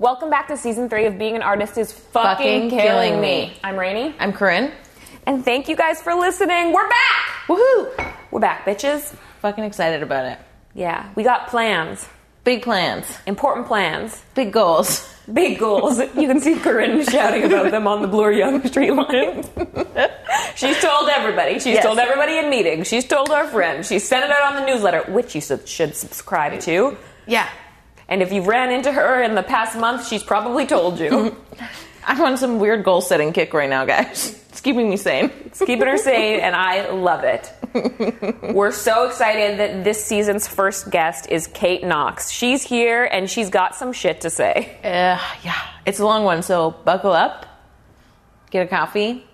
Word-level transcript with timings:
Welcome 0.00 0.30
back 0.30 0.48
to 0.48 0.56
season 0.56 0.88
three 0.88 1.04
of 1.04 1.18
Being 1.18 1.36
an 1.36 1.42
Artist 1.42 1.76
is 1.76 1.92
fucking, 1.92 2.70
Fucking 2.70 2.70
killing, 2.70 2.80
killing 3.10 3.20
me. 3.20 3.48
me. 3.48 3.58
I'm 3.62 3.78
Rainey, 3.78 4.14
I'm 4.18 4.32
Corinne. 4.32 4.72
and 5.26 5.44
thank 5.44 5.68
you 5.68 5.76
guys 5.76 6.00
for 6.00 6.14
listening. 6.14 6.72
We're 6.72 6.88
back. 6.88 7.26
Woohoo! 7.48 8.14
We're 8.30 8.40
back, 8.40 8.64
bitches. 8.64 9.14
Fucking 9.42 9.62
excited 9.62 10.02
about 10.02 10.24
it. 10.24 10.38
Yeah, 10.74 11.06
we 11.16 11.22
got 11.22 11.48
plans, 11.48 12.08
Big 12.44 12.62
plans, 12.62 13.06
important 13.26 13.66
plans, 13.66 14.22
big 14.34 14.50
goals. 14.54 15.06
big 15.30 15.58
goals. 15.58 15.98
you 16.16 16.26
can 16.26 16.40
see 16.40 16.54
Corinne 16.58 17.04
shouting 17.04 17.44
about 17.44 17.70
them 17.70 17.86
on 17.86 18.00
the 18.00 18.08
Bloor 18.08 18.32
Yonge 18.32 18.66
Street 18.68 18.92
line. 18.92 19.44
She's 20.56 20.80
told 20.80 21.10
everybody. 21.10 21.54
She's 21.54 21.74
Yes. 21.74 21.84
told 21.84 21.98
everybody 21.98 22.38
in 22.38 22.48
meetings. 22.48 22.86
She's 22.88 23.06
told 23.06 23.28
our 23.28 23.46
friends. 23.46 23.88
She's 23.88 24.08
sent 24.08 24.24
it 24.24 24.30
out 24.30 24.54
on 24.54 24.62
the 24.62 24.66
newsletter, 24.72 25.02
which 25.12 25.34
you 25.34 25.42
should 25.42 25.94
subscribe 25.94 26.58
to. 26.60 26.96
Yeah. 27.26 27.46
And 28.10 28.22
if 28.22 28.32
you've 28.32 28.48
ran 28.48 28.72
into 28.72 28.90
her 28.90 29.22
in 29.22 29.36
the 29.36 29.42
past 29.42 29.78
month, 29.78 30.08
she's 30.08 30.24
probably 30.24 30.66
told 30.66 30.98
you. 30.98 31.36
I'm 32.04 32.20
on 32.20 32.36
some 32.36 32.58
weird 32.58 32.82
goal 32.84 33.00
setting 33.00 33.32
kick 33.32 33.54
right 33.54 33.70
now, 33.70 33.84
guys. 33.84 34.36
It's 34.50 34.60
keeping 34.60 34.90
me 34.90 34.96
sane. 34.96 35.30
It's 35.46 35.60
keeping 35.60 35.86
her 35.86 35.96
sane, 35.96 36.40
and 36.40 36.56
I 36.56 36.90
love 36.90 37.22
it. 37.22 37.52
We're 38.52 38.72
so 38.72 39.06
excited 39.06 39.60
that 39.60 39.84
this 39.84 40.04
season's 40.04 40.48
first 40.48 40.90
guest 40.90 41.28
is 41.30 41.46
Kate 41.46 41.84
Knox. 41.84 42.32
She's 42.32 42.64
here, 42.64 43.04
and 43.04 43.30
she's 43.30 43.48
got 43.48 43.76
some 43.76 43.92
shit 43.92 44.22
to 44.22 44.30
say. 44.30 44.76
Uh, 44.82 45.22
yeah, 45.44 45.62
it's 45.86 46.00
a 46.00 46.04
long 46.04 46.24
one, 46.24 46.42
so 46.42 46.72
buckle 46.84 47.12
up, 47.12 47.46
get 48.50 48.66
a 48.66 48.68
coffee, 48.68 49.24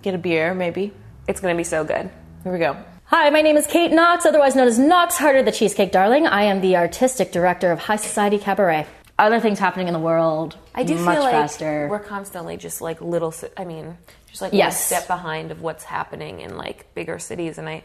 get 0.00 0.14
a 0.14 0.18
beer, 0.18 0.54
maybe. 0.54 0.94
It's 1.26 1.40
going 1.40 1.54
to 1.54 1.58
be 1.58 1.64
so 1.64 1.84
good. 1.84 2.10
Here 2.42 2.52
we 2.52 2.58
go. 2.58 2.74
Hi, 3.10 3.30
my 3.30 3.40
name 3.40 3.56
is 3.56 3.66
Kate 3.66 3.90
Knox, 3.90 4.26
otherwise 4.26 4.54
known 4.54 4.68
as 4.68 4.78
Knox 4.78 5.16
Harder, 5.16 5.42
the 5.42 5.50
Cheesecake 5.52 5.92
Darling. 5.92 6.26
I 6.26 6.42
am 6.42 6.60
the 6.60 6.76
artistic 6.76 7.32
director 7.32 7.72
of 7.72 7.78
High 7.78 7.96
Society 7.96 8.38
Cabaret. 8.38 8.86
Other 9.18 9.40
things 9.40 9.58
happening 9.58 9.86
in 9.88 9.94
the 9.94 9.98
world. 9.98 10.56
I 10.74 10.84
do 10.84 10.94
much 10.96 11.14
feel 11.14 11.22
like 11.22 11.32
faster. 11.32 11.88
we're 11.90 11.98
constantly 12.00 12.58
just 12.58 12.82
like 12.82 13.00
little. 13.00 13.34
I 13.56 13.64
mean, 13.64 13.96
just 14.28 14.42
like 14.42 14.52
Yes. 14.52 14.84
step 14.84 15.06
behind 15.06 15.50
of 15.50 15.62
what's 15.62 15.84
happening 15.84 16.40
in 16.40 16.56
like 16.58 16.94
bigger 16.94 17.18
cities, 17.18 17.56
and 17.56 17.66
I, 17.68 17.82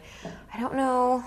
I 0.52 0.60
don't 0.60 0.74
know. 0.74 1.24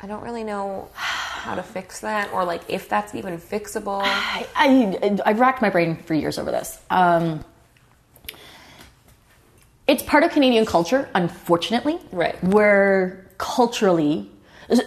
I 0.00 0.06
don't 0.06 0.22
really 0.22 0.44
know 0.44 0.88
how 0.94 1.54
to 1.54 1.62
fix 1.62 2.00
that, 2.00 2.32
or 2.32 2.44
like 2.46 2.62
if 2.68 2.88
that's 2.88 3.14
even 3.14 3.38
fixable. 3.38 4.00
I, 4.04 4.46
I, 4.56 5.18
I've 5.26 5.38
racked 5.38 5.60
my 5.60 5.68
brain 5.70 5.96
for 5.96 6.14
years 6.14 6.38
over 6.38 6.50
this. 6.50 6.80
Um, 6.88 7.44
it's 9.88 10.02
part 10.02 10.22
of 10.22 10.30
Canadian 10.30 10.66
culture, 10.66 11.08
unfortunately. 11.14 11.98
Right. 12.12 12.42
We're 12.44 13.24
culturally, 13.38 14.30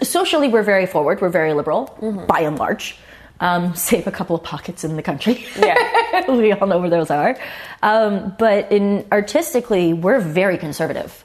socially, 0.03 0.47
we're 0.47 0.63
very 0.63 0.85
forward. 0.85 1.19
We're 1.21 1.29
very 1.29 1.53
liberal, 1.53 1.87
Mm-hmm. 2.01 2.27
by 2.27 2.41
and 2.41 2.57
large. 2.57 2.97
Um, 3.39 3.73
save 3.75 4.05
a 4.05 4.11
couple 4.11 4.35
of 4.35 4.43
pockets 4.43 4.83
in 4.83 4.95
the 4.95 5.01
country. 5.01 5.43
Yeah. 5.57 6.29
we 6.29 6.51
all 6.51 6.67
know 6.67 6.77
where 6.79 6.91
those 6.91 7.09
are. 7.09 7.35
Um, 7.81 8.35
but 8.37 8.71
in 8.71 9.05
artistically, 9.11 9.93
we're 9.93 10.19
very 10.19 10.59
conservative. 10.59 11.23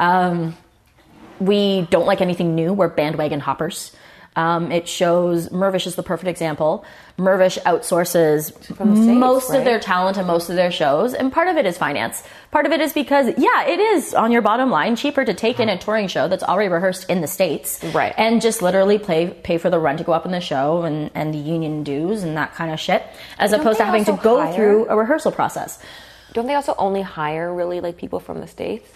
Um, 0.00 0.56
we 1.38 1.82
don't 1.90 2.06
like 2.06 2.20
anything 2.22 2.54
new. 2.54 2.72
We're 2.72 2.88
bandwagon 2.88 3.40
hoppers. 3.40 3.94
Um, 4.38 4.70
it 4.70 4.86
shows 4.86 5.48
Mirvish 5.48 5.86
is 5.88 5.96
the 5.96 6.02
perfect 6.04 6.28
example. 6.28 6.84
Mirvish 7.18 7.58
outsources 7.64 8.52
States, 8.62 8.78
most 8.78 9.50
right? 9.50 9.58
of 9.58 9.64
their 9.64 9.80
talent 9.80 10.16
and 10.16 10.28
most 10.28 10.48
of 10.48 10.54
their 10.54 10.70
shows, 10.70 11.12
and 11.12 11.32
part 11.32 11.48
of 11.48 11.56
it 11.56 11.66
is 11.66 11.76
finance. 11.76 12.22
Part 12.52 12.64
of 12.64 12.70
it 12.70 12.80
is 12.80 12.92
because, 12.92 13.26
yeah, 13.36 13.64
it 13.66 13.80
is 13.80 14.14
on 14.14 14.30
your 14.30 14.40
bottom 14.40 14.70
line 14.70 14.94
cheaper 14.94 15.24
to 15.24 15.34
take 15.34 15.58
in 15.58 15.68
a 15.68 15.76
touring 15.76 16.06
show 16.06 16.28
that's 16.28 16.44
already 16.44 16.68
rehearsed 16.68 17.10
in 17.10 17.20
the 17.20 17.26
states, 17.26 17.82
Right. 17.92 18.14
And 18.16 18.40
just 18.40 18.62
literally 18.62 18.98
pay 18.98 19.30
pay 19.30 19.58
for 19.58 19.70
the 19.70 19.80
rent 19.80 19.98
to 19.98 20.04
go 20.04 20.12
up 20.12 20.24
in 20.24 20.30
the 20.30 20.40
show 20.40 20.82
and 20.82 21.10
and 21.14 21.34
the 21.34 21.38
union 21.38 21.82
dues 21.82 22.22
and 22.22 22.36
that 22.36 22.54
kind 22.54 22.70
of 22.72 22.78
shit, 22.78 23.02
as 23.40 23.50
Don't 23.50 23.60
opposed 23.60 23.78
to 23.78 23.84
having 23.86 24.04
to 24.04 24.12
go 24.22 24.40
hire- 24.40 24.54
through 24.54 24.86
a 24.88 24.96
rehearsal 24.96 25.32
process. 25.32 25.80
Don't 26.34 26.46
they 26.46 26.54
also 26.54 26.74
only 26.78 27.02
hire 27.02 27.52
really 27.52 27.80
like 27.80 27.96
people 27.96 28.20
from 28.20 28.38
the 28.40 28.46
states 28.46 28.88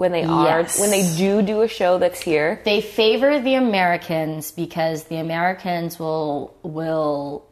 when 0.00 0.12
they 0.12 0.24
are 0.24 0.60
Yes. 0.60 0.80
when 0.80 0.88
they 0.90 1.04
do 1.18 1.42
do 1.42 1.60
a 1.60 1.68
show 1.68 1.98
that's 1.98 2.22
here? 2.22 2.58
They 2.64 2.80
favor 2.80 3.38
the 3.38 3.54
Americans 3.56 4.50
because 4.50 5.04
the 5.04 5.16
Americans 5.16 5.98
will 5.98 6.54
will 6.62 7.44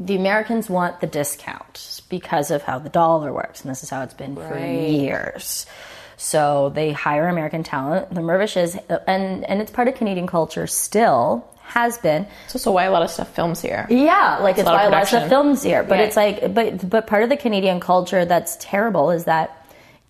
the 0.00 0.16
Americans 0.16 0.68
want 0.70 1.00
the 1.00 1.06
discount 1.06 2.00
because 2.08 2.50
of 2.50 2.62
how 2.62 2.78
the 2.78 2.88
dollar 2.88 3.30
works, 3.32 3.60
and 3.62 3.70
this 3.70 3.82
is 3.82 3.90
how 3.90 4.02
it's 4.02 4.14
been 4.14 4.36
for 4.36 4.58
years. 4.58 5.66
So 6.16 6.70
they 6.74 6.92
hire 6.92 7.28
American 7.28 7.62
talent. 7.62 8.14
The 8.14 8.22
Mirvish 8.22 8.56
is, 8.56 8.78
and 9.06 9.44
and 9.44 9.60
it's 9.60 9.70
part 9.70 9.88
of 9.88 9.94
Canadian 9.96 10.26
culture 10.26 10.66
still 10.66 11.46
has 11.64 11.98
been. 11.98 12.26
It's 12.46 12.54
also 12.54 12.72
why 12.72 12.84
a 12.84 12.90
lot 12.90 13.02
of 13.02 13.10
stuff 13.10 13.28
films 13.34 13.60
here. 13.60 13.86
Yeah, 13.90 14.38
like 14.40 14.56
it's 14.56 14.62
a 14.66 14.72
lot 14.72 14.76
why 14.76 14.84
of 14.84 14.92
a 14.92 14.96
lot 14.96 15.02
of 15.02 15.08
stuff 15.08 15.28
films 15.28 15.62
here. 15.62 15.82
But 15.82 15.98
Yeah. 15.98 16.04
it's 16.04 16.16
like, 16.16 16.54
but 16.54 16.88
but 16.88 17.06
part 17.06 17.22
of 17.22 17.28
the 17.28 17.36
Canadian 17.36 17.80
culture 17.80 18.24
that's 18.24 18.56
terrible 18.60 19.10
is 19.10 19.24
that 19.24 19.55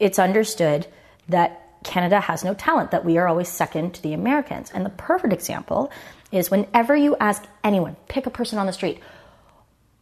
it's 0.00 0.18
understood 0.18 0.86
that 1.28 1.62
Canada 1.84 2.20
has 2.20 2.44
no 2.44 2.54
talent. 2.54 2.90
That 2.90 3.04
we 3.04 3.18
are 3.18 3.28
always 3.28 3.48
second 3.48 3.94
to 3.94 4.02
the 4.02 4.12
Americans. 4.12 4.70
And 4.74 4.84
the 4.84 4.90
perfect 4.90 5.32
example 5.32 5.90
is 6.32 6.50
whenever 6.50 6.94
you 6.96 7.16
ask 7.20 7.44
anyone, 7.62 7.96
pick 8.08 8.26
a 8.26 8.30
person 8.30 8.58
on 8.58 8.66
the 8.66 8.72
street, 8.72 8.98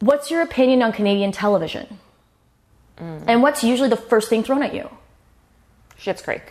what's 0.00 0.31
your 0.31 0.43
opinion 0.43 0.82
on 0.82 0.93
Canadian 0.93 1.32
television? 1.32 1.99
Mm. 2.99 3.25
And 3.27 3.43
what's 3.43 3.62
usually 3.65 3.88
the 3.88 3.97
first 3.97 4.28
thing 4.28 4.43
thrown 4.43 4.62
at 4.62 4.75
you? 4.75 4.88
Schitt's 5.99 6.22
Creek. 6.22 6.43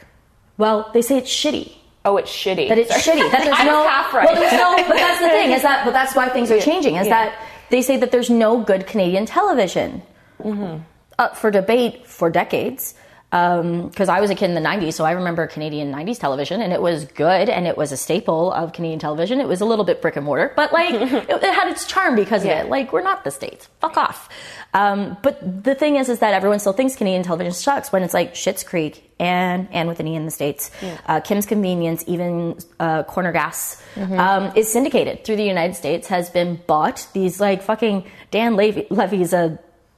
Well, 0.57 0.89
they 0.93 1.01
say 1.01 1.17
it's 1.17 1.29
shitty. 1.31 1.73
Oh, 2.05 2.17
it's 2.17 2.29
shitty. 2.31 2.67
That 2.69 2.77
it's 2.77 3.03
Sorry. 3.03 3.17
shitty. 3.19 3.31
That 3.31 3.43
there's 3.45 3.57
no. 3.65 3.87
half 3.87 4.13
right. 4.13 4.25
Well, 4.25 4.35
there's 4.35 4.51
no. 4.53 4.75
But 4.87 4.97
that's 4.97 5.19
the 5.21 5.29
thing 5.37 5.51
is 5.51 5.61
that. 5.61 5.85
But 5.85 5.91
that's 5.93 6.15
why 6.15 6.29
things 6.29 6.51
are 6.51 6.59
changing. 6.59 6.95
Is 6.97 7.07
Yeah. 7.07 7.25
that 7.29 7.47
they 7.69 7.81
say 7.81 7.97
that 7.97 8.11
there's 8.11 8.29
no 8.29 8.59
good 8.61 8.85
Canadian 8.87 9.25
television 9.25 10.01
Mm-hmm. 10.43 10.81
up 11.17 11.37
for 11.37 11.49
debate 11.51 12.05
for 12.05 12.29
decades. 12.29 12.93
Because 13.33 14.09
I 14.09 14.21
was 14.21 14.29
a 14.29 14.35
kid 14.35 14.51
in 14.51 14.53
the 14.53 14.61
'90s, 14.61 14.93
so 14.93 15.05
I 15.05 15.13
remember 15.13 15.47
Canadian 15.47 15.91
'90s 15.91 16.19
television, 16.19 16.61
and 16.61 16.71
it 16.71 16.79
was 16.79 17.05
good, 17.05 17.49
and 17.49 17.65
it 17.65 17.75
was 17.75 17.91
a 17.91 17.97
staple 17.97 18.51
of 18.53 18.73
Canadian 18.73 18.99
television. 18.99 19.41
It 19.41 19.47
was 19.47 19.59
a 19.59 19.65
little 19.65 19.85
bit 19.85 20.03
brick 20.03 20.15
and 20.17 20.23
mortar, 20.25 20.53
but 20.55 20.71
like 20.71 20.93
it, 20.93 21.11
it 21.29 21.43
had 21.53 21.67
its 21.67 21.87
charm 21.87 22.15
because 22.15 22.45
Yeah. 22.45 22.59
of 22.59 22.67
it. 22.67 22.69
Like 22.69 22.93
we're 22.93 23.01
not 23.01 23.23
the 23.23 23.31
states. 23.31 23.67
Fuck 23.81 23.97
off. 23.97 24.29
Um, 24.75 25.17
but 25.23 25.63
the 25.63 25.73
thing 25.73 25.95
is, 25.95 26.09
is 26.09 26.19
that 26.19 26.35
everyone 26.35 26.59
still 26.59 26.73
thinks 26.73 26.95
Canadian 26.95 27.23
television 27.23 27.53
sucks 27.53 27.91
when 27.91 28.03
it's 28.03 28.13
like 28.13 28.35
Schitt's 28.35 28.63
Creek 28.63 29.11
and 29.19 29.67
and 29.71 29.87
with 29.89 29.99
an 29.99 30.07
E 30.07 30.15
in 30.15 30.25
the 30.25 30.31
states, 30.31 30.69
uh, 31.07 31.19
Kim's 31.21 31.47
Convenience, 31.47 32.03
even 32.05 32.59
uh, 32.79 33.01
Corner 33.01 33.31
Gas 33.31 33.81
um, 33.97 34.51
is 34.55 34.71
syndicated 34.71 35.23
through 35.25 35.37
the 35.37 35.43
United 35.43 35.73
States. 35.75 36.07
Has 36.07 36.29
been 36.29 36.61
bought. 36.67 37.07
These 37.13 37.39
like 37.39 37.63
fucking 37.63 38.05
Dan 38.29 38.55
Levy, 38.55 38.85
Levy's 38.91 39.33
a 39.33 39.57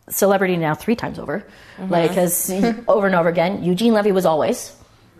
celebrity 0.09 0.57
now 0.57 0.75
three 0.75 0.95
times 0.95 1.19
over, 1.19 1.45
mm-hmm. 1.77 1.91
like 1.91 2.09
because 2.09 2.49
over 2.87 3.07
and 3.07 3.15
over 3.15 3.29
again. 3.29 3.63
Eugene 3.63 3.93
Levy 3.93 4.11
was 4.11 4.25
always. 4.25 4.75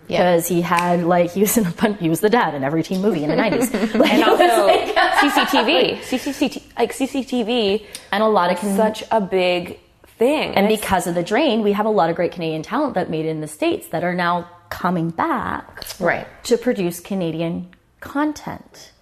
Because 0.06 0.46
he 0.46 0.60
had 0.62 1.02
like 1.02 1.32
he 1.32 1.40
was 1.40 1.56
in 1.58 1.66
a 1.66 1.70
bunch, 1.72 1.98
he 1.98 2.08
was 2.08 2.20
the 2.20 2.30
dad 2.30 2.54
in 2.54 2.62
every 2.62 2.84
teen 2.84 3.02
movie 3.02 3.24
in 3.24 3.28
the 3.30 3.34
nineties, 3.34 3.72
like, 3.94 4.12
and 4.12 4.22
also 4.22 4.66
like- 4.66 4.94
CCTV. 4.94 5.98
CCTV 5.98 6.62
like 6.78 6.92
CCTV 6.92 7.84
and 8.12 8.22
a 8.22 8.28
lot 8.28 8.52
of 8.52 8.58
Can- 8.58 8.76
such 8.76 9.02
a 9.10 9.20
big 9.20 9.80
thing. 10.18 10.54
And 10.54 10.66
it's- 10.66 10.80
because 10.80 11.08
of 11.08 11.16
the 11.16 11.24
drain, 11.24 11.62
we 11.64 11.72
have 11.72 11.86
a 11.86 11.90
lot 11.90 12.08
of 12.08 12.14
great 12.14 12.30
Canadian 12.30 12.62
talent 12.62 12.94
that 12.94 13.10
made 13.10 13.26
it 13.26 13.30
in 13.30 13.40
the 13.40 13.48
States 13.48 13.88
that 13.88 14.04
are 14.04 14.14
now 14.14 14.48
coming 14.70 15.10
back 15.10 15.84
Right. 15.98 16.26
to 16.44 16.56
produce 16.56 17.00
Canadian 17.00 17.68
content. 17.98 18.92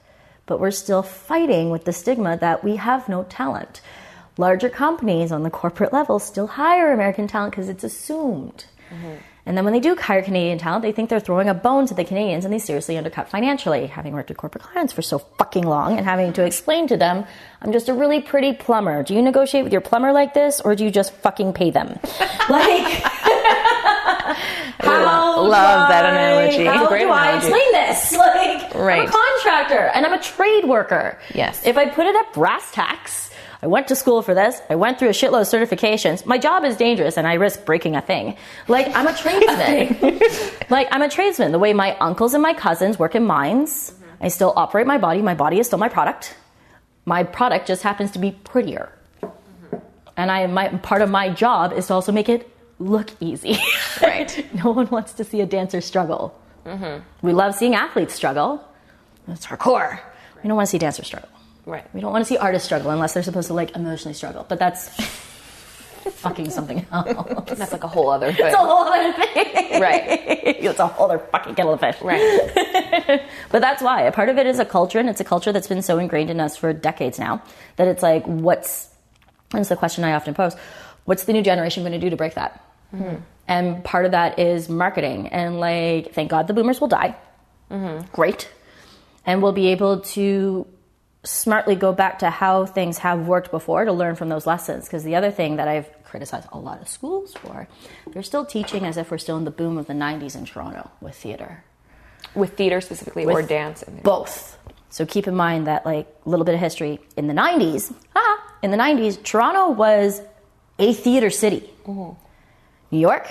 But 0.46 0.58
we're 0.58 0.70
still 0.70 1.02
fighting 1.02 1.68
with 1.70 1.84
the 1.84 1.92
stigma 1.92 2.38
that 2.38 2.64
we 2.64 2.76
have 2.76 3.10
no 3.10 3.24
talent. 3.24 3.82
Larger 4.36 4.68
companies 4.68 5.30
on 5.32 5.42
the 5.44 5.50
corporate 5.50 5.92
level 5.92 6.18
still 6.18 6.46
hire 6.48 6.92
American 6.92 7.26
talent 7.28 7.52
because 7.52 7.68
it's 7.68 7.84
assumed. 7.84 8.64
Mm-hmm. 8.90 9.14
And 9.46 9.56
then 9.58 9.64
when 9.64 9.74
they 9.74 9.80
do 9.80 9.94
hire 9.94 10.22
Canadian 10.22 10.56
talent, 10.56 10.82
they 10.82 10.90
think 10.90 11.10
they're 11.10 11.20
throwing 11.20 11.50
a 11.50 11.54
bone 11.54 11.86
to 11.88 11.94
the 11.94 12.02
Canadians 12.04 12.46
and 12.46 12.52
they 12.54 12.58
seriously 12.58 12.96
undercut 12.96 13.28
financially. 13.28 13.86
Having 13.86 14.14
worked 14.14 14.30
with 14.30 14.38
corporate 14.38 14.64
clients 14.64 14.92
for 14.92 15.02
so 15.02 15.18
fucking 15.18 15.64
long 15.64 15.98
and 15.98 16.06
having 16.06 16.32
to 16.32 16.44
explain 16.44 16.88
to 16.88 16.96
them, 16.96 17.26
I'm 17.60 17.70
just 17.70 17.90
a 17.90 17.94
really 17.94 18.22
pretty 18.22 18.54
plumber. 18.54 19.02
Do 19.02 19.12
you 19.14 19.20
negotiate 19.20 19.62
with 19.62 19.72
your 19.72 19.82
plumber 19.82 20.12
like 20.12 20.32
this 20.32 20.60
or 20.62 20.74
do 20.74 20.82
you 20.84 20.90
just 20.90 21.12
fucking 21.12 21.52
pay 21.52 21.70
them? 21.70 21.88
like, 22.48 23.02
how 24.80 25.42
love 25.42 25.88
do 25.88 25.92
that 25.92 26.06
I- 26.06 26.10
analogy. 26.10 26.64
How 26.64 26.74
It's 26.74 26.84
a 26.84 26.88
great 26.88 27.00
do 27.02 27.10
I 27.10 27.36
explain 27.36 27.72
this? 27.72 28.12
Like, 28.24 28.74
I'm 28.74 28.80
Right. 28.80 29.08
a 29.08 29.12
contractor 29.12 29.90
and 29.94 30.06
I'm 30.06 30.12
a 30.14 30.22
trade 30.22 30.64
worker. 30.64 31.18
Yes. 31.34 31.66
If 31.66 31.76
I 31.76 31.86
put 31.88 32.06
it 32.06 32.16
at 32.16 32.32
brass 32.32 32.72
tacks, 32.72 33.23
I 33.64 33.66
went 33.66 33.88
to 33.88 33.96
school 33.96 34.20
for 34.20 34.34
this. 34.34 34.60
I 34.68 34.74
went 34.74 34.98
through 34.98 35.08
a 35.08 35.12
shitload 35.12 35.40
of 35.40 35.48
certifications. 35.48 36.26
My 36.26 36.36
job 36.36 36.66
is 36.66 36.76
dangerous 36.76 37.16
and 37.16 37.26
I 37.26 37.34
risk 37.34 37.64
breaking 37.64 37.96
a 37.96 38.02
thing. 38.02 38.36
Like, 38.68 38.94
I'm 38.94 39.06
a 39.06 39.14
tradesman. 39.24 40.20
like, 40.68 40.86
I'm 40.90 41.00
a 41.00 41.08
tradesman. 41.08 41.50
The 41.50 41.58
way 41.58 41.72
my 41.72 41.96
uncles 41.96 42.34
and 42.34 42.42
my 42.42 42.52
cousins 42.52 42.98
work 42.98 43.14
in 43.14 43.24
mines, 43.24 43.94
I 44.20 44.28
still 44.28 44.52
operate 44.54 44.86
my 44.86 44.98
body. 44.98 45.22
My 45.22 45.32
body 45.32 45.60
is 45.60 45.66
still 45.66 45.78
my 45.78 45.88
product. 45.88 46.36
My 47.06 47.24
product 47.24 47.66
just 47.66 47.82
happens 47.82 48.10
to 48.10 48.18
be 48.18 48.32
prettier. 48.32 48.92
And 50.14 50.30
I, 50.30 50.46
my, 50.46 50.68
part 50.68 51.00
of 51.00 51.08
my 51.08 51.30
job 51.30 51.72
is 51.72 51.86
to 51.86 51.94
also 51.94 52.12
make 52.12 52.28
it 52.28 52.46
look 52.78 53.10
easy. 53.18 53.56
Right. 54.02 54.46
no 54.62 54.72
one 54.72 54.90
wants 54.90 55.14
to 55.14 55.24
see 55.24 55.40
a 55.40 55.46
dancer 55.46 55.80
struggle. 55.80 56.38
Mm-hmm. 56.66 57.02
We 57.26 57.32
love 57.32 57.54
seeing 57.54 57.74
athletes 57.74 58.12
struggle. 58.12 58.62
That's 59.26 59.50
our 59.50 59.56
core. 59.56 60.02
We 60.42 60.48
don't 60.48 60.56
want 60.56 60.66
to 60.66 60.70
see 60.70 60.78
dancers 60.78 61.06
struggle. 61.06 61.30
Right. 61.66 61.84
We 61.94 62.00
don't 62.00 62.12
want 62.12 62.24
to 62.24 62.28
see 62.28 62.36
artists 62.36 62.66
struggle 62.66 62.90
unless 62.90 63.14
they're 63.14 63.22
supposed 63.22 63.48
to 63.48 63.54
like 63.54 63.74
emotionally 63.74 64.14
struggle. 64.14 64.44
But 64.48 64.58
that's 64.58 64.88
fucking 66.10 66.50
something 66.50 66.86
else. 66.92 67.48
That's 67.48 67.72
like 67.72 67.84
a 67.84 67.88
whole 67.88 68.10
other 68.10 68.32
thing. 68.32 68.46
It's 68.46 68.54
a 68.54 68.58
whole 68.58 68.84
other 68.84 69.12
thing. 69.12 69.80
Right. 69.80 70.04
it's 70.06 70.78
a 70.78 70.86
whole 70.86 71.06
other 71.06 71.18
fucking 71.18 71.54
kettle 71.54 71.72
of 71.72 71.80
fish. 71.80 72.00
Right. 72.00 73.22
But 73.50 73.60
that's 73.60 73.82
why. 73.82 74.02
A 74.02 74.12
part 74.12 74.28
of 74.30 74.38
it 74.38 74.46
is 74.46 74.58
a 74.58 74.64
culture, 74.64 74.98
and 74.98 75.08
it's 75.08 75.20
a 75.20 75.24
culture 75.24 75.52
that's 75.52 75.68
been 75.68 75.82
so 75.82 75.98
ingrained 75.98 76.28
in 76.28 76.40
us 76.40 76.56
for 76.56 76.72
decades 76.72 77.20
now 77.20 77.40
that 77.76 77.86
it's 77.86 78.02
like, 78.02 78.24
what's, 78.26 78.88
and 79.52 79.60
it's 79.60 79.68
the 79.68 79.76
question 79.76 80.02
I 80.02 80.14
often 80.14 80.34
pose, 80.34 80.56
what's 81.04 81.24
the 81.24 81.32
new 81.32 81.42
generation 81.42 81.84
going 81.84 81.92
to 81.92 82.00
do 82.00 82.10
to 82.10 82.16
break 82.16 82.34
that? 82.34 82.64
Mm-hmm. 82.92 83.16
And 83.46 83.84
part 83.84 84.06
of 84.06 84.10
that 84.10 84.40
is 84.40 84.68
marketing. 84.68 85.28
And 85.28 85.60
like, 85.60 86.14
thank 86.14 86.30
God 86.30 86.48
the 86.48 86.54
boomers 86.54 86.80
will 86.80 86.88
die. 86.88 87.16
Mm-hmm. 87.70 88.06
Great. 88.12 88.48
And 89.24 89.40
we'll 89.40 89.52
be 89.52 89.68
able 89.68 90.00
to 90.00 90.66
smartly 91.24 91.74
go 91.74 91.92
back 91.92 92.18
to 92.20 92.30
how 92.30 92.66
things 92.66 92.98
have 92.98 93.26
worked 93.26 93.50
before 93.50 93.84
to 93.84 93.92
learn 93.92 94.14
from 94.14 94.28
those 94.28 94.46
lessons. 94.46 94.84
Because 94.84 95.04
the 95.04 95.16
other 95.16 95.30
thing 95.30 95.56
that 95.56 95.68
I've 95.68 95.88
criticized 96.04 96.48
a 96.52 96.58
lot 96.58 96.80
of 96.80 96.88
schools 96.88 97.34
for, 97.34 97.66
they're 98.12 98.22
still 98.22 98.44
teaching 98.44 98.84
as 98.84 98.96
if 98.96 99.10
we're 99.10 99.18
still 99.18 99.36
in 99.36 99.44
the 99.44 99.50
boom 99.50 99.78
of 99.78 99.86
the 99.86 99.94
90s 99.94 100.36
in 100.36 100.44
Toronto 100.44 100.90
with 101.00 101.16
theater 101.16 101.64
With 102.34 102.56
theater 102.56 102.80
specifically 102.80 103.24
or 103.24 103.42
dance. 103.42 103.82
both. 104.02 104.58
So 104.90 105.04
keep 105.04 105.26
in 105.26 105.34
mind 105.34 105.66
that 105.66 105.84
like 105.84 106.06
a 106.24 106.28
little 106.30 106.44
bit 106.44 106.54
of 106.54 106.60
history 106.60 107.00
in 107.16 107.26
the 107.26 107.34
90s. 107.34 107.92
Ah, 108.14 108.54
in 108.62 108.70
the 108.70 108.76
90s, 108.76 109.20
Toronto 109.22 109.70
was 109.70 110.22
a 110.78 110.92
theater 110.92 111.30
city. 111.30 111.70
New 111.86 112.16
York, 112.90 113.28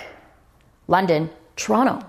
London, 0.88 1.30
Toronto. 1.56 2.06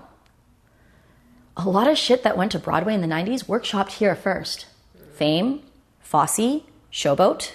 A 1.57 1.69
lot 1.69 1.87
of 1.87 1.97
shit 1.97 2.23
that 2.23 2.35
went 2.35 2.51
to 2.51 2.59
Broadway 2.59 2.93
in 2.93 3.01
the 3.01 3.07
90s 3.07 3.45
workshopped 3.45 3.93
here 3.93 4.13
first. 4.15 4.65
Fame, 5.13 5.61
Fosse, 6.05 6.61
Showboat, 6.91 7.53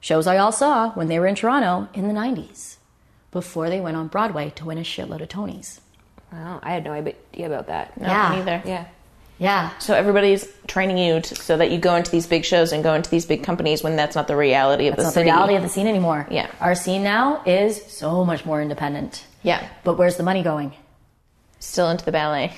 shows 0.00 0.26
I 0.26 0.36
all 0.36 0.52
saw 0.52 0.90
when 0.92 1.08
they 1.08 1.18
were 1.18 1.26
in 1.26 1.34
Toronto 1.34 1.88
in 1.94 2.06
the 2.06 2.14
90s 2.14 2.76
before 3.30 3.68
they 3.70 3.80
went 3.80 3.96
on 3.96 4.08
Broadway 4.08 4.50
to 4.56 4.66
win 4.66 4.78
a 4.78 4.82
shitload 4.82 5.20
of 5.22 5.28
Tonys. 5.28 5.80
Wow, 6.32 6.60
I 6.62 6.70
had 6.72 6.84
no 6.84 6.92
idea 6.92 7.46
about 7.46 7.66
that. 7.68 7.98
No, 8.00 8.06
Yeah. 8.08 8.30
me 8.30 8.36
neither. 8.36 8.62
Yeah. 8.66 8.84
Yeah. 9.38 9.70
So 9.78 9.94
everybody's 9.94 10.48
training 10.66 10.98
you 10.98 11.20
to, 11.20 11.34
so 11.34 11.56
that 11.56 11.70
you 11.70 11.78
go 11.78 11.94
into 11.96 12.10
these 12.10 12.26
big 12.26 12.44
shows 12.44 12.72
and 12.72 12.82
go 12.82 12.94
into 12.94 13.10
these 13.10 13.26
big 13.26 13.42
companies 13.42 13.82
when 13.82 13.96
that's 13.96 14.16
not 14.16 14.28
the 14.28 14.36
reality 14.36 14.86
of 14.88 14.96
That's 14.96 15.12
the 15.14 15.20
not 15.20 15.24
the 15.24 15.24
reality 15.24 15.54
of 15.56 15.62
the 15.62 15.68
scene 15.68 15.86
anymore. 15.86 16.26
Yeah. 16.30 16.50
Our 16.60 16.74
scene 16.74 17.02
now 17.02 17.42
is 17.44 17.84
so 17.86 18.24
much 18.24 18.44
more 18.46 18.62
independent. 18.62 19.24
yeah, 19.42 19.66
But 19.84 19.98
where's 19.98 20.16
the 20.16 20.22
money 20.22 20.42
going? 20.42 20.72
still 21.58 21.88
into 21.90 22.04
the 22.04 22.12
ballet 22.12 22.52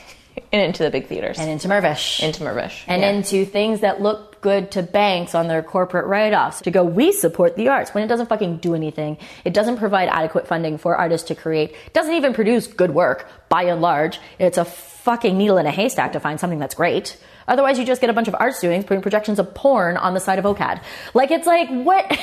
and 0.52 0.62
into 0.62 0.82
the 0.82 0.90
big 0.90 1.06
theaters, 1.06 1.38
And 1.38 1.48
into 1.50 1.68
Mirvish. 1.68 2.22
into 2.22 2.42
Mirvish, 2.44 2.82
and 2.86 3.02
Yeah. 3.02 3.10
into 3.10 3.44
things 3.44 3.80
that 3.80 4.00
look 4.00 4.40
good 4.40 4.70
to 4.72 4.82
banks 4.82 5.34
on 5.34 5.48
their 5.48 5.62
corporate 5.62 6.06
write-offs. 6.06 6.60
To 6.62 6.70
go 6.70 6.84
we 6.84 7.12
support 7.12 7.56
the 7.56 7.68
arts 7.68 7.92
when 7.92 8.04
it 8.04 8.06
doesn't 8.06 8.26
fucking 8.28 8.58
do 8.58 8.74
anything. 8.74 9.18
It 9.44 9.52
doesn't 9.52 9.78
provide 9.78 10.08
adequate 10.08 10.46
funding 10.46 10.78
for 10.78 10.96
artists 10.96 11.26
to 11.28 11.34
create. 11.34 11.70
It 11.86 11.92
doesn't 11.92 12.14
even 12.14 12.34
produce 12.34 12.66
good 12.68 12.94
work 12.94 13.28
by 13.48 13.64
and 13.64 13.80
large. 13.80 14.20
It's 14.38 14.56
a 14.58 14.64
fucking 14.64 15.36
needle 15.36 15.58
in 15.58 15.66
a 15.66 15.70
haystack 15.72 16.12
to 16.12 16.20
find 16.20 16.38
something 16.38 16.58
that's 16.60 16.74
great. 16.74 17.16
Otherwise 17.48 17.78
you 17.78 17.84
just 17.84 18.00
get 18.00 18.10
a 18.10 18.12
bunch 18.12 18.28
of 18.28 18.36
art 18.38 18.54
students 18.54 18.86
putting 18.86 19.00
projections 19.02 19.38
of 19.38 19.54
porn 19.54 19.96
on 19.96 20.12
the 20.14 20.20
side 20.20 20.38
of 20.38 20.44
ocad 20.44 20.80
like 21.14 21.30
it's 21.30 21.46
like 21.46 21.68
what? 21.70 22.04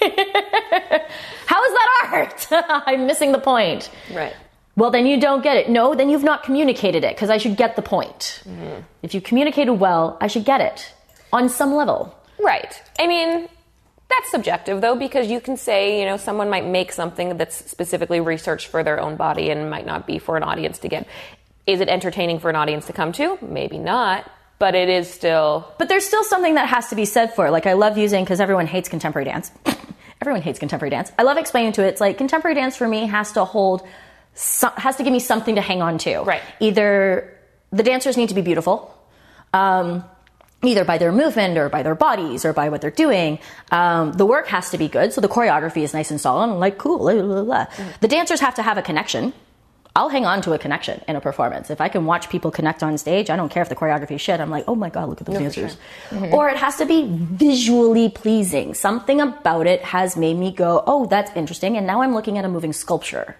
How 0.00 1.64
is 1.64 1.72
that 1.72 2.08
art? 2.12 2.46
I'm 2.86 3.06
missing 3.06 3.32
the 3.32 3.38
point. 3.40 3.90
Right. 4.14 4.34
Well, 4.78 4.92
then 4.92 5.06
you 5.06 5.18
don't 5.18 5.42
get 5.42 5.56
it. 5.56 5.68
No, 5.68 5.96
then 5.96 6.08
you've 6.08 6.22
not 6.22 6.44
communicated 6.44 7.02
it 7.02 7.16
because 7.16 7.30
I 7.30 7.38
should 7.38 7.56
get 7.56 7.74
the 7.74 7.82
point. 7.82 8.42
Mm-hmm. 8.46 8.82
If 9.02 9.12
you 9.12 9.20
communicated 9.20 9.72
well, 9.72 10.16
I 10.20 10.28
should 10.28 10.44
get 10.44 10.60
it 10.60 10.94
on 11.32 11.48
some 11.48 11.74
level. 11.74 12.14
Right. 12.38 12.80
I 12.96 13.08
mean, 13.08 13.48
that's 14.08 14.30
subjective 14.30 14.80
though, 14.80 14.94
because 14.94 15.28
you 15.28 15.40
can 15.40 15.56
say, 15.56 15.98
you 15.98 16.06
know, 16.06 16.16
someone 16.16 16.48
might 16.48 16.64
make 16.64 16.92
something 16.92 17.36
that's 17.36 17.68
specifically 17.68 18.20
researched 18.20 18.68
for 18.68 18.84
their 18.84 19.00
own 19.00 19.16
body 19.16 19.50
and 19.50 19.68
might 19.68 19.84
not 19.84 20.06
be 20.06 20.20
for 20.20 20.36
an 20.36 20.44
audience 20.44 20.78
to 20.78 20.88
get. 20.88 21.08
Is 21.66 21.80
it 21.80 21.88
entertaining 21.88 22.38
for 22.38 22.48
an 22.48 22.54
audience 22.54 22.86
to 22.86 22.92
come 22.92 23.10
to? 23.12 23.36
Maybe 23.42 23.78
not, 23.78 24.30
but 24.60 24.76
it 24.76 24.88
is 24.88 25.10
still. 25.10 25.74
But 25.78 25.88
there's 25.88 26.06
still 26.06 26.22
something 26.22 26.54
that 26.54 26.68
has 26.68 26.88
to 26.90 26.94
be 26.94 27.04
said 27.04 27.34
for 27.34 27.48
it. 27.48 27.50
Like 27.50 27.66
I 27.66 27.72
love 27.72 27.98
using 27.98 28.22
because 28.22 28.40
everyone 28.40 28.68
hates 28.68 28.88
contemporary 28.88 29.24
dance. 29.24 29.50
everyone 30.22 30.42
hates 30.42 30.60
contemporary 30.60 30.90
dance. 30.90 31.10
I 31.18 31.24
love 31.24 31.36
explaining 31.36 31.72
to 31.72 31.84
it. 31.84 31.88
It's 31.88 32.00
like 32.00 32.16
contemporary 32.16 32.54
dance 32.54 32.76
for 32.76 32.86
me 32.86 33.06
has 33.06 33.32
to 33.32 33.44
hold, 33.44 33.86
so, 34.38 34.68
has 34.76 34.96
to 34.96 35.02
give 35.02 35.12
me 35.12 35.18
something 35.18 35.56
to 35.56 35.60
hang 35.60 35.82
on 35.82 35.98
to. 35.98 36.20
Right. 36.20 36.42
Either 36.60 37.36
the 37.72 37.82
dancers 37.82 38.16
need 38.16 38.28
to 38.28 38.36
be 38.36 38.42
beautiful. 38.42 38.94
Um, 39.52 40.04
either 40.62 40.84
by 40.84 40.98
their 40.98 41.12
movement 41.12 41.56
or 41.58 41.68
by 41.68 41.82
their 41.82 41.94
bodies 41.94 42.44
or 42.44 42.52
by 42.52 42.68
what 42.68 42.80
they're 42.80 42.90
doing. 42.90 43.38
Um, 43.70 44.12
the 44.12 44.26
work 44.26 44.46
has 44.48 44.70
to 44.70 44.78
be 44.78 44.88
good, 44.88 45.12
so 45.12 45.20
the 45.20 45.28
choreography 45.28 45.82
is 45.82 45.94
nice 45.94 46.10
and 46.10 46.20
solid 46.20 46.50
I'm 46.50 46.58
like 46.58 46.78
cool. 46.78 46.98
Blah, 46.98 47.22
blah, 47.22 47.44
blah. 47.44 47.66
The 48.00 48.08
dancers 48.08 48.40
have 48.40 48.54
to 48.56 48.62
have 48.62 48.78
a 48.78 48.82
connection. 48.82 49.32
I'll 49.96 50.08
hang 50.08 50.26
on 50.26 50.42
to 50.42 50.52
a 50.52 50.58
connection 50.58 51.00
in 51.08 51.16
a 51.16 51.20
performance. 51.20 51.70
If 51.70 51.80
I 51.80 51.88
can 51.88 52.04
watch 52.06 52.28
people 52.28 52.52
connect 52.52 52.84
on 52.84 52.96
stage, 52.98 53.30
I 53.30 53.36
don't 53.36 53.48
care 53.48 53.62
if 53.62 53.68
the 53.68 53.74
choreography 53.74 54.12
is 54.12 54.20
shit. 54.20 54.38
I'm 54.38 54.50
like, 54.50 54.64
oh 54.68 54.76
my 54.76 54.90
god, 54.90 55.08
look 55.08 55.20
at 55.20 55.26
those 55.26 55.38
dancers. 55.38 55.76
Or 56.32 56.48
it 56.48 56.56
has 56.56 56.76
to 56.76 56.86
be 56.86 57.06
visually 57.08 58.08
pleasing. 58.08 58.74
Something 58.74 59.20
about 59.20 59.66
it 59.66 59.82
has 59.82 60.16
made 60.16 60.36
me 60.36 60.52
go, 60.52 60.84
oh, 60.86 61.06
that's 61.06 61.32
interesting. 61.34 61.76
And 61.76 61.84
now 61.86 62.02
I'm 62.02 62.14
looking 62.14 62.38
at 62.38 62.44
a 62.44 62.48
moving 62.48 62.72
sculpture. 62.72 63.36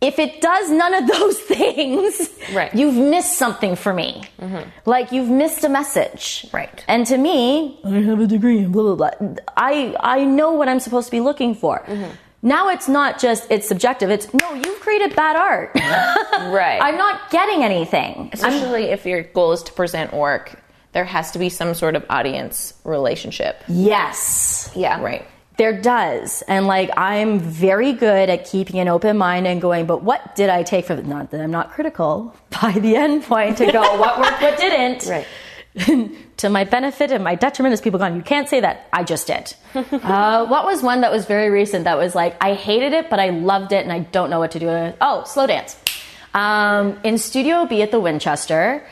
If 0.00 0.18
it 0.20 0.40
does 0.40 0.70
none 0.70 0.94
of 0.94 1.06
those 1.14 1.38
things, 1.40 2.28
Right. 2.54 2.72
you've 2.74 2.94
missed 2.94 3.36
something 3.36 3.74
for 3.74 3.92
me. 3.92 4.22
Mm-hmm. 4.40 4.68
Like 4.86 5.10
you've 5.12 5.28
missed 5.28 5.64
a 5.64 5.68
message. 5.68 6.46
Right. 6.52 6.84
And 6.86 7.04
to 7.06 7.18
me, 7.18 7.80
I 7.84 7.98
have 8.00 8.20
a 8.20 8.26
degree 8.26 8.58
and 8.60 8.72
blah 8.72 8.94
blah 8.94 9.10
blah. 9.18 9.34
I 9.56 9.96
I 10.00 10.24
know 10.24 10.52
what 10.52 10.68
I'm 10.68 10.80
supposed 10.80 11.06
to 11.08 11.10
be 11.12 11.20
looking 11.20 11.54
for. 11.54 11.80
Mm-hmm. 11.86 12.10
Now 12.42 12.68
it's 12.68 12.86
not 12.88 13.18
just 13.18 13.50
it's 13.50 13.66
subjective. 13.66 14.10
It's 14.10 14.32
no, 14.32 14.54
you've 14.54 14.78
created 14.80 15.16
bad 15.16 15.36
art. 15.36 15.70
Right. 16.38 16.78
I'm 16.80 16.96
not 16.96 17.30
getting 17.30 17.64
anything. 17.64 18.30
especially 18.32 18.84
if 18.84 19.04
your 19.04 19.24
goal 19.24 19.50
is 19.52 19.62
to 19.64 19.72
present 19.72 20.14
work, 20.14 20.62
there 20.92 21.04
has 21.04 21.32
to 21.32 21.38
be 21.40 21.48
some 21.48 21.74
sort 21.74 21.96
of 21.96 22.06
audience 22.08 22.74
relationship. 22.84 23.62
Yes. 23.66 24.70
yeah. 24.76 25.00
Right. 25.02 25.26
There 25.58 25.78
does. 25.80 26.42
And 26.42 26.66
like 26.66 26.90
I'm 26.96 27.40
very 27.40 27.92
good 27.92 28.30
at 28.30 28.46
keeping 28.46 28.80
an 28.80 28.88
open 28.88 29.18
mind 29.18 29.46
and 29.46 29.60
going, 29.60 29.86
but 29.86 30.02
what 30.02 30.34
did 30.34 30.48
I 30.48 30.62
take 30.62 30.86
from 30.86 30.98
it? 31.00 31.06
Not 31.06 31.30
that 31.32 31.40
I'm 31.40 31.50
not 31.50 31.72
critical 31.72 32.34
by 32.62 32.72
the 32.72 32.96
end 32.96 33.24
point 33.24 33.58
to 33.58 33.70
go, 33.70 33.82
what 33.98 34.18
worked, 34.18 34.40
what 34.40 34.56
didn't. 34.58 35.06
Right. 35.08 35.26
to 36.38 36.48
my 36.48 36.64
benefit 36.64 37.12
and 37.12 37.22
my 37.22 37.36
detriment 37.36 37.72
is 37.72 37.80
people 37.80 37.98
gone, 38.00 38.16
you 38.16 38.22
can't 38.22 38.48
say 38.48 38.58
that. 38.60 38.88
I 38.92 39.04
just 39.04 39.26
did. 39.28 39.54
uh, 39.74 40.46
what 40.46 40.64
was 40.64 40.82
one 40.82 41.02
that 41.02 41.12
was 41.12 41.26
very 41.26 41.50
recent 41.50 41.84
that 41.84 41.98
was 41.98 42.16
like, 42.16 42.36
I 42.42 42.54
hated 42.54 42.92
it, 42.94 43.10
but 43.10 43.20
I 43.20 43.28
loved 43.30 43.70
it 43.72 43.84
and 43.84 43.92
I 43.92 44.00
don't 44.00 44.28
know 44.30 44.40
what 44.40 44.52
to 44.52 44.58
do. 44.58 44.66
with 44.66 44.74
it? 44.74 44.96
Oh, 45.00 45.22
slow 45.24 45.46
dance. 45.46 45.76
Um, 46.34 46.98
in 47.04 47.18
Studio 47.18 47.66
B 47.66 47.82
at 47.82 47.92
the 47.92 48.00
Winchester, 48.00 48.82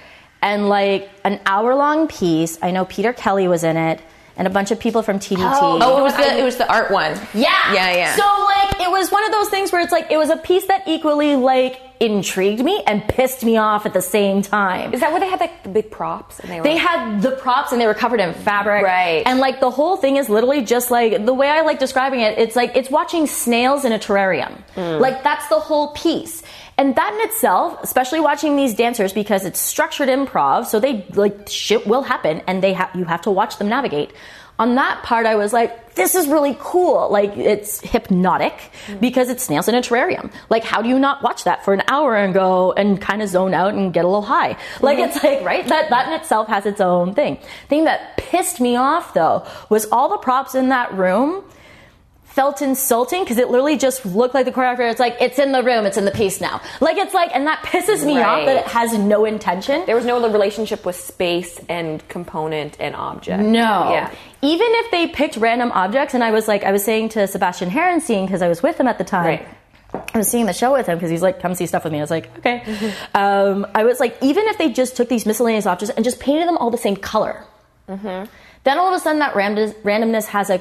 and 0.42 0.68
like 0.68 1.10
an 1.24 1.40
hour 1.46 1.74
long 1.74 2.06
piece. 2.08 2.58
I 2.62 2.70
know 2.70 2.84
Peter 2.84 3.12
Kelly 3.12 3.48
was 3.48 3.64
in 3.64 3.76
it, 3.76 4.00
and 4.36 4.46
a 4.46 4.50
bunch 4.50 4.70
of 4.70 4.78
people 4.78 5.02
from 5.02 5.18
TDT. 5.18 5.38
Oh, 5.38 5.78
oh, 5.80 6.00
it 6.00 6.02
was 6.02 6.14
the 6.16 6.38
it 6.38 6.44
was 6.44 6.56
the 6.56 6.70
art 6.70 6.90
one. 6.90 7.12
Yeah. 7.34 7.72
Yeah, 7.72 7.92
yeah. 7.92 8.16
So 8.16 8.44
like 8.44 8.80
it 8.80 8.90
was 8.90 9.10
one 9.10 9.24
of 9.24 9.32
those 9.32 9.48
things 9.48 9.72
where 9.72 9.80
it's 9.80 9.92
like 9.92 10.10
it 10.10 10.16
was 10.16 10.30
a 10.30 10.36
piece 10.36 10.66
that 10.66 10.82
equally 10.86 11.36
like 11.36 11.80
intrigued 11.98 12.62
me 12.62 12.82
and 12.86 13.02
pissed 13.08 13.42
me 13.44 13.56
off 13.56 13.86
at 13.86 13.94
the 13.94 14.02
same 14.02 14.42
time. 14.42 14.92
Is 14.92 15.00
that 15.00 15.10
where 15.12 15.20
they 15.20 15.28
had 15.28 15.40
like 15.40 15.62
the 15.62 15.70
big 15.70 15.90
props? 15.90 16.38
And 16.40 16.50
they 16.50 16.58
were 16.58 16.64
They 16.64 16.76
had 16.76 17.22
the 17.22 17.32
props 17.32 17.72
and 17.72 17.80
they 17.80 17.86
were 17.86 17.94
covered 17.94 18.20
in 18.20 18.34
fabric. 18.34 18.84
Right. 18.84 19.22
And 19.24 19.38
like 19.38 19.60
the 19.60 19.70
whole 19.70 19.96
thing 19.96 20.16
is 20.16 20.28
literally 20.28 20.62
just 20.62 20.90
like 20.90 21.24
the 21.24 21.34
way 21.34 21.48
I 21.48 21.62
like 21.62 21.78
describing 21.78 22.20
it, 22.20 22.38
it's 22.38 22.54
like 22.54 22.76
it's 22.76 22.90
watching 22.90 23.26
snails 23.26 23.84
in 23.84 23.92
a 23.92 23.98
terrarium. 23.98 24.60
Hmm. 24.74 25.00
Like 25.00 25.22
that's 25.22 25.48
the 25.48 25.58
whole 25.58 25.92
piece. 25.92 26.42
And 26.78 26.94
that 26.96 27.14
in 27.14 27.28
itself, 27.28 27.78
especially 27.82 28.20
watching 28.20 28.56
these 28.56 28.74
dancers 28.74 29.12
because 29.12 29.44
it's 29.44 29.58
structured 29.58 30.08
improv, 30.08 30.66
so 30.66 30.78
they 30.78 31.06
like 31.14 31.48
shit 31.48 31.86
will 31.86 32.02
happen 32.02 32.42
and 32.46 32.62
they 32.62 32.74
have 32.74 32.94
you 32.94 33.04
have 33.04 33.22
to 33.22 33.30
watch 33.30 33.56
them 33.56 33.68
navigate. 33.68 34.12
On 34.58 34.74
that 34.76 35.02
part 35.02 35.26
I 35.26 35.36
was 35.36 35.52
like, 35.52 35.94
this 35.94 36.14
is 36.14 36.28
really 36.28 36.56
cool. 36.58 37.10
Like 37.10 37.36
it's 37.36 37.80
hypnotic 37.80 38.54
mm. 38.86 39.00
because 39.00 39.30
it's 39.30 39.44
snails 39.44 39.68
in 39.68 39.74
a 39.74 39.80
terrarium. 39.80 40.30
Like 40.50 40.64
how 40.64 40.82
do 40.82 40.88
you 40.88 40.98
not 40.98 41.22
watch 41.22 41.44
that 41.44 41.64
for 41.64 41.72
an 41.72 41.82
hour 41.88 42.14
and 42.14 42.34
go 42.34 42.72
and 42.72 43.00
kind 43.00 43.22
of 43.22 43.28
zone 43.28 43.54
out 43.54 43.72
and 43.74 43.92
get 43.92 44.04
a 44.04 44.08
little 44.08 44.22
high? 44.22 44.58
Like 44.82 44.98
it's 44.98 45.22
like, 45.22 45.42
right? 45.44 45.66
That 45.66 45.88
that 45.88 46.08
in 46.08 46.14
itself 46.14 46.48
has 46.48 46.66
its 46.66 46.80
own 46.80 47.14
thing. 47.14 47.38
Thing 47.68 47.84
that 47.84 48.18
pissed 48.18 48.60
me 48.60 48.76
off 48.76 49.14
though 49.14 49.46
was 49.70 49.86
all 49.86 50.10
the 50.10 50.18
props 50.18 50.54
in 50.54 50.68
that 50.68 50.92
room 50.92 51.42
felt 52.36 52.60
insulting 52.60 53.24
because 53.24 53.38
it 53.38 53.48
literally 53.48 53.78
just 53.78 54.04
looked 54.04 54.34
like 54.34 54.44
the 54.44 54.52
choreographer. 54.52 54.90
It's 54.90 55.00
like 55.00 55.16
it's 55.22 55.38
in 55.38 55.52
the 55.52 55.62
room, 55.62 55.86
it's 55.86 55.96
in 55.96 56.04
the 56.04 56.10
piece 56.10 56.38
now. 56.38 56.60
Like 56.82 56.98
it's 56.98 57.14
like, 57.14 57.34
and 57.34 57.46
that 57.46 57.62
pisses 57.62 58.04
me 58.04 58.20
off 58.20 58.44
that 58.44 58.58
it 58.58 58.66
has 58.66 58.96
no 58.96 59.24
intention. 59.24 59.86
There 59.86 59.96
was 59.96 60.04
no 60.04 60.20
relationship 60.30 60.84
with 60.84 60.96
space 60.96 61.58
and 61.70 62.06
component 62.08 62.76
and 62.78 62.94
object. 62.94 63.42
No. 63.42 63.90
Yeah. 63.90 64.14
Even 64.42 64.66
if 64.68 64.90
they 64.90 65.06
picked 65.06 65.38
random 65.38 65.72
objects, 65.72 66.12
and 66.12 66.22
I 66.22 66.30
was 66.30 66.46
like, 66.46 66.62
I 66.62 66.72
was 66.72 66.84
saying 66.84 67.08
to 67.10 67.26
Sebastian 67.26 67.70
Herenstein 67.70 68.26
because 68.26 68.42
I 68.42 68.48
was 68.48 68.62
with 68.62 68.78
him 68.78 68.86
at 68.86 68.98
the 68.98 69.04
time. 69.04 69.24
Right. 69.24 69.48
I 70.12 70.18
was 70.18 70.28
seeing 70.28 70.44
the 70.44 70.52
show 70.52 70.74
with 70.74 70.86
him 70.86 70.98
because 70.98 71.10
he's 71.10 71.22
like, 71.22 71.40
come 71.40 71.54
see 71.54 71.64
stuff 71.64 71.84
with 71.84 71.92
me. 71.94 72.00
I 72.00 72.02
was 72.02 72.10
like, 72.10 72.36
okay. 72.38 72.92
Um, 73.14 73.66
I 73.74 73.84
was 73.84 73.98
like, 73.98 74.18
even 74.22 74.46
if 74.48 74.58
they 74.58 74.70
just 74.70 74.94
took 74.94 75.08
these 75.08 75.24
miscellaneous 75.24 75.64
objects 75.64 75.94
and 75.96 76.04
just 76.04 76.20
painted 76.20 76.46
them 76.46 76.58
all 76.58 76.70
the 76.70 76.76
same 76.76 76.96
color, 76.96 77.44
then 77.86 78.28
all 78.66 78.88
of 78.88 78.94
a 78.94 79.00
sudden 79.00 79.20
that 79.20 79.32
randomness 79.32 80.26
has 80.26 80.50
a 80.50 80.60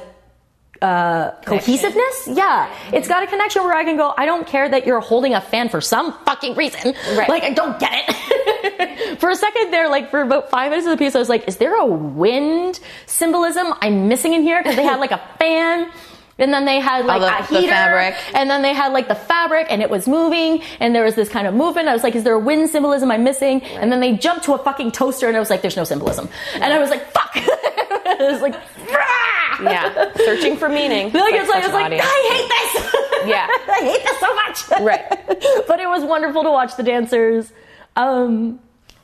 uh, 0.82 1.30
cohesiveness. 1.44 2.28
Yeah, 2.32 2.72
it's 2.92 3.08
got 3.08 3.22
a 3.22 3.26
connection 3.26 3.62
where 3.64 3.74
I 3.74 3.84
can 3.84 3.96
go. 3.96 4.12
I 4.16 4.26
don't 4.26 4.46
care 4.46 4.68
that 4.68 4.86
you're 4.86 5.00
holding 5.00 5.34
a 5.34 5.40
fan 5.40 5.68
for 5.68 5.80
some 5.80 6.12
fucking 6.24 6.54
reason. 6.54 6.94
Right. 7.16 7.28
Like 7.28 7.42
I 7.44 7.50
don't 7.50 7.78
get 7.78 7.92
it. 8.08 9.18
for 9.20 9.30
a 9.30 9.36
second 9.36 9.70
there, 9.72 9.88
like 9.88 10.10
for 10.10 10.20
about 10.22 10.50
five 10.50 10.70
minutes 10.70 10.86
of 10.86 10.92
the 10.92 11.02
piece, 11.04 11.14
I 11.14 11.18
was 11.18 11.28
like, 11.28 11.46
"Is 11.48 11.56
there 11.58 11.76
a 11.80 11.86
wind 11.86 12.80
symbolism 13.06 13.66
I'm 13.80 14.08
missing 14.08 14.32
in 14.34 14.42
here?" 14.42 14.62
Because 14.62 14.76
they 14.76 14.84
had 14.84 15.00
like 15.00 15.12
a 15.12 15.20
fan. 15.38 15.90
And 16.38 16.52
then 16.52 16.66
they 16.66 16.80
had 16.80 17.06
like 17.06 17.22
the- 17.22 17.28
a 17.34 17.48
the 17.48 17.60
heater, 17.62 17.72
fabric. 17.72 18.14
and 18.34 18.50
then 18.50 18.60
they 18.60 18.74
had 18.74 18.92
like 18.92 19.08
the 19.08 19.14
fabric, 19.14 19.68
and 19.70 19.80
it 19.80 19.88
was 19.88 20.06
moving, 20.06 20.60
and 20.80 20.94
there 20.94 21.02
was 21.02 21.14
this 21.14 21.30
kind 21.30 21.46
of 21.46 21.54
movement. 21.54 21.88
I 21.88 21.94
was 21.94 22.02
like, 22.02 22.14
"Is 22.14 22.24
there 22.24 22.34
a 22.34 22.38
wind 22.38 22.68
symbolism 22.68 23.10
I'm 23.10 23.24
missing?" 23.24 23.62
And 23.62 23.90
then 23.90 24.00
they 24.00 24.12
jumped 24.18 24.44
to 24.44 24.52
a 24.52 24.58
fucking 24.58 24.92
toaster, 24.92 25.28
and 25.28 25.34
I 25.34 25.40
was 25.40 25.48
like, 25.48 25.62
"There's 25.62 25.78
no 25.78 25.84
symbolism," 25.84 26.28
and 26.56 26.64
I 26.74 26.78
was 26.78 26.90
like, 26.90 27.10
"Fuck!" 27.10 27.36
I 28.20 28.30
was 28.32 28.40
like, 28.42 28.54
"Rah!" 28.54 29.70
Yeah, 29.70 30.12
searching 30.16 30.56
for 30.56 30.68
meaning. 30.68 31.06
Like, 31.12 31.34
it's 31.34 31.48
like, 31.48 31.64
it's 31.64 31.72
like, 31.72 31.86
audience. 31.86 32.04
I 32.06 32.28
hate 32.32 32.48
this. 32.48 33.02
Yeah. 33.26 33.48
I 33.50 33.80
hate 33.80 34.04
this 34.04 34.20
so 34.20 34.34
much. 34.34 34.84
Right. 34.86 35.66
but 35.66 35.80
it 35.80 35.88
was 35.88 36.04
wonderful 36.04 36.44
to 36.44 36.50
watch 36.50 36.76
the 36.76 36.84
dancers. 36.84 37.52
Um, 37.96 38.60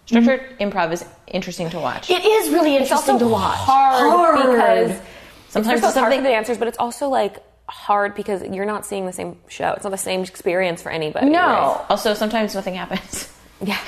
Structured 0.06 0.58
improv 0.60 0.92
is 0.92 1.04
interesting 1.26 1.70
to 1.70 1.78
watch. 1.80 2.08
it 2.10 2.24
is 2.24 2.50
really 2.52 2.74
It's 2.76 2.82
interesting 2.90 3.14
also 3.14 3.26
to 3.26 3.32
watch. 3.32 3.56
hard, 3.58 4.36
because 4.36 5.00
Sometimes 5.48 5.48
it's, 5.48 5.52
it's 5.52 5.64
hard 5.68 5.78
for 5.80 5.90
something- 5.90 6.22
the 6.22 6.28
dancers, 6.28 6.58
but 6.58 6.68
it's 6.68 6.78
also 6.78 7.08
like 7.08 7.42
hard 7.68 8.14
because 8.14 8.42
you're 8.42 8.66
not 8.66 8.84
seeing 8.86 9.06
the 9.06 9.12
same 9.12 9.38
show. 9.48 9.72
It's 9.72 9.82
not 9.84 9.90
the 9.90 9.96
same 9.98 10.20
experience 10.22 10.82
for 10.82 10.90
anybody. 10.90 11.30
no. 11.30 11.38
right? 11.40 11.86
Also, 11.90 12.14
sometimes 12.14 12.54
nothing 12.54 12.74
happens. 12.74 13.32
Yeah. 13.60 13.78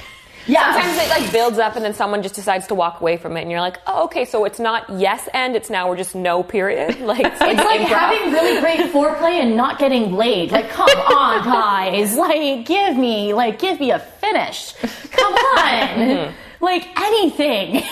Yeah. 0.47 0.73
Sometimes 0.73 0.99
it 0.99 1.09
like 1.09 1.33
builds 1.33 1.59
up 1.59 1.77
and 1.77 1.85
then 1.85 1.95
someone 1.95 2.23
just 2.23 2.35
decides 2.35 2.67
to 2.67 2.75
walk 2.75 3.01
away 3.01 3.17
from 3.17 3.37
it 3.37 3.43
and 3.43 3.51
you're 3.51 3.61
like, 3.61 3.79
oh, 3.87 4.05
okay, 4.05 4.25
so 4.25 4.45
it's 4.45 4.59
not 4.59 4.89
yes 4.91 5.29
and 5.33 5.57
it's 5.57 5.71
now 5.71 5.89
we're 5.89 5.97
just 5.97 6.15
no 6.15 6.43
period. 6.43 6.99
Like 7.05 7.25
it's, 7.27 7.41
It's 7.41 7.59
like 7.65 7.81
improv. 7.81 7.87
having 7.99 8.33
really 8.33 8.61
great 8.61 8.93
foreplay 8.93 9.41
and 9.43 9.57
not 9.57 9.79
getting 9.79 10.13
laid. 10.13 10.53
Like, 10.53 10.69
come 10.71 10.89
on, 10.91 11.45
guys. 11.45 12.17
Like, 12.17 12.67
give 12.67 12.97
me, 12.97 13.33
like, 13.35 13.59
give 13.59 13.79
me 13.81 13.91
a 13.91 13.99
finish. 13.99 14.75
Come 15.13 15.33
on. 15.59 16.35
Like, 16.61 16.99
anything. 17.01 17.83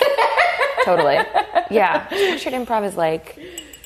totally. 0.84 1.18
Yeah. 1.70 2.06
Structured 2.08 2.52
improv 2.54 2.84
is 2.86 2.96
like 2.96 3.38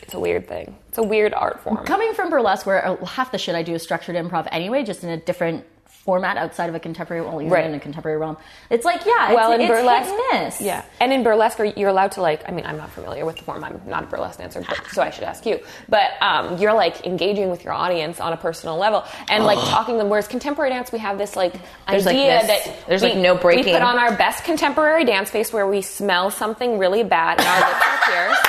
it's 0.02 0.14
a 0.14 0.20
weird 0.20 0.46
thing. 0.49 0.76
It's 0.88 0.99
a 0.99 1.02
weird 1.02 1.35
art 1.35 1.61
form. 1.61 1.78
Coming 1.85 2.14
from 2.14 2.30
burlesque, 2.30 2.64
where 2.66 2.87
uh, 2.87 3.04
half 3.04 3.32
the 3.32 3.38
shit 3.38 3.54
I 3.56 3.62
do 3.64 3.75
is 3.75 3.82
structured 3.82 4.14
improv 4.16 4.46
anyway, 4.52 4.85
just 4.85 5.02
in 5.02 5.11
a 5.11 5.16
different 5.16 5.64
format 6.06 6.36
outside 6.36 6.68
of 6.70 6.75
a 6.76 6.80
contemporary, 6.80 7.20
well, 7.22 7.40
even 7.42 7.52
Right. 7.52 7.66
in 7.66 7.75
a 7.75 7.80
contemporary 7.80 8.16
realm. 8.16 8.36
It's 8.70 8.84
like, 8.84 9.04
yeah, 9.04 9.34
well, 9.34 9.52
in 9.52 9.60
it's 9.60 9.68
burlesque, 9.70 10.08
hit 10.30 10.34
and 10.34 10.60
yeah, 10.60 10.82
and 11.00 11.12
in 11.12 11.22
burlesque, 11.25 11.58
you're 11.76 11.88
allowed 11.90 12.12
to 12.12 12.22
like. 12.22 12.48
I 12.48 12.52
mean, 12.52 12.64
I'm 12.64 12.76
not 12.78 12.90
familiar 12.90 13.26
with 13.26 13.36
the 13.36 13.42
form. 13.42 13.62
I'm 13.64 13.80
not 13.86 14.04
a 14.04 14.06
burlesque 14.06 14.38
dancer, 14.38 14.62
but, 14.66 14.80
so 14.92 15.02
I 15.02 15.10
should 15.10 15.25
ask 15.25 15.44
you. 15.44 15.58
But 15.88 16.12
um, 16.22 16.58
you're 16.58 16.72
like 16.72 17.04
engaging 17.04 17.50
with 17.50 17.64
your 17.64 17.72
audience 17.75 18.20
on 18.20 18.32
a 18.32 18.36
personal 18.36 18.76
level 18.78 19.04
and 19.28 19.44
like 19.44 19.58
talking 19.68 19.96
to 19.96 19.98
them. 19.98 20.08
Whereas 20.08 20.28
contemporary 20.28 20.70
dance, 20.70 20.92
we 20.92 21.00
have 21.00 21.18
this 21.18 21.34
like 21.36 21.52
There's, 21.90 22.06
like, 22.06 22.14
idea 22.16 22.40
this- 22.46 22.64
that 22.64 22.86
there's, 22.86 23.02
we, 23.02 23.08
like, 23.10 23.18
no 23.18 23.34
breaking. 23.34 23.66
We 23.66 23.72
put 23.72 23.82
on 23.82 23.98
our 23.98 24.16
best 24.16 24.44
contemporary 24.44 25.04
dance 25.04 25.28
face 25.30 25.52
where 25.52 25.66
we 25.66 25.82
smell 25.82 26.30
something 26.30 26.78
really 26.78 27.02
bad 27.02 27.40
and 27.40 27.48
our 27.48 27.58
lips 27.68 27.82
are 27.84 28.12
pierced. 28.12 28.46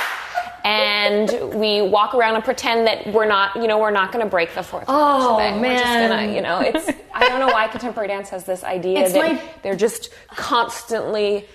And 0.68 1.54
we 1.58 1.80
walk 1.80 2.14
around 2.14 2.34
and 2.34 2.44
pretend 2.44 2.86
that 2.86 3.06
we're 3.12 3.24
not, 3.26 3.56
you 3.56 3.66
know, 3.66 3.78
we're 3.78 3.90
not 3.90 4.12
going 4.12 4.22
to 4.24 4.28
break 4.30 4.54
the 4.54 4.62
fourth 4.62 4.86
wall 4.86 5.36
Oh, 5.36 5.38
today. 5.38 5.58
We're 5.58 5.72
just 5.72 5.84
man. 5.84 6.10
gonna, 6.10 6.32
you 6.34 6.42
know, 6.42 6.60
it's. 6.60 6.90
I 7.14 7.26
don't 7.28 7.40
know 7.40 7.46
why 7.48 7.68
contemporary 7.68 8.08
dance 8.08 8.28
has 8.28 8.44
this 8.44 8.62
idea 8.62 9.00
It's 9.00 9.12
that 9.14 9.32
my- 9.32 9.42
they're 9.62 9.76
just 9.76 10.10
constantly 10.28 11.46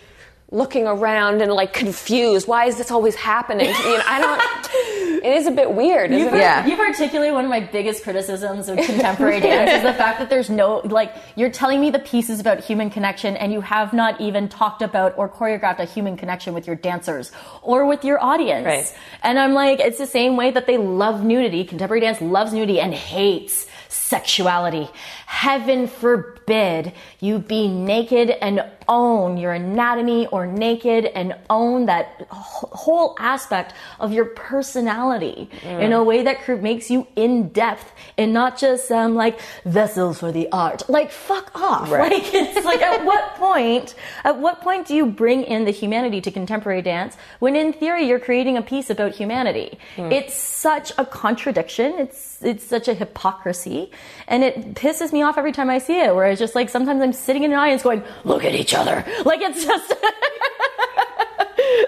looking 0.53 0.85
around 0.87 1.41
and 1.41 1.51
like 1.51 1.73
confused. 1.73 2.47
Why 2.47 2.65
is 2.65 2.77
this 2.77 2.91
always 2.91 3.15
happening? 3.15 3.67
You 3.67 3.97
know, 3.97 4.03
I 4.05 4.21
don't. 4.21 5.03
It 5.23 5.37
is 5.37 5.47
a 5.47 5.51
bit 5.51 5.71
weird, 5.71 6.11
isn't 6.11 6.21
You've, 6.21 6.33
it? 6.33 6.39
Yeah. 6.39 6.65
you've 6.65 6.81
articulated 6.81 7.33
one 7.33 7.45
of 7.45 7.49
my 7.49 7.61
biggest 7.61 8.03
criticisms 8.03 8.67
of 8.67 8.75
contemporary 8.85 9.39
dance 9.39 9.71
is 9.71 9.81
the 9.83 9.93
fact 9.93 10.19
that 10.19 10.29
there's 10.29 10.49
no 10.49 10.79
like 10.83 11.15
you're 11.37 11.49
telling 11.49 11.79
me 11.79 11.91
the 11.91 11.99
pieces 11.99 12.41
about 12.41 12.59
human 12.59 12.89
connection 12.89 13.37
and 13.37 13.53
you 13.53 13.61
have 13.61 13.93
not 13.93 14.19
even 14.19 14.49
talked 14.49 14.81
about 14.81 15.17
or 15.17 15.29
choreographed 15.29 15.79
a 15.79 15.85
human 15.85 16.17
connection 16.17 16.53
with 16.53 16.67
your 16.67 16.75
dancers 16.75 17.31
or 17.61 17.85
with 17.85 18.03
your 18.03 18.21
audience. 18.21 18.65
Right. 18.65 18.93
And 19.21 19.39
I'm 19.39 19.53
like, 19.53 19.79
it's 19.79 19.97
the 19.97 20.07
same 20.07 20.35
way 20.35 20.51
that 20.51 20.67
they 20.67 20.77
love 20.77 21.23
nudity. 21.23 21.63
Contemporary 21.63 22.01
dance 22.01 22.19
loves 22.19 22.51
nudity 22.51 22.81
and 22.81 22.93
hates 22.93 23.65
sexuality. 23.87 24.89
Heaven 25.25 25.87
forbid 25.87 26.91
you 27.21 27.39
be 27.39 27.69
naked 27.69 28.29
and 28.29 28.65
own 28.87 29.37
your 29.37 29.53
anatomy 29.53 30.27
or 30.27 30.45
naked 30.47 31.05
and 31.05 31.35
own 31.49 31.85
that 31.85 32.27
whole 32.29 33.15
aspect 33.19 33.73
of 33.99 34.11
your 34.13 34.25
personality 34.25 35.49
in 35.63 35.93
a 35.93 36.03
way 36.03 36.23
that 36.23 36.47
makes 36.61 36.89
you 36.89 37.07
in 37.15 37.49
depth 37.49 37.91
and 38.17 38.33
not 38.33 38.57
just 38.57 38.91
um, 38.91 39.15
like 39.15 39.39
vessels 39.65 40.19
for 40.19 40.31
the 40.31 40.47
art. 40.51 40.87
Like 40.89 41.11
fuck 41.11 41.51
off. 41.55 41.91
Right. 41.91 42.11
Like 42.11 42.33
it's 42.33 42.65
like 42.65 42.81
at 42.81 43.05
what 43.09 43.35
point 43.35 43.95
at 44.23 44.37
what 44.39 44.61
point 44.61 44.87
do 44.87 44.95
you 44.95 45.05
bring 45.05 45.43
in 45.43 45.65
the 45.65 45.71
humanity 45.71 46.21
to 46.21 46.31
contemporary 46.31 46.81
dance 46.81 47.15
when 47.39 47.55
in 47.55 47.73
theory 47.73 48.07
you're 48.07 48.19
creating 48.19 48.57
a 48.57 48.61
piece 48.61 48.89
about 48.89 49.13
humanity? 49.13 49.77
It's 50.11 50.33
such 50.33 50.91
a 50.97 51.05
contradiction. 51.05 51.93
It's 51.99 52.41
it's 52.41 52.63
such 52.63 52.87
a 52.87 52.93
hypocrisy 52.93 53.91
and 54.27 54.43
it 54.43 54.73
pisses 54.75 55.13
me 55.13 55.21
off 55.21 55.37
every 55.37 55.51
time 55.51 55.69
I 55.69 55.77
see 55.77 55.99
it 55.99 56.13
where 56.13 56.27
it's 56.27 56.39
just 56.39 56.55
like 56.55 56.69
sometimes 56.69 57.01
I'm 57.01 57.13
sitting 57.13 57.43
in 57.43 57.51
an 57.51 57.57
audience 57.57 57.83
going, 57.83 58.03
look 58.23 58.43
at 58.43 58.53
each 58.53 58.72
other. 58.75 59.03
Like 59.25 59.41
it's 59.41 59.63
just 59.65 59.89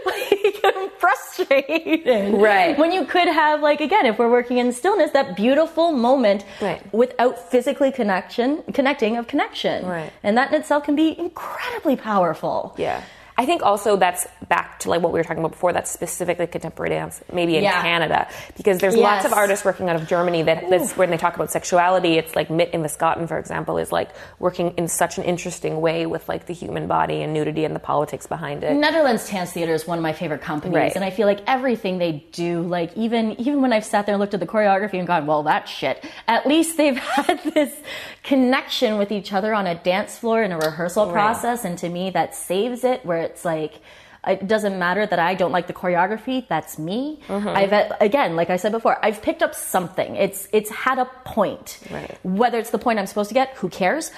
like 0.05 0.59
I'm 0.63 0.89
frustrated. 0.97 2.33
Right. 2.35 2.77
When 2.77 2.91
you 2.91 3.05
could 3.05 3.27
have 3.27 3.61
like 3.61 3.81
again, 3.81 4.05
if 4.05 4.17
we're 4.19 4.29
working 4.29 4.57
in 4.57 4.71
stillness, 4.73 5.11
that 5.11 5.35
beautiful 5.35 5.91
moment 5.91 6.45
Right. 6.61 6.81
without 6.93 7.51
physically 7.51 7.91
connection 7.91 8.63
connecting 8.73 9.17
of 9.17 9.27
connection. 9.27 9.85
Right. 9.85 10.11
And 10.23 10.37
that 10.37 10.49
in 10.53 10.59
itself 10.61 10.83
can 10.83 10.95
be 10.95 11.17
incredibly 11.17 11.95
powerful. 11.95 12.73
Yeah. 12.77 13.01
I 13.37 13.45
think 13.45 13.63
also 13.63 13.97
that's 13.97 14.25
back 14.47 14.79
to 14.79 14.89
like 14.89 15.01
what 15.01 15.11
we 15.11 15.19
were 15.19 15.23
talking 15.23 15.39
about 15.39 15.51
before. 15.51 15.73
That's 15.73 15.91
specifically 15.91 16.47
contemporary 16.47 16.91
dance, 16.91 17.21
maybe 17.33 17.57
in 17.57 17.63
Yeah. 17.63 17.81
Canada, 17.81 18.27
because 18.55 18.77
there's 18.79 18.95
lots 18.95 19.25
of 19.25 19.33
artists 19.33 19.65
working 19.65 19.89
out 19.89 19.97
of 19.97 20.07
Germany 20.07 20.43
that 20.43 20.69
that's 20.69 20.95
when 20.95 21.09
they 21.09 21.17
talk 21.17 21.35
about 21.35 21.51
sexuality. 21.51 22.17
It's 22.17 22.35
like 22.35 22.49
Mitt 22.49 22.69
in 22.73 22.81
the 22.81 22.87
Viscotten, 22.87 23.27
for 23.27 23.37
example, 23.37 23.77
is 23.77 23.91
like 23.91 24.09
working 24.39 24.73
in 24.77 24.87
such 24.87 25.17
an 25.17 25.25
interesting 25.25 25.81
way 25.81 26.05
with 26.05 26.29
like 26.29 26.45
the 26.45 26.53
human 26.53 26.87
body 26.87 27.21
and 27.23 27.33
nudity 27.33 27.65
and 27.65 27.75
the 27.75 27.79
politics 27.79 28.25
behind 28.25 28.63
it. 28.63 28.73
Netherlands 28.73 29.29
Dance 29.29 29.51
Theater 29.51 29.73
is 29.73 29.85
one 29.85 29.97
of 29.97 30.01
my 30.03 30.13
favorite 30.13 30.41
companies, 30.41 30.75
Right. 30.75 30.95
and 30.95 31.03
I 31.03 31.09
feel 31.09 31.27
like 31.27 31.41
everything 31.45 31.97
they 31.97 32.25
do, 32.31 32.61
like 32.61 32.95
even 32.95 33.33
even 33.41 33.61
when 33.61 33.73
I've 33.73 33.83
sat 33.85 34.05
there 34.05 34.13
and 34.13 34.19
looked 34.21 34.33
at 34.33 34.39
the 34.39 34.47
choreography 34.47 34.97
and 34.99 35.05
gone, 35.07 35.25
"Well, 35.27 35.43
that 35.43 35.67
shit." 35.67 36.03
At 36.27 36.47
least 36.47 36.77
they've 36.77 36.97
had 37.17 37.43
this 37.43 37.75
connection 38.23 38.97
with 38.97 39.11
each 39.11 39.33
other 39.33 39.53
on 39.53 39.67
a 39.67 39.75
dance 39.75 40.17
floor 40.17 40.41
in 40.43 40.51
a 40.51 40.57
rehearsal 40.57 41.11
process, 41.11 41.65
and 41.65 41.77
to 41.79 41.89
me, 41.89 42.09
that 42.11 42.33
saves 42.35 42.83
it. 42.83 43.05
Where 43.05 43.24
it's 43.25 43.43
like. 43.43 43.81
It 44.27 44.47
doesn't 44.47 44.79
matter 44.79 45.05
that 45.05 45.19
I 45.19 45.35
don't 45.35 45.51
like 45.51 45.67
the 45.67 45.73
choreography. 45.73 46.47
That's 46.47 46.79
me. 46.79 47.19
Mm-hmm. 47.27 47.47
I've 47.47 47.91
again, 48.01 48.35
like 48.35 48.49
I 48.49 48.57
said 48.57 48.71
before, 48.71 48.97
I've 49.05 49.21
picked 49.21 49.43
up 49.43 49.53
something. 49.53 50.15
It's 50.15 50.47
it's 50.51 50.71
had 50.71 50.97
a 50.97 51.05
point. 51.25 51.77
Right. 51.91 52.17
Whether 52.23 52.57
it's 52.57 52.71
the 52.71 52.79
point 52.79 52.97
I'm 52.97 53.05
supposed 53.05 53.29
to 53.29 53.35
get, 53.35 53.49
who 53.57 53.69
cares? 53.69 54.09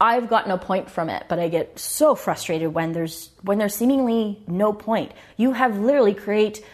I've 0.00 0.28
gotten 0.28 0.50
a 0.50 0.58
point 0.58 0.90
from 0.90 1.08
it, 1.08 1.26
but 1.28 1.38
I 1.38 1.46
get 1.48 1.78
so 1.78 2.16
frustrated 2.16 2.74
when 2.74 2.90
there's 2.90 3.30
when 3.42 3.58
there's 3.58 3.76
seemingly 3.76 4.42
no 4.48 4.72
point. 4.72 5.12
You 5.36 5.52
have 5.52 5.78
literally 5.78 6.14
create 6.14 6.64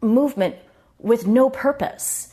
movement 0.00 0.54
with 1.00 1.26
no 1.26 1.50
purpose. 1.50 2.32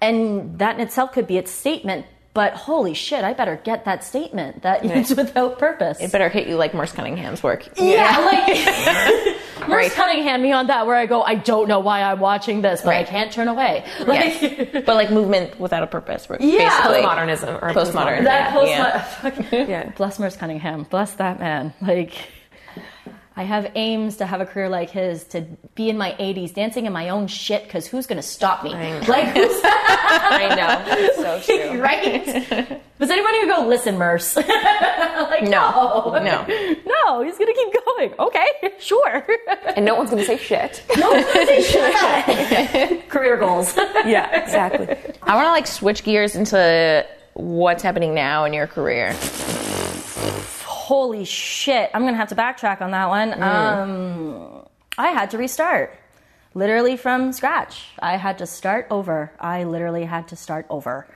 And 0.00 0.58
that 0.60 0.76
in 0.76 0.80
itself 0.80 1.12
could 1.12 1.26
be 1.26 1.36
its 1.36 1.50
statement, 1.50 2.06
but 2.34 2.54
holy 2.54 2.94
shit, 2.94 3.24
I 3.24 3.32
better 3.34 3.56
get 3.62 3.84
that 3.84 4.02
statement 4.04 4.62
that 4.62 4.84
it's 4.84 5.10
without 5.14 5.58
purpose. 5.58 6.00
It 6.00 6.12
better 6.12 6.28
hit 6.28 6.48
you 6.48 6.56
like 6.56 6.72
Merce 6.74 6.92
Cunningham's 6.92 7.42
work. 7.42 7.68
yeah, 7.78 8.18
like 8.18 8.48
Merce 9.68 9.68
Right. 9.68 9.90
Cunningham 9.92 10.42
me 10.42 10.50
on 10.52 10.66
that 10.68 10.86
where 10.86 10.96
I 10.96 11.06
go, 11.06 11.22
I 11.22 11.34
don't 11.36 11.68
know 11.68 11.78
why 11.80 12.02
I'm 12.02 12.18
watching 12.20 12.62
this, 12.62 12.80
but 12.82 12.94
I 12.94 13.04
can't 13.04 13.30
turn 13.32 13.48
away. 13.48 13.84
Like 14.00 14.40
Yes. 14.42 14.68
but 14.86 14.94
like 14.96 15.10
movement 15.10 15.60
without 15.60 15.82
a 15.82 15.86
purpose. 15.86 16.26
Yeah. 16.30 16.38
basically. 16.38 17.02
Postmodernism 17.02 17.62
or 17.62 17.70
Postmodern. 17.70 18.24
that 18.24 18.52
post 18.52 18.70
Yeah. 19.52 19.66
Yeah. 19.68 19.90
bless 19.96 20.18
Merce 20.18 20.36
Cunningham, 20.36 20.84
bless 20.84 21.12
that 21.14 21.38
man. 21.38 21.72
Like, 21.80 22.12
I 23.34 23.44
have 23.44 23.70
aims 23.74 24.16
to 24.18 24.26
have 24.26 24.40
a 24.42 24.46
career 24.46 24.68
like 24.68 24.90
his, 24.90 25.24
to 25.28 25.46
be 25.74 25.88
in 25.88 25.96
my 25.96 26.12
80s 26.12 26.52
dancing 26.54 26.84
in 26.86 26.92
my 26.92 27.08
own 27.08 27.26
shit, 27.28 27.64
because 27.64 27.86
who's 27.86 28.06
going 28.06 28.20
to 28.20 28.26
stop 28.26 28.62
me? 28.62 28.74
I 28.74 28.90
know. 29.00 29.06
Like, 29.08 29.28
who's, 29.28 29.60
I 29.64 30.54
know. 30.54 30.84
It's 30.98 31.16
so 31.16 31.40
true. 31.70 31.80
right? 31.80 32.82
Was 32.98 33.10
anyone 33.10 33.32
who 33.40 33.46
go, 33.48 33.66
listen, 33.66 33.96
Merce? 33.96 34.36
like, 34.36 34.46
No. 35.44 36.12
no. 36.14 36.22
No. 36.22 36.46
No, 36.86 37.22
he's 37.22 37.38
going 37.38 37.52
to 37.52 37.54
keep 37.54 37.84
going. 37.86 38.14
Okay, 38.18 38.74
sure. 38.78 39.26
And 39.76 39.84
no 39.86 39.94
one's 39.94 40.10
going 40.10 40.20
to 40.22 40.26
say 40.26 40.36
shit. 40.36 40.82
no, 40.98 41.10
shut 41.62 41.94
up. 41.94 43.08
Career 43.08 43.36
goals. 43.38 43.74
Yeah, 43.76 44.42
exactly. 44.42 44.88
I 45.22 45.34
want 45.36 45.46
to 45.46 45.50
like 45.50 45.66
switch 45.66 46.04
gears 46.04 46.36
into 46.36 47.06
what's 47.34 47.82
happening 47.82 48.12
now 48.14 48.44
in 48.44 48.52
your 48.52 48.66
career. 48.66 49.14
Holy 50.82 51.24
shit. 51.24 51.90
I'm 51.94 52.02
to 52.02 52.14
have 52.16 52.30
to 52.30 52.34
backtrack 52.34 52.80
on 52.80 52.90
that 52.90 53.08
one. 53.08 53.40
Um, 53.40 54.66
I 54.98 55.08
had 55.18 55.30
to 55.30 55.38
restart. 55.38 55.96
literally 56.54 56.96
from 56.96 57.32
scratch. 57.32 57.86
I 58.00 58.16
had 58.16 58.38
to 58.38 58.46
start 58.46 58.88
over. 58.90 59.30
I 59.38 59.62
literally 59.62 60.04
had 60.04 60.26
to 60.28 60.36
start 60.36 60.66
over. 60.68 61.06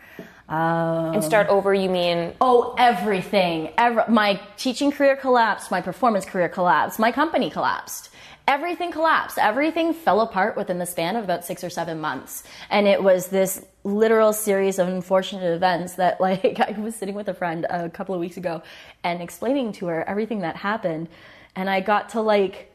and 0.49 1.25
start 1.25 1.49
over, 1.49 1.75
you 1.75 1.91
mean 1.91 2.33
Oh, 2.41 2.77
everything. 2.79 3.73
Ever, 3.77 4.05
my 4.09 4.41
teaching 4.57 4.93
career 4.93 5.17
collapsed. 5.17 5.73
My 5.73 5.81
performance 5.81 6.25
career 6.25 6.49
collapsed. 6.49 7.01
My 7.01 7.11
company 7.11 7.51
collapsed. 7.51 8.11
Everything 8.47 8.93
collapsed. 8.93 9.37
Everything 9.39 9.93
fell 9.93 10.21
apart 10.21 10.57
within 10.57 10.79
the 10.79 10.87
span 10.87 11.17
of 11.17 11.25
about 11.25 11.45
six 11.45 11.65
or 11.65 11.71
seven 11.71 12.01
months. 12.01 12.45
And 12.71 12.87
it 12.87 13.03
was 13.03 13.27
this 13.27 13.65
literal 13.87 14.33
series 14.33 14.79
of 14.79 14.89
unfortunate 14.89 15.55
events 15.55 15.95
that, 15.95 16.21
like, 16.27 16.61
I 16.61 16.73
was 16.79 16.95
sitting 16.95 17.15
with 17.15 17.29
a 17.29 17.35
friend 17.35 17.67
a 17.71 17.89
couple 17.89 18.15
of 18.15 18.21
weeks 18.21 18.37
ago 18.37 18.63
and 19.03 19.23
explaining 19.23 19.73
to 19.73 19.87
her 19.87 20.07
everything 20.09 20.41
that 20.41 20.57
happened. 20.57 21.09
And 21.55 21.71
I 21.71 21.81
got 21.81 22.11
to, 22.11 22.21
like, 22.21 22.73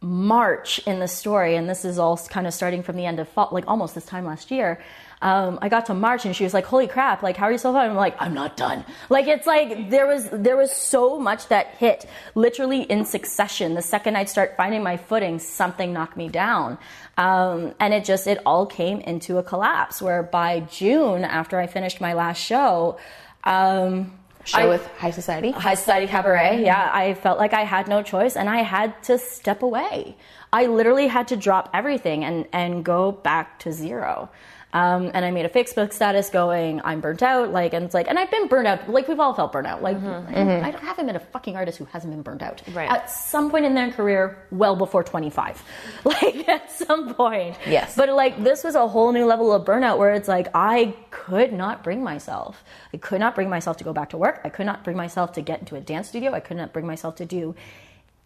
March 0.00 0.78
in 0.86 1.00
the 1.00 1.08
story, 1.08 1.56
and 1.56 1.68
this 1.68 1.84
is 1.84 1.98
all 1.98 2.16
kind 2.16 2.46
of 2.46 2.54
starting 2.54 2.82
from 2.82 2.96
the 2.96 3.06
end 3.06 3.18
of 3.18 3.28
fall, 3.28 3.48
like 3.50 3.64
almost 3.66 3.94
this 3.94 4.06
time 4.06 4.24
last 4.24 4.50
year. 4.50 4.80
Um, 5.22 5.58
I 5.62 5.68
got 5.70 5.86
to 5.86 5.94
March 5.94 6.26
and 6.26 6.36
she 6.36 6.44
was 6.44 6.52
like, 6.52 6.66
"Holy 6.66 6.86
crap! 6.86 7.22
Like, 7.22 7.36
how 7.36 7.46
are 7.46 7.52
you 7.52 7.58
so 7.58 7.72
far?" 7.72 7.82
I'm 7.82 7.94
like, 7.94 8.16
"I'm 8.20 8.34
not 8.34 8.56
done." 8.56 8.84
Like, 9.08 9.26
it's 9.26 9.46
like 9.46 9.88
there 9.90 10.06
was 10.06 10.28
there 10.30 10.56
was 10.56 10.70
so 10.72 11.18
much 11.18 11.48
that 11.48 11.68
hit 11.78 12.06
literally 12.34 12.82
in 12.82 13.04
succession. 13.06 13.74
The 13.74 13.82
second 13.82 14.16
I'd 14.16 14.28
start 14.28 14.56
finding 14.56 14.82
my 14.82 14.96
footing, 14.98 15.38
something 15.38 15.92
knocked 15.92 16.16
me 16.18 16.28
down, 16.28 16.76
um, 17.16 17.74
and 17.80 17.94
it 17.94 18.04
just 18.04 18.26
it 18.26 18.38
all 18.44 18.66
came 18.66 19.00
into 19.00 19.38
a 19.38 19.42
collapse. 19.42 20.02
Where 20.02 20.22
by 20.22 20.60
June, 20.60 21.24
after 21.24 21.58
I 21.58 21.66
finished 21.66 22.00
my 22.00 22.12
last 22.12 22.38
show. 22.42 22.98
Um, 23.44 24.12
Show 24.44 24.58
I- 24.58 24.66
with 24.68 24.86
High 24.98 25.10
Society. 25.10 25.50
High 25.50 25.74
Society 25.74 26.06
Cabaret. 26.06 26.62
Yeah, 26.64 26.90
I 26.92 27.14
felt 27.14 27.38
like 27.38 27.52
I 27.52 27.62
had 27.62 27.88
no 27.88 28.02
choice 28.02 28.36
and 28.36 28.48
I 28.48 28.58
had 28.62 29.02
to 29.04 29.18
step 29.18 29.62
away. 29.62 30.16
I 30.52 30.66
literally 30.66 31.08
had 31.08 31.26
to 31.28 31.36
drop 31.36 31.68
everything 31.74 32.24
and, 32.24 32.46
and 32.52 32.84
go 32.84 33.10
back 33.10 33.58
to 33.60 33.72
zero. 33.72 34.28
Um, 34.76 35.10
and 35.14 35.24
I 35.24 35.30
made 35.30 35.46
a 35.46 35.48
Facebook 35.48 35.90
status 35.90 36.28
going, 36.28 36.82
I'm 36.84 37.00
burnt 37.00 37.22
out. 37.22 37.50
Like, 37.50 37.72
and 37.72 37.82
it's 37.82 37.94
like, 37.94 38.08
and 38.08 38.18
I've 38.18 38.30
been 38.30 38.46
burnt 38.46 38.68
out. 38.68 38.90
Like, 38.90 39.08
we've 39.08 39.18
all 39.18 39.32
felt 39.32 39.50
burnt 39.50 39.66
out. 39.66 39.80
Like, 39.80 39.96
mm-hmm, 39.96 40.34
mm-hmm. 40.34 40.64
I, 40.66 40.68
I 40.68 40.84
haven't 40.84 41.06
met 41.06 41.16
a 41.16 41.20
fucking 41.20 41.56
artist 41.56 41.78
who 41.78 41.86
hasn't 41.86 42.12
been 42.12 42.20
burnt 42.20 42.42
out. 42.42 42.60
Right. 42.74 42.90
At 42.90 43.10
some 43.10 43.50
point 43.50 43.64
in 43.64 43.74
their 43.74 43.90
career, 43.90 44.36
well 44.50 44.76
before 44.76 45.02
25. 45.02 45.62
Like, 46.04 46.46
at 46.48 46.70
some 46.70 47.14
point. 47.14 47.56
Yes. 47.66 47.96
But 47.96 48.10
like, 48.10 48.42
this 48.44 48.64
was 48.64 48.74
a 48.74 48.86
whole 48.86 49.12
new 49.12 49.24
level 49.24 49.52
of 49.52 49.64
burnout 49.64 49.98
where 49.98 50.12
it's 50.12 50.28
like, 50.28 50.48
I 50.54 50.94
could 51.10 51.52
not 51.52 51.82
bring 51.82 52.04
myself. 52.04 52.62
I 52.92 52.98
could 52.98 53.18
not 53.18 53.34
bring 53.34 53.48
myself 53.48 53.78
to 53.78 53.84
go 53.84 53.92
back 53.92 54.10
to 54.10 54.18
work. 54.18 54.40
I 54.44 54.50
could 54.50 54.66
not 54.66 54.84
bring 54.84 54.96
myself 54.96 55.32
to 55.32 55.42
get 55.42 55.60
into 55.60 55.74
a 55.76 55.80
dance 55.80 56.08
studio. 56.08 56.32
I 56.32 56.40
could 56.40 56.56
not 56.56 56.72
bring 56.72 56.86
myself 56.86 57.16
to 57.16 57.24
do 57.24 57.54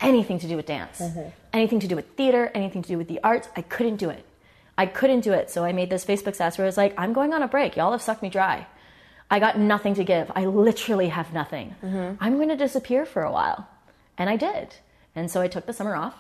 anything 0.00 0.40
to 0.40 0.49
do 0.49 0.57
with 0.57 0.66
dance, 0.66 1.00
mm-hmm. 1.00 1.28
anything 1.52 1.80
to 1.80 1.88
do 1.88 1.97
with 1.97 2.07
theater, 2.16 2.50
anything 2.54 2.83
to 2.83 2.88
do 2.88 2.99
with 2.99 3.09
the 3.09 3.21
arts. 3.23 3.49
I 3.57 3.62
couldn't 3.62 3.97
do 3.97 4.11
it. 4.11 4.25
I 4.80 4.87
couldn't 4.87 5.20
do 5.20 5.34
it. 5.34 5.50
So 5.50 5.62
I 5.62 5.72
made 5.72 5.90
this 5.90 6.06
Facebook 6.06 6.34
status 6.34 6.56
where 6.56 6.64
I 6.64 6.70
was 6.72 6.78
like, 6.78 6.94
I'm 6.96 7.12
going 7.12 7.34
on 7.34 7.42
a 7.42 7.49
break. 7.49 7.76
Y'all 7.76 7.92
have 7.92 8.00
sucked 8.00 8.22
me 8.22 8.30
dry. 8.30 8.66
I 9.30 9.38
got 9.38 9.58
nothing 9.58 9.92
to 9.96 10.04
give. 10.04 10.32
I 10.34 10.46
literally 10.46 11.08
have 11.08 11.34
nothing. 11.34 11.75
I'm 12.18 12.37
going 12.37 12.49
to 12.49 12.56
disappear 12.56 13.04
for 13.04 13.22
a 13.22 13.30
while. 13.30 13.68
And 14.16 14.30
I 14.30 14.37
did. 14.37 14.76
And 15.14 15.30
so 15.30 15.42
I 15.42 15.49
took 15.49 15.66
the 15.66 15.75
summer 15.75 15.94
off. 15.94 16.14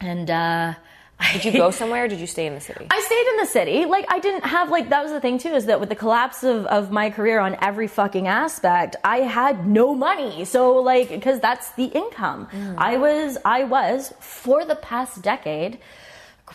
And 0.00 0.30
uh, 0.30 0.74
did 1.34 1.44
you 1.44 1.52
go 1.52 1.70
somewhere 1.70 2.04
or 2.04 2.08
did 2.08 2.20
you 2.20 2.26
stay 2.26 2.46
in 2.46 2.54
the 2.54 2.60
city? 2.60 2.86
I 2.90 3.00
stayed 3.00 3.26
in 3.32 3.36
the 3.36 3.46
city. 3.46 3.84
Like 3.84 4.06
I 4.08 4.18
didn't 4.18 4.46
have 4.46 4.70
like 4.70 4.88
that 4.88 5.02
was 5.02 5.12
the 5.12 5.20
thing 5.20 5.36
too 5.36 5.50
is 5.50 5.66
that 5.66 5.78
with 5.78 5.90
the 5.90 5.94
collapse 5.94 6.42
of, 6.42 6.64
of 6.66 6.90
my 6.90 7.10
career 7.10 7.38
on 7.38 7.58
every 7.60 7.86
fucking 7.86 8.26
aspect, 8.28 8.96
I 9.04 9.18
had 9.18 9.66
no 9.66 9.94
money. 9.94 10.46
So 10.46 10.76
like 10.78 11.10
because 11.10 11.38
that's 11.38 11.72
the 11.72 11.84
income. 11.84 12.48
I 12.78 12.96
was 12.96 13.36
I 13.44 13.64
was 13.64 14.14
for 14.20 14.64
the 14.64 14.76
past 14.76 15.20
decade 15.20 15.78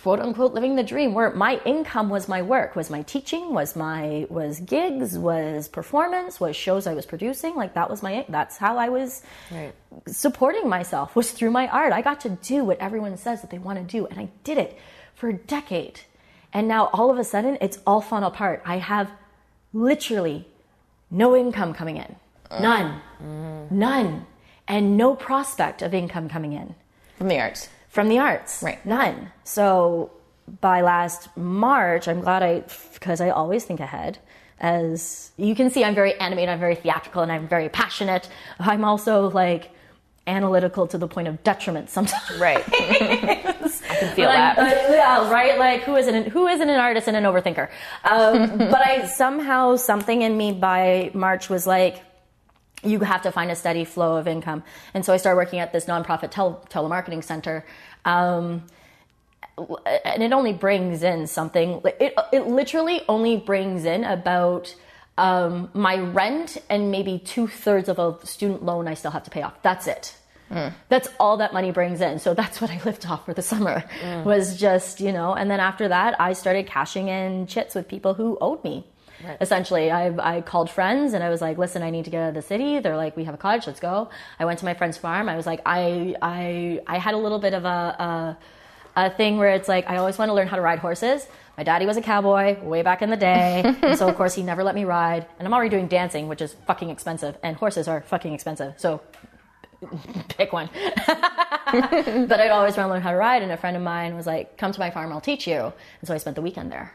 quote 0.01 0.19
unquote 0.19 0.53
living 0.53 0.75
the 0.75 0.83
dream 0.83 1.13
where 1.13 1.31
my 1.31 1.59
income 1.65 2.09
was 2.09 2.27
my 2.27 2.41
work 2.41 2.75
was 2.75 2.89
my 2.89 3.01
teaching 3.03 3.53
was 3.53 3.75
my 3.75 4.25
was 4.29 4.59
gigs 4.61 5.17
was 5.17 5.67
performance 5.67 6.39
was 6.39 6.55
shows 6.55 6.87
i 6.87 6.93
was 6.93 7.05
producing 7.05 7.55
like 7.55 7.73
that 7.73 7.89
was 7.89 8.01
my 8.01 8.25
that's 8.29 8.57
how 8.57 8.77
i 8.77 8.87
was 8.89 9.21
Right. 9.51 9.73
supporting 10.07 10.69
myself 10.69 11.15
was 11.15 11.31
through 11.31 11.51
my 11.51 11.67
art. 11.67 11.91
I 11.93 12.01
got 12.01 12.19
to 12.21 12.29
do 12.29 12.63
what 12.63 12.79
everyone 12.79 13.17
says 13.17 13.41
that 13.41 13.49
they 13.49 13.57
want 13.57 13.79
to 13.79 13.83
do, 13.85 14.05
and 14.05 14.19
I 14.19 14.29
did 14.43 14.57
it 14.57 14.77
for 15.15 15.29
a 15.29 15.33
decade. 15.33 16.01
And 16.53 16.67
now 16.67 16.89
all 16.93 17.09
of 17.11 17.17
a 17.17 17.23
sudden, 17.23 17.57
it's 17.61 17.79
all 17.85 18.01
fallen 18.01 18.23
apart. 18.23 18.61
I 18.65 18.77
have 18.77 19.11
literally 19.73 20.47
no 21.11 21.35
income 21.35 21.73
coming 21.73 21.97
in, 21.97 22.15
none, 22.51 23.01
mm. 23.23 23.71
none, 23.71 24.25
and 24.67 24.97
no 24.97 25.15
prospect 25.15 25.81
of 25.81 25.93
income 25.93 26.29
coming 26.29 26.53
in 26.53 26.75
From 27.17 27.27
the 27.27 27.39
arts. 27.39 27.69
From 27.99 28.07
the 28.07 28.19
arts. 28.19 28.63
Right. 28.63 28.83
None. 28.85 29.29
So 29.43 30.11
by 30.61 30.79
last 30.81 31.35
March, 31.35 32.07
I'm 32.07 32.21
glad 32.21 32.41
I, 32.43 32.63
because 32.93 33.19
I 33.19 33.29
always 33.29 33.65
think 33.65 33.81
ahead. 33.81 34.19
As 34.61 35.31
you 35.35 35.53
can 35.53 35.69
see, 35.69 35.83
I'm 35.83 35.95
very 35.95 36.13
animated, 36.15 36.47
I'm 36.47 36.59
very 36.59 36.75
theatrical, 36.75 37.21
and 37.23 37.29
I'm 37.29 37.45
very 37.49 37.67
passionate. 37.67 38.29
I'm 38.57 38.85
also 38.85 39.29
like 39.31 39.71
analytical 40.27 40.87
to 40.87 40.97
the 40.97 41.09
point 41.09 41.27
of 41.27 41.43
detriment 41.43 41.89
sometimes. 41.89 42.39
Right. 42.39 42.63
I 42.69 43.95
can 43.99 44.15
feel 44.15 44.29
that. 44.29 44.55
but, 44.55 44.91
yeah, 44.91 45.29
right. 45.29 45.59
Like 45.59 45.81
who 45.81 45.97
isn't 45.97 46.29
who 46.29 46.47
isn't 46.47 46.69
an 46.69 46.79
artist 46.79 47.09
and 47.09 47.17
an 47.17 47.25
overthinker? 47.25 47.69
Um, 48.05 48.57
but 48.73 48.85
I 48.85 49.07
somehow 49.07 49.75
something 49.75 50.21
in 50.21 50.37
me 50.37 50.53
by 50.53 51.11
March 51.13 51.49
was 51.49 51.67
like, 51.67 52.01
you 52.83 52.99
have 53.01 53.23
to 53.23 53.31
find 53.31 53.51
a 53.51 53.55
steady 53.55 53.83
flow 53.83 54.15
of 54.15 54.25
income, 54.27 54.63
and 54.93 55.03
so 55.05 55.11
I 55.11 55.17
started 55.17 55.35
working 55.35 55.59
at 55.59 55.73
this 55.73 55.85
nonprofit 55.85 56.31
tel- 56.31 56.65
telemarketing 56.69 57.23
center. 57.23 57.65
Um, 58.05 58.63
and 60.05 60.23
it 60.23 60.31
only 60.31 60.53
brings 60.53 61.03
in 61.03 61.27
something. 61.27 61.81
It 61.99 62.13
it 62.31 62.47
literally 62.47 63.01
only 63.07 63.37
brings 63.37 63.85
in 63.85 64.03
about. 64.03 64.75
Um, 65.17 65.69
my 65.73 65.97
rent 65.97 66.55
and 66.69 66.91
maybe 66.91 67.19
two 67.19 67.45
thirds 67.47 67.89
of 67.89 67.99
a 67.99 68.25
student 68.25 68.63
loan 68.63 68.87
I 68.87 68.93
still 68.93 69.11
have 69.11 69.23
to 69.23 69.29
pay 69.29 69.41
off. 69.41 69.61
That's 69.61 69.85
it. 69.85 70.15
That's 70.87 71.09
all 71.19 71.37
that 71.37 71.53
money 71.53 71.71
brings 71.71 72.01
in. 72.01 72.19
So 72.19 72.33
that's 72.33 72.61
what 72.61 72.71
I 72.71 72.81
lived 72.83 73.05
off 73.05 73.25
for 73.25 73.33
the 73.33 73.41
summer 73.41 73.83
was 74.23 74.57
just, 74.57 74.99
you 75.01 75.11
know, 75.11 75.33
and 75.33 75.49
then 75.51 75.59
after 75.59 75.89
that, 75.89 76.19
I 76.19 76.33
started 76.33 76.67
cashing 76.67 77.09
in 77.09 77.47
chits 77.47 77.75
with 77.75 77.87
people 77.89 78.13
who 78.13 78.37
owed 78.39 78.63
me. 78.63 78.85
Essentially, 79.41 79.91
I, 79.91 80.37
I 80.37 80.41
called 80.41 80.69
friends 80.69 81.13
and 81.13 81.23
I 81.23 81.29
was 81.29 81.41
like, 81.41 81.57
listen, 81.57 81.81
I 81.81 81.89
need 81.89 82.05
to 82.05 82.11
get 82.11 82.21
out 82.21 82.29
of 82.29 82.35
the 82.35 82.41
city. 82.41 82.79
They're 82.79 82.97
like, 82.97 83.15
we 83.17 83.23
have 83.25 83.33
a 83.33 83.37
cottage, 83.37 83.67
let's 83.67 83.79
go. 83.79 84.09
I 84.39 84.45
went 84.45 84.59
to 84.59 84.65
my 84.65 84.73
friend's 84.73 84.97
farm. 84.97 85.29
I 85.29 85.35
was 85.35 85.45
like, 85.45 85.61
I, 85.65 86.15
I, 86.21 86.79
I 86.87 86.97
had 86.97 87.13
a 87.13 87.17
little 87.17 87.39
bit 87.39 87.53
of 87.53 87.65
a, 87.65 88.37
a, 88.95 89.05
a 89.05 89.09
thing 89.11 89.37
where 89.37 89.49
it's 89.49 89.67
like, 89.67 89.89
I 89.89 89.97
always 89.97 90.17
want 90.17 90.29
to 90.29 90.33
learn 90.33 90.47
how 90.47 90.55
to 90.55 90.61
ride 90.61 90.79
horses. 90.79 91.27
My 91.57 91.63
daddy 91.63 91.85
was 91.85 91.97
a 91.97 92.01
cowboy 92.01 92.61
way 92.63 92.81
back 92.81 93.01
in 93.01 93.09
the 93.09 93.17
day. 93.17 93.63
and 93.81 93.97
so, 93.97 94.07
of 94.07 94.15
course, 94.15 94.33
he 94.33 94.43
never 94.43 94.63
let 94.63 94.75
me 94.75 94.85
ride. 94.85 95.25
And 95.37 95.47
I'm 95.47 95.53
already 95.53 95.69
doing 95.69 95.87
dancing, 95.87 96.27
which 96.27 96.41
is 96.41 96.55
fucking 96.67 96.89
expensive. 96.89 97.37
And 97.43 97.57
horses 97.57 97.87
are 97.87 98.01
fucking 98.01 98.33
expensive. 98.33 98.75
So 98.77 99.01
pick 100.29 100.53
one. 100.53 100.69
but 101.05 102.39
I'd 102.39 102.49
always 102.49 102.77
want 102.77 102.87
to 102.87 102.93
learn 102.93 103.01
how 103.01 103.11
to 103.11 103.17
ride, 103.17 103.41
and 103.43 103.51
a 103.51 103.57
friend 103.57 103.77
of 103.77 103.83
mine 103.83 104.15
was 104.15 104.27
like, 104.27 104.57
"Come 104.57 104.71
to 104.71 104.79
my 104.79 104.89
farm, 104.89 105.11
I'll 105.11 105.21
teach 105.21 105.47
you." 105.47 105.57
And 105.57 106.07
so 106.07 106.13
I 106.13 106.17
spent 106.17 106.35
the 106.35 106.41
weekend 106.41 106.71
there. 106.71 106.91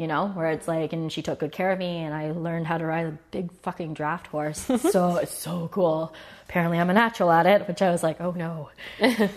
You 0.00 0.06
know, 0.06 0.28
where 0.28 0.50
it's 0.50 0.66
like, 0.66 0.94
and 0.94 1.12
she 1.12 1.20
took 1.20 1.40
good 1.40 1.52
care 1.52 1.70
of 1.72 1.78
me, 1.78 1.98
and 1.98 2.14
I 2.14 2.30
learned 2.30 2.66
how 2.66 2.78
to 2.78 2.86
ride 2.86 3.04
a 3.04 3.18
big 3.32 3.52
fucking 3.60 3.92
draft 3.92 4.28
horse. 4.28 4.58
so 4.90 5.16
it's 5.16 5.34
so 5.34 5.68
cool. 5.72 6.14
Apparently, 6.48 6.78
I'm 6.78 6.88
a 6.88 6.94
natural 6.94 7.30
at 7.30 7.44
it, 7.44 7.68
which 7.68 7.82
I 7.82 7.90
was 7.90 8.02
like, 8.02 8.18
"Oh 8.18 8.30
no, 8.30 8.70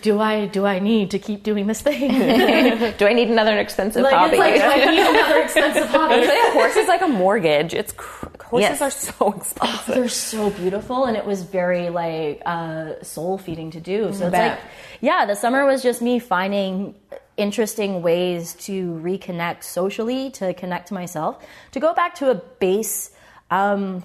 do 0.00 0.18
I 0.20 0.46
do 0.46 0.64
I 0.64 0.78
need 0.78 1.10
to 1.10 1.18
keep 1.18 1.42
doing 1.42 1.66
this 1.66 1.82
thing?" 1.82 2.08
Do 2.96 3.06
I 3.06 3.12
need 3.12 3.28
another 3.28 3.58
expensive 3.58 4.02
like, 4.02 4.14
hobby? 4.14 4.36
it's 4.36 4.38
like, 4.38 4.54
do 4.54 4.62
I 4.62 4.90
need 4.90 5.00
another 5.06 5.42
expensive 5.42 5.86
hobby? 5.90 6.14
a 6.24 6.50
horse 6.52 6.76
is 6.76 6.88
like 6.88 7.02
a 7.02 7.08
mortgage. 7.08 7.74
It's 7.74 7.92
cr- 7.92 8.28
horses 8.44 8.80
Yes. 8.80 8.80
are 8.80 8.90
so 8.90 9.32
expensive. 9.32 9.94
they're 9.94 10.08
so 10.08 10.48
beautiful 10.48 11.04
and 11.04 11.16
it 11.16 11.26
was 11.26 11.42
very 11.42 11.90
like 11.90 12.40
uh, 12.46 13.02
soul 13.02 13.36
feeding 13.36 13.70
to 13.72 13.80
do 13.80 14.12
so 14.12 14.26
it's 14.28 14.32
like 14.32 14.58
yeah 15.00 15.26
the 15.26 15.34
summer 15.34 15.66
was 15.66 15.82
just 15.82 16.00
me 16.02 16.18
finding 16.20 16.94
interesting 17.36 18.02
ways 18.02 18.54
to 18.54 18.92
reconnect 19.02 19.64
socially 19.64 20.30
to 20.32 20.54
connect 20.54 20.88
to 20.88 20.94
myself. 20.94 21.44
To 21.72 21.80
go 21.80 21.94
back 21.94 22.14
to 22.16 22.30
a 22.30 22.34
base 22.34 23.10
um, 23.50 24.02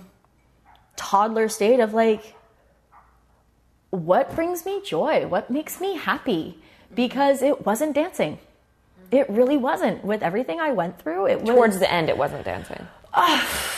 toddler 0.96 1.50
state 1.50 1.80
of 1.80 1.94
like 1.94 2.36
what 3.92 4.36
brings 4.36 4.66
me 4.66 4.82
joy? 4.86 5.26
What 5.28 5.50
makes 5.50 5.82
me 5.82 5.96
happy? 5.98 6.60
Because 6.94 7.42
it 7.42 7.66
wasn't 7.66 7.96
dancing. 7.96 8.38
It 9.12 9.28
really 9.30 9.58
wasn't. 9.58 10.04
With 10.04 10.22
everything 10.22 10.60
i 10.60 10.72
went 10.72 11.00
through 11.02 11.28
it 11.28 11.42
was 11.42 11.50
Towards 11.50 11.80
the 11.80 11.92
end, 11.92 12.10
it 12.10 12.18
wasn't 12.18 12.46
dancing. 12.46 12.88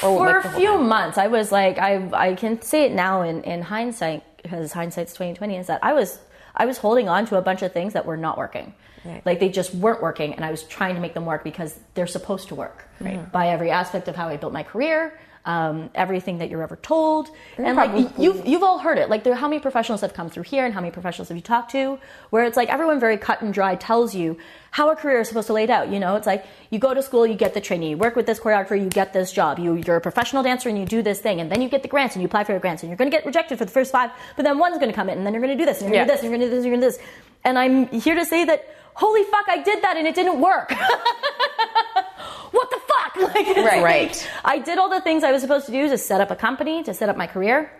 for 0.01 0.19
like 0.19 0.43
the 0.43 0.49
a 0.49 0.53
few 0.53 0.77
months 0.77 1.17
i 1.17 1.27
was 1.27 1.53
like 1.53 1.79
i 1.79 2.05
i 2.11 2.35
can 2.35 2.61
say 2.61 2.83
it 2.83 2.91
now 2.91 3.21
in 3.21 3.41
in 3.43 3.61
hindsight 3.61 4.23
because 4.43 4.73
hindsight's 4.73 5.13
2020 5.13 5.55
is 5.55 5.67
that 5.67 5.79
i 5.81 5.93
was 5.93 6.19
i 6.55 6.65
was 6.65 6.77
holding 6.77 7.07
on 7.09 7.25
to 7.25 7.37
a 7.37 7.41
bunch 7.41 7.61
of 7.61 7.71
things 7.73 7.93
that 7.93 8.05
were 8.05 8.17
not 8.17 8.37
working 8.37 8.73
Right. 9.03 9.25
like 9.25 9.39
they 9.39 9.49
just 9.49 9.73
weren't 9.73 10.01
working 10.01 10.35
and 10.35 10.45
i 10.45 10.51
was 10.51 10.61
trying 10.63 10.93
to 10.95 11.01
make 11.01 11.13
them 11.15 11.25
work 11.25 11.43
because 11.43 11.77
they're 11.95 12.05
supposed 12.07 12.49
to 12.49 12.55
work 12.55 12.87
by 13.31 13.49
every 13.49 13.71
aspect 13.71 14.07
of 14.07 14.15
how 14.15 14.27
i 14.29 14.37
built 14.37 14.53
my 14.53 14.61
career 14.63 15.17
um, 15.45 15.89
everything 15.95 16.37
that 16.37 16.49
you're 16.49 16.61
ever 16.61 16.75
told. 16.75 17.29
and 17.57 17.75
probably- 17.75 18.03
like 18.03 18.19
you've 18.19 18.45
you've 18.45 18.63
all 18.63 18.77
heard 18.79 18.97
it. 18.97 19.09
Like 19.09 19.23
there, 19.23 19.33
how 19.35 19.47
many 19.47 19.59
professionals 19.59 20.01
have 20.01 20.13
come 20.13 20.29
through 20.29 20.43
here, 20.43 20.65
and 20.65 20.73
how 20.73 20.79
many 20.81 20.91
professionals 20.91 21.29
have 21.29 21.37
you 21.37 21.41
talked 21.41 21.71
to? 21.71 21.97
Where 22.29 22.43
it's 22.45 22.57
like 22.57 22.69
everyone 22.69 22.99
very 22.99 23.17
cut 23.17 23.41
and 23.41 23.53
dry 23.53 23.75
tells 23.75 24.13
you 24.13 24.37
how 24.71 24.89
a 24.89 24.95
career 24.95 25.19
is 25.21 25.27
supposed 25.27 25.47
to 25.47 25.53
lay 25.53 25.63
it 25.63 25.69
out. 25.69 25.89
You 25.89 25.99
know, 25.99 26.15
it's 26.15 26.27
like 26.27 26.45
you 26.69 26.79
go 26.79 26.93
to 26.93 27.01
school, 27.01 27.25
you 27.25 27.35
get 27.35 27.53
the 27.53 27.61
training, 27.61 27.89
you 27.89 27.97
work 27.97 28.15
with 28.15 28.25
this 28.25 28.39
choreographer, 28.39 28.79
you 28.79 28.87
get 28.89 29.13
this 29.13 29.31
job. 29.31 29.57
You 29.59 29.75
you're 29.75 29.97
a 29.97 30.01
professional 30.01 30.43
dancer 30.43 30.69
and 30.69 30.77
you 30.77 30.85
do 30.85 31.01
this 31.01 31.19
thing, 31.19 31.41
and 31.41 31.51
then 31.51 31.61
you 31.61 31.69
get 31.69 31.81
the 31.81 31.87
grants 31.89 32.15
and 32.15 32.21
you 32.21 32.27
apply 32.27 32.43
for 32.43 32.51
your 32.53 32.61
grants, 32.61 32.83
and 32.83 32.89
you're 32.89 32.97
going 32.97 33.09
to 33.09 33.15
get 33.17 33.25
rejected 33.25 33.57
for 33.57 33.65
the 33.65 33.71
first 33.71 33.91
five, 33.91 34.11
but 34.35 34.43
then 34.43 34.59
one's 34.59 34.77
going 34.77 34.89
to 34.91 34.95
come 34.95 35.09
in, 35.09 35.17
and 35.17 35.25
then 35.25 35.33
you're 35.33 35.41
going 35.41 35.57
to 35.57 35.61
do 35.61 35.65
this, 35.65 35.81
and 35.81 35.89
you're 35.93 36.05
going 36.05 36.07
to 36.07 36.13
Yeah. 36.13 36.17
do 36.17 36.17
this, 36.17 36.23
and 36.23 36.29
you're 36.31 36.37
going 36.39 36.49
to 36.49 36.55
do 36.55 36.55
this, 36.55 36.63
and 36.63 36.71
you're 36.71 36.79
going 36.79 36.91
to 36.91 36.97
do 36.97 37.03
this. 37.03 37.17
And 37.43 37.57
I'm 37.57 37.87
here 37.99 38.15
to 38.15 38.25
say 38.25 38.45
that 38.45 38.63
holy 38.93 39.23
fuck, 39.23 39.45
I 39.47 39.63
did 39.63 39.81
that 39.83 39.95
and 39.97 40.05
it 40.05 40.13
didn't 40.15 40.39
work. 40.41 40.69
what 42.51 42.69
the 42.69 42.79
Like, 43.19 43.47
Right. 43.57 43.83
Right. 43.83 44.29
I 44.45 44.59
did 44.59 44.77
all 44.77 44.89
the 44.89 45.01
things 45.01 45.23
I 45.23 45.31
was 45.31 45.41
supposed 45.41 45.65
to 45.67 45.71
do 45.71 45.87
to 45.89 45.97
set 45.97 46.21
up 46.21 46.31
a 46.31 46.35
company, 46.35 46.83
to 46.83 46.93
set 46.93 47.09
up 47.09 47.17
my 47.17 47.27
career, 47.27 47.71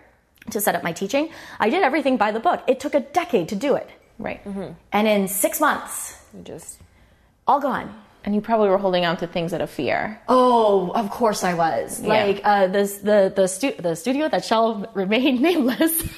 to 0.51 0.59
set 0.61 0.75
up 0.75 0.83
my 0.83 0.91
teaching. 0.91 1.29
I 1.59 1.69
did 1.69 1.83
everything 1.83 2.17
by 2.17 2.31
the 2.31 2.39
book. 2.39 2.61
It 2.67 2.79
took 2.79 2.93
a 2.95 2.99
decade 2.99 3.49
to 3.49 3.55
do 3.55 3.75
it. 3.75 3.89
Right. 4.19 4.41
And 4.91 5.07
in 5.07 5.27
six 5.27 5.59
months, 5.59 6.15
You 6.35 6.43
just 6.43 6.79
all 7.47 7.59
gone. 7.59 7.93
And 8.23 8.35
you 8.35 8.41
probably 8.41 8.69
were 8.69 8.77
holding 8.77 9.03
on 9.05 9.17
to 9.17 9.25
things 9.27 9.51
out 9.53 9.61
of 9.61 9.69
fear. 9.71 10.21
Oh, 10.29 10.91
of 10.93 11.09
course 11.09 11.43
I 11.43 11.53
was. 11.55 11.99
Yeah. 12.01 12.07
Like 12.09 12.41
uh, 12.43 12.67
this, 12.67 12.97
the 12.99 13.33
the 13.35 13.47
stu- 13.47 13.73
the 13.79 13.95
studio 13.95 14.29
that 14.29 14.45
shall 14.45 14.85
remain 14.93 15.41
nameless. 15.49 16.03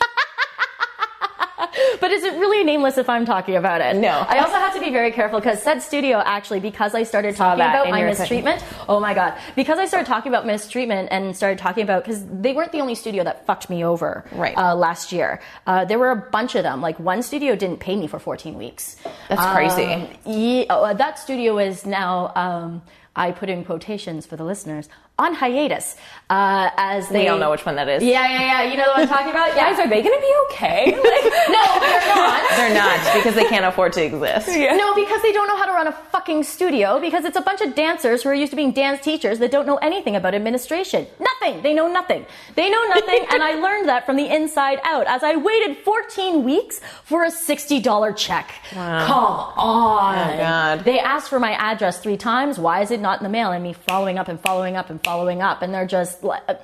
but 1.99 2.11
is 2.11 2.23
it 2.23 2.33
really 2.33 2.63
nameless 2.63 2.97
if 2.97 3.09
I'm 3.09 3.25
talking 3.25 3.55
about 3.55 3.81
it? 3.81 3.95
No. 3.95 4.25
I 4.27 4.39
also 4.39 4.55
have 4.55 4.73
to 4.73 4.79
be 4.79 4.89
very 4.89 5.11
careful 5.11 5.39
because 5.39 5.61
said 5.61 5.81
studio 5.81 6.21
actually, 6.25 6.59
because 6.59 6.95
I 6.95 7.03
started 7.03 7.35
talking 7.35 7.63
about 7.63 7.89
my 7.89 8.03
mistreatment. 8.03 8.63
Oh 8.87 8.99
my 8.99 9.13
god! 9.13 9.37
Because 9.55 9.79
I 9.79 9.85
started 9.85 10.07
talking 10.07 10.31
about 10.31 10.45
mistreatment 10.45 11.09
and 11.11 11.35
started 11.35 11.59
talking 11.59 11.83
about 11.83 12.03
because 12.03 12.25
they 12.27 12.53
weren't 12.53 12.71
the 12.71 12.81
only 12.81 12.95
studio 12.95 13.23
that 13.23 13.45
fucked 13.45 13.69
me 13.69 13.83
over. 13.83 14.25
Right. 14.31 14.57
Uh, 14.57 14.75
last 14.75 15.11
year, 15.11 15.41
uh, 15.67 15.85
there 15.85 15.99
were 15.99 16.11
a 16.11 16.15
bunch 16.15 16.55
of 16.55 16.63
them. 16.63 16.81
Like 16.81 16.99
one 16.99 17.23
studio 17.23 17.55
didn't 17.55 17.79
pay 17.79 17.95
me 17.95 18.07
for 18.07 18.19
14 18.19 18.57
weeks. 18.57 18.97
That's 19.29 19.45
crazy. 19.53 19.91
Um, 19.91 20.07
yeah, 20.25 20.65
oh, 20.69 20.93
that 20.93 21.19
studio 21.19 21.57
is 21.57 21.85
now. 21.85 22.31
Um, 22.35 22.81
I 23.15 23.31
put 23.31 23.47
in 23.47 23.63
quotations 23.63 24.25
for 24.25 24.35
the 24.35 24.43
listeners 24.43 24.89
on 25.23 25.33
hiatus 25.33 25.95
uh, 26.29 26.69
as 26.77 27.07
they 27.09 27.23
We 27.23 27.27
all 27.29 27.37
know 27.37 27.51
which 27.51 27.65
one 27.65 27.75
that 27.75 27.87
is. 27.87 28.03
Yeah, 28.03 28.27
yeah, 28.27 28.41
yeah. 28.63 28.71
You 28.71 28.77
know 28.77 28.87
what 28.87 28.99
I'm 28.99 29.07
talking 29.07 29.29
about? 29.31 29.43
Yeah. 29.53 29.69
guys, 29.71 29.79
are 29.79 29.87
they 29.89 30.01
going 30.01 30.15
to 30.15 30.21
be 30.21 30.33
okay? 30.45 30.91
no, 30.95 31.79
they're 31.79 32.15
not. 32.15 32.49
They're 32.57 32.73
not 32.73 33.13
because 33.15 33.35
they 33.35 33.45
can't 33.45 33.65
afford 33.65 33.93
to 33.93 34.03
exist. 34.03 34.47
No, 34.47 34.95
because 34.95 35.21
they 35.21 35.31
don't 35.31 35.47
know 35.47 35.57
how 35.57 35.65
to 35.65 35.73
run 35.73 35.87
a 35.87 35.91
fucking 35.91 36.43
studio. 36.43 36.99
Because 36.99 37.23
it's 37.25 37.37
a 37.37 37.41
bunch 37.41 37.61
of 37.61 37.75
dancers 37.75 38.23
who 38.23 38.29
are 38.29 38.33
used 38.33 38.51
to 38.51 38.55
being 38.55 38.71
dance 38.71 39.01
teachers 39.01 39.37
that 39.39 39.51
don't 39.51 39.67
know 39.67 39.77
anything 39.77 40.15
about 40.15 40.33
administration. 40.33 41.05
Nothing. 41.19 41.61
They 41.61 41.73
know 41.73 41.87
nothing. 41.91 42.25
They 42.55 42.69
know 42.69 42.83
nothing, 42.95 43.25
and 43.31 43.43
I 43.43 43.59
learned 43.65 43.89
that 43.89 44.05
from 44.05 44.15
the 44.15 44.25
inside 44.33 44.79
out 44.83 45.05
as 45.07 45.21
I 45.23 45.35
waited 45.35 45.77
14 45.83 46.43
weeks 46.43 46.81
for 47.03 47.23
a 47.23 47.29
$60 47.31 48.17
check. 48.17 48.51
Wow. 48.75 49.05
Come 49.05 49.23
on. 49.23 50.17
Oh, 50.17 50.37
God. 50.37 50.83
They 50.85 50.99
asked 50.99 51.29
for 51.29 51.39
my 51.39 51.51
address 51.51 51.99
three 51.99 52.17
times. 52.17 52.57
Why 52.57 52.81
is 52.81 52.89
it 52.91 53.01
not 53.01 53.19
in 53.19 53.23
the 53.23 53.29
mail? 53.29 53.51
And 53.51 53.63
me 53.63 53.73
following 53.73 54.17
up 54.17 54.29
and 54.29 54.39
following 54.39 54.75
up 54.75 54.89
and 54.89 55.03
following 55.03 55.12
up, 55.41 55.61
and 55.61 55.73
they're 55.73 55.87
just 55.87 56.23
like. 56.23 56.43
Uh, 56.47 56.55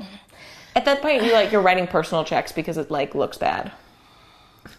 at 0.76 0.86
that 0.86 1.02
point, 1.02 1.24
you 1.24 1.34
like 1.34 1.52
you're 1.52 1.62
writing 1.62 1.88
personal 1.88 2.24
checks 2.24 2.52
because 2.52 2.78
it 2.78 2.92
like 2.92 3.16
looks 3.16 3.38
bad. 3.38 3.72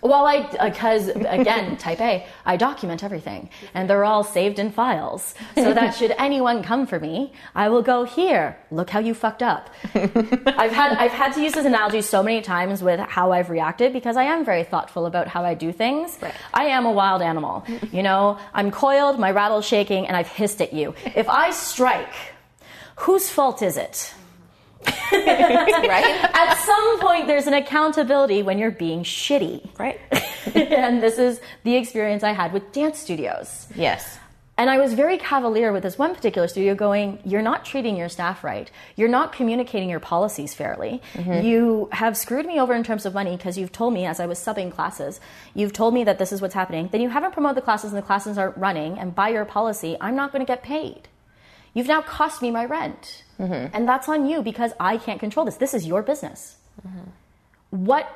Well, 0.02 0.24
I 0.26 0.70
because 0.70 1.08
again, 1.08 1.76
type 1.78 2.00
A, 2.00 2.26
I 2.46 2.56
document 2.56 3.04
everything, 3.04 3.50
and 3.74 3.88
they're 3.88 4.04
all 4.04 4.24
saved 4.24 4.58
in 4.58 4.70
files, 4.70 5.34
so 5.54 5.74
that 5.74 5.94
should 5.98 6.14
anyone 6.18 6.62
come 6.62 6.86
for 6.86 6.98
me, 6.98 7.32
I 7.54 7.68
will 7.68 7.82
go 7.82 8.04
here. 8.04 8.56
Look 8.70 8.90
how 8.90 9.00
you 9.00 9.14
fucked 9.14 9.42
up. 9.42 9.70
I've 9.94 10.72
had 10.72 10.96
I've 10.96 11.12
had 11.12 11.32
to 11.34 11.42
use 11.42 11.52
this 11.52 11.66
analogy 11.66 12.00
so 12.02 12.22
many 12.22 12.40
times 12.40 12.82
with 12.82 13.00
how 13.00 13.32
I've 13.32 13.50
reacted 13.50 13.92
because 13.92 14.16
I 14.16 14.24
am 14.24 14.44
very 14.44 14.64
thoughtful 14.64 15.06
about 15.06 15.28
how 15.28 15.44
I 15.44 15.54
do 15.54 15.72
things. 15.72 16.18
I 16.54 16.66
am 16.66 16.86
a 16.86 16.92
wild 16.92 17.20
animal. 17.20 17.64
You 17.92 18.02
know, 18.02 18.38
I'm 18.54 18.70
coiled, 18.70 19.18
my 19.18 19.30
rattle's 19.30 19.66
shaking, 19.66 20.06
and 20.06 20.16
I've 20.16 20.28
hissed 20.28 20.62
at 20.62 20.72
you. 20.72 20.94
If 21.14 21.28
I 21.28 21.50
strike, 21.50 22.14
whose 23.00 23.28
fault 23.28 23.62
is 23.62 23.76
it? 23.76 24.14
Right? 25.12 26.30
At 26.34 26.54
some 26.54 27.00
point, 27.00 27.26
there's 27.26 27.46
an 27.46 27.54
accountability 27.54 28.42
when 28.42 28.58
you're 28.58 28.70
being 28.70 29.02
shitty. 29.02 29.76
right. 29.78 29.98
and 30.54 31.02
this 31.02 31.18
is 31.18 31.40
the 31.64 31.74
experience 31.76 32.22
I 32.22 32.32
had 32.32 32.52
with 32.52 32.72
dance 32.72 32.98
studios. 32.98 33.66
Yes. 33.74 34.18
And 34.56 34.70
I 34.70 34.78
was 34.78 34.94
very 34.94 35.18
cavalier 35.18 35.72
with 35.72 35.82
this 35.82 35.98
one 35.98 36.14
particular 36.14 36.46
studio 36.46 36.74
going, 36.74 37.18
You're 37.24 37.42
not 37.42 37.64
treating 37.64 37.96
your 37.96 38.08
staff 38.08 38.44
right. 38.44 38.70
You're 38.94 39.08
not 39.08 39.32
communicating 39.32 39.90
your 39.90 40.00
policies 40.00 40.54
fairly. 40.54 41.02
Mm-hmm. 41.14 41.46
You 41.46 41.88
have 41.92 42.16
screwed 42.16 42.46
me 42.46 42.60
over 42.60 42.74
in 42.74 42.84
terms 42.84 43.04
of 43.04 43.14
money 43.14 43.36
because 43.36 43.58
you've 43.58 43.72
told 43.72 43.92
me 43.94 44.06
as 44.06 44.20
I 44.20 44.26
was 44.26 44.38
subbing 44.38 44.70
classes, 44.70 45.18
you've 45.54 45.72
told 45.72 45.94
me 45.94 46.04
that 46.04 46.18
this 46.18 46.30
is 46.30 46.40
what's 46.40 46.54
happening. 46.54 46.88
Then 46.92 47.00
you 47.00 47.08
haven't 47.08 47.32
promoted 47.32 47.56
the 47.56 47.62
classes 47.62 47.92
and 47.92 47.98
the 48.00 48.06
classes 48.06 48.38
aren't 48.38 48.56
running. 48.56 48.98
And 48.98 49.14
by 49.14 49.30
your 49.30 49.44
policy, 49.44 49.96
I'm 50.00 50.14
not 50.14 50.30
going 50.30 50.44
to 50.44 50.50
get 50.50 50.62
paid. 50.62 51.08
You've 51.74 51.88
now 51.88 52.02
cost 52.02 52.42
me 52.42 52.50
my 52.50 52.64
rent. 52.64 53.24
Mm-hmm. 53.38 53.74
And 53.74 53.88
that's 53.88 54.08
on 54.08 54.26
you 54.26 54.42
because 54.42 54.72
I 54.78 54.96
can't 54.96 55.20
control 55.20 55.46
this. 55.46 55.56
This 55.56 55.74
is 55.74 55.86
your 55.86 56.02
business. 56.02 56.56
Mm-hmm. 56.86 57.84
What 57.84 58.12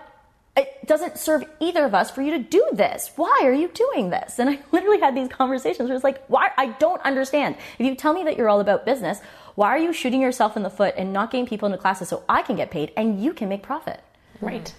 it 0.57 0.87
doesn't 0.87 1.19
serve 1.19 1.45
either 1.59 1.85
of 1.85 1.95
us 1.95 2.11
for 2.11 2.23
you 2.23 2.31
to 2.33 2.39
do 2.39 2.65
this. 2.73 3.11
Why 3.17 3.41
are 3.43 3.53
you 3.53 3.69
doing 3.69 4.11
this? 4.11 4.39
And 4.39 4.49
I 4.49 4.61
literally 4.73 5.01
had 5.01 5.17
these 5.17 5.29
conversations 5.29 5.89
where 5.89 5.97
it's 5.97 6.05
like, 6.05 6.25
why? 6.29 6.51
I 6.57 6.67
don't 6.67 7.03
understand. 7.03 7.57
If 7.79 7.87
you 7.87 7.95
tell 7.95 8.13
me 8.13 8.25
that 8.25 8.37
you're 8.37 8.49
all 8.49 8.61
about 8.61 8.85
business, 8.85 9.21
why 9.57 9.69
are 9.69 9.79
you 9.79 9.93
shooting 9.93 10.21
yourself 10.21 10.57
in 10.57 10.63
the 10.63 10.71
foot 10.71 10.95
and 10.97 11.13
not 11.13 11.31
getting 11.31 11.47
people 11.47 11.67
into 11.67 11.79
classes 11.79 12.09
so 12.09 12.23
I 12.29 12.43
can 12.43 12.57
get 12.57 12.71
paid 12.71 12.93
and 12.97 13.23
you 13.23 13.33
can 13.33 13.49
make 13.49 13.63
profit? 13.63 14.01
Mm-hmm. 14.37 14.47
Right. 14.47 14.75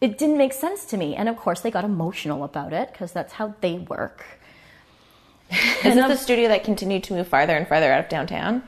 It 0.00 0.18
didn't 0.18 0.36
make 0.36 0.52
sense 0.52 0.84
to 0.86 0.96
me. 0.96 1.16
And 1.16 1.28
of 1.28 1.36
course, 1.36 1.60
they 1.60 1.70
got 1.70 1.84
emotional 1.84 2.44
about 2.44 2.72
it 2.72 2.92
because 2.92 3.12
that's 3.12 3.32
how 3.32 3.54
they 3.60 3.78
work. 3.78 4.24
Is 5.50 5.96
it 5.96 6.08
the 6.08 6.16
studio 6.16 6.48
that 6.48 6.64
continued 6.64 7.04
to 7.04 7.12
move 7.14 7.28
farther 7.28 7.56
and 7.56 7.66
farther 7.68 7.92
out 7.92 8.00
of 8.00 8.08
downtown? 8.08 8.62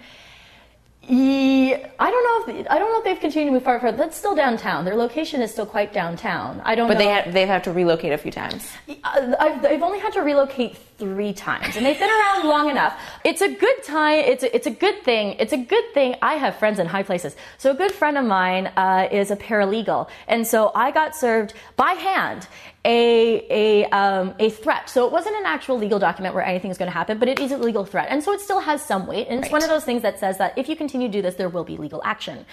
Yeah, 1.09 1.89
I 2.01 2.11
don't 2.11 2.49
know 2.49 2.55
if 2.61 2.67
I 2.69 2.79
don't 2.81 2.91
know 2.91 2.99
if 2.99 3.05
they've 3.05 3.21
continued 3.21 3.47
to 3.51 3.53
move 3.53 3.63
far 3.63 3.79
further. 3.79 3.97
That's 3.97 4.17
still 4.17 4.35
downtown. 4.35 4.85
Their 4.85 4.97
location 4.97 5.41
is 5.41 5.53
still 5.53 5.67
quite 5.67 5.93
downtown. 5.93 6.61
I 6.65 6.75
don't 6.75 6.89
But 6.89 6.95
know. 6.95 6.99
they 7.05 7.07
have 7.11 7.33
they've 7.33 7.47
had 7.47 7.63
to 7.65 7.73
relocate 7.73 8.13
a 8.13 8.19
few 8.19 8.33
times. 8.33 8.69
Uh, 9.05 9.35
I've, 9.39 9.65
I've 9.65 9.83
only 9.83 10.01
had 10.01 10.13
to 10.15 10.23
relocate 10.23 10.77
three 10.99 11.33
times, 11.33 11.77
and 11.77 11.85
they've 11.85 11.99
been 11.99 12.11
around 12.11 12.49
long 12.49 12.71
enough. 12.71 12.99
It's 13.25 13.43
a 13.43 13.53
good 13.53 13.83
time. 13.83 14.21
It's 14.21 14.43
a, 14.43 14.55
it's 14.55 14.67
a 14.67 14.71
good 14.71 15.03
thing. 15.03 15.37
It's 15.39 15.53
a 15.53 15.57
good 15.57 15.85
thing. 15.95 16.17
I 16.23 16.35
have 16.35 16.57
friends 16.57 16.79
in 16.79 16.87
high 16.87 17.03
places. 17.03 17.37
So 17.59 17.71
a 17.71 17.75
good 17.75 17.93
friend 17.93 18.17
of 18.17 18.25
mine 18.25 18.69
uh, 18.77 19.09
is 19.11 19.31
a 19.31 19.37
paralegal, 19.37 20.09
and 20.29 20.47
so 20.47 20.73
I 20.75 20.91
got 20.91 21.15
served 21.15 21.55
by 21.77 21.93
hand 21.93 22.49
a 22.85 23.47
a 23.51 23.85
um, 23.91 24.35
a 24.39 24.51
threat. 24.51 24.89
So 24.89 25.07
it 25.07 25.13
wasn't 25.13 25.37
an 25.37 25.47
actual 25.47 25.79
legal 25.79 25.99
document 25.99 26.35
where 26.35 26.45
anything 26.45 26.71
is 26.71 26.79
going 26.79 26.91
to 26.91 26.95
happen, 26.97 27.19
but 27.19 27.29
it 27.29 27.41
is 27.41 27.53
a 27.53 27.59
legal 27.59 27.85
threat, 27.85 28.09
and 28.11 28.23
so 28.23 28.33
it 28.33 28.41
still 28.41 28.61
has 28.61 28.83
some 28.83 29.07
weight. 29.07 29.27
And 29.29 29.43
it's 29.43 29.53
one 29.53 29.63
of 29.63 29.69
those 29.69 29.85
things 29.85 30.03
that 30.03 30.19
says 30.19 30.39
that 30.39 30.57
if 30.57 30.69
you 30.69 30.77
continue 30.77 31.09
to 31.09 31.13
do 31.13 31.23
this, 31.23 31.35
there 31.35 31.49
will 31.49 31.65
be 31.65 31.77
legal 31.77 32.01
action. 32.05 32.47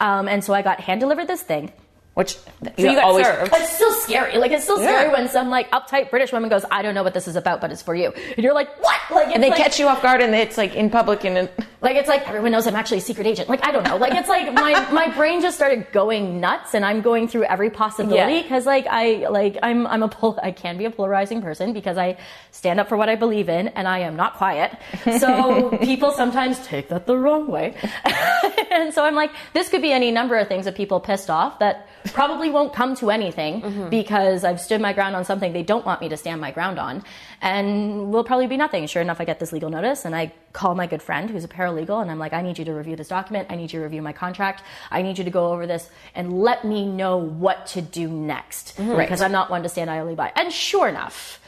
Um, 0.00 0.28
and 0.28 0.42
so 0.42 0.54
I 0.54 0.62
got 0.62 0.80
hand 0.80 1.00
delivered 1.00 1.28
this 1.28 1.42
thing. 1.42 1.72
Which 2.14 2.34
so 2.34 2.42
you 2.76 2.94
got 2.94 3.04
always 3.04 3.24
served. 3.24 3.52
It's 3.54 3.72
still 3.72 3.92
scary. 3.92 4.36
Like 4.36 4.50
it's 4.50 4.64
still 4.64 4.78
scary 4.78 5.10
when 5.10 5.28
some 5.28 5.48
like 5.48 5.70
uptight 5.70 6.10
British 6.10 6.32
woman 6.32 6.50
goes, 6.50 6.64
"I 6.70 6.82
don't 6.82 6.94
know 6.94 7.04
what 7.04 7.14
this 7.14 7.28
is 7.28 7.36
about, 7.36 7.60
but 7.60 7.70
it's 7.70 7.82
for 7.82 7.94
you," 7.94 8.12
and 8.36 8.38
you're 8.38 8.52
like, 8.52 8.68
"What?" 8.82 9.00
Like 9.10 9.26
it's 9.26 9.34
and 9.34 9.42
they 9.42 9.50
like, 9.50 9.58
catch 9.58 9.78
you 9.78 9.86
off 9.88 10.02
guard 10.02 10.20
and 10.20 10.34
it's 10.34 10.58
like 10.58 10.74
in 10.74 10.90
public 10.90 11.24
and 11.24 11.48
like 11.82 11.96
it's 11.96 12.08
like 12.08 12.28
everyone 12.28 12.52
knows 12.52 12.66
I'm 12.66 12.76
actually 12.76 12.98
a 12.98 13.02
secret 13.02 13.26
agent. 13.26 13.48
Like 13.48 13.66
I 13.66 13.72
don't 13.72 13.84
know. 13.84 13.96
Like 13.96 14.14
it's 14.14 14.28
like 14.28 14.52
my 14.52 14.90
my 14.92 15.08
brain 15.14 15.40
just 15.40 15.56
started 15.56 15.90
going 15.92 16.40
nuts, 16.40 16.74
and 16.74 16.84
I'm 16.84 17.00
going 17.00 17.28
through 17.28 17.44
every 17.44 17.70
possibility 17.70 18.34
Yeah. 18.34 18.42
because 18.42 18.66
like 18.66 18.86
I 18.88 19.28
like 19.28 19.58
I'm 19.62 19.86
I'm 19.86 20.02
a 20.02 20.08
pol- 20.08 20.38
I 20.42 20.52
can 20.52 20.76
be 20.76 20.84
a 20.84 20.90
polarizing 20.90 21.40
person 21.40 21.72
because 21.72 21.96
I 21.96 22.18
stand 22.50 22.80
up 22.80 22.88
for 22.88 22.96
what 22.96 23.08
I 23.08 23.16
believe 23.16 23.48
in, 23.48 23.68
and 23.68 23.88
I 23.88 24.00
am 24.00 24.16
not 24.16 24.34
quiet. 24.34 24.76
So 25.18 25.76
people 25.82 26.12
sometimes 26.12 26.64
take 26.66 26.88
that 26.88 27.06
the 27.06 27.16
wrong 27.16 27.48
way, 27.48 27.74
and 28.70 28.92
so 28.92 29.04
I'm 29.04 29.14
like, 29.14 29.30
this 29.54 29.68
could 29.68 29.82
be 29.82 29.92
any 29.92 30.10
number 30.10 30.36
of 30.36 30.48
things 30.48 30.66
that 30.66 30.74
people 30.74 31.00
pissed 31.00 31.30
off 31.30 31.58
that 31.60 31.88
probably 32.12 32.50
won't 32.50 32.72
come 32.74 32.94
to 32.96 33.10
anything 33.10 33.62
mm-hmm. 33.62 33.88
because 33.88 34.44
I've 34.44 34.60
stood 34.60 34.80
my 34.80 34.92
ground 34.92 35.16
on 35.16 35.24
something 35.24 35.52
they 35.52 35.62
don't 35.62 35.84
want 35.84 36.00
me 36.00 36.08
to 36.08 36.16
stand 36.16 36.40
my 36.40 36.50
ground 36.50 36.78
on, 36.78 37.04
and 37.42 38.12
will 38.12 38.24
probably 38.24 38.46
be 38.46 38.56
nothing. 38.56 38.86
Sure 38.86 39.00
enough, 39.00 39.20
I 39.20 39.24
get 39.24 39.38
this 39.38 39.52
legal 39.52 39.70
notice, 39.70 40.04
and 40.04 40.14
I 40.14 40.32
call 40.52 40.74
my 40.74 40.86
good 40.86 41.02
friend 41.02 41.30
who's 41.30 41.44
a 41.44 41.48
paralegal, 41.48 42.02
and 42.02 42.10
I'm 42.10 42.18
like, 42.18 42.32
I 42.32 42.42
need 42.42 42.58
you 42.58 42.64
to 42.66 42.72
review 42.72 42.96
this 42.96 43.08
document. 43.08 43.48
I 43.50 43.56
need 43.56 43.72
you 43.72 43.80
to 43.80 43.84
review 43.84 44.02
my 44.02 44.12
contract. 44.12 44.62
I 44.90 45.02
need 45.02 45.18
you 45.18 45.24
to 45.24 45.30
go 45.30 45.52
over 45.52 45.66
this 45.66 45.88
and 46.14 46.42
let 46.42 46.64
me 46.64 46.86
know 46.86 47.16
what 47.16 47.66
to 47.68 47.82
do 47.82 48.08
next 48.08 48.76
mm-hmm. 48.76 48.96
because 48.96 49.22
I'm 49.22 49.32
not 49.32 49.50
one 49.50 49.62
to 49.62 49.68
stand 49.68 49.90
idly 49.90 50.14
by. 50.14 50.32
And 50.36 50.52
sure 50.52 50.88
enough, 50.88 51.40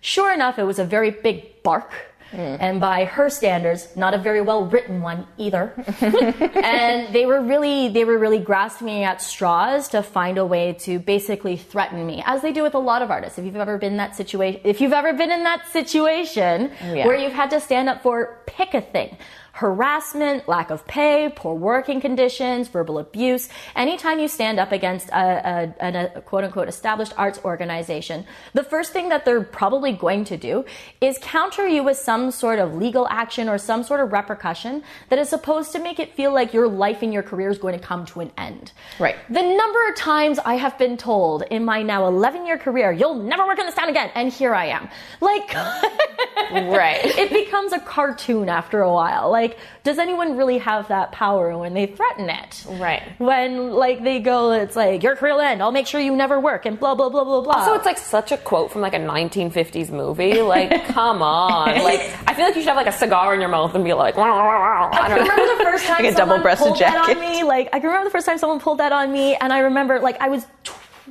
sure 0.00 0.32
enough, 0.32 0.58
it 0.58 0.64
was 0.64 0.78
a 0.78 0.84
very 0.84 1.10
big 1.10 1.62
bark. 1.62 1.92
Mm. 2.32 2.56
And 2.60 2.80
by 2.80 3.04
her 3.04 3.30
standards, 3.30 3.88
not 3.96 4.14
a 4.14 4.18
very 4.18 4.40
well 4.40 4.66
written 4.66 5.00
one 5.00 5.26
either. 5.38 5.72
and 6.00 7.14
they 7.14 7.26
were 7.26 7.40
really, 7.40 7.88
they 7.88 8.04
were 8.04 8.18
really 8.18 8.38
grasping 8.38 9.04
at 9.04 9.22
straws 9.22 9.88
to 9.90 10.02
find 10.02 10.38
a 10.38 10.44
way 10.44 10.72
to 10.80 10.98
basically 10.98 11.56
threaten 11.56 12.06
me, 12.06 12.22
as 12.26 12.42
they 12.42 12.52
do 12.52 12.62
with 12.62 12.74
a 12.74 12.78
lot 12.78 13.02
of 13.02 13.10
artists. 13.10 13.38
If 13.38 13.44
you've 13.44 13.56
ever 13.56 13.78
been 13.78 13.92
in 13.92 13.98
that 13.98 14.16
situation, 14.16 14.60
if 14.64 14.80
you've 14.80 14.92
ever 14.92 15.12
been 15.12 15.30
in 15.30 15.44
that 15.44 15.66
situation 15.68 16.72
yeah. 16.82 17.06
where 17.06 17.16
you've 17.16 17.32
had 17.32 17.50
to 17.50 17.60
stand 17.60 17.88
up 17.88 18.02
for 18.02 18.38
pick 18.46 18.74
a 18.74 18.80
thing. 18.80 19.16
Harassment, 19.56 20.46
lack 20.46 20.70
of 20.70 20.86
pay, 20.86 21.32
poor 21.34 21.54
working 21.54 21.98
conditions, 22.00 22.68
verbal 22.68 22.98
abuse. 22.98 23.48
Anytime 23.74 24.18
you 24.18 24.28
stand 24.28 24.60
up 24.60 24.70
against 24.70 25.08
a, 25.08 25.72
a, 25.80 26.14
a 26.16 26.20
quote 26.20 26.44
unquote 26.44 26.68
established 26.68 27.14
arts 27.16 27.40
organization, 27.42 28.26
the 28.52 28.62
first 28.62 28.92
thing 28.92 29.08
that 29.08 29.24
they're 29.24 29.42
probably 29.42 29.92
going 29.92 30.24
to 30.24 30.36
do 30.36 30.64
is 31.00 31.18
counter 31.22 31.66
you 31.66 31.82
with 31.82 31.96
some 31.96 32.30
sort 32.30 32.58
of 32.58 32.74
legal 32.74 33.08
action 33.08 33.48
or 33.48 33.56
some 33.56 33.82
sort 33.82 34.00
of 34.00 34.12
repercussion 34.12 34.82
that 35.08 35.18
is 35.18 35.28
supposed 35.30 35.72
to 35.72 35.78
make 35.78 35.98
it 35.98 36.14
feel 36.14 36.32
like 36.34 36.52
your 36.52 36.68
life 36.68 37.00
and 37.00 37.12
your 37.14 37.22
career 37.22 37.48
is 37.48 37.56
going 37.56 37.78
to 37.78 37.84
come 37.84 38.04
to 38.04 38.20
an 38.20 38.30
end. 38.36 38.72
Right. 38.98 39.16
The 39.30 39.42
number 39.42 39.88
of 39.88 39.96
times 39.96 40.38
I 40.44 40.54
have 40.56 40.76
been 40.78 40.98
told 40.98 41.42
in 41.50 41.64
my 41.64 41.82
now 41.82 42.06
11 42.06 42.46
year 42.46 42.58
career, 42.58 42.92
you'll 42.92 43.14
never 43.22 43.46
work 43.46 43.58
in 43.58 43.64
this 43.64 43.74
town 43.74 43.88
again. 43.88 44.10
And 44.14 44.30
here 44.30 44.54
I 44.54 44.66
am. 44.66 44.88
Like, 45.22 45.54
Right. 46.52 47.00
it 47.04 47.30
becomes 47.30 47.72
a 47.72 47.80
cartoon 47.80 48.48
after 48.50 48.82
a 48.82 48.92
while. 48.92 49.30
Like, 49.30 49.45
does 49.84 49.98
anyone 49.98 50.36
really 50.36 50.58
have 50.58 50.88
that 50.88 51.12
power 51.12 51.56
when 51.58 51.74
they 51.74 51.86
threaten 51.86 52.28
it? 52.30 52.64
Right. 52.68 53.02
When, 53.20 53.70
like, 53.72 54.02
they 54.02 54.18
go, 54.18 54.52
it's 54.52 54.74
like, 54.76 55.02
your 55.02 55.14
career 55.16 55.34
will 55.34 55.40
end, 55.42 55.62
I'll 55.62 55.72
make 55.72 55.86
sure 55.86 56.00
you 56.00 56.16
never 56.16 56.40
work, 56.40 56.66
and 56.66 56.78
blah, 56.80 56.94
blah, 56.94 57.08
blah, 57.08 57.24
blah, 57.24 57.40
blah. 57.42 57.64
So 57.64 57.74
it's 57.74 57.86
like 57.86 57.98
such 57.98 58.32
a 58.32 58.36
quote 58.36 58.72
from 58.72 58.80
like 58.82 58.94
a 58.94 58.98
1950s 58.98 59.90
movie. 59.90 60.40
Like, 60.42 60.86
come 60.88 61.22
on. 61.22 61.68
Like, 61.84 62.00
I 62.26 62.34
feel 62.34 62.44
like 62.46 62.54
you 62.56 62.62
should 62.62 62.68
have 62.68 62.76
like 62.76 62.86
a 62.86 62.92
cigar 62.92 63.34
in 63.34 63.40
your 63.40 63.48
mouth 63.50 63.74
and 63.74 63.84
be 63.84 63.92
like, 63.92 64.16
I 64.18 64.90
I 64.92 65.08
don't 65.08 65.18
can 65.18 65.26
know. 65.26 65.32
remember 65.34 65.58
the 65.58 65.70
first 65.70 65.86
time 65.88 66.02
Like 66.04 66.12
a 66.12 66.16
someone 66.16 66.36
double-breasted 66.38 66.66
pulled 66.66 66.78
that 66.80 67.06
jacket. 67.06 67.16
on 67.18 67.30
me. 67.32 67.42
Like 67.44 67.68
I 67.72 67.78
can 67.80 67.88
remember 67.88 68.04
the 68.08 68.12
first 68.12 68.26
time 68.26 68.38
someone 68.38 68.60
pulled 68.60 68.78
that 68.78 68.92
on 68.92 69.12
me, 69.12 69.34
and 69.36 69.52
I 69.52 69.58
remember 69.60 70.00
like 70.00 70.20
I 70.20 70.28
was 70.28 70.44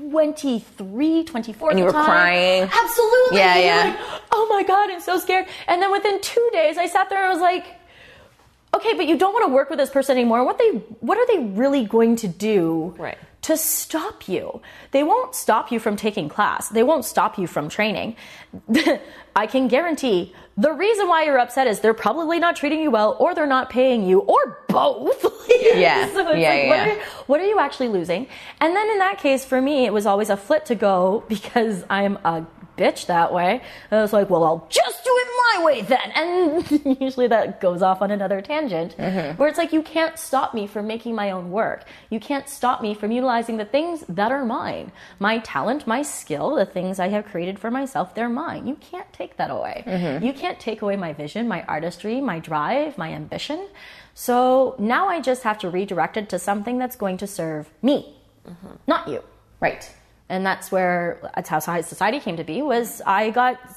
23, 0.09 1.23
24 1.23 1.69
And 1.69 1.79
you 1.79 1.85
were 1.85 1.91
time. 1.91 2.05
crying. 2.05 2.63
Absolutely. 2.63 3.37
Yeah, 3.37 3.57
yeah. 3.57 3.97
like, 4.11 4.21
oh 4.31 4.47
my 4.49 4.63
god, 4.63 4.89
I'm 4.89 4.99
so 4.99 5.17
scared. 5.19 5.45
And 5.67 5.81
then 5.81 5.91
within 5.91 6.19
two 6.21 6.49
days, 6.51 6.77
I 6.77 6.85
sat 6.87 7.09
there 7.09 7.19
and 7.19 7.27
I 7.27 7.33
was 7.33 7.41
like. 7.41 7.65
Okay, 8.75 8.93
but 8.93 9.07
you 9.07 9.17
don't 9.17 9.33
want 9.33 9.45
to 9.47 9.53
work 9.53 9.69
with 9.69 9.79
this 9.79 9.89
person 9.89 10.17
anymore. 10.17 10.43
What 10.43 10.57
they 10.57 10.69
what 10.99 11.17
are 11.17 11.27
they 11.27 11.39
really 11.61 11.85
going 11.85 12.15
to 12.17 12.27
do 12.27 12.93
Right. 12.97 13.17
to 13.43 13.55
stop 13.57 14.27
you? 14.27 14.61
They 14.91 15.03
won't 15.03 15.33
stop 15.35 15.71
you 15.71 15.79
from 15.79 15.95
taking 15.95 16.27
class. 16.29 16.69
They 16.69 16.83
won't 16.83 17.05
stop 17.05 17.37
you 17.37 17.47
from 17.47 17.69
training. 17.69 18.15
I 19.35 19.47
can 19.47 19.67
guarantee 19.67 20.33
the 20.57 20.71
reason 20.71 21.07
why 21.07 21.23
you're 21.25 21.39
upset 21.39 21.67
is 21.67 21.79
they're 21.81 21.93
probably 21.93 22.39
not 22.39 22.55
treating 22.55 22.79
you 22.81 22.89
well 22.91 23.17
or 23.19 23.35
they're 23.35 23.45
not 23.59 23.69
paying 23.69 24.03
you 24.03 24.19
or 24.19 24.59
both. 24.67 25.25
Yeah. 25.75 26.11
so 26.13 26.19
it's 26.29 26.39
Yeah, 26.39 26.49
like, 26.49 26.63
yeah, 26.63 26.69
what. 26.69 26.87
Are, 26.87 27.01
what 27.27 27.39
are 27.41 27.45
you 27.45 27.59
actually 27.59 27.87
losing? 27.89 28.27
And 28.59 28.75
then 28.75 28.89
in 28.89 28.99
that 28.99 29.17
case, 29.19 29.43
for 29.45 29.59
me, 29.61 29.85
it 29.85 29.93
was 29.93 30.05
always 30.05 30.29
a 30.29 30.37
flip 30.37 30.65
to 30.65 30.75
go 30.75 31.23
because 31.29 31.83
I'm 31.89 32.17
a 32.25 32.45
bitch 32.77 33.05
that 33.07 33.33
way. 33.33 33.61
And 33.91 33.99
I 33.99 34.01
was 34.01 34.13
like, 34.13 34.29
well, 34.29 34.43
I'll 34.43 34.67
just 34.69 35.03
do 35.03 35.09
it 35.11 35.27
my 35.55 35.63
way 35.65 35.81
then. 35.81 36.11
And 36.15 36.97
usually 37.01 37.27
that 37.27 37.61
goes 37.61 37.81
off 37.81 38.01
on 38.01 38.11
another 38.11 38.41
tangent 38.41 38.95
Mm-hmm. 38.97 39.37
where 39.37 39.47
it's 39.49 39.57
like, 39.57 39.71
you 39.73 39.81
can't 39.83 40.17
stop 40.17 40.53
me 40.53 40.67
from 40.67 40.87
making 40.87 41.15
my 41.15 41.31
own 41.31 41.51
work. 41.51 41.85
You 42.09 42.19
can't 42.19 42.47
stop 42.49 42.81
me 42.81 42.93
from 42.93 43.11
utilizing 43.11 43.57
the 43.57 43.65
things 43.65 44.03
that 44.09 44.31
are 44.31 44.43
mine. 44.45 44.91
My 45.19 45.39
talent, 45.39 45.85
my 45.87 46.01
skill, 46.01 46.55
the 46.55 46.65
things 46.65 46.99
I 46.99 47.09
have 47.09 47.25
created 47.25 47.59
for 47.59 47.69
myself, 47.71 48.15
they're 48.15 48.29
mine. 48.29 48.67
You 48.67 48.75
can't 48.75 49.11
take 49.13 49.37
that 49.37 49.49
away. 49.51 49.83
Mm-hmm. 49.85 50.25
You 50.25 50.33
can't 50.33 50.59
take 50.59 50.81
away 50.81 50.95
my 50.95 51.13
vision, 51.13 51.47
my 51.47 51.63
artistry, 51.63 52.21
my 52.21 52.39
drive, 52.39 52.97
my 52.97 53.11
ambition. 53.11 53.67
So 54.13 54.75
now 54.79 55.07
I 55.07 55.19
just 55.21 55.43
have 55.43 55.57
to 55.59 55.69
redirect 55.69 56.17
it 56.17 56.29
to 56.29 56.39
something 56.39 56.77
that's 56.77 56.95
going 56.95 57.17
to 57.17 57.27
serve 57.27 57.69
me, 57.81 58.15
not 58.87 59.07
you. 59.07 59.23
Right. 59.59 59.89
And 60.27 60.45
that's 60.45 60.71
where 60.71 61.19
that's 61.35 61.49
how 61.49 61.59
society 61.59 62.19
came 62.19 62.37
to 62.37 62.43
be. 62.43 62.61
Was 62.61 63.01
I 63.05 63.29
got 63.29 63.75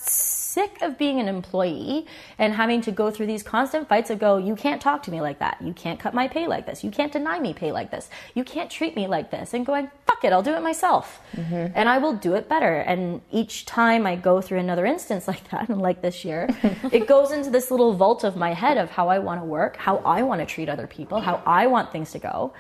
sick 0.59 0.83
of 0.83 0.99
being 0.99 1.21
an 1.21 1.29
employee 1.29 2.07
and 2.39 2.55
having 2.55 2.81
to 2.81 2.91
go 2.91 3.11
through 3.11 3.27
these 3.27 3.43
constant 3.43 3.89
fights 3.89 4.11
of 4.11 4.19
go, 4.19 4.39
you 4.39 4.57
can't 4.57 4.81
talk 4.81 5.03
to 5.05 5.11
me 5.11 5.21
like 5.21 5.39
that, 5.39 5.59
you 5.61 5.73
can't 5.73 6.01
cut 6.01 6.15
my 6.15 6.27
pay 6.27 6.49
like 6.49 6.67
this, 6.67 6.83
you 6.83 6.91
can't 6.91 7.13
deny 7.13 7.39
me 7.39 7.53
pay 7.53 7.71
like 7.71 7.91
this, 7.91 8.11
you 8.35 8.43
can't 8.43 8.71
treat 8.71 8.97
me 8.97 9.07
like 9.07 9.31
this, 9.31 9.55
and 9.55 9.65
going, 9.65 9.91
fuck 10.07 10.25
it, 10.25 10.33
I'll 10.33 10.43
do 10.43 10.55
it 10.55 10.63
myself, 10.63 11.21
mm-hmm. 11.37 11.73
and 11.75 11.89
I 11.89 11.99
will 11.99 12.15
do 12.15 12.35
it 12.35 12.49
better. 12.49 12.77
And 12.79 13.21
each 13.31 13.67
time 13.67 14.07
I 14.07 14.17
go 14.17 14.41
through 14.41 14.59
another 14.59 14.87
instance 14.87 15.29
like 15.29 15.49
that, 15.51 15.69
and 15.69 15.81
like 15.89 16.03
this 16.03 16.25
year, 16.25 16.49
it 16.91 17.07
goes 17.07 17.31
into 17.31 17.51
this 17.51 17.71
little 17.71 17.93
vault 17.93 18.25
of 18.25 18.37
my 18.37 18.53
head 18.53 18.79
of 18.79 18.91
how 18.91 19.09
I 19.09 19.19
want 19.19 19.41
to 19.41 19.45
work, 19.45 19.77
how 19.77 19.99
I 19.99 20.23
want 20.23 20.41
to 20.41 20.47
treat 20.47 20.69
other 20.69 20.87
people, 20.87 21.21
how 21.21 21.43
I 21.47 21.67
want 21.67 21.93
things 21.93 22.11
to 22.13 22.19
go. 22.19 22.53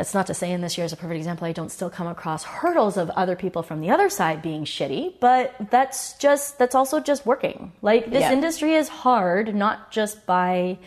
That's 0.00 0.14
not 0.14 0.28
to 0.28 0.34
say 0.34 0.50
in 0.50 0.62
this 0.62 0.78
year 0.78 0.86
is 0.86 0.94
a 0.94 0.96
perfect 0.96 1.18
example, 1.18 1.46
I 1.46 1.52
don't 1.52 1.68
still 1.68 1.90
come 1.90 2.06
across 2.06 2.42
hurdles 2.42 2.96
of 2.96 3.10
other 3.10 3.36
people 3.36 3.62
from 3.62 3.82
the 3.82 3.90
other 3.90 4.08
side 4.08 4.40
being 4.40 4.64
shitty, 4.64 5.20
but 5.20 5.54
that's 5.70 6.14
just, 6.14 6.58
that's 6.58 6.74
also 6.74 7.00
just 7.00 7.26
working. 7.26 7.72
Like 7.82 8.10
this 8.10 8.22
Yeah. 8.22 8.32
industry 8.32 8.76
is 8.76 8.88
hard, 8.88 9.54
not 9.54 9.90
just 9.90 10.24
by 10.24 10.78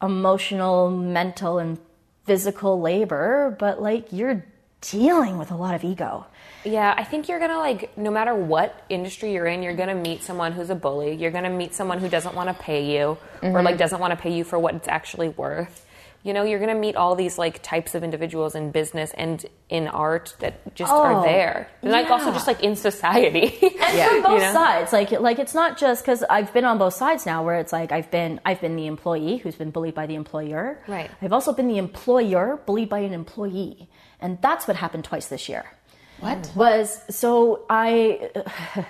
emotional, 0.00 0.90
mental, 0.90 1.58
and 1.58 1.76
physical 2.24 2.80
labor, 2.80 3.54
but 3.58 3.82
like 3.82 4.14
you're 4.14 4.46
dealing 4.80 5.36
with 5.36 5.50
a 5.50 5.56
lot 5.56 5.74
of 5.74 5.84
ego. 5.84 6.24
Yeah, 6.64 6.94
I 6.96 7.04
think 7.04 7.28
you're 7.28 7.40
gonna 7.40 7.58
like, 7.58 7.98
no 7.98 8.10
matter 8.10 8.34
what 8.34 8.82
industry 8.88 9.34
you're 9.34 9.44
in, 9.44 9.62
you're 9.62 9.76
gonna 9.76 9.94
meet 9.94 10.22
someone 10.22 10.52
who's 10.52 10.70
a 10.70 10.74
bully. 10.74 11.16
You're 11.16 11.32
gonna 11.32 11.50
meet 11.50 11.74
someone 11.74 11.98
who 11.98 12.08
doesn't 12.08 12.34
want 12.34 12.48
to 12.48 12.54
pay 12.54 12.96
you, 12.96 13.18
or 13.42 13.60
like 13.60 13.74
mm-hmm. 13.74 13.76
doesn't 13.76 14.00
want 14.00 14.12
to 14.12 14.16
pay 14.16 14.32
you 14.32 14.42
for 14.42 14.58
what 14.58 14.74
it's 14.74 14.88
actually 14.88 15.28
worth. 15.28 15.84
You 16.24 16.32
know, 16.34 16.42
you're 16.42 16.58
gonna 16.58 16.74
meet 16.74 16.96
all 16.96 17.14
these 17.14 17.38
like 17.38 17.62
types 17.62 17.94
of 17.94 18.02
individuals 18.02 18.54
in 18.54 18.70
business 18.72 19.12
and 19.16 19.44
in 19.70 19.86
art 19.88 20.34
that 20.40 20.74
just 20.74 20.92
Oh, 20.92 21.00
are 21.00 21.22
there, 21.24 21.68
and 21.80 21.92
like 21.92 22.10
also 22.10 22.32
just 22.32 22.46
like 22.46 22.62
in 22.62 22.74
society. 22.76 23.56
and 23.62 23.96
Yeah. 23.96 24.08
from 24.12 24.22
both 24.22 24.32
You 24.32 24.38
know? 24.46 24.52
sides 24.52 24.92
like 24.92 25.10
like 25.12 25.38
it's 25.38 25.54
not 25.54 25.78
just 25.78 26.02
because 26.04 26.24
i've 26.28 26.52
been 26.52 26.64
on 26.64 26.76
both 26.78 26.94
sides 26.94 27.24
now 27.24 27.44
where 27.44 27.58
it's 27.60 27.72
like 27.72 27.92
i've 27.92 28.10
been 28.10 28.40
i've 28.44 28.60
been 28.60 28.76
the 28.76 28.86
employee 28.86 29.36
who's 29.38 29.54
been 29.54 29.70
bullied 29.70 29.94
by 29.94 30.06
the 30.06 30.16
employer 30.16 30.82
Right. 30.88 31.10
i've 31.22 31.32
also 31.32 31.52
been 31.52 31.68
the 31.68 31.78
employer 31.78 32.58
bullied 32.66 32.88
by 32.88 32.98
an 33.00 33.14
employee 33.14 33.88
and 34.20 34.38
that's 34.42 34.66
what 34.68 34.76
happened 34.76 35.04
twice 35.04 35.26
this 35.28 35.48
year 35.48 35.64
What? 36.20 36.50
was 36.56 37.00
so 37.08 37.64
i 37.70 38.28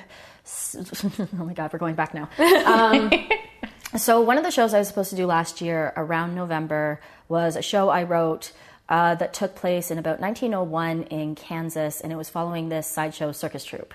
oh 1.41 1.45
my 1.45 1.53
god 1.53 1.73
we're 1.73 1.79
going 1.79 1.95
back 1.95 2.15
now 2.15 2.29
um, 2.67 3.11
so 3.97 4.21
one 4.21 4.39
of 4.39 4.45
the 4.45 4.51
shows 4.51 4.75
i 4.75 4.79
was 4.79 4.89
supposed 4.89 5.11
to 5.11 5.17
do 5.17 5.27
last 5.27 5.61
year 5.61 5.93
around 5.97 6.35
november 6.35 7.01
was 7.29 7.57
a 7.57 7.63
show 7.63 7.89
i 7.89 8.03
wrote 8.03 8.53
uh, 8.89 9.15
that 9.17 9.35
took 9.35 9.55
place 9.55 9.91
in 9.91 9.99
about 9.99 10.21
1901 10.21 11.03
in 11.05 11.35
Kansas, 11.35 12.01
and 12.01 12.13
it 12.13 12.17
was 12.17 12.31
following 12.31 12.69
this 12.69 12.87
sideshow 12.87 13.33
circus 13.33 13.65
troupe. 13.65 13.93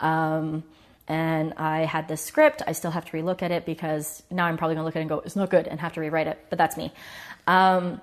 Um, 0.00 0.64
and 1.08 1.54
I 1.56 1.84
had 1.84 2.08
this 2.08 2.20
script. 2.20 2.62
I 2.66 2.72
still 2.72 2.90
have 2.90 3.04
to 3.06 3.12
relook 3.16 3.42
at 3.42 3.50
it 3.50 3.66
because 3.66 4.22
now 4.30 4.46
I'm 4.46 4.56
probably 4.56 4.74
going 4.74 4.82
to 4.82 4.86
look 4.86 4.96
at 4.96 5.00
it 5.00 5.02
and 5.02 5.08
go, 5.08 5.20
it's 5.20 5.36
not 5.36 5.50
good, 5.50 5.66
and 5.66 5.80
have 5.80 5.94
to 5.94 6.00
rewrite 6.00 6.26
it. 6.26 6.38
But 6.50 6.58
that's 6.58 6.76
me. 6.76 6.92
Um, 7.46 8.00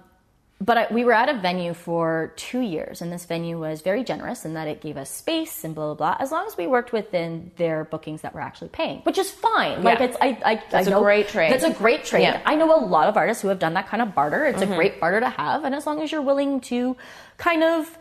but 0.62 0.78
I, 0.78 0.88
we 0.92 1.04
were 1.04 1.12
at 1.12 1.28
a 1.28 1.34
venue 1.34 1.74
for 1.74 2.34
two 2.36 2.60
years, 2.60 3.02
and 3.02 3.12
this 3.12 3.26
venue 3.26 3.60
was 3.60 3.82
very 3.82 4.04
generous 4.04 4.46
in 4.46 4.54
that 4.54 4.68
it 4.68 4.80
gave 4.80 4.96
us 4.96 5.10
space 5.10 5.64
and 5.64 5.74
blah 5.74 5.88
blah 5.88 5.96
blah. 5.96 6.18
As 6.20 6.32
long 6.32 6.46
as 6.46 6.56
we 6.56 6.68
worked 6.68 6.94
within 6.94 7.52
their 7.58 7.84
bookings 7.86 8.22
that 8.22 8.36
were 8.36 8.42
actually 8.42 8.70
paying, 8.70 9.00
which 9.00 9.18
is 9.18 9.32
fine. 9.32 9.82
Like 9.82 10.00
Yeah. 10.00 10.06
it's 10.06 10.18
I, 10.22 10.28
I 10.46 10.64
That's 10.70 10.88
I 10.88 10.92
a 10.92 10.94
know, 10.94 11.02
great 11.02 11.28
trade. 11.30 11.52
That's 11.52 11.64
a 11.64 11.74
great 11.74 12.06
trade. 12.06 12.24
Yeah. 12.24 12.42
I 12.46 12.56
know 12.56 12.74
a 12.76 12.82
lot 12.86 13.10
of 13.10 13.18
artists 13.18 13.42
who 13.42 13.48
have 13.48 13.60
done 13.60 13.74
that 13.74 13.88
kind 13.88 14.04
of 14.04 14.14
barter. 14.14 14.46
It's 14.46 14.62
a 14.62 14.66
mm-hmm. 14.66 14.76
great 14.76 15.00
barter 15.00 15.20
to 15.20 15.30
have, 15.30 15.64
and 15.64 15.74
as 15.74 15.88
long 15.88 16.02
as 16.02 16.12
you're 16.12 16.22
willing 16.22 16.62
to 16.62 16.96
kind 17.38 17.64
of 17.64 17.98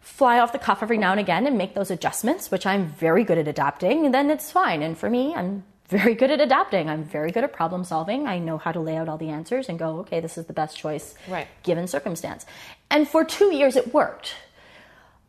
fly 0.00 0.38
off 0.38 0.52
the 0.52 0.58
cuff 0.58 0.82
every 0.82 0.98
now 0.98 1.10
and 1.10 1.18
again 1.18 1.46
and 1.46 1.58
make 1.58 1.74
those 1.74 1.90
adjustments, 1.90 2.50
which 2.50 2.66
I'm 2.66 2.86
very 2.86 3.24
good 3.24 3.38
at 3.38 3.48
adapting, 3.48 4.12
then 4.12 4.30
it's 4.30 4.52
fine. 4.52 4.82
And 4.82 4.96
for 4.96 5.10
me, 5.10 5.34
I'm 5.34 5.64
very 5.98 6.14
good 6.20 6.30
at 6.30 6.40
adapting. 6.40 6.88
I'm 6.92 7.04
very 7.04 7.30
good 7.34 7.44
at 7.44 7.52
problem 7.52 7.82
solving. 7.84 8.26
I 8.26 8.38
know 8.38 8.56
how 8.58 8.72
to 8.72 8.80
lay 8.88 8.96
out 8.96 9.08
all 9.08 9.18
the 9.18 9.30
answers 9.30 9.68
and 9.68 9.78
go, 9.78 9.88
okay, 10.00 10.20
this 10.20 10.36
is 10.38 10.44
the 10.46 10.52
best 10.62 10.76
choice 10.76 11.14
Right. 11.28 11.48
given 11.62 11.86
circumstance. 11.86 12.46
And 12.90 13.08
for 13.08 13.24
two 13.24 13.50
years, 13.54 13.76
it 13.76 13.86
worked. 13.94 14.34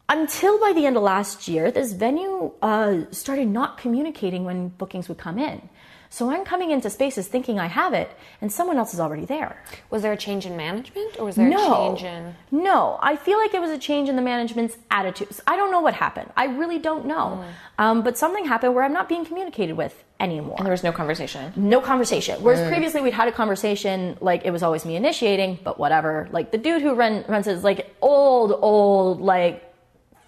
Until 0.07 0.59
by 0.59 0.71
the 0.73 0.85
end 0.85 0.97
of 0.97 1.03
last 1.03 1.47
year, 1.47 1.71
this 1.71 1.93
venue 1.93 2.51
uh, 2.61 3.05
started 3.11 3.47
not 3.47 3.77
communicating 3.79 4.43
when 4.45 4.69
bookings 4.69 5.09
would 5.09 5.17
come 5.17 5.39
in. 5.39 5.67
So 6.09 6.31
I'm 6.31 6.45
coming 6.45 6.71
into 6.71 6.89
spaces 6.89 7.27
thinking 7.27 7.59
I 7.59 7.67
have 7.67 7.93
it, 7.93 8.09
and 8.41 8.51
someone 8.51 8.77
else 8.77 8.93
is 8.93 8.99
already 8.99 9.25
there. 9.25 9.61
was 9.89 10.01
there 10.01 10.13
a 10.13 10.17
change 10.17 10.45
in 10.45 10.55
management, 10.55 11.17
or 11.19 11.25
was 11.25 11.35
there 11.35 11.47
a 11.47 11.49
No, 11.49 11.95
change 11.95 12.03
in? 12.03 12.35
no. 12.51 12.97
I 13.01 13.15
feel 13.15 13.37
like 13.37 13.53
it 13.53 13.61
was 13.61 13.71
a 13.71 13.77
change 13.77 14.07
in 14.09 14.15
the 14.15 14.21
management's 14.21 14.77
attitudes. 14.91 15.41
I 15.47 15.55
don't 15.55 15.71
know 15.71 15.81
what 15.81 15.93
happened. 15.93 16.31
I 16.37 16.45
really 16.45 16.79
don't 16.79 17.05
know. 17.05 17.43
Mm. 17.43 17.83
Um, 17.83 18.01
but 18.03 18.17
something 18.17 18.45
happened 18.45 18.75
where 18.75 18.83
I'm 18.83 18.93
not 18.93 19.09
being 19.09 19.25
communicated 19.25 19.75
with 19.75 20.03
anymore. 20.19 20.55
And 20.57 20.65
there 20.65 20.71
was 20.71 20.83
no 20.83 20.91
conversation. 20.93 21.51
no 21.55 21.81
conversation. 21.81 22.41
Whereas 22.41 22.61
mm. 22.61 22.69
previously 22.69 23.01
we'd 23.01 23.13
had 23.13 23.27
a 23.27 23.33
conversation, 23.33 24.17
like 24.21 24.45
it 24.45 24.51
was 24.51 24.63
always 24.63 24.85
me 24.85 24.95
initiating, 24.95 25.59
but 25.63 25.77
whatever. 25.77 26.29
Like 26.31 26.51
the 26.51 26.57
dude 26.57 26.81
who 26.81 26.93
run, 26.93 27.25
runs 27.27 27.47
it 27.47 27.53
is 27.57 27.63
like 27.63 27.93
old, 28.01 28.51
old, 28.53 29.19
like 29.19 29.61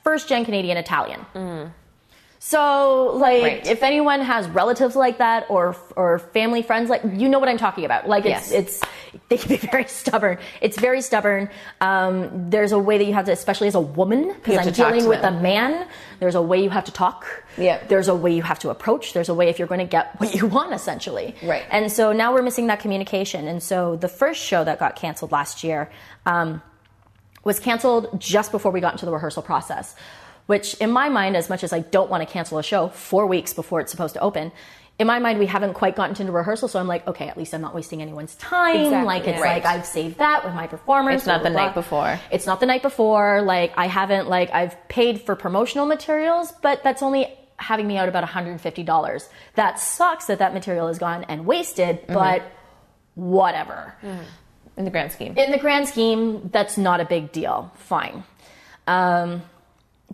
first 0.03 0.27
gen 0.27 0.43
Canadian 0.43 0.77
Italian. 0.77 1.25
Mm. 1.33 1.71
So, 2.47 3.11
like, 3.15 3.43
Right. 3.43 3.67
if 3.67 3.83
anyone 3.83 4.21
has 4.21 4.47
relatives 4.47 4.95
like 4.95 5.17
that 5.17 5.47
or 5.49 5.75
or 5.97 6.19
family 6.19 6.61
friends 6.61 6.89
like, 6.89 7.01
you 7.13 7.27
know 7.27 7.39
what 7.39 7.49
I'm 7.49 7.57
talking 7.57 7.83
about. 7.83 8.07
Like, 8.07 8.25
it's 8.25 8.51
Yes. 8.51 8.51
it's 8.51 8.81
they 9.27 9.37
can 9.37 9.49
be 9.49 9.57
very 9.57 9.85
stubborn. 9.87 10.37
It's 10.61 10.79
very 10.79 11.01
stubborn. 11.01 11.49
Um, 11.81 12.49
there's 12.49 12.71
a 12.71 12.79
way 12.79 12.97
that 12.99 13.03
you 13.03 13.13
have 13.13 13.25
to, 13.25 13.33
especially 13.33 13.67
as 13.67 13.75
a 13.75 13.81
woman, 13.81 14.33
because 14.45 14.65
I'm 14.65 14.71
dealing 14.71 15.09
with 15.09 15.21
them. 15.23 15.39
a 15.39 15.41
man. 15.41 15.87
There's 16.21 16.35
a 16.35 16.41
way 16.41 16.63
you 16.63 16.69
have 16.69 16.85
to 16.85 16.93
talk. 16.93 17.25
Yeah. 17.57 17.83
There's 17.89 18.07
a 18.07 18.15
way 18.15 18.31
you 18.33 18.43
have 18.43 18.59
to 18.59 18.69
approach. 18.69 19.11
There's 19.11 19.27
a 19.27 19.33
way 19.33 19.49
if 19.49 19.59
you're 19.59 19.67
going 19.67 19.85
to 19.87 19.91
get 19.97 20.17
what 20.21 20.33
you 20.33 20.47
want, 20.47 20.73
essentially. 20.73 21.35
Right. 21.43 21.65
And 21.69 21.91
so 21.91 22.13
now 22.13 22.33
we're 22.33 22.43
missing 22.43 22.67
that 22.67 22.79
communication. 22.79 23.49
And 23.49 23.61
so 23.61 23.97
the 23.97 24.07
first 24.21 24.41
show 24.41 24.63
that 24.63 24.79
got 24.79 24.95
canceled 24.95 25.33
last 25.33 25.65
year. 25.65 25.89
Um, 26.25 26.61
was 27.43 27.59
canceled 27.61 28.19
just 28.19 28.51
before 28.51 28.71
we 28.73 28.81
got 28.81 28.91
into 28.93 29.05
the 29.05 29.11
rehearsal 29.11 29.41
process. 29.41 29.95
Which, 30.47 30.73
in 30.75 30.91
my 30.91 31.09
mind, 31.09 31.37
as 31.37 31.49
much 31.49 31.63
as 31.63 31.71
I 31.73 31.79
don't 31.79 32.09
want 32.09 32.27
to 32.27 32.31
cancel 32.33 32.57
a 32.57 32.63
show 32.63 32.87
four 32.89 33.27
weeks 33.27 33.53
before 33.53 33.79
it's 33.81 33.91
supposed 33.91 34.15
to 34.15 34.19
open, 34.21 34.51
in 34.99 35.05
my 35.05 35.19
mind, 35.19 35.37
we 35.37 35.45
haven't 35.45 35.73
quite 35.75 35.95
gotten 35.95 36.19
into 36.19 36.31
rehearsal. 36.31 36.67
So 36.67 36.79
I'm 36.79 36.87
like, 36.87 37.05
okay, 37.07 37.27
at 37.27 37.37
least 37.37 37.53
I'm 37.53 37.61
not 37.61 37.75
wasting 37.75 38.01
anyone's 38.01 38.33
time. 38.35 38.77
Exactly, 38.77 39.05
like, 39.05 39.27
it's 39.27 39.37
yeah. 39.39 39.53
like 39.53 39.65
I've 39.65 39.85
saved 39.85 40.17
that 40.17 40.43
with 40.43 40.55
my 40.55 40.65
performers. 40.65 41.15
It's 41.17 41.27
not 41.27 41.41
blah, 41.41 41.49
the 41.49 41.53
blah, 41.53 41.65
night 41.65 41.73
blah. 41.73 41.81
before. 41.83 42.19
It's 42.31 42.47
not 42.47 42.59
the 42.59 42.65
night 42.65 42.81
before. 42.81 43.41
Like, 43.43 43.73
I 43.77 43.85
haven't, 43.87 44.27
like, 44.27 44.49
I've 44.51 44.75
paid 44.87 45.21
for 45.21 45.35
promotional 45.35 45.85
materials, 45.85 46.51
but 46.63 46.81
that's 46.83 47.03
only 47.03 47.27
having 47.59 47.85
me 47.87 47.97
out 47.97 48.07
about 48.09 48.23
$150. 48.23 49.27
That 49.55 49.79
sucks 49.79 50.25
that 50.27 50.39
that 50.39 50.53
material 50.53 50.87
is 50.87 50.97
gone 50.97 51.25
and 51.25 51.45
wasted, 51.45 52.01
Mm-hmm. 52.03 52.13
but 52.13 52.41
whatever 53.15 53.95
in 54.77 54.85
the 54.85 54.91
grand 54.91 55.11
scheme. 55.11 55.35
in 55.37 55.51
the 55.51 55.57
grand 55.57 55.87
scheme, 55.87 56.49
that's 56.53 56.77
not 56.77 57.01
a 57.01 57.05
big 57.05 57.31
deal. 57.31 57.71
Fine. 57.77 58.23
Um, 58.85 59.41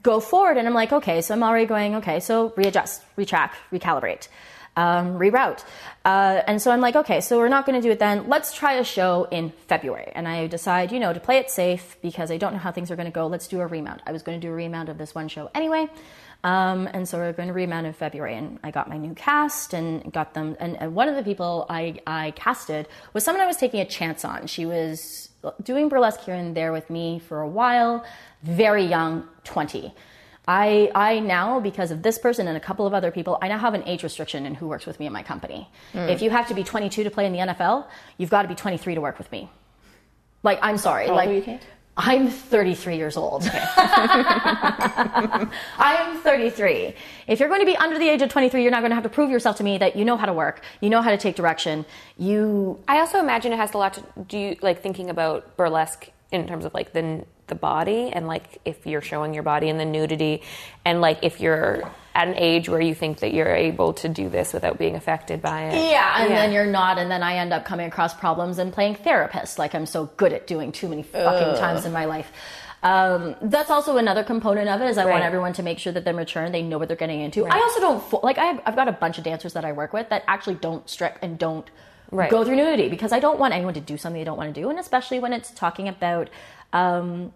go 0.04 0.20
forward, 0.20 0.58
and 0.58 0.68
I'm 0.68 0.74
like, 0.74 0.92
okay, 0.92 1.22
so 1.22 1.34
I'm 1.34 1.44
already 1.44 1.66
going, 1.66 1.96
okay, 1.96 2.20
so 2.20 2.54
readjust, 2.56 3.02
retrack, 3.18 3.52
recalibrate, 3.72 4.28
um, 4.76 5.18
reroute. 5.18 5.64
Uh, 6.06 6.42
and 6.46 6.62
so 6.62 6.72
I'm 6.72 6.82
like, 6.82 6.96
okay, 6.96 7.22
so 7.22 7.38
we're 7.38 7.48
not 7.48 7.66
going 7.66 7.82
to 7.82 7.88
do 7.88 7.92
it 7.92 8.00
then. 8.00 8.28
Let's 8.28 8.54
try 8.54 8.74
a 8.74 8.84
show 8.84 9.28
in 9.32 9.52
February. 9.68 10.12
And 10.14 10.28
I 10.28 10.48
decide, 10.48 10.92
you 10.92 11.00
know, 11.00 11.14
to 11.14 11.20
play 11.20 11.38
it 11.38 11.50
safe 11.50 11.98
because 12.02 12.30
I 12.32 12.38
don't 12.38 12.54
know 12.54 12.60
how 12.60 12.72
things 12.72 12.92
are 12.92 12.96
going 12.96 13.06
to 13.06 13.12
go, 13.12 13.28
let's 13.28 13.48
do 13.48 13.62
a 13.62 13.68
remount. 13.68 14.02
I 14.06 14.12
was 14.12 14.22
going 14.22 14.40
to 14.40 14.46
do 14.46 14.52
a 14.52 14.56
remount 14.56 14.90
of 14.90 14.98
this 14.98 15.16
one 15.16 15.30
show 15.30 15.50
anyway. 15.56 15.88
Um, 16.44 16.90
and 16.92 17.08
so 17.08 17.18
we're 17.18 17.32
going 17.32 17.48
to 17.48 17.54
remount 17.54 17.88
in 17.88 17.94
February, 17.94 18.36
and 18.36 18.60
I 18.64 18.72
got 18.72 18.90
my 18.90 18.98
new 18.98 19.14
cast 19.14 19.74
and 19.74 20.12
got 20.12 20.34
them. 20.34 20.58
And, 20.60 20.76
and 20.82 20.94
one 20.94 21.08
of 21.08 21.16
the 21.16 21.24
people 21.24 21.66
I, 21.70 22.02
I 22.06 22.32
casted 22.32 22.90
was 23.14 23.24
someone 23.24 23.42
I 23.42 23.48
was 23.48 23.56
taking 23.56 23.80
a 23.80 23.86
chance 23.86 24.26
on. 24.26 24.48
She 24.48 24.66
was 24.66 25.30
doing 25.62 25.90
burlesque 25.90 26.22
here 26.22 26.36
and 26.36 26.56
there 26.56 26.72
with 26.72 26.90
me 26.90 27.20
for 27.20 27.42
a 27.42 27.48
while, 27.48 28.06
very 28.44 28.86
young, 28.86 29.28
20. 29.44 29.94
I, 30.46 30.92
I 30.94 31.20
now, 31.20 31.60
because 31.60 31.92
of 31.92 32.02
this 32.02 32.18
person 32.18 32.48
and 32.48 32.58
a 32.58 32.60
couple 32.60 32.86
of 32.86 32.94
other 32.94 33.12
people, 33.12 33.38
I 33.42 33.48
now 33.48 33.58
have 33.58 33.74
an 33.74 33.84
age 33.86 34.04
restriction 34.04 34.46
in 34.46 34.56
who 34.56 34.68
works 34.68 34.86
with 34.86 35.00
me 35.00 35.06
in 35.06 35.14
my 35.14 35.24
company. 35.24 35.70
Hmm. 35.94 36.10
If 36.10 36.22
you 36.22 36.30
have 36.30 36.48
to 36.50 36.54
be 36.54 36.64
22 36.64 37.04
to 37.04 37.10
play 37.10 37.26
in 37.26 37.32
the 37.32 37.40
NFL, 37.40 37.88
you've 38.18 38.30
got 38.30 38.42
to 38.42 38.48
be 38.48 38.56
23 38.56 38.96
to 38.96 39.02
work 39.02 39.18
with 39.18 39.32
me. 39.32 39.50
Like, 40.44 40.60
I'm 40.62 40.78
sorry. 40.78 41.08
Oh, 41.08 41.16
like, 41.16 41.30
are 41.30 41.34
you, 41.34 41.42
Kate? 41.42 41.62
I'm 41.96 42.28
33 42.28 42.98
years 42.98 43.18
old. 43.18 43.44
I 43.54 45.48
am 45.80 46.18
33. 46.22 46.96
If 47.28 47.40
you're 47.40 47.50
going 47.50 47.62
to 47.62 47.68
be 47.68 47.78
under 47.78 48.00
the 48.00 48.10
age 48.10 48.24
of 48.24 48.30
23, 48.30 48.64
you're 48.64 48.72
not 48.72 48.80
going 48.80 48.90
to 48.90 48.96
have 48.96 49.04
to 49.04 49.10
prove 49.10 49.30
yourself 49.30 49.58
to 49.58 49.64
me 49.64 49.78
that 49.78 49.96
you 49.96 50.04
know 50.04 50.18
how 50.18 50.26
to 50.26 50.34
work, 50.34 50.64
you 50.82 50.90
know 50.90 51.04
how 51.04 51.12
to 51.12 51.18
take 51.18 51.36
direction, 51.36 51.86
you 52.18 52.80
I 52.88 53.00
also 53.00 53.20
imagine 53.20 53.54
it 53.54 53.58
has 53.58 53.74
a 53.74 53.78
lot 53.78 53.94
to 53.94 54.04
do, 54.28 54.56
like 54.62 54.82
thinking 54.82 55.12
about 55.12 55.56
burlesque 55.56 56.10
in 56.32 56.48
terms 56.48 56.66
of 56.66 56.74
like 56.74 56.94
the 56.94 57.26
the 57.54 57.60
body 57.60 58.10
and 58.14 58.28
like 58.28 58.60
if 58.66 58.86
you're 58.86 59.02
showing 59.02 59.34
your 59.34 59.44
body 59.44 59.68
in 59.70 59.78
the 59.78 59.86
nudity, 59.86 60.42
and 60.86 61.02
like 61.02 61.20
if 61.22 61.40
you're 61.40 61.84
at 62.16 62.28
an 62.28 62.36
age 62.38 62.70
where 62.70 62.82
you 62.82 62.94
think 62.94 63.20
that 63.20 63.34
you're 63.34 63.56
able 63.70 63.94
to 63.94 64.08
do 64.08 64.30
this 64.30 64.54
without 64.54 64.78
being 64.78 64.96
affected 64.96 65.42
by 65.42 65.64
it. 65.70 65.92
Yeah, 65.92 66.22
and 66.22 66.32
then 66.32 66.52
you're 66.52 66.66
not, 66.66 67.00
and 67.00 67.10
then 67.10 67.24
I 67.24 67.38
end 67.38 67.52
up 67.54 67.66
coming 67.66 67.88
across 67.88 68.14
problems 68.14 68.60
and 68.60 68.72
playing 68.72 68.96
therapist, 68.96 69.58
like 69.58 69.74
I'm 69.74 69.88
so 69.88 70.06
good 70.18 70.32
at 70.34 70.46
doing 70.46 70.72
too 70.72 70.88
many 70.88 71.04
fucking 71.04 71.60
times 71.60 71.86
in 71.86 71.92
my 71.92 72.06
life. 72.06 72.32
Um, 72.84 73.36
that's 73.42 73.72
also 73.72 73.98
another 73.98 74.24
component 74.24 74.68
of 74.70 74.82
it 74.82 74.90
is 74.90 74.98
I 74.98 75.06
want 75.06 75.24
everyone 75.24 75.54
to 75.54 75.64
make 75.64 75.80
sure 75.80 75.94
that 75.94 76.04
they're 76.06 76.14
mature 76.14 76.44
and 76.44 76.54
they 76.54 76.62
know 76.62 76.78
what 76.78 76.88
they're 76.90 76.98
getting 76.98 77.22
into. 77.22 77.46
I 77.48 77.58
also 77.60 77.80
don't 77.80 78.24
like 78.24 78.38
I 78.38 78.46
have, 78.46 78.62
I've 78.66 78.76
got 78.76 78.90
a 78.90 78.92
bunch 78.92 79.18
of 79.18 79.24
dancers 79.24 79.54
that 79.54 79.64
I 79.66 79.72
work 79.72 79.94
with 79.94 80.10
that 80.10 80.24
actually 80.28 80.56
don't 80.56 80.88
strip 80.90 81.18
and 81.22 81.40
don't 81.40 81.70
Right. 82.12 82.30
go 82.30 82.44
through 82.46 82.58
nudity 82.58 82.90
because 82.90 83.12
I 83.12 83.20
don't 83.20 83.40
want 83.40 83.56
anyone 83.56 83.74
to 83.74 83.82
do 83.82 83.98
something 83.98 84.20
they 84.22 84.26
don't 84.26 84.38
want 84.38 84.54
to 84.54 84.62
do, 84.62 84.70
and 84.70 84.78
especially 84.78 85.18
when 85.20 85.34
it's 85.34 85.50
talking 85.50 85.88
about. 85.88 86.30
Um, 86.72 87.34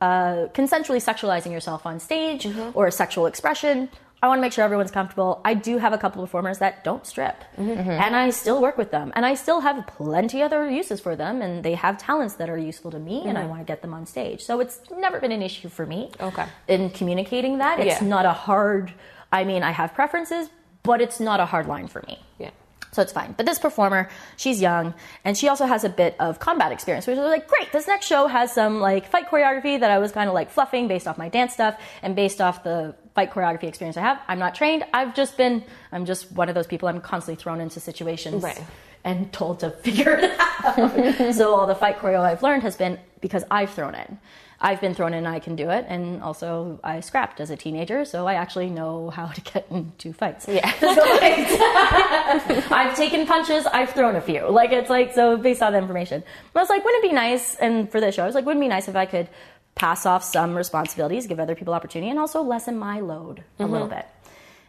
uh, 0.00 0.46
consensually 0.54 1.02
sexualizing 1.02 1.52
yourself 1.52 1.86
on 1.86 2.00
stage 2.00 2.44
mm-hmm. 2.44 2.76
or 2.76 2.86
a 2.86 2.92
sexual 2.92 3.26
expression. 3.26 3.88
I 4.22 4.28
want 4.28 4.38
to 4.38 4.42
make 4.42 4.52
sure 4.52 4.64
everyone's 4.64 4.90
comfortable. 4.90 5.40
I 5.46 5.54
do 5.54 5.78
have 5.78 5.94
a 5.94 5.98
couple 5.98 6.22
of 6.22 6.28
performers 6.28 6.58
that 6.58 6.84
don't 6.84 7.06
strip, 7.06 7.42
mm-hmm. 7.56 7.90
and 7.90 8.14
I 8.14 8.28
still 8.30 8.60
work 8.60 8.76
with 8.76 8.90
them, 8.90 9.12
and 9.16 9.24
I 9.24 9.34
still 9.34 9.60
have 9.60 9.86
plenty 9.86 10.42
other 10.42 10.68
uses 10.68 11.00
for 11.00 11.16
them, 11.16 11.40
and 11.40 11.64
they 11.64 11.74
have 11.74 11.96
talents 11.96 12.34
that 12.34 12.50
are 12.50 12.58
useful 12.58 12.90
to 12.90 12.98
me, 12.98 13.22
and 13.24 13.38
I 13.38 13.42
mm-hmm. 13.42 13.50
want 13.50 13.60
to 13.62 13.64
get 13.64 13.80
them 13.80 13.94
on 13.94 14.04
stage. 14.04 14.42
So 14.42 14.60
it's 14.60 14.80
never 14.90 15.20
been 15.20 15.32
an 15.32 15.40
issue 15.40 15.70
for 15.70 15.86
me. 15.86 16.10
Okay. 16.20 16.44
In 16.68 16.90
communicating 16.90 17.58
that, 17.58 17.80
it's 17.80 18.02
Yeah. 18.02 18.08
not 18.08 18.26
a 18.26 18.32
hard. 18.32 18.92
I 19.32 19.44
mean, 19.44 19.62
I 19.62 19.70
have 19.70 19.94
preferences, 19.94 20.50
but 20.82 21.00
it's 21.00 21.18
not 21.18 21.40
a 21.40 21.46
hard 21.46 21.66
line 21.66 21.88
for 21.88 22.02
me. 22.06 22.18
Yeah. 22.38 22.50
So 22.92 23.02
it's 23.02 23.12
fine. 23.12 23.34
But 23.36 23.46
this 23.46 23.58
performer, 23.58 24.08
she's 24.36 24.60
young, 24.60 24.94
and 25.24 25.38
she 25.38 25.46
also 25.48 25.64
has 25.66 25.84
a 25.84 25.88
bit 25.88 26.16
of 26.18 26.40
combat 26.40 26.72
experience, 26.72 27.06
which 27.06 27.16
is 27.18 27.22
like, 27.22 27.46
great, 27.46 27.70
this 27.70 27.86
next 27.86 28.06
show 28.06 28.26
has 28.26 28.52
some 28.52 28.80
like 28.80 29.06
fight 29.08 29.28
choreography 29.30 29.78
that 29.78 29.90
I 29.92 29.98
was 29.98 30.10
kind 30.10 30.28
of 30.28 30.34
like 30.34 30.50
fluffing 30.50 30.88
based 30.88 31.06
off 31.06 31.16
my 31.16 31.28
dance 31.28 31.52
stuff 31.52 31.78
and 32.02 32.16
based 32.16 32.40
off 32.40 32.64
the 32.64 32.94
fight 33.14 33.30
choreography 33.30 33.64
experience 33.64 33.96
I 33.96 34.00
have. 34.00 34.18
I'm 34.26 34.40
not 34.40 34.54
trained. 34.56 34.84
I've 34.92 35.14
just 35.14 35.36
been, 35.36 35.62
I'm 35.92 36.04
just 36.04 36.32
one 36.32 36.48
of 36.48 36.54
those 36.56 36.66
people 36.66 36.88
I'm 36.88 37.00
constantly 37.00 37.40
thrown 37.40 37.60
into 37.60 37.78
situations 37.78 38.42
Right. 38.42 38.60
and 39.04 39.32
told 39.32 39.60
to 39.60 39.70
figure 39.86 40.18
it 40.20 40.32
out. 40.40 41.34
so 41.34 41.54
all 41.54 41.66
the 41.68 41.74
fight 41.76 41.98
choreo 42.00 42.20
I've 42.20 42.42
learned 42.42 42.64
has 42.64 42.76
been 42.76 42.98
because 43.20 43.44
I've 43.52 43.70
thrown 43.70 43.94
in. 43.94 44.18
I've 44.62 44.80
been 44.80 44.94
thrown 44.94 45.14
in, 45.14 45.26
I 45.26 45.38
can 45.38 45.56
do 45.56 45.70
it, 45.70 45.86
and 45.88 46.22
also 46.22 46.78
I 46.84 47.00
scrapped 47.00 47.40
as 47.40 47.50
a 47.50 47.56
teenager, 47.56 48.04
so 48.04 48.26
I 48.26 48.34
actually 48.34 48.68
know 48.68 49.08
how 49.10 49.28
to 49.28 49.40
get 49.40 49.66
into 49.70 50.12
fights. 50.12 50.46
Yeah. 50.48 50.70
So, 50.80 50.86
like, 50.88 52.70
I've 52.72 52.96
taken 52.96 53.26
punches, 53.26 53.66
I've 53.66 53.90
thrown 53.90 54.16
a 54.16 54.20
few. 54.20 54.48
Like 54.50 54.72
it's 54.72 54.90
like 54.90 55.14
so 55.14 55.36
based 55.36 55.62
on 55.62 55.72
the 55.72 55.78
information. 55.78 56.22
I 56.54 56.58
was 56.58 56.68
like, 56.68 56.84
wouldn't 56.84 57.04
it 57.04 57.08
be 57.08 57.14
nice? 57.14 57.54
And 57.56 57.90
for 57.90 58.00
this 58.00 58.14
show, 58.14 58.22
I 58.22 58.26
was 58.26 58.34
like, 58.34 58.44
wouldn't 58.44 58.62
it 58.62 58.66
be 58.66 58.68
nice 58.68 58.88
if 58.88 58.96
I 58.96 59.06
could 59.06 59.28
pass 59.74 60.04
off 60.06 60.24
some 60.24 60.56
responsibilities, 60.56 61.26
give 61.26 61.40
other 61.40 61.54
people 61.54 61.74
opportunity, 61.74 62.10
and 62.10 62.18
also 62.18 62.42
lessen 62.42 62.78
my 62.78 63.00
load 63.00 63.38
a 63.58 63.62
mm-hmm. 63.62 63.72
little 63.72 63.88
bit. 63.88 64.06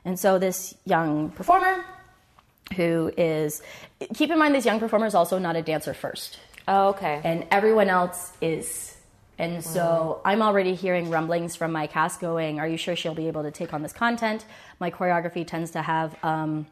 And 0.06 0.20
so 0.20 0.40
this 0.40 0.76
young 0.86 1.30
performer, 1.32 1.84
who 2.76 3.12
is 3.18 3.62
keep 4.14 4.30
in 4.30 4.40
mind 4.40 4.56
this 4.56 4.66
young 4.66 4.80
performer 4.80 5.06
is 5.06 5.16
also 5.16 5.38
not 5.38 5.56
a 5.56 5.62
dancer 5.62 5.94
first 5.94 6.40
Oh, 6.68 6.90
okay. 6.90 7.22
and 7.24 7.46
everyone 7.52 7.90
else 7.90 8.32
is. 8.42 8.96
And 9.42 9.64
so 9.64 10.22
I'm 10.24 10.44
already 10.44 10.76
hearing 10.76 11.10
rumblings 11.10 11.56
from 11.56 11.72
my 11.72 11.88
cast 11.88 12.20
going, 12.20 12.60
Are 12.60 12.68
you 12.68 12.78
sure 12.78 12.96
she'll 12.96 13.16
be 13.16 13.28
able 13.28 13.42
to 13.42 13.50
take 13.50 13.74
on 13.74 13.82
this 13.82 13.92
content? 13.92 14.46
My 14.80 14.92
choreography 14.92 15.48
tends 15.48 15.72
to 15.72 15.82
have, 15.82 16.16
um, 16.24 16.68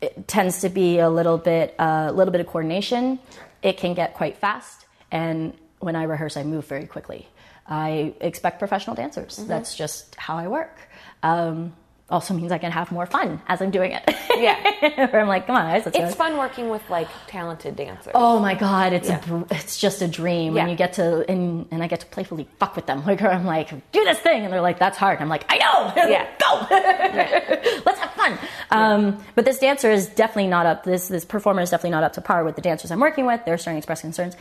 it 0.00 0.28
tends 0.28 0.60
to 0.60 0.68
be 0.68 1.00
a 1.00 1.10
little 1.10 1.36
bit, 1.36 1.74
a 1.80 2.12
little 2.12 2.30
bit 2.30 2.40
of 2.40 2.46
coordination. 2.46 3.18
It 3.60 3.76
can 3.76 3.94
get 3.94 4.14
quite 4.14 4.36
fast. 4.36 4.86
And 5.10 5.52
when 5.80 5.96
I 5.96 6.04
rehearse, 6.04 6.36
I 6.36 6.44
move 6.44 6.64
very 6.66 6.86
quickly. 6.86 7.28
I 7.66 8.14
expect 8.20 8.60
professional 8.60 8.94
dancers. 8.94 9.38
That's 9.38 9.74
just 9.74 10.14
how 10.14 10.36
I 10.36 10.46
work. 10.46 10.78
Um, 11.24 11.72
also 12.08 12.34
means 12.34 12.52
I 12.52 12.58
can 12.58 12.70
have 12.70 12.92
more 12.92 13.04
fun 13.06 13.40
as 13.48 13.60
I'm 13.60 13.70
doing 13.72 13.90
it. 13.92 14.02
Yeah. 14.36 14.62
Where 15.10 15.20
I'm 15.22 15.26
like, 15.28 15.46
come 15.46 15.56
on, 15.56 15.64
guys, 15.66 15.84
let's 15.86 15.98
it's 15.98 16.14
fun 16.14 16.36
working 16.36 16.68
with 16.68 16.88
like 16.88 17.08
talented 17.26 17.74
dancers. 17.74 18.12
Oh 18.14 18.38
my 18.38 18.54
god, 18.54 18.92
it's 18.92 19.08
Yeah. 19.08 19.20
a 19.28 19.44
it's 19.54 19.76
just 19.78 20.02
a 20.02 20.08
dream 20.08 20.54
when 20.54 20.66
Yeah. 20.66 20.70
you 20.70 20.76
get 20.76 20.92
to 20.94 21.28
and, 21.28 21.66
and 21.72 21.82
I 21.82 21.88
get 21.88 22.00
to 22.00 22.06
playfully 22.06 22.46
fuck 22.60 22.76
with 22.76 22.86
them. 22.86 23.02
Like 23.06 23.22
I'm 23.22 23.44
like, 23.44 23.70
do 23.92 24.04
this 24.04 24.18
thing, 24.20 24.44
and 24.44 24.52
they're 24.52 24.60
like, 24.60 24.78
that's 24.78 24.96
hard. 24.98 25.14
And 25.18 25.22
I'm 25.24 25.28
like, 25.28 25.46
I 25.48 25.56
know. 25.58 25.92
Yeah. 26.08 26.28
go. 26.38 27.80
Let's 27.84 27.98
have 27.98 28.12
fun. 28.12 28.38
Um, 28.70 29.24
but 29.34 29.44
this 29.44 29.58
dancer 29.58 29.90
is 29.90 30.06
definitely 30.06 30.46
not 30.48 30.66
up. 30.66 30.84
This 30.84 31.08
this 31.08 31.24
performer 31.24 31.62
is 31.62 31.70
definitely 31.70 31.90
not 31.90 32.04
up 32.04 32.12
to 32.12 32.20
par 32.20 32.44
with 32.44 32.54
the 32.56 32.62
dancers 32.62 32.90
I'm 32.92 33.00
working 33.00 33.26
with. 33.26 33.44
They're 33.44 33.58
starting 33.58 33.76
to 33.76 33.78
express 33.78 34.02
concerns. 34.02 34.36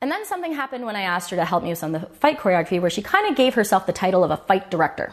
And 0.00 0.10
then 0.10 0.24
something 0.26 0.52
happened 0.54 0.84
when 0.86 0.96
I 0.96 1.02
asked 1.02 1.30
her 1.30 1.36
to 1.36 1.44
help 1.44 1.62
me 1.64 1.70
with 1.70 1.78
some 1.78 1.94
of 1.94 2.00
the 2.02 2.06
fight 2.16 2.38
choreography, 2.38 2.80
where 2.80 2.90
she 2.90 3.00
kind 3.02 3.28
of 3.28 3.36
gave 3.36 3.54
herself 3.54 3.86
the 3.86 3.92
title 3.92 4.22
of 4.24 4.30
a 4.30 4.36
fight 4.36 4.70
director. 4.70 5.12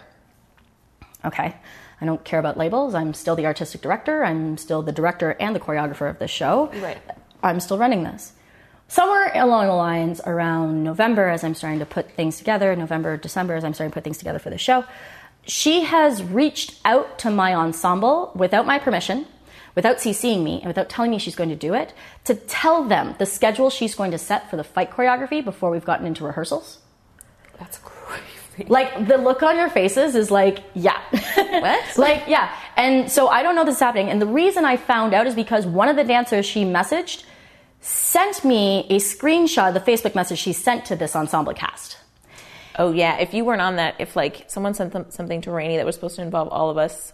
Okay. 1.24 1.56
I 2.02 2.06
don't 2.06 2.24
care 2.24 2.40
about 2.40 2.58
labels. 2.58 2.96
I'm 2.96 3.14
still 3.14 3.36
the 3.36 3.46
artistic 3.46 3.82
director. 3.82 4.26
I'm 4.26 4.58
still 4.58 4.82
the 4.82 4.92
director 4.92 5.38
and 5.40 5.56
the 5.56 5.60
choreographer 5.60 6.10
of 6.10 6.18
this 6.20 6.32
show. 6.32 6.72
Right. 6.82 6.98
I'm 7.44 7.60
still 7.60 7.78
running 7.78 8.04
this. 8.04 8.34
Somewhere 8.88 9.32
along 9.36 9.68
the 9.68 9.74
lines 9.74 10.20
around 10.26 10.84
November, 10.84 11.30
as 11.30 11.44
I'm 11.44 11.56
starting 11.56 11.80
to 11.80 11.86
put 11.86 12.12
things 12.12 12.38
together, 12.38 12.76
November, 12.76 13.16
December, 13.16 13.56
as 13.56 13.64
I'm 13.64 13.74
starting 13.74 13.92
to 13.92 13.94
put 13.94 14.04
things 14.04 14.18
together 14.18 14.40
for 14.40 14.50
the 14.50 14.58
show, 14.58 14.84
she 15.46 15.84
has 15.84 16.22
reached 16.22 16.80
out 16.84 17.18
to 17.20 17.30
my 17.30 17.54
ensemble 17.54 18.32
without 18.36 18.66
my 18.66 18.80
permission, 18.80 19.28
without 19.76 19.98
CCing 19.98 20.44
me, 20.44 20.58
and 20.58 20.66
without 20.66 20.90
telling 20.90 21.12
me 21.12 21.20
she's 21.20 21.36
going 21.36 21.50
to 21.50 21.56
do 21.56 21.74
it, 21.74 21.94
to 22.26 22.36
tell 22.36 22.84
them 22.84 23.16
the 23.18 23.26
schedule 23.26 23.70
she's 23.70 23.96
going 23.96 24.12
to 24.12 24.18
set 24.18 24.50
for 24.50 24.58
the 24.58 24.64
fight 24.64 24.92
choreography 24.92 25.44
before 25.44 25.70
we've 25.70 25.86
gotten 25.86 26.06
into 26.06 26.26
rehearsals. 26.26 26.80
That's 27.60 27.78
crazy. 27.78 28.24
Like 28.68 29.08
the 29.08 29.18
look 29.18 29.44
on 29.44 29.56
your 29.58 29.70
faces 29.70 30.16
is 30.16 30.30
like, 30.30 30.64
yeah. 30.74 31.00
What? 31.12 31.84
like, 31.98 32.24
yeah. 32.28 32.56
And 32.78 33.10
so 33.12 33.28
I 33.28 33.44
don't 33.44 33.56
know 33.56 33.66
this 33.66 33.76
is 33.76 33.80
happening. 33.80 34.10
And 34.10 34.22
the 34.22 34.28
reason 34.28 34.66
I 34.66 34.78
found 34.78 35.14
out 35.14 35.28
is 35.28 35.36
because 35.36 35.66
one 35.66 35.90
of 35.90 35.96
the 35.96 36.04
dancers 36.04 36.46
she 36.46 36.64
messaged 36.64 37.24
sent 37.80 38.46
me 38.46 38.86
a 38.90 38.98
screenshot 38.98 39.70
of 39.70 39.74
the 39.74 39.92
Facebook 39.92 40.16
message 40.16 40.40
she 40.40 40.54
sent 40.54 40.86
to 40.86 40.96
this 40.96 41.16
ensemble 41.16 41.54
cast. 41.54 41.98
Oh 42.78 42.92
yeah, 42.92 43.18
if 43.18 43.34
you 43.34 43.44
weren't 43.44 43.62
on 43.62 43.76
that, 43.78 43.96
if 44.00 44.16
like 44.16 44.46
someone 44.48 44.74
sent 44.74 44.94
them 44.94 45.06
something 45.10 45.42
to 45.42 45.52
Rainey 45.52 45.78
that 45.78 45.86
was 45.86 45.96
supposed 45.96 46.16
to 46.18 46.22
involve 46.22 46.48
all 46.50 46.70
of 46.70 46.78
us, 46.78 47.14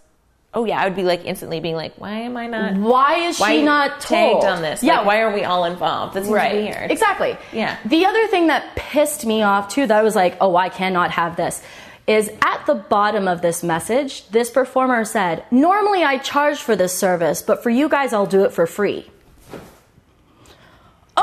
oh 0.58 0.66
yeah, 0.66 0.82
I 0.82 0.86
would 0.86 0.96
be 0.96 1.04
like 1.04 1.24
instantly 1.24 1.60
being 1.60 1.76
like, 1.76 1.94
why 1.98 2.14
am 2.22 2.36
I 2.36 2.48
not? 2.48 2.74
Why 2.78 3.20
is 3.28 3.40
Why 3.40 3.58
she 3.58 3.64
not 3.64 4.02
tagged 4.02 4.42
told? 4.42 4.44
on 4.46 4.64
this? 4.64 4.82
Yeah, 4.82 4.98
Like, 4.98 5.06
why 5.06 5.22
are 5.22 5.32
we 5.32 5.44
all 5.44 5.66
involved? 5.66 6.16
That 6.16 6.24
seems 6.24 6.34
weird. 6.34 6.90
Exactly. 6.92 7.38
Yeah. 7.54 7.78
The 7.86 8.08
other 8.08 8.28
thing 8.28 8.48
that 8.48 8.76
pissed 8.76 9.24
me 9.26 9.44
off 9.44 9.70
too, 9.70 9.86
that 9.86 9.96
I 9.96 10.02
was 10.02 10.16
like, 10.16 10.36
oh, 10.42 10.56
I 10.56 10.70
cannot 10.70 11.12
have 11.12 11.36
this, 11.36 11.62
is 12.08 12.32
at 12.42 12.66
the 12.66 12.74
bottom 12.74 13.28
of 13.28 13.42
this 13.44 13.64
message, 13.64 14.28
this 14.30 14.50
performer 14.50 15.06
said, 15.06 15.44
normally 15.52 16.04
I 16.04 16.18
charge 16.18 16.58
for 16.58 16.76
this 16.76 16.98
service, 16.98 17.44
but 17.44 17.62
for 17.62 17.70
you 17.70 17.88
guys, 17.88 18.12
I'll 18.12 18.26
do 18.26 18.44
it 18.46 18.52
for 18.52 18.66
free. 18.66 19.06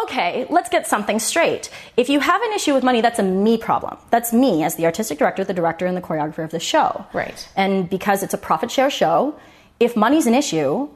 Okay, 0.05 0.47
let's 0.51 0.69
get 0.69 0.87
something 0.87 1.19
straight. 1.19 1.71
If 1.97 2.09
you 2.09 2.21
have 2.21 2.41
an 2.43 2.53
issue 2.53 2.75
with 2.75 2.85
money, 2.85 3.01
that's 3.01 3.19
a 3.19 3.23
me 3.23 3.57
problem. 3.59 3.97
That's 4.11 4.33
me 4.33 4.63
as 4.63 4.77
the 4.77 4.85
artistic 4.85 5.19
director, 5.19 5.45
the 5.45 5.55
director, 5.55 5.87
and 5.87 5.97
the 5.97 6.01
choreographer 6.03 6.45
of 6.45 6.51
the 6.51 6.61
show. 6.61 7.07
Right. 7.13 7.49
And 7.57 7.89
because 7.89 8.23
it's 8.23 8.35
a 8.35 8.39
profit 8.39 8.71
share 8.71 8.91
show, 8.91 9.39
if 9.81 9.97
money's 9.97 10.27
an 10.27 10.35
issue, 10.35 10.89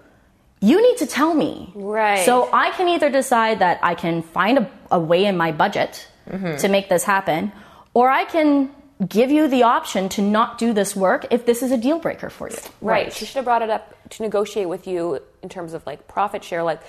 you 0.61 0.83
need 0.83 0.99
to 0.99 1.07
tell 1.07 1.35
me. 1.35 1.73
Right. 1.75 2.25
So 2.25 2.51
I 2.53 2.71
can 2.73 2.89
either 2.89 3.11
decide 3.11 3.61
that 3.61 3.79
I 3.83 3.95
can 3.95 4.23
find 4.23 4.59
a, 4.59 4.71
a 4.91 5.01
way 5.01 5.25
in 5.25 5.37
my 5.37 5.53
budget 5.53 6.09
mm-hmm. 6.29 6.57
to 6.57 6.69
make 6.69 6.89
this 6.89 7.05
happen, 7.05 7.53
or 7.95 8.11
I 8.11 8.25
can 8.25 8.71
give 9.07 9.31
you 9.31 9.47
the 9.47 9.63
option 9.63 10.09
to 10.09 10.23
not 10.23 10.59
do 10.59 10.73
this 10.73 10.97
work 10.97 11.27
if 11.31 11.47
this 11.47 11.63
is 11.63 11.71
a 11.71 11.79
deal 11.79 11.99
breaker 12.01 12.31
for 12.31 12.51
you. 12.51 12.59
Right. 12.81 13.13
She 13.13 13.25
should 13.25 13.37
have 13.37 13.45
brought 13.45 13.63
it 13.63 13.71
up 13.71 13.95
to 14.11 14.23
negotiate 14.23 14.69
with 14.69 14.87
you 14.87 15.21
in 15.43 15.49
terms 15.49 15.73
of 15.73 15.87
like 15.87 16.09
profit 16.09 16.43
share. 16.43 16.63
Like, 16.65 16.81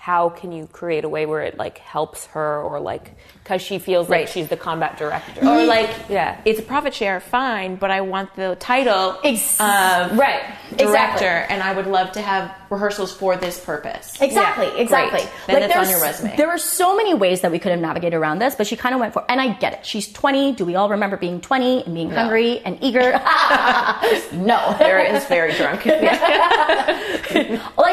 how 0.00 0.28
can 0.30 0.52
you 0.52 0.66
create 0.66 1.04
a 1.04 1.08
way 1.08 1.26
where 1.26 1.42
it 1.42 1.58
like 1.58 1.76
helps 1.78 2.26
her 2.26 2.62
or 2.62 2.78
like 2.80 3.14
because 3.42 3.60
she 3.60 3.78
feels 3.78 4.08
like 4.08 4.28
she's 4.28 4.48
the 4.48 4.56
combat 4.56 4.96
director 4.96 5.40
Or 5.42 5.64
like, 5.64 5.90
Yeah. 6.08 6.40
it's 6.44 6.60
a 6.60 6.62
profit 6.62 6.94
share, 6.94 7.18
fine, 7.20 7.76
but 7.76 7.90
I 7.90 8.00
want 8.02 8.34
the 8.36 8.56
title 8.60 9.18
Ex- 9.24 9.54
of 9.60 10.16
right. 10.16 10.42
director, 10.70 10.84
Exactly. 10.84 11.26
and 11.54 11.62
I 11.62 11.74
would 11.74 11.86
love 11.86 12.12
to 12.12 12.20
have 12.22 12.54
rehearsals 12.70 13.12
for 13.12 13.36
this 13.36 13.58
purpose. 13.62 14.20
Exactly, 14.20 14.66
Yeah, 14.66 14.74
exactly. 14.82 15.20
great. 15.20 15.30
Then 15.46 15.62
it's 15.62 15.76
on 15.76 15.88
your 15.88 16.00
resume. 16.02 16.36
There 16.36 16.48
were 16.48 16.58
so 16.58 16.96
many 16.96 17.14
ways 17.14 17.40
that 17.42 17.50
we 17.50 17.58
could 17.58 17.70
have 17.72 17.80
navigated 17.80 18.14
around 18.18 18.38
this, 18.40 18.54
but 18.54 18.66
she 18.66 18.76
kind 18.76 18.94
of 18.94 19.00
went 19.00 19.12
for, 19.14 19.24
and 19.30 19.40
I 19.40 19.54
get 19.54 19.72
it. 19.72 19.86
She's 19.86 20.12
20. 20.12 20.52
Do 20.52 20.64
we 20.64 20.74
all 20.76 20.88
remember 20.90 21.16
being 21.16 21.40
20 21.40 21.84
and 21.84 21.94
being 21.94 22.10
hungry 22.10 22.60
and 22.60 22.78
eager? 22.82 23.00
no. 24.32 24.74
There 24.78 25.00
is 25.00 25.24
very 25.26 25.54
drunk. 25.54 25.84
like 25.86 25.98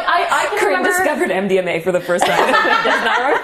I, 0.08 0.28
I 0.30 0.56
can 0.58 0.68
remember. 0.68 0.90
discovered 0.90 1.30
MDMA 1.30 1.84
for 1.84 1.92
the 1.92 2.02
first 2.02 2.26
time. 2.26 2.38
Does 2.38 3.04
not 3.06 3.20
remember. 3.20 3.42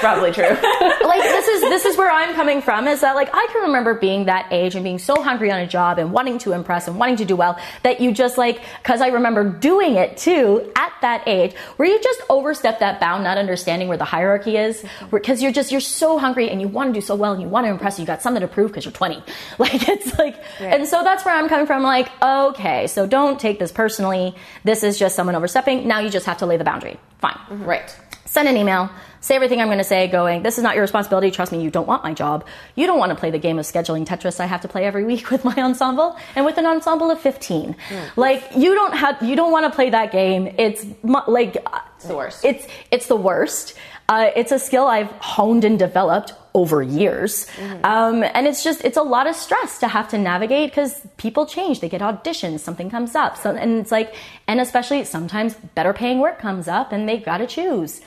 Probably 0.00 0.32
true. 0.32 0.48
like 0.48 1.22
this 1.22 1.48
is 1.48 1.60
this 1.62 1.84
is 1.84 1.96
where 1.96 2.10
I'm 2.10 2.34
coming 2.34 2.60
from 2.60 2.88
is 2.88 3.00
that 3.02 3.14
like 3.14 3.30
I 3.32 3.46
can 3.52 3.62
remember 3.62 3.94
being 3.94 4.24
that 4.26 4.48
age 4.50 4.74
and 4.74 4.82
being 4.82 4.98
so 4.98 5.22
hungry 5.22 5.50
on 5.52 5.60
a 5.60 5.66
job 5.66 5.98
and 5.98 6.12
wanting 6.12 6.38
to 6.38 6.52
impress 6.52 6.88
and 6.88 6.98
wanting 6.98 7.16
to 7.16 7.24
do 7.24 7.36
well 7.36 7.58
that 7.82 8.00
you 8.00 8.12
just 8.12 8.36
like 8.36 8.60
because 8.82 9.00
I 9.00 9.08
remember 9.08 9.48
doing 9.48 9.94
it 9.94 10.11
too 10.16 10.70
at 10.76 10.92
that 11.02 11.26
age 11.26 11.54
where 11.76 11.88
you 11.88 12.00
just 12.02 12.20
overstep 12.28 12.78
that 12.80 13.00
bound 13.00 13.24
not 13.24 13.38
understanding 13.38 13.88
where 13.88 13.98
the 13.98 14.04
hierarchy 14.04 14.56
is 14.56 14.84
because 15.10 15.42
you're 15.42 15.52
just 15.52 15.70
you're 15.72 15.80
so 15.80 16.18
hungry 16.18 16.48
and 16.50 16.60
you 16.60 16.68
want 16.68 16.92
to 16.92 17.00
do 17.00 17.04
so 17.04 17.14
well 17.14 17.32
and 17.32 17.42
you 17.42 17.48
want 17.48 17.66
to 17.66 17.70
impress 17.70 17.98
you 17.98 18.06
got 18.06 18.22
something 18.22 18.40
to 18.40 18.48
prove 18.48 18.70
because 18.70 18.84
you're 18.84 18.92
20 18.92 19.22
like 19.58 19.88
it's 19.88 20.18
like 20.18 20.36
and 20.60 20.86
so 20.86 21.02
that's 21.02 21.24
where 21.24 21.34
I'm 21.34 21.48
coming 21.48 21.66
from 21.66 21.82
like 21.82 22.10
okay 22.22 22.86
so 22.86 23.06
don't 23.06 23.38
take 23.38 23.58
this 23.58 23.72
personally. 23.72 24.34
This 24.64 24.82
is 24.82 24.98
just 24.98 25.16
someone 25.16 25.34
overstepping. 25.34 25.86
Now 25.86 25.98
you 25.98 26.10
just 26.10 26.26
have 26.26 26.38
to 26.38 26.46
lay 26.46 26.56
the 26.56 26.64
boundary. 26.64 26.98
Fine. 27.18 27.38
Right. 27.50 27.94
send 28.24 28.48
an 28.48 28.56
email, 28.56 28.90
say 29.22 29.34
everything 29.34 29.60
I'm 29.60 29.68
going 29.68 29.78
to 29.78 29.84
say, 29.84 30.08
going, 30.08 30.42
this 30.42 30.58
is 30.58 30.62
not 30.62 30.74
your 30.74 30.82
responsibility. 30.82 31.30
Trust 31.30 31.52
me, 31.52 31.62
you 31.62 31.70
don't 31.70 31.86
want 31.86 32.04
my 32.04 32.12
job. 32.12 32.44
You 32.74 32.86
don't 32.86 32.98
want 32.98 33.10
to 33.10 33.16
play 33.16 33.30
the 33.30 33.38
game 33.38 33.58
of 33.58 33.64
scheduling 33.64 34.04
Tetris 34.04 34.38
I 34.40 34.46
have 34.46 34.60
to 34.60 34.68
play 34.68 34.84
every 34.84 35.04
week 35.12 35.30
with 35.30 35.44
my 35.44 35.54
ensemble 35.56 36.18
and 36.36 36.44
with 36.44 36.58
an 36.58 36.66
ensemble 36.66 37.10
of 37.10 37.18
15. 37.20 37.74
Like, 38.16 38.44
you 38.54 38.74
don't 38.74 38.94
have, 38.94 39.22
you 39.22 39.34
don't 39.34 39.50
want 39.52 39.64
to 39.64 39.74
play 39.74 39.88
that 39.90 40.12
game. 40.12 40.52
It's 40.58 40.84
like, 41.02 41.56
It's 41.96 42.04
the 42.04 42.16
worst. 42.16 42.44
it's, 42.44 42.66
it's 42.90 43.06
the 43.06 43.16
worst. 43.16 43.74
Uh, 44.08 44.30
it's 44.36 44.52
a 44.52 44.58
skill 44.58 44.86
I've 44.88 45.10
honed 45.12 45.64
and 45.64 45.78
developed 45.78 46.34
over 46.52 46.82
years. 46.82 47.46
Um, 47.84 48.22
and 48.24 48.46
it's 48.46 48.62
just, 48.62 48.84
it's 48.84 48.98
a 48.98 49.02
lot 49.02 49.26
of 49.26 49.34
stress 49.36 49.78
to 49.78 49.88
have 49.88 50.08
to 50.08 50.18
navigate 50.18 50.70
because 50.70 51.00
people 51.16 51.46
change. 51.46 51.80
They 51.80 51.88
get 51.88 52.02
auditions, 52.02 52.58
something 52.60 52.90
comes 52.90 53.14
up. 53.14 53.38
So, 53.38 53.54
and 53.54 53.78
it's 53.78 53.92
like, 53.92 54.14
and 54.46 54.60
especially 54.60 55.04
sometimes 55.04 55.54
better 55.54 55.94
paying 55.94 56.18
work 56.18 56.38
comes 56.40 56.68
up 56.68 56.92
and 56.92 57.08
they've 57.08 57.24
got 57.24 57.38
to 57.38 57.46
choose. 57.46 58.02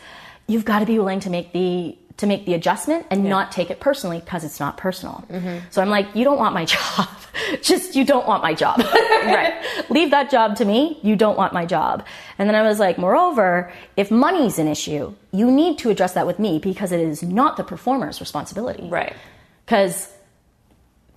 You've 0.48 0.66
got 0.66 0.80
to 0.80 0.86
be 0.86 0.98
willing 1.00 1.20
to 1.22 1.30
make 1.30 1.54
the, 1.54 1.98
to 2.18 2.28
make 2.28 2.46
the 2.46 2.54
adjustment 2.54 3.06
and 3.10 3.26
not 3.26 3.52
take 3.52 3.70
it 3.70 3.80
personally 3.80 4.20
because 4.20 4.44
it's 4.44 4.60
not 4.60 4.78
personal. 4.78 5.26
Mm-hmm. 5.30 5.66
So 5.72 5.82
I'm 5.82 5.90
like, 5.90 6.16
you 6.16 6.24
don't 6.24 6.38
want 6.38 6.54
my 6.54 6.66
job. 6.76 7.08
Just, 7.62 7.96
you 7.96 8.06
don't 8.06 8.28
want 8.28 8.42
my 8.44 8.54
job. 8.54 8.80
right. 8.80 9.54
Leave 9.90 10.12
that 10.12 10.30
job 10.30 10.56
to 10.58 10.66
me. 10.66 11.00
You 11.02 11.16
don't 11.16 11.38
want 11.38 11.52
my 11.54 11.66
job. 11.66 12.06
And 12.38 12.48
then 12.48 12.56
I 12.56 12.62
was 12.62 12.80
like, 12.80 12.98
moreover, 12.98 13.72
if 13.98 14.12
money's 14.12 14.60
an 14.60 14.68
issue, 14.68 15.14
you 15.32 15.52
need 15.52 15.78
to 15.80 15.90
address 15.90 16.14
that 16.14 16.28
with 16.28 16.40
me 16.40 16.60
because 16.60 16.92
it 16.92 17.00
is 17.00 17.24
not 17.24 17.58
the 17.58 17.64
performer's 17.64 18.20
responsibility. 18.20 18.88
Right. 18.88 19.14
Because 19.66 20.12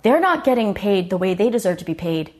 they're 0.01 0.19
not 0.19 0.43
getting 0.43 0.73
paid 0.73 1.09
the 1.09 1.17
way 1.17 1.33
they 1.33 1.49
deserve 1.49 1.77
to 1.77 1.85
be 1.85 1.93
paid 1.93 2.33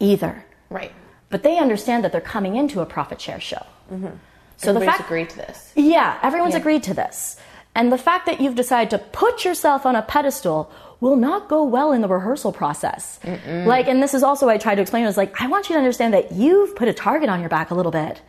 either. 0.00 0.44
Right. 0.70 0.92
But 1.28 1.42
they 1.42 1.58
understand 1.58 2.04
that 2.04 2.12
they're 2.12 2.20
coming 2.20 2.56
into 2.56 2.80
a 2.80 2.86
profit 2.86 3.20
share 3.20 3.40
show. 3.40 3.64
Mm-hmm. 3.92 4.16
So 4.56 4.72
the 4.72 4.80
fact 4.80 5.00
agreed 5.00 5.30
to 5.30 5.36
this. 5.36 5.72
yeah, 5.74 6.18
everyone's 6.22 6.54
Yeah. 6.54 6.60
agreed 6.60 6.82
to 6.84 6.94
this. 6.94 7.36
And 7.74 7.92
the 7.92 7.98
fact 7.98 8.26
that 8.26 8.40
you've 8.40 8.54
decided 8.54 8.90
to 8.90 8.98
put 8.98 9.44
yourself 9.44 9.84
on 9.84 9.94
a 9.96 10.02
pedestal 10.02 10.70
will 11.00 11.16
not 11.16 11.46
go 11.46 11.62
well 11.62 11.92
in 11.92 12.00
the 12.00 12.08
rehearsal 12.08 12.52
process. 12.52 13.20
Like, 13.46 13.86
and 13.86 14.02
this 14.02 14.14
is 14.14 14.22
also 14.22 14.46
what 14.46 14.54
I 14.54 14.58
tried 14.58 14.76
to 14.76 14.82
explain. 14.82 15.04
Was 15.04 15.18
like, 15.18 15.38
I 15.40 15.46
want 15.46 15.68
you 15.68 15.74
to 15.74 15.78
understand 15.78 16.14
that 16.14 16.32
you've 16.32 16.74
put 16.74 16.88
a 16.88 16.94
target 16.94 17.28
on 17.28 17.40
your 17.40 17.50
back 17.50 17.70
a 17.70 17.74
little 17.74 17.92
bit. 17.92 18.22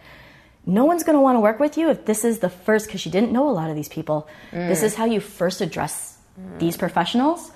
No 0.66 0.84
one's 0.84 1.04
going 1.04 1.16
to 1.16 1.22
want 1.22 1.38
to 1.38 1.40
work 1.40 1.62
with 1.62 1.78
you 1.78 1.90
if 1.90 2.06
this 2.06 2.26
is 2.26 2.40
the 2.40 2.50
first, 2.50 2.88
because 2.88 3.00
she 3.00 3.10
didn't 3.10 3.32
know 3.32 3.48
a 3.48 3.52
lot 3.52 3.70
of 3.70 3.78
these 3.78 3.88
people. 3.88 4.28
This 4.52 4.82
mm. 4.82 4.84
is 4.84 4.96
how 4.96 5.06
you 5.06 5.22
first 5.22 5.62
address 5.62 6.18
these 6.60 6.76
professionals. 6.76 7.52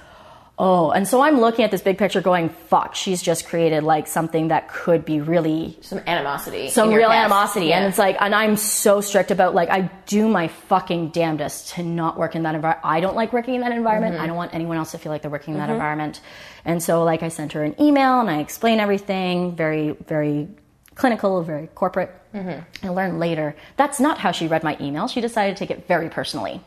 Oh, 0.64 0.92
and 0.92 1.08
so 1.08 1.22
I'm 1.22 1.40
looking 1.42 1.66
at 1.66 1.72
this 1.72 1.82
big 1.82 1.98
picture 1.98 2.22
going, 2.22 2.50
fuck, 2.50 2.94
she's 2.94 3.20
just 3.24 3.48
created 3.48 3.82
like 3.84 4.06
something 4.06 4.50
that 4.50 4.68
could 4.70 5.04
be 5.06 5.20
really 5.20 5.76
Some 5.82 6.02
animosity. 6.06 6.70
some 6.70 6.90
real 6.94 7.10
cast. 7.10 7.20
animosity 7.26 7.66
Yeah. 7.68 7.78
and 7.80 7.88
it's 7.88 7.98
like 7.98 8.16
and 8.20 8.36
i'm 8.36 8.56
so 8.58 9.02
strict 9.02 9.32
about 9.32 9.56
like 9.56 9.70
i 9.72 9.90
do 10.06 10.28
my 10.28 10.50
fucking 10.50 11.10
damnedest 11.10 11.70
to 11.74 11.84
not 11.84 12.16
work 12.16 12.36
in 12.36 12.44
that 12.44 12.54
environment 12.54 12.86
i 12.86 13.00
don't 13.00 13.16
like 13.16 13.34
working 13.34 13.56
in 13.56 13.62
that 13.62 13.72
environment 13.72 14.14
Mm-hmm. 14.14 14.24
i 14.24 14.28
don't 14.28 14.36
want 14.38 14.54
anyone 14.54 14.78
else 14.78 14.92
to 14.92 15.00
feel 15.00 15.12
like 15.12 15.24
they're 15.24 15.32
working 15.32 15.56
in 15.56 15.60
that 15.60 15.72
environment 15.72 16.22
and 16.64 16.84
so 16.84 17.04
like 17.04 17.24
i 17.24 17.30
sent 17.30 17.54
her 17.54 17.64
an 17.64 17.74
email 17.82 18.20
and 18.20 18.30
i 18.30 18.38
explained 18.40 18.82
everything 18.82 19.56
very 19.56 19.92
very 20.16 20.48
clinical 20.94 21.42
very 21.42 21.68
corporate 21.74 22.12
Mm-hmm. 22.36 22.86
i 22.86 22.90
learned 22.90 23.20
later 23.20 23.56
that's 23.78 24.00
not 24.00 24.20
how 24.20 24.32
she 24.32 24.46
read 24.48 24.64
my 24.64 24.78
email 24.80 25.08
she 25.08 25.22
decided 25.22 25.58
to 25.58 25.66
take 25.66 25.72
it 25.76 25.88
very 25.88 26.10
personally 26.10 26.62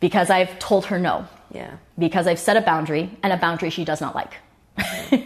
because 0.00 0.30
i've 0.30 0.58
told 0.60 0.86
her 0.86 0.98
no 0.98 1.26
Yeah. 1.50 1.76
because 1.98 2.26
I've 2.26 2.38
set 2.38 2.56
a 2.56 2.60
boundary 2.60 3.10
and 3.22 3.32
a 3.32 3.36
boundary 3.36 3.70
she 3.70 3.84
does 3.84 4.00
not 4.00 4.14
like. 4.14 4.34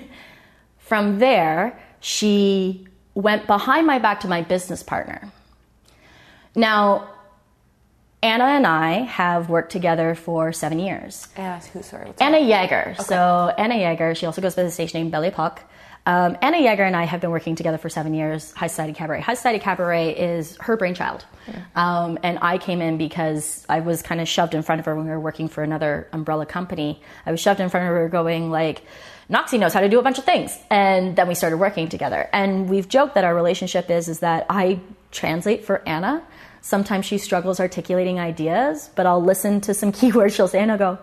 From 0.79 1.19
there, 1.19 1.79
she 2.01 2.87
went 3.15 3.47
behind 3.47 3.87
my 3.87 3.99
back 3.99 4.21
to 4.21 4.29
my 4.29 4.43
business 4.43 4.83
partner. 4.83 5.31
Now, 6.55 7.09
Anna 8.23 8.45
and 8.45 8.67
I 8.67 8.91
have 9.01 9.49
worked 9.49 9.73
together 9.73 10.15
for 10.15 10.53
seven 10.53 10.79
years. 10.79 11.27
Anna, 11.37 11.59
who? 11.73 11.83
Sorry. 11.83 12.13
Anna 12.21 12.39
Yeager. 12.39 13.01
So 13.03 13.53
Anna 13.59 13.75
Yeager, 13.75 14.17
she 14.17 14.27
also 14.27 14.41
goes 14.41 14.55
by 14.55 14.63
the 14.63 14.71
stage 14.71 14.95
name 14.95 15.11
Belle 15.11 15.25
Epoque. 15.25 15.61
Um, 16.05 16.37
Anna 16.43 16.57
Yeager 16.57 16.81
and 16.81 16.97
I 16.97 17.05
have 17.05 17.21
been 17.21 17.31
working 17.31 17.55
together 17.55 17.79
for 17.79 17.89
seven 17.89 18.13
years. 18.13 18.51
High 18.53 18.67
Society 18.67 18.93
Cabaret. 18.93 19.21
High 19.21 19.35
Society 19.35 19.61
Cabaret 19.61 20.17
is 20.17 20.57
her 20.57 20.77
brainchild, 20.77 21.25
um, 21.77 22.19
and 22.25 22.41
I 22.43 22.59
came 22.59 22.81
in 22.81 22.99
because 22.99 23.65
I 23.69 23.81
was 23.81 24.03
kind 24.03 24.21
of 24.21 24.27
shoved 24.27 24.55
in 24.55 24.63
front 24.63 24.81
of 24.81 24.87
her 24.87 24.97
when 24.97 25.05
we 25.05 25.11
were 25.13 25.21
working 25.21 25.49
for 25.49 25.63
another 25.63 26.09
umbrella 26.13 26.45
company. 26.45 27.01
I 27.25 27.31
was 27.31 27.39
shoved 27.39 27.61
in 27.61 27.69
front 27.69 27.87
of 27.87 27.93
her, 27.95 28.09
going 28.09 28.51
like, 28.51 28.83
"Noxie 29.31 29.61
knows 29.61 29.73
how 29.73 29.81
to 29.81 29.89
do 29.89 30.01
a 30.01 30.03
bunch 30.03 30.19
of 30.19 30.25
things," 30.25 30.59
and 30.71 31.15
then 31.15 31.29
we 31.29 31.37
started 31.37 31.59
working 31.59 31.89
together. 31.89 32.29
And 32.33 32.69
we've 32.69 32.89
joked 32.89 33.15
that 33.15 33.23
our 33.23 33.35
relationship 33.35 33.89
is 33.89 34.09
is 34.09 34.21
that 34.21 34.47
I 34.51 34.81
translate 35.13 35.65
for 35.65 35.87
Anna. 35.87 36.25
Sometimes 36.63 37.07
she 37.07 37.19
struggles 37.19 37.61
articulating 37.61 38.19
ideas, 38.19 38.91
but 38.97 39.07
I'll 39.07 39.23
listen 39.23 39.61
to 39.63 39.75
some 39.75 39.93
keywords 39.99 40.35
she'll 40.35 40.49
say 40.49 40.59
and 40.59 40.73
I'll 40.73 40.79
go, 40.79 40.99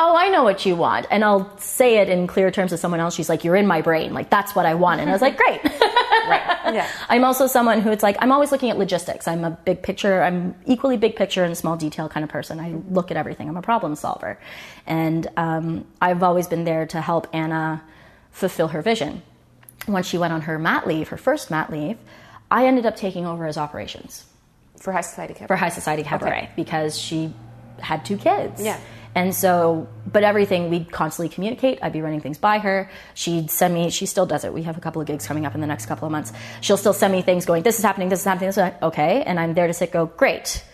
oh, 0.00 0.16
I 0.16 0.28
know 0.28 0.44
what 0.44 0.64
you 0.64 0.76
want. 0.76 1.06
And 1.10 1.24
I'll 1.24 1.54
say 1.58 1.96
it 1.98 2.08
in 2.08 2.26
clear 2.28 2.50
terms 2.50 2.70
to 2.70 2.78
someone 2.78 3.00
else. 3.00 3.14
She's 3.16 3.28
like, 3.28 3.42
you're 3.44 3.56
in 3.56 3.66
my 3.66 3.82
brain. 3.82 4.14
Like, 4.14 4.30
that's 4.30 4.54
what 4.54 4.64
I 4.64 4.74
want. 4.74 5.00
And 5.00 5.10
I 5.10 5.12
was 5.12 5.20
like, 5.20 5.36
great. 5.36 5.60
right. 5.64 6.60
Yeah. 6.72 6.88
I'm 7.08 7.24
also 7.24 7.46
someone 7.46 7.80
who 7.80 7.90
it's 7.90 8.02
like 8.02 8.16
I'm 8.20 8.30
always 8.30 8.52
looking 8.52 8.70
at 8.70 8.78
logistics. 8.78 9.26
I'm 9.26 9.44
a 9.44 9.50
big 9.50 9.82
picture. 9.82 10.22
I'm 10.22 10.54
equally 10.66 10.96
big 10.96 11.16
picture 11.16 11.42
and 11.44 11.56
small 11.56 11.76
detail 11.76 12.08
kind 12.08 12.22
of 12.24 12.30
person. 12.30 12.60
I 12.60 12.74
look 12.90 13.10
at 13.10 13.16
everything. 13.16 13.48
I'm 13.48 13.56
a 13.56 13.62
problem 13.62 13.94
solver, 13.96 14.38
and 14.86 15.26
um, 15.36 15.84
I've 16.00 16.22
always 16.22 16.46
been 16.46 16.64
there 16.64 16.86
to 16.86 17.00
help 17.00 17.26
Anna 17.32 17.82
fulfill 18.30 18.68
her 18.68 18.82
vision. 18.82 19.22
When 19.86 20.02
she 20.02 20.18
went 20.18 20.32
on 20.32 20.42
her 20.42 20.58
mat 20.58 20.86
leave, 20.86 21.08
her 21.08 21.16
first 21.16 21.50
mat 21.50 21.70
leave, 21.72 21.96
I 22.50 22.66
ended 22.66 22.84
up 22.86 22.94
taking 22.96 23.24
over 23.26 23.46
as 23.46 23.56
operations 23.56 24.26
For 24.78 24.92
High 24.92 25.00
Society 25.00 25.32
Cabaret. 25.34 25.46
for 25.48 25.56
High 25.56 25.70
Society 25.70 26.02
Cabaret 26.02 26.30
Okay. 26.30 26.50
because 26.56 26.98
she 26.98 27.32
had 27.78 28.04
two 28.04 28.18
kids. 28.18 28.62
Yeah. 28.62 28.78
And 29.18 29.34
so, 29.34 29.88
but 30.06 30.22
everything 30.22 30.70
we'd 30.70 30.92
constantly 30.92 31.28
communicate. 31.28 31.80
I'd 31.82 31.92
be 31.92 32.02
running 32.02 32.20
things 32.20 32.38
by 32.38 32.60
her. 32.60 32.88
She'd 33.14 33.50
send 33.50 33.74
me. 33.74 33.90
She 33.90 34.06
still 34.06 34.26
does 34.26 34.44
it. 34.44 34.54
We 34.54 34.62
have 34.62 34.78
a 34.78 34.80
couple 34.80 35.02
of 35.02 35.08
gigs 35.08 35.26
coming 35.26 35.44
up 35.44 35.56
in 35.56 35.60
the 35.60 35.66
next 35.66 35.86
couple 35.86 36.06
of 36.06 36.12
months. 36.12 36.32
She'll 36.60 36.76
still 36.76 36.92
send 36.92 37.12
me 37.12 37.22
things 37.22 37.44
going. 37.44 37.64
This 37.64 37.78
is 37.78 37.84
happening. 37.84 38.10
This 38.10 38.20
is 38.20 38.24
happening. 38.24 38.48
This 38.48 38.56
is 38.58 38.62
happening. 38.62 38.84
okay. 38.90 39.24
And 39.24 39.40
I'm 39.40 39.54
there 39.54 39.66
to 39.66 39.72
sit. 39.74 39.90
Go 39.90 40.06
great. 40.06 40.64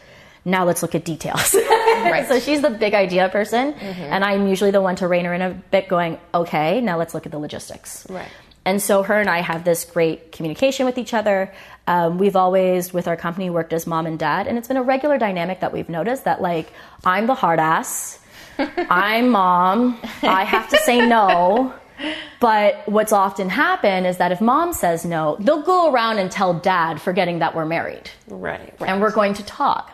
Now 0.44 0.66
let's 0.66 0.82
look 0.82 0.94
at 0.94 1.04
details. 1.04 1.56
Right. 2.04 2.28
so 2.28 2.38
she's 2.38 2.60
the 2.60 2.68
big 2.68 2.92
idea 2.92 3.30
person, 3.30 3.72
and 3.72 4.22
I'm 4.22 4.46
usually 4.46 4.72
the 4.72 4.82
one 4.82 4.96
to 4.96 5.08
rein 5.08 5.24
her 5.24 5.32
in 5.32 5.40
a 5.40 5.50
bit. 5.70 5.88
Going 5.88 6.18
okay. 6.34 6.82
Now 6.82 6.98
let's 6.98 7.14
look 7.14 7.24
at 7.24 7.32
the 7.32 7.38
logistics. 7.38 8.06
Right. 8.10 8.28
And 8.66 8.82
so 8.82 9.02
her 9.02 9.18
and 9.20 9.30
I 9.30 9.40
have 9.40 9.64
this 9.64 9.84
great 9.86 10.32
communication 10.32 10.84
with 10.84 10.98
each 10.98 11.14
other. 11.14 11.54
Um, 11.86 12.18
we've 12.18 12.36
always, 12.36 12.92
with 12.92 13.08
our 13.08 13.16
company, 13.16 13.48
worked 13.48 13.72
as 13.72 13.86
mom 13.86 14.04
and 14.06 14.18
dad, 14.18 14.46
and 14.46 14.58
it's 14.58 14.68
been 14.68 14.76
a 14.76 14.82
regular 14.82 15.16
dynamic 15.18 15.60
that 15.60 15.72
we've 15.72 15.88
noticed 15.88 16.24
that 16.24 16.42
like 16.42 16.72
I'm 17.04 17.26
the 17.26 17.34
hard 17.34 17.58
ass, 17.58 18.18
I'm 18.58 19.30
mom, 19.30 19.98
I 20.22 20.44
have 20.44 20.68
to 20.70 20.78
say 20.78 21.06
no. 21.06 21.74
But 22.40 22.82
what's 22.88 23.12
often 23.12 23.48
happened 23.48 24.06
is 24.06 24.16
that 24.18 24.32
if 24.32 24.40
mom 24.40 24.72
says 24.72 25.04
no, 25.04 25.36
they'll 25.40 25.62
go 25.62 25.92
around 25.92 26.18
and 26.18 26.30
tell 26.30 26.52
dad, 26.54 27.00
forgetting 27.00 27.38
that 27.38 27.54
we're 27.54 27.64
married 27.64 28.10
Right. 28.28 28.74
Right. 28.80 28.90
and 28.90 29.00
we're 29.00 29.12
going 29.12 29.34
to 29.34 29.44
talk. 29.44 29.90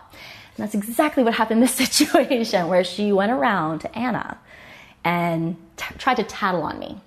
And 0.57 0.65
that's 0.65 0.75
exactly 0.75 1.23
what 1.23 1.35
happened 1.35 1.59
in 1.59 1.61
this 1.67 1.75
situation 1.87 2.69
where 2.69 2.85
she 2.85 3.13
went 3.13 3.31
around 3.33 3.81
to 3.81 3.99
Anna 3.99 4.39
and 5.05 5.57
t- 5.77 5.95
tried 5.99 6.17
to 6.17 6.25
tattle 6.25 6.63
on 6.63 6.79
me 6.79 6.99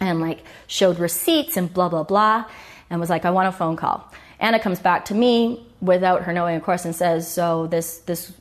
and 0.00 0.20
like 0.20 0.40
showed 0.66 0.98
receipts 0.98 1.56
and 1.56 1.72
blah, 1.72 1.88
blah, 1.88 2.02
blah, 2.02 2.44
and 2.90 3.00
was 3.00 3.08
like, 3.10 3.24
I 3.24 3.30
want 3.30 3.48
a 3.48 3.52
phone 3.52 3.76
call. 3.76 4.12
Anna 4.38 4.58
comes 4.58 4.80
back 4.80 5.06
to 5.06 5.14
me 5.14 5.64
without 5.80 6.22
her 6.22 6.32
knowing, 6.32 6.56
of 6.56 6.62
course, 6.62 6.84
and 6.84 6.94
says, 6.94 7.26
So 7.32 7.66
this, 7.68 7.98
this, 8.00 8.32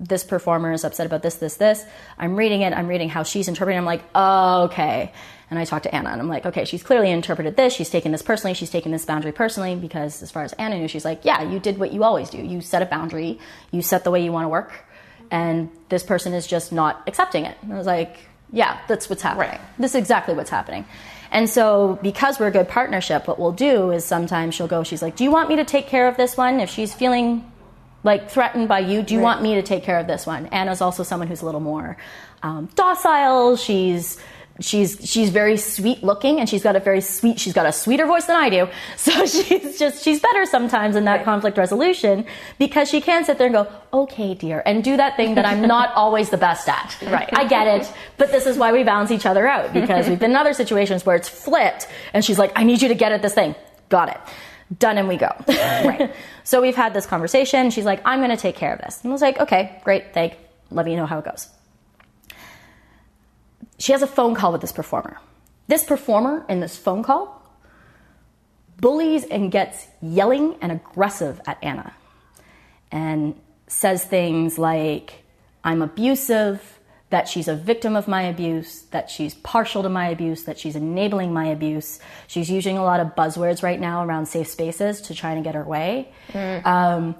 this 0.00 0.24
performer 0.24 0.72
is 0.72 0.84
upset 0.84 1.06
about 1.06 1.22
this, 1.22 1.36
this, 1.36 1.56
this. 1.56 1.84
I'm 2.18 2.36
reading 2.36 2.62
it. 2.62 2.72
I'm 2.72 2.88
reading 2.88 3.08
how 3.08 3.22
she's 3.22 3.48
interpreting. 3.48 3.78
I'm 3.78 3.84
like, 3.84 4.02
oh, 4.14 4.64
okay. 4.64 5.12
And 5.50 5.58
I 5.58 5.64
talk 5.64 5.84
to 5.84 5.94
Anna, 5.94 6.10
and 6.10 6.20
I'm 6.20 6.28
like, 6.28 6.46
okay, 6.46 6.64
she's 6.64 6.82
clearly 6.82 7.10
interpreted 7.10 7.56
this. 7.56 7.72
She's 7.72 7.90
taken 7.90 8.12
this 8.12 8.22
personally. 8.22 8.54
She's 8.54 8.70
taken 8.70 8.90
this 8.92 9.04
boundary 9.04 9.30
personally 9.30 9.76
because, 9.76 10.22
as 10.22 10.30
far 10.30 10.42
as 10.42 10.52
Anna 10.54 10.78
knew, 10.78 10.88
she's 10.88 11.04
like, 11.04 11.24
yeah, 11.24 11.42
you 11.42 11.60
did 11.60 11.78
what 11.78 11.92
you 11.92 12.02
always 12.02 12.30
do. 12.30 12.38
You 12.38 12.60
set 12.60 12.82
a 12.82 12.86
boundary. 12.86 13.38
You 13.70 13.82
set 13.82 14.04
the 14.04 14.10
way 14.10 14.24
you 14.24 14.32
want 14.32 14.44
to 14.44 14.48
work, 14.48 14.72
and 15.30 15.70
this 15.90 16.02
person 16.02 16.32
is 16.34 16.46
just 16.46 16.72
not 16.72 17.02
accepting 17.06 17.44
it. 17.44 17.56
And 17.62 17.72
I 17.72 17.76
was 17.76 17.86
like, 17.86 18.16
yeah, 18.52 18.80
that's 18.88 19.08
what's 19.08 19.22
happening. 19.22 19.50
Right. 19.50 19.60
This 19.78 19.92
is 19.92 19.96
exactly 19.96 20.34
what's 20.34 20.50
happening. 20.50 20.86
And 21.30 21.50
so, 21.50 21.98
because 22.02 22.38
we're 22.38 22.46
a 22.46 22.52
good 22.52 22.68
partnership, 22.68 23.26
what 23.26 23.38
we'll 23.38 23.52
do 23.52 23.90
is 23.90 24.04
sometimes 24.04 24.54
she'll 24.54 24.68
go, 24.68 24.84
she's 24.84 25.02
like, 25.02 25.16
Do 25.16 25.24
you 25.24 25.30
want 25.30 25.48
me 25.48 25.56
to 25.56 25.64
take 25.64 25.88
care 25.88 26.08
of 26.08 26.16
this 26.16 26.36
one? 26.36 26.60
If 26.60 26.70
she's 26.70 26.94
feeling 26.94 27.50
like 28.04 28.30
threatened 28.30 28.68
by 28.68 28.80
you, 28.80 29.02
do 29.02 29.14
you 29.14 29.20
want 29.20 29.42
me 29.42 29.56
to 29.56 29.62
take 29.62 29.82
care 29.82 29.98
of 29.98 30.06
this 30.06 30.26
one? 30.26 30.46
Anna's 30.46 30.80
also 30.80 31.02
someone 31.02 31.26
who's 31.26 31.42
a 31.42 31.46
little 31.46 31.60
more 31.60 31.96
um, 32.42 32.68
docile. 32.76 33.56
She's 33.56 34.18
she's 34.60 35.00
she's 35.02 35.30
very 35.30 35.56
sweet 35.56 36.04
looking 36.04 36.38
and 36.38 36.48
she's 36.48 36.62
got 36.62 36.76
a 36.76 36.80
very 36.80 37.00
sweet 37.00 37.40
she's 37.40 37.52
got 37.52 37.66
a 37.66 37.72
sweeter 37.72 38.06
voice 38.06 38.26
than 38.26 38.36
I 38.36 38.50
do. 38.50 38.68
So 38.96 39.26
she's 39.26 39.78
just 39.78 40.04
she's 40.04 40.20
better 40.20 40.46
sometimes 40.46 40.96
in 40.96 41.04
that 41.06 41.24
conflict 41.24 41.58
resolution 41.58 42.24
because 42.58 42.88
she 42.88 43.00
can 43.00 43.24
sit 43.24 43.38
there 43.38 43.46
and 43.48 43.54
go, 43.54 43.66
"Okay, 43.92 44.34
dear," 44.34 44.62
and 44.64 44.84
do 44.84 44.96
that 44.96 45.16
thing 45.16 45.34
that 45.34 45.44
I'm 45.44 45.62
not 45.74 45.92
always 45.94 46.30
the 46.30 46.36
best 46.36 46.68
at. 46.68 46.96
Right. 47.06 47.28
I 47.32 47.46
get 47.46 47.66
it, 47.66 47.92
but 48.16 48.30
this 48.30 48.46
is 48.46 48.56
why 48.56 48.72
we 48.72 48.84
balance 48.84 49.10
each 49.10 49.26
other 49.26 49.46
out 49.46 49.72
because 49.72 50.08
we've 50.08 50.18
been 50.18 50.30
in 50.30 50.36
other 50.36 50.54
situations 50.54 51.04
where 51.04 51.16
it's 51.16 51.28
flipped 51.28 51.88
and 52.12 52.24
she's 52.24 52.38
like, 52.38 52.52
"I 52.54 52.64
need 52.64 52.82
you 52.82 52.88
to 52.88 52.94
get 52.94 53.12
at 53.12 53.22
this 53.22 53.34
thing." 53.34 53.54
Got 53.88 54.10
it. 54.10 54.20
Done 54.78 54.98
and 54.98 55.08
we 55.08 55.16
go. 55.16 55.30
right. 55.48 56.14
So 56.42 56.60
we've 56.62 56.76
had 56.76 56.94
this 56.94 57.06
conversation. 57.06 57.70
She's 57.70 57.84
like, 57.84 58.00
I'm 58.04 58.20
going 58.20 58.30
to 58.30 58.36
take 58.36 58.56
care 58.56 58.72
of 58.72 58.80
this. 58.80 59.02
And 59.02 59.10
I 59.10 59.12
was 59.12 59.22
like, 59.22 59.38
okay, 59.40 59.80
great. 59.84 60.14
Thank. 60.14 60.36
Let 60.70 60.86
me 60.86 60.96
know 60.96 61.06
how 61.06 61.18
it 61.18 61.24
goes. 61.24 61.48
She 63.78 63.92
has 63.92 64.02
a 64.02 64.06
phone 64.06 64.34
call 64.34 64.52
with 64.52 64.60
this 64.60 64.72
performer. 64.72 65.18
This 65.66 65.84
performer 65.84 66.44
in 66.48 66.60
this 66.60 66.76
phone 66.76 67.02
call 67.02 67.42
bullies 68.78 69.24
and 69.24 69.50
gets 69.50 69.86
yelling 70.02 70.56
and 70.60 70.72
aggressive 70.72 71.40
at 71.46 71.58
Anna 71.62 71.94
and 72.90 73.38
says 73.66 74.04
things 74.04 74.58
like, 74.58 75.24
I'm 75.62 75.80
abusive, 75.82 76.73
that 77.14 77.28
she's 77.28 77.46
a 77.46 77.54
victim 77.54 77.94
of 77.94 78.08
my 78.08 78.22
abuse, 78.22 78.82
that 78.90 79.08
she's 79.08 79.34
partial 79.36 79.84
to 79.84 79.88
my 79.88 80.08
abuse, 80.08 80.46
that 80.46 80.58
she's 80.58 80.74
enabling 80.74 81.32
my 81.32 81.46
abuse. 81.46 82.00
She's 82.26 82.50
using 82.50 82.76
a 82.76 82.82
lot 82.82 82.98
of 82.98 83.14
buzzwords 83.14 83.62
right 83.62 83.78
now 83.78 84.04
around 84.04 84.26
safe 84.26 84.48
spaces 84.48 85.00
to 85.02 85.14
try 85.14 85.30
and 85.30 85.44
get 85.44 85.54
her 85.54 85.62
way. 85.62 86.12
Um, 86.64 87.14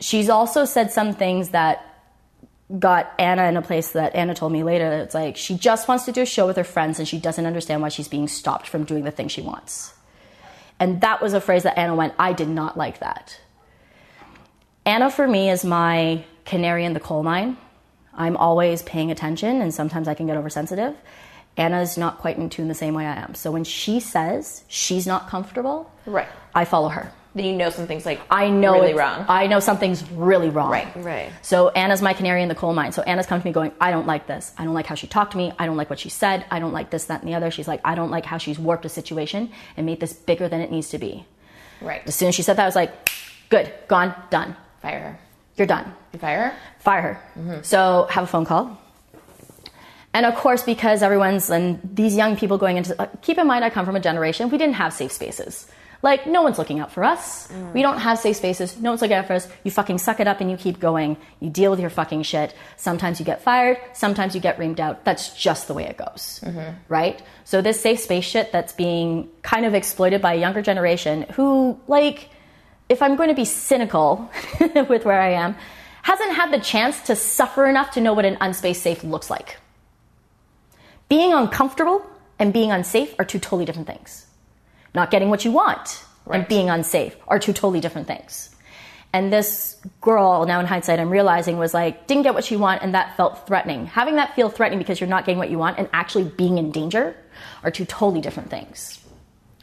she's 0.00 0.28
also 0.28 0.66
said 0.66 0.92
some 0.92 1.14
things 1.14 1.48
that 1.50 1.82
got 2.78 3.10
Anna 3.18 3.44
in 3.44 3.56
a 3.56 3.62
place 3.62 3.92
that 3.92 4.14
Anna 4.14 4.34
told 4.34 4.52
me 4.52 4.64
later 4.64 4.90
that 4.90 5.00
it's 5.00 5.14
like 5.14 5.38
she 5.38 5.56
just 5.56 5.88
wants 5.88 6.04
to 6.04 6.12
do 6.12 6.20
a 6.20 6.26
show 6.26 6.46
with 6.46 6.58
her 6.58 6.64
friends 6.64 6.98
and 6.98 7.08
she 7.08 7.18
doesn't 7.18 7.46
understand 7.46 7.80
why 7.80 7.88
she's 7.88 8.08
being 8.08 8.28
stopped 8.28 8.68
from 8.68 8.84
doing 8.84 9.04
the 9.04 9.10
thing 9.10 9.28
she 9.28 9.40
wants. 9.40 9.94
And 10.78 11.00
that 11.00 11.22
was 11.22 11.32
a 11.32 11.40
phrase 11.40 11.62
that 11.62 11.78
Anna 11.78 11.94
went, 11.94 12.12
I 12.18 12.34
did 12.34 12.50
not 12.50 12.76
like 12.76 13.00
that. 13.00 13.40
Anna 14.84 15.10
for 15.10 15.26
me 15.26 15.48
is 15.48 15.64
my 15.64 16.22
canary 16.44 16.84
in 16.84 16.92
the 16.92 17.00
coal 17.00 17.22
mine. 17.22 17.56
I'm 18.18 18.36
always 18.36 18.82
paying 18.82 19.10
attention 19.10 19.62
and 19.62 19.72
sometimes 19.72 20.08
I 20.08 20.12
can 20.14 20.26
get 20.26 20.36
oversensitive. 20.36 20.94
Anna's 21.56 21.96
not 21.96 22.18
quite 22.18 22.36
in 22.36 22.50
tune 22.50 22.68
the 22.68 22.74
same 22.74 22.92
way 22.94 23.06
I 23.06 23.16
am. 23.16 23.34
So 23.34 23.50
when 23.50 23.64
she 23.64 23.98
says 24.00 24.62
she's 24.68 25.06
not 25.06 25.28
comfortable, 25.28 25.90
Right. 26.04 26.28
I 26.54 26.64
follow 26.66 26.88
her. 26.88 27.10
Then 27.34 27.44
you 27.44 27.52
know 27.54 27.70
something's 27.70 28.06
like 28.06 28.20
I 28.30 28.48
know 28.48 28.74
really 28.80 28.94
wrong. 28.94 29.24
I 29.28 29.46
know 29.46 29.60
something's 29.60 30.02
really 30.12 30.50
wrong. 30.50 30.70
Right, 30.70 30.88
right. 30.96 31.30
So 31.42 31.68
Anna's 31.70 32.00
my 32.02 32.12
canary 32.12 32.42
in 32.42 32.48
the 32.48 32.54
coal 32.54 32.74
mine. 32.74 32.92
So 32.92 33.02
Anna's 33.02 33.26
come 33.26 33.40
to 33.40 33.46
me 33.46 33.52
going, 33.52 33.72
I 33.80 33.90
don't 33.90 34.06
like 34.06 34.26
this. 34.26 34.52
I 34.58 34.64
don't 34.64 34.74
like 34.74 34.86
how 34.86 34.94
she 34.96 35.06
talked 35.06 35.32
to 35.32 35.38
me. 35.38 35.52
I 35.58 35.66
don't 35.66 35.76
like 35.76 35.90
what 35.90 35.98
she 36.00 36.08
said. 36.08 36.44
I 36.50 36.58
don't 36.58 36.72
like 36.72 36.90
this, 36.90 37.04
that, 37.06 37.20
and 37.22 37.28
the 37.30 37.34
other. 37.36 37.50
She's 37.50 37.68
like, 37.68 37.80
I 37.84 37.94
don't 37.94 38.10
like 38.10 38.24
how 38.24 38.38
she's 38.38 38.58
warped 38.58 38.84
a 38.86 38.88
situation 38.88 39.50
and 39.76 39.84
made 39.86 40.00
this 40.00 40.12
bigger 40.12 40.48
than 40.48 40.60
it 40.60 40.70
needs 40.72 40.88
to 40.90 40.98
be. 40.98 41.24
right. 41.80 42.02
As 42.06 42.14
soon 42.14 42.28
as 42.28 42.34
she 42.34 42.42
said 42.42 42.56
that, 42.56 42.62
I 42.64 42.66
was 42.66 42.74
like, 42.76 43.08
good, 43.50 43.72
gone, 43.88 44.14
done. 44.30 44.56
Fire 44.80 45.00
her. 45.00 45.18
You're 45.58 45.66
done. 45.66 45.92
You 46.12 46.18
fire 46.18 46.50
her? 46.50 46.56
Fire 46.78 47.02
her. 47.02 47.22
Mm-hmm. 47.36 47.62
So 47.62 48.06
have 48.10 48.24
a 48.24 48.26
phone 48.26 48.44
call. 48.44 48.80
And 50.14 50.24
of 50.24 50.36
course, 50.36 50.62
because 50.62 51.02
everyone's 51.02 51.50
and 51.50 51.80
these 51.82 52.16
young 52.16 52.36
people 52.36 52.56
going 52.56 52.76
into, 52.76 53.00
uh, 53.00 53.06
keep 53.22 53.38
in 53.38 53.46
mind, 53.46 53.64
I 53.64 53.70
come 53.70 53.84
from 53.84 53.96
a 53.96 54.00
generation 54.00 54.48
we 54.50 54.56
didn't 54.56 54.76
have 54.76 54.92
safe 54.92 55.12
spaces. 55.12 55.66
Like 56.00 56.28
no 56.28 56.42
one's 56.42 56.58
looking 56.58 56.78
out 56.78 56.92
for 56.92 57.02
us. 57.02 57.48
Mm. 57.48 57.74
We 57.74 57.82
don't 57.82 57.98
have 57.98 58.18
safe 58.18 58.36
spaces. 58.36 58.76
No 58.78 58.90
one's 58.90 59.02
looking 59.02 59.16
out 59.16 59.26
for 59.26 59.32
us. 59.34 59.48
You 59.64 59.72
fucking 59.72 59.98
suck 59.98 60.20
it 60.20 60.28
up 60.28 60.40
and 60.40 60.48
you 60.48 60.56
keep 60.56 60.78
going. 60.78 61.16
You 61.40 61.50
deal 61.50 61.72
with 61.72 61.80
your 61.80 61.90
fucking 61.90 62.22
shit. 62.22 62.54
Sometimes 62.76 63.18
you 63.18 63.26
get 63.26 63.42
fired. 63.42 63.78
Sometimes 63.94 64.34
you 64.34 64.40
get 64.40 64.58
reamed 64.58 64.78
out. 64.78 65.04
That's 65.04 65.34
just 65.34 65.66
the 65.66 65.74
way 65.74 65.84
it 65.86 65.96
goes, 65.96 66.40
mm-hmm. 66.44 66.76
right? 66.88 67.20
So 67.44 67.60
this 67.60 67.80
safe 67.80 67.98
space 67.98 68.24
shit 68.24 68.52
that's 68.52 68.72
being 68.72 69.28
kind 69.42 69.66
of 69.66 69.74
exploited 69.74 70.22
by 70.22 70.34
a 70.34 70.40
younger 70.40 70.62
generation 70.62 71.22
who, 71.32 71.80
like, 71.88 72.30
if 72.88 73.02
I'm 73.02 73.16
going 73.16 73.28
to 73.28 73.34
be 73.34 73.44
cynical 73.44 74.30
with 74.88 75.04
where 75.04 75.20
I 75.20 75.30
am, 75.30 75.56
hasn't 76.02 76.32
had 76.32 76.52
the 76.52 76.60
chance 76.60 77.00
to 77.02 77.16
suffer 77.16 77.66
enough 77.66 77.90
to 77.92 78.00
know 78.00 78.14
what 78.14 78.24
an 78.24 78.38
unspaced 78.40 78.82
safe 78.82 79.04
looks 79.04 79.28
like. 79.28 79.58
Being 81.08 81.32
uncomfortable 81.32 82.04
and 82.38 82.52
being 82.52 82.70
unsafe 82.70 83.14
are 83.18 83.24
two 83.24 83.38
totally 83.38 83.64
different 83.64 83.88
things. 83.88 84.26
Not 84.94 85.10
getting 85.10 85.28
what 85.28 85.44
you 85.44 85.52
want 85.52 86.04
and 86.30 86.46
being 86.48 86.70
unsafe 86.70 87.16
are 87.26 87.38
two 87.38 87.52
totally 87.52 87.80
different 87.80 88.06
things. 88.06 88.54
And 89.12 89.32
this 89.32 89.76
girl, 90.02 90.44
now 90.44 90.60
in 90.60 90.66
hindsight, 90.66 91.00
I'm 91.00 91.08
realizing 91.08 91.56
was 91.56 91.72
like, 91.72 92.06
didn't 92.06 92.24
get 92.24 92.34
what 92.34 92.44
she 92.44 92.56
want, 92.56 92.82
and 92.82 92.94
that 92.94 93.16
felt 93.16 93.46
threatening. 93.46 93.86
Having 93.86 94.16
that 94.16 94.34
feel 94.34 94.50
threatening 94.50 94.78
because 94.78 95.00
you're 95.00 95.08
not 95.08 95.24
getting 95.24 95.38
what 95.38 95.50
you 95.50 95.58
want 95.58 95.78
and 95.78 95.88
actually 95.94 96.24
being 96.24 96.58
in 96.58 96.70
danger 96.70 97.16
are 97.62 97.70
two 97.70 97.86
totally 97.86 98.20
different 98.20 98.50
things 98.50 98.97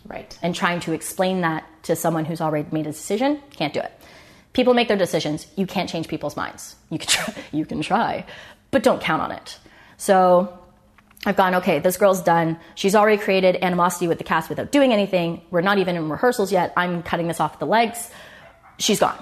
Right. 0.07 0.37
and 0.41 0.53
trying 0.53 0.79
to 0.81 0.93
explain 0.93 1.41
that 1.41 1.65
to 1.83 1.95
someone 1.95 2.25
who's 2.25 2.41
already 2.41 2.67
made 2.71 2.87
a 2.87 2.91
decision 2.91 3.41
can't 3.51 3.73
do 3.73 3.79
it. 3.79 3.91
People 4.53 4.73
make 4.73 4.87
their 4.87 4.97
decisions. 4.97 5.47
You 5.55 5.67
can't 5.67 5.89
change 5.89 6.07
people's 6.07 6.37
minds. 6.37 6.75
You 6.89 6.99
can 6.99 7.07
try, 7.07 7.33
you 7.51 7.65
can 7.65 7.81
try 7.81 8.25
but 8.75 8.83
don't 8.83 9.01
count 9.01 9.21
on 9.21 9.31
it. 9.31 9.57
So 9.95 10.59
i've 11.25 11.37
gone 11.37 11.55
okay 11.55 11.79
this 11.79 11.95
girl's 11.95 12.21
done. 12.21 12.59
She's 12.75 12.93
already 12.93 13.17
created 13.17 13.55
animosity 13.61 14.09
with 14.09 14.17
the 14.17 14.25
cast 14.25 14.49
without 14.49 14.69
doing 14.69 14.91
anything. 14.91 15.41
We're 15.49 15.61
not 15.61 15.77
even 15.77 15.95
in 15.95 16.09
rehearsals 16.09 16.51
yet. 16.51 16.73
I'm 16.75 17.01
cutting 17.01 17.27
this 17.29 17.39
off 17.39 17.57
the 17.57 17.65
legs. 17.65 18.11
She's 18.77 18.99
gone. 18.99 19.17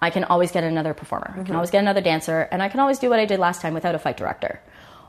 I 0.00 0.08
can 0.08 0.24
always 0.24 0.52
get 0.52 0.64
another 0.64 0.94
performer. 0.94 1.28
I 1.28 1.32
can 1.34 1.44
mm-hmm. 1.44 1.54
always 1.54 1.70
get 1.70 1.80
another 1.80 2.00
dancer 2.00 2.48
and 2.50 2.62
i 2.62 2.70
can 2.70 2.80
always 2.80 2.98
do 2.98 3.10
what 3.10 3.20
i 3.20 3.26
did 3.26 3.38
last 3.38 3.60
time 3.60 3.74
without 3.74 3.94
a 3.94 3.98
fight 3.98 4.16
director. 4.16 4.58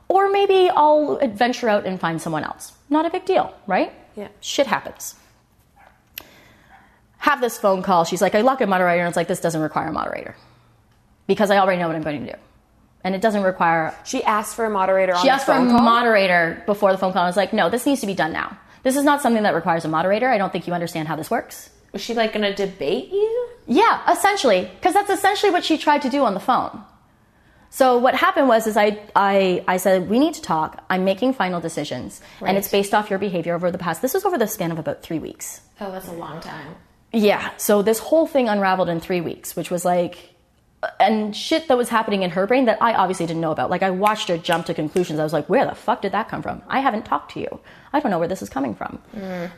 Or 0.10 0.30
maybe 0.30 0.70
i'll 0.70 1.26
venture 1.30 1.70
out 1.70 1.86
and 1.86 1.98
find 1.98 2.22
someone 2.22 2.44
else. 2.44 2.74
Not 2.90 3.06
a 3.06 3.10
big 3.10 3.24
deal 3.24 3.54
right 3.66 3.94
Yeah. 4.16 4.30
shit 4.40 4.68
happens 4.68 5.16
have 7.26 7.42
this 7.42 7.58
phone 7.58 7.82
call. 7.82 8.06
She's 8.06 8.22
like, 8.22 8.36
I 8.36 8.42
lock 8.42 8.62
a 8.62 8.68
moderator, 8.68 9.02
and 9.02 9.08
it's 9.08 9.18
like, 9.18 9.28
this 9.28 9.42
doesn't 9.42 9.62
require 9.62 9.88
a 9.88 9.92
moderator 9.92 10.36
because 11.26 11.50
I 11.50 11.58
already 11.58 11.82
know 11.82 11.88
what 11.88 11.96
I'm 11.96 12.04
going 12.04 12.24
to 12.24 12.34
do. 12.34 12.38
And 13.04 13.16
it 13.16 13.22
doesn't 13.22 13.42
require. 13.42 13.96
She 14.06 14.24
asked 14.24 14.56
for 14.56 14.66
a 14.66 14.70
moderator 14.70 15.14
on 15.16 15.24
She 15.24 15.30
asked 15.30 15.46
for 15.48 15.54
a 15.54 15.56
call? 15.56 15.82
moderator 15.82 16.62
before 16.68 16.92
the 16.92 17.00
phone 17.00 17.14
call. 17.14 17.24
I 17.24 17.28
was 17.28 17.38
like, 17.38 17.52
no, 17.52 17.70
this 17.70 17.86
needs 17.86 18.02
to 18.02 18.08
be 18.08 18.14
done 18.14 18.32
now. 18.32 18.58
This 18.84 18.96
is 18.96 19.04
not 19.04 19.22
something 19.24 19.42
that 19.44 19.56
requires 19.56 19.86
a 19.86 19.88
moderator. 19.88 20.30
I 20.30 20.38
don't 20.38 20.52
think 20.52 20.68
you 20.68 20.74
understand 20.74 21.08
how 21.08 21.16
this 21.16 21.32
works. 21.32 21.72
Was 21.94 22.02
she 22.02 22.14
like 22.14 22.34
gonna 22.34 22.56
debate 22.56 23.10
you? 23.12 23.50
Yeah, 23.68 24.12
essentially, 24.12 24.70
because 24.76 24.94
that's 24.94 25.10
essentially 25.10 25.52
what 25.52 25.64
she 25.64 25.78
tried 25.80 26.04
to 26.04 26.10
do 26.10 26.24
on 26.24 26.36
the 26.36 26.40
phone. 26.40 26.84
So 27.70 27.98
what 27.98 28.16
happened 28.16 28.48
was, 28.48 28.68
is 28.68 28.78
I, 28.78 29.00
I, 29.16 29.64
I 29.68 29.78
said, 29.78 30.10
we 30.10 30.20
need 30.20 30.34
to 30.36 30.42
talk. 30.42 30.84
I'm 30.90 31.04
making 31.04 31.34
final 31.34 31.60
decisions, 31.60 32.22
and 32.42 32.58
it's 32.58 32.70
based 32.70 32.94
off 32.94 33.10
your 33.10 33.20
behavior 33.20 33.54
over 33.54 33.70
the 33.72 33.78
past. 33.78 34.02
This 34.02 34.14
was 34.14 34.24
over 34.24 34.38
the 34.38 34.48
span 34.48 34.72
of 34.72 34.80
about 34.80 35.04
three 35.04 35.20
weeks. 35.20 35.62
Oh, 35.82 35.92
that's 35.92 36.08
a 36.08 36.14
long 36.14 36.40
time. 36.40 36.76
Yeah. 37.12 37.52
So 37.58 37.82
this 37.82 38.00
whole 38.00 38.28
thing 38.28 38.48
unraveled 38.48 38.90
in 38.90 39.00
three 39.00 39.22
weeks, 39.22 39.56
which 39.56 39.70
was 39.72 39.84
like, 39.86 40.36
and 41.00 41.36
shit 41.36 41.68
that 41.68 41.78
was 41.78 41.90
happening 41.90 42.24
in 42.24 42.30
her 42.32 42.46
brain 42.46 42.66
that 42.66 42.82
I 42.82 42.94
obviously 42.94 43.26
didn't 43.26 43.42
know 43.42 43.52
about. 43.52 43.70
Like 43.70 43.84
I 43.84 43.90
watched 43.90 44.28
her 44.30 44.38
jump 44.38 44.68
to 44.68 44.74
conclusions. 44.74 45.20
I 45.20 45.24
was 45.24 45.34
like, 45.34 45.50
where 45.50 45.66
the 45.66 45.76
fuck 45.76 46.02
did 46.02 46.12
that 46.12 46.30
come 46.30 46.42
from? 46.42 46.62
I 46.68 46.80
haven't 46.80 47.06
talked 47.06 47.32
to 47.34 47.40
you. 47.40 47.60
I 47.92 48.00
don't 48.00 48.12
know 48.12 48.20
where 48.20 48.28
this 48.28 48.42
is 48.42 48.50
coming 48.50 48.76
from. 48.76 49.00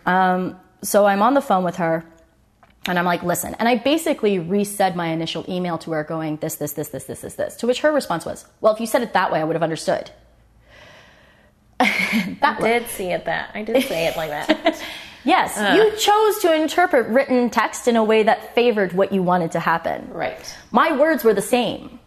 Um, 0.05 0.58
so 0.82 1.05
I'm 1.05 1.22
on 1.22 1.34
the 1.34 1.41
phone 1.41 1.64
with 1.64 1.76
her. 1.78 2.05
And 2.88 2.97
I'm 2.97 3.05
like, 3.05 3.23
listen. 3.23 3.55
And 3.59 3.67
I 3.67 3.75
basically 3.75 4.38
resaid 4.38 4.95
my 4.95 5.07
initial 5.07 5.45
email 5.47 5.77
to 5.79 5.91
her 5.91 6.03
going, 6.03 6.38
this, 6.38 6.55
this, 6.55 6.73
this, 6.73 6.89
this, 6.89 7.03
this, 7.05 7.21
this, 7.21 7.33
this. 7.35 7.55
To 7.57 7.67
which 7.67 7.81
her 7.81 7.91
response 7.91 8.25
was, 8.25 8.45
well, 8.61 8.73
if 8.73 8.79
you 8.79 8.88
said 8.88 9.01
it 9.03 9.13
that 9.13 9.31
way, 9.31 9.39
I 9.39 9.43
would 9.43 9.55
have 9.55 9.63
understood. 9.63 10.11
I 11.79 12.57
did 12.59 12.88
see 12.88 13.11
it 13.11 13.25
that. 13.25 13.51
I 13.53 13.63
did 13.63 13.83
say 13.83 14.07
it 14.07 14.17
like 14.17 14.29
that. 14.29 14.81
Yes, 15.27 15.57
uh. 15.57 15.73
you 15.75 15.91
chose 15.97 16.39
to 16.39 16.53
interpret 16.53 17.07
written 17.07 17.49
text 17.49 17.89
in 17.89 17.97
a 17.97 18.03
way 18.03 18.23
that 18.23 18.55
favored 18.55 18.93
what 18.93 19.11
you 19.11 19.21
wanted 19.21 19.51
to 19.51 19.59
happen. 19.59 20.07
right. 20.11 20.57
My 20.71 20.95
words 20.95 21.25
were 21.25 21.33
the 21.33 21.41
same. 21.41 21.99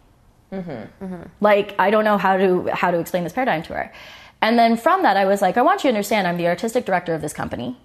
Mm-hmm. 0.51 1.05
Mm-hmm. 1.05 1.23
Like 1.39 1.75
I 1.77 1.91
don't 1.91 2.03
know 2.03 2.17
how 2.17 2.37
to 2.37 2.67
how 2.73 2.89
to 2.89 2.99
explain 2.99 3.23
this 3.23 3.31
paradigm 3.31 3.61
to 3.63 3.73
her. 3.73 3.93
And 4.41 4.57
then 4.57 4.75
from 4.75 5.03
that, 5.03 5.17
I 5.17 5.25
was 5.25 5.39
like, 5.39 5.55
I 5.55 5.61
want 5.61 5.83
you 5.83 5.89
to 5.91 5.95
understand, 5.95 6.27
I'm 6.27 6.37
the 6.37 6.47
artistic 6.47 6.83
director 6.83 7.13
of 7.13 7.21
this 7.21 7.31
company, 7.31 7.77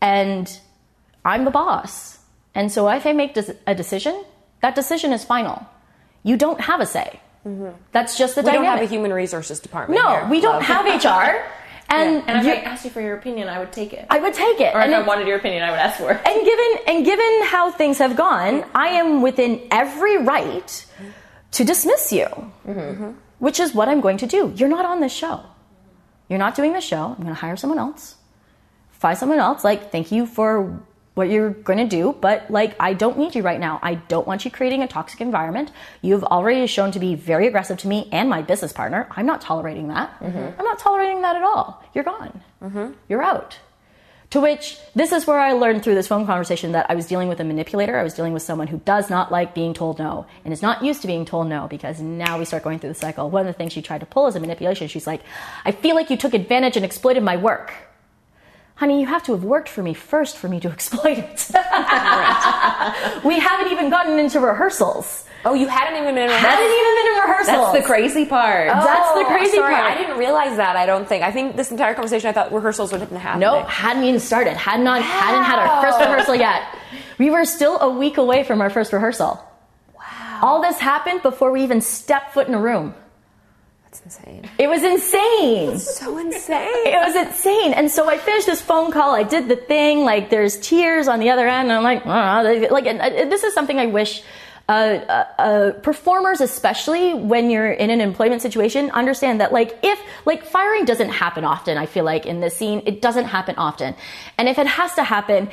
and 0.00 0.58
I'm 1.26 1.44
the 1.44 1.50
boss. 1.50 2.18
And 2.54 2.70
so 2.72 2.88
if 2.88 3.04
I 3.04 3.12
make 3.12 3.34
des- 3.34 3.56
a 3.66 3.74
decision, 3.74 4.24
that 4.62 4.74
decision 4.74 5.12
is 5.12 5.24
final. 5.24 5.66
You 6.22 6.36
don't 6.36 6.60
have 6.60 6.80
a 6.80 6.86
say. 6.86 7.20
Mm-hmm. 7.46 7.70
That's 7.92 8.16
just 8.16 8.34
the 8.36 8.42
We 8.42 8.50
don't 8.52 8.64
have 8.64 8.80
a 8.80 8.86
human 8.86 9.12
resources 9.12 9.60
department. 9.60 10.00
no, 10.02 10.08
here, 10.20 10.28
we 10.30 10.40
don't 10.40 10.54
love. 10.56 10.62
have 10.72 10.84
HR. 11.04 11.44
And, 11.88 12.22
And 12.26 12.38
if 12.40 12.44
you- 12.46 12.52
I 12.52 12.56
asked 12.70 12.84
you 12.84 12.90
for 12.90 13.00
your 13.00 13.16
opinion, 13.16 13.48
I 13.48 13.58
would 13.60 13.72
take 13.72 13.92
it. 13.92 14.06
I 14.10 14.18
would 14.18 14.34
take 14.34 14.60
it. 14.60 14.74
or 14.74 14.80
and 14.80 14.90
if 14.92 14.98
I 14.98 15.02
it- 15.02 15.06
wanted 15.06 15.26
your 15.28 15.36
opinion, 15.38 15.62
I 15.62 15.70
would 15.70 15.78
ask 15.78 15.98
for 15.98 16.10
it. 16.12 16.20
and 16.26 16.44
given 16.50 16.70
and 16.88 17.04
given 17.04 17.32
how 17.44 17.70
things 17.70 17.98
have 17.98 18.16
gone, 18.16 18.64
I 18.74 18.88
am 19.02 19.22
within 19.22 19.52
every 19.70 20.16
right 20.18 20.70
to 21.52 21.64
dismiss 21.64 22.12
you, 22.12 22.26
mm-hmm. 22.66 23.10
which 23.38 23.60
is 23.60 23.74
what 23.74 23.88
I'm 23.88 24.00
going 24.00 24.18
to 24.18 24.26
do. 24.26 24.52
You're 24.56 24.68
not 24.68 24.84
on 24.84 24.98
this 25.00 25.12
show. 25.12 25.42
You're 26.28 26.40
not 26.40 26.56
doing 26.56 26.72
the 26.72 26.80
show. 26.80 27.04
I'm 27.14 27.22
going 27.22 27.28
to 27.28 27.40
hire 27.44 27.56
someone 27.56 27.78
else. 27.78 28.16
Find 28.90 29.16
someone 29.16 29.38
else. 29.38 29.62
Like, 29.62 29.92
thank 29.92 30.10
you 30.10 30.26
for 30.26 30.80
what 31.16 31.30
you're 31.30 31.48
going 31.50 31.78
to 31.78 31.86
do, 31.86 32.14
but 32.20 32.50
like, 32.50 32.76
I 32.78 32.92
don't 32.92 33.18
need 33.18 33.34
you 33.34 33.40
right 33.40 33.58
now. 33.58 33.80
I 33.82 33.94
don't 33.94 34.26
want 34.26 34.44
you 34.44 34.50
creating 34.50 34.82
a 34.82 34.86
toxic 34.86 35.22
environment. 35.22 35.72
You've 36.02 36.24
already 36.24 36.66
shown 36.66 36.92
to 36.92 37.00
be 37.00 37.14
very 37.14 37.46
aggressive 37.46 37.78
to 37.78 37.88
me 37.88 38.10
and 38.12 38.28
my 38.28 38.42
business 38.42 38.70
partner. 38.70 39.08
I'm 39.10 39.24
not 39.24 39.40
tolerating 39.40 39.88
that. 39.88 40.20
Mm-hmm. 40.20 40.60
I'm 40.60 40.64
not 40.64 40.78
tolerating 40.78 41.22
that 41.22 41.34
at 41.34 41.42
all. 41.42 41.82
You're 41.94 42.04
gone. 42.04 42.42
Mm-hmm. 42.62 42.92
You're 43.08 43.22
out. 43.22 43.58
To 44.30 44.40
which 44.40 44.76
this 44.94 45.10
is 45.12 45.26
where 45.26 45.40
I 45.40 45.52
learned 45.52 45.84
through 45.84 45.94
this 45.94 46.06
phone 46.06 46.26
conversation 46.26 46.72
that 46.72 46.90
I 46.90 46.94
was 46.94 47.06
dealing 47.06 47.28
with 47.28 47.40
a 47.40 47.44
manipulator. 47.44 47.96
I 47.96 48.02
was 48.02 48.12
dealing 48.12 48.34
with 48.34 48.42
someone 48.42 48.66
who 48.66 48.76
does 48.78 49.08
not 49.08 49.32
like 49.32 49.54
being 49.54 49.72
told 49.72 49.98
no 49.98 50.26
and 50.44 50.52
is 50.52 50.60
not 50.60 50.84
used 50.84 51.00
to 51.00 51.06
being 51.06 51.24
told 51.24 51.46
no 51.46 51.66
because 51.66 51.98
now 51.98 52.38
we 52.38 52.44
start 52.44 52.62
going 52.62 52.78
through 52.78 52.90
the 52.90 52.94
cycle. 52.94 53.30
One 53.30 53.40
of 53.40 53.46
the 53.46 53.54
things 53.54 53.72
she 53.72 53.80
tried 53.80 54.00
to 54.00 54.06
pull 54.06 54.26
is 54.26 54.36
a 54.36 54.40
manipulation. 54.40 54.88
She's 54.88 55.06
like, 55.06 55.22
I 55.64 55.72
feel 55.72 55.94
like 55.94 56.10
you 56.10 56.18
took 56.18 56.34
advantage 56.34 56.76
and 56.76 56.84
exploited 56.84 57.22
my 57.22 57.38
work. 57.38 57.72
Honey, 58.76 59.00
you 59.00 59.06
have 59.06 59.22
to 59.24 59.32
have 59.32 59.42
worked 59.42 59.70
for 59.70 59.82
me 59.82 59.94
first 59.94 60.36
for 60.36 60.48
me 60.48 60.60
to 60.60 60.68
exploit 60.76 61.18
it. 61.18 61.48
we 63.24 63.38
haven't 63.40 63.72
even 63.72 63.88
gotten 63.90 64.18
into 64.18 64.38
rehearsals. 64.38 65.24
Oh, 65.46 65.54
you 65.54 65.66
hadn't 65.66 65.96
even 66.02 66.14
been 66.14 66.24
in 66.24 66.30
Hadn't 66.30 66.64
even 66.64 66.94
been 66.96 67.06
in 67.06 67.20
rehearsals. 67.22 67.72
That's 67.72 67.78
the 67.78 67.86
crazy 67.86 68.26
part. 68.26 68.68
That's 68.68 69.12
the 69.14 69.20
oh, 69.20 69.24
crazy 69.28 69.58
Oh, 69.58 69.60
sorry, 69.62 69.74
part. 69.74 69.92
I 69.92 69.96
didn't 69.96 70.18
realize 70.18 70.56
that. 70.58 70.76
I 70.76 70.84
don't 70.86 71.08
think. 71.08 71.22
I 71.22 71.30
think 71.30 71.56
this 71.56 71.70
entire 71.70 71.94
conversation, 71.94 72.28
I 72.28 72.32
thought 72.32 72.52
rehearsals 72.52 72.92
would 72.92 73.00
have 73.00 73.08
been 73.08 73.18
happening. 73.20 73.48
Nope, 73.48 73.66
hadn't 73.68 74.04
even 74.04 74.20
started. 74.20 74.54
Had 74.56 74.80
not, 74.80 75.00
hadn't 75.02 75.44
had 75.44 75.58
our 75.58 75.82
first 75.82 75.98
rehearsal 76.00 76.34
yet. 76.34 76.62
We 77.18 77.30
were 77.30 77.44
still 77.44 77.78
a 77.80 77.88
week 77.88 78.18
away 78.18 78.44
from 78.44 78.60
our 78.60 78.68
first 78.68 78.92
rehearsal. 78.92 79.42
Wow. 79.94 80.40
All 80.42 80.60
this 80.60 80.78
happened 80.78 81.22
before 81.22 81.50
we 81.50 81.62
even 81.62 81.80
stepped 81.80 82.34
foot 82.34 82.48
in 82.48 82.54
a 82.54 82.60
room. 82.60 82.94
That's 84.04 84.16
insane. 84.16 84.48
It 84.58 84.68
was 84.68 84.82
insane. 84.82 85.78
So 85.78 86.18
insane. 86.18 86.86
It 86.86 86.98
was 87.06 87.14
insane. 87.14 87.72
And 87.72 87.90
so 87.90 88.08
I 88.08 88.18
finished 88.18 88.46
this 88.46 88.60
phone 88.60 88.92
call. 88.92 89.14
I 89.14 89.22
did 89.22 89.48
the 89.48 89.56
thing. 89.56 90.00
Like 90.04 90.30
there's 90.30 90.58
tears 90.58 91.08
on 91.08 91.20
the 91.20 91.30
other 91.30 91.46
end. 91.46 91.70
And 91.70 91.72
I'm 91.72 91.82
like, 91.82 92.02
"Ah," 92.06 92.42
like 92.70 92.86
and, 92.86 93.00
uh, 93.00 93.08
this 93.30 93.44
is 93.44 93.54
something 93.54 93.78
I 93.78 93.86
wish. 93.86 94.22
Uh, 94.68 94.72
uh, 94.72 95.24
uh, 95.38 95.72
performers, 95.74 96.40
especially 96.40 97.14
when 97.14 97.50
you're 97.50 97.70
in 97.70 97.88
an 97.88 98.00
employment 98.00 98.42
situation, 98.42 98.90
understand 98.90 99.40
that 99.40 99.52
like 99.52 99.78
if 99.84 100.00
like 100.24 100.44
firing 100.44 100.84
doesn't 100.84 101.10
happen 101.10 101.44
often. 101.44 101.78
I 101.78 101.86
feel 101.86 102.04
like 102.04 102.26
in 102.26 102.40
this 102.40 102.56
scene, 102.56 102.82
it 102.84 103.00
doesn't 103.00 103.26
happen 103.26 103.54
often, 103.58 103.94
and 104.38 104.48
if 104.48 104.58
it 104.58 104.66
has 104.66 104.92
to 104.94 105.04
happen, 105.04 105.50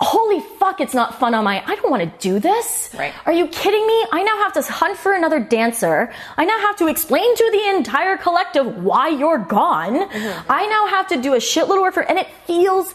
holy 0.00 0.40
fuck, 0.40 0.80
it's 0.80 0.94
not 0.94 1.18
fun 1.18 1.34
on 1.34 1.44
my. 1.44 1.62
I 1.64 1.74
don't 1.76 1.90
want 1.90 2.02
to 2.02 2.28
do 2.28 2.38
this. 2.38 2.90
Right. 2.98 3.12
Are 3.26 3.32
you 3.32 3.46
kidding 3.48 3.86
me? 3.86 4.06
I 4.12 4.22
now 4.22 4.36
have 4.38 4.52
to 4.54 4.62
hunt 4.72 4.96
for 4.96 5.12
another 5.12 5.40
dancer. 5.40 6.12
I 6.36 6.44
now 6.44 6.58
have 6.60 6.76
to 6.76 6.88
explain 6.88 7.36
to 7.36 7.50
the 7.52 7.76
entire 7.76 8.16
collective 8.16 8.82
why 8.82 9.08
you're 9.08 9.38
gone. 9.38 10.08
Mm-hmm. 10.08 10.50
I 10.50 10.66
now 10.66 10.86
have 10.86 11.08
to 11.08 11.20
do 11.20 11.34
a 11.34 11.38
shitload 11.38 11.76
of 11.76 11.82
work 11.82 11.94
for, 11.94 12.02
and 12.02 12.18
it 12.18 12.28
feels 12.46 12.94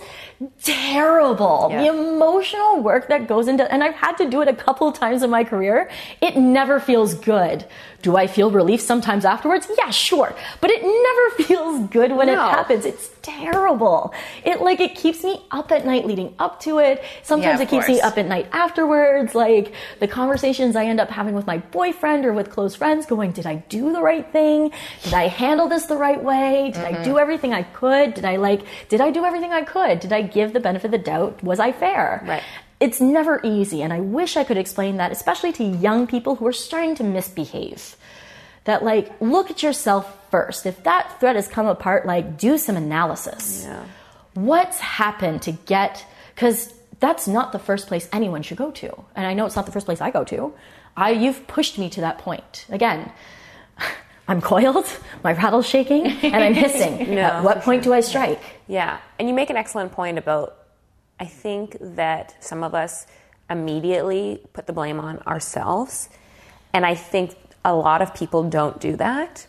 terrible. 0.64 1.68
Yeah. 1.72 1.84
The 1.84 1.88
emotional 1.90 2.82
work 2.82 3.08
that 3.08 3.28
goes 3.28 3.48
into, 3.48 3.72
and 3.72 3.84
I've 3.84 3.96
had 3.96 4.18
to 4.18 4.30
do 4.30 4.42
it 4.42 4.48
a 4.48 4.54
couple 4.54 4.92
times 4.92 5.24
in 5.24 5.30
my 5.30 5.44
career. 5.44 5.90
It 6.22 6.36
never 6.38 6.80
feels 6.80 7.14
good. 7.14 7.66
Do 8.02 8.16
I 8.18 8.28
feel 8.28 8.52
relief 8.52 8.82
sometimes 8.82 9.26
afterwards? 9.26 9.68
Yeah, 9.78 9.90
sure. 9.90 10.36
But 10.62 10.70
it 10.72 10.82
never 10.84 11.44
feels 11.48 11.90
good 11.90 12.12
when 12.16 12.30
it 12.30 12.38
happens. 12.38 12.86
It's 12.86 13.10
terrible. 13.22 14.14
It 14.44 14.62
like 14.62 14.80
it 14.80 14.96
keeps 14.96 15.24
me 15.24 15.42
up 15.52 15.72
at 15.72 15.86
night 15.86 16.06
leading 16.06 16.36
up 16.38 16.60
to 16.62 16.80
it. 16.80 17.04
Sometimes 17.24 17.60
Yeah, 17.60 17.64
it 17.66 17.70
keeps 17.70 17.88
me 17.88 18.00
up 18.02 18.18
at 18.18 18.28
night 18.28 18.48
afterwards. 18.52 19.34
Like 19.34 19.74
the 20.00 20.08
conversations 20.08 20.76
I 20.76 20.86
end 20.86 21.00
up 21.00 21.10
having 21.10 21.34
with 21.34 21.48
my 21.48 21.58
boyfriend 21.58 22.26
or 22.26 22.34
with 22.34 22.50
close 22.52 22.76
friends 22.76 23.06
going, 23.06 23.32
did 23.32 23.46
I 23.48 23.56
do 23.70 23.92
the 23.92 24.02
right 24.02 24.32
thing? 24.32 24.72
Did 25.04 25.14
I 25.14 25.28
handle 25.28 25.68
this 25.68 25.86
the 25.86 25.98
right 25.98 26.22
way? 26.24 26.72
Did 26.74 26.86
Mm-hmm. 26.86 27.02
I 27.02 27.04
do 27.04 27.18
everything 27.18 27.54
I 27.54 27.64
could? 27.64 28.14
Did 28.14 28.26
I 28.26 28.36
like, 28.36 28.62
did 28.90 29.02
I 29.02 29.10
do 29.10 29.26
everything 29.26 29.52
I 29.52 29.64
could? 29.64 30.00
Did 30.00 30.14
I 30.14 30.22
give 30.22 30.54
the 30.54 30.60
benefit 30.60 30.86
of 30.86 30.92
the 30.92 30.98
doubt? 31.00 31.42
Was 31.44 31.60
I 31.60 31.72
fair? 31.72 32.22
Right. 32.28 32.44
It's 32.86 33.02
never 33.02 33.36
easy. 33.44 33.82
And 33.84 33.92
I 33.92 34.00
wish 34.20 34.38
I 34.38 34.44
could 34.44 34.58
explain 34.58 34.98
that, 34.98 35.12
especially 35.12 35.52
to 35.54 35.64
young 35.64 36.08
people 36.08 36.36
who 36.36 36.46
are 36.48 36.54
starting 36.68 36.94
to 36.96 37.04
misbehave. 37.04 37.96
That 38.66 38.84
like, 38.84 39.06
look 39.22 39.50
at 39.52 39.62
yourself 39.64 40.04
first. 40.32 40.66
If 40.66 40.84
that 40.84 41.20
thread 41.20 41.36
has 41.36 41.48
come 41.48 41.68
apart, 41.68 42.06
like, 42.06 42.38
do 42.38 42.58
some 42.58 42.76
analysis 42.78 43.66
Yeah. 43.66 43.84
what's 44.34 44.80
happened 44.80 45.42
to 45.44 45.52
get 45.74 46.06
because 46.34 46.74
that's 47.00 47.28
not 47.28 47.52
the 47.52 47.60
first 47.60 47.88
place 47.88 48.06
anyone 48.12 48.42
should 48.42 48.58
go 48.58 48.72
to 48.72 48.90
and 49.16 49.26
i 49.28 49.34
know 49.34 49.46
it's 49.46 49.56
not 49.60 49.66
the 49.66 49.72
first 49.72 49.86
place 49.86 50.02
i 50.02 50.10
go 50.12 50.24
to 50.24 50.54
i 50.98 51.10
you've 51.12 51.42
pushed 51.48 51.78
me 51.78 51.88
to 51.90 52.02
that 52.02 52.18
point 52.20 52.66
again 52.70 53.00
i'm 54.28 54.42
coiled 54.42 54.88
my 55.24 55.32
rattle's 55.34 55.68
shaking 55.68 56.04
and 56.08 56.36
i'm 56.44 56.54
hissing 56.54 57.16
No, 57.20 57.22
at 57.22 57.44
what 57.44 57.62
point 57.62 57.84
do 57.84 57.94
i 57.94 58.02
strike 58.02 58.42
Yeah, 58.68 58.98
and 59.20 59.28
you 59.30 59.34
make 59.34 59.50
an 59.50 59.58
excellent 59.58 59.92
point 59.94 60.18
about. 60.18 60.48
I 61.20 61.26
think 61.26 61.78
that 61.80 62.44
some 62.44 62.64
of 62.64 62.76
us 62.76 63.08
immediately 63.50 64.42
put 64.54 64.68
the 64.68 64.74
blame 64.74 65.00
on 65.00 65.20
ourselves, 65.20 66.10
and 66.74 66.86
I 66.86 66.96
think 66.96 67.36
a 67.64 67.74
lot 67.74 68.02
of 68.02 68.14
people 68.14 68.44
don't 68.44 68.80
do 68.80 68.96
that. 68.98 69.48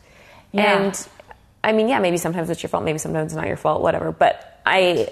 Yeah. 0.53 0.79
And 0.79 1.09
I 1.63 1.73
mean, 1.73 1.89
yeah, 1.89 1.99
maybe 1.99 2.17
sometimes 2.17 2.49
it's 2.51 2.63
your 2.63 2.71
fault, 2.71 2.85
maybe 2.85 2.99
sometimes 2.99 3.33
it's 3.33 3.37
not 3.37 3.49
your 3.49 3.57
fault, 3.57 3.83
whatever. 3.83 4.13
But 4.13 4.61
I, 4.65 5.09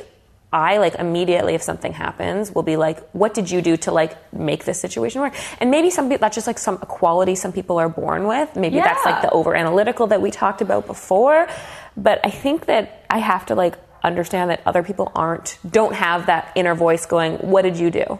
I 0.52 0.78
like 0.78 0.94
immediately 0.94 1.54
if 1.54 1.62
something 1.62 1.92
happens, 1.92 2.52
will 2.52 2.62
be 2.62 2.76
like, 2.76 3.06
what 3.10 3.34
did 3.34 3.50
you 3.50 3.60
do 3.60 3.76
to 3.78 3.92
like 3.92 4.32
make 4.32 4.64
this 4.64 4.80
situation 4.80 5.20
work? 5.20 5.34
And 5.60 5.70
maybe 5.70 5.90
some 5.90 6.08
people 6.08 6.20
that's 6.20 6.36
just 6.36 6.46
like 6.46 6.58
some 6.58 6.78
quality 6.78 7.34
some 7.34 7.52
people 7.52 7.78
are 7.78 7.88
born 7.88 8.28
with. 8.28 8.54
Maybe 8.54 8.76
that's 8.76 9.04
like 9.04 9.20
the 9.22 9.30
over 9.30 9.54
analytical 9.54 10.06
that 10.08 10.22
we 10.22 10.30
talked 10.30 10.62
about 10.62 10.86
before. 10.86 11.48
But 11.96 12.20
I 12.24 12.30
think 12.30 12.66
that 12.66 13.04
I 13.10 13.18
have 13.18 13.46
to 13.46 13.54
like 13.54 13.76
understand 14.06 14.50
that 14.50 14.62
other 14.66 14.82
people 14.82 15.10
aren't 15.14 15.58
don't 15.68 15.94
have 15.94 16.26
that 16.26 16.52
inner 16.54 16.74
voice 16.74 17.06
going, 17.06 17.36
What 17.38 17.62
did 17.62 17.76
you 17.76 17.90
do? 17.90 18.18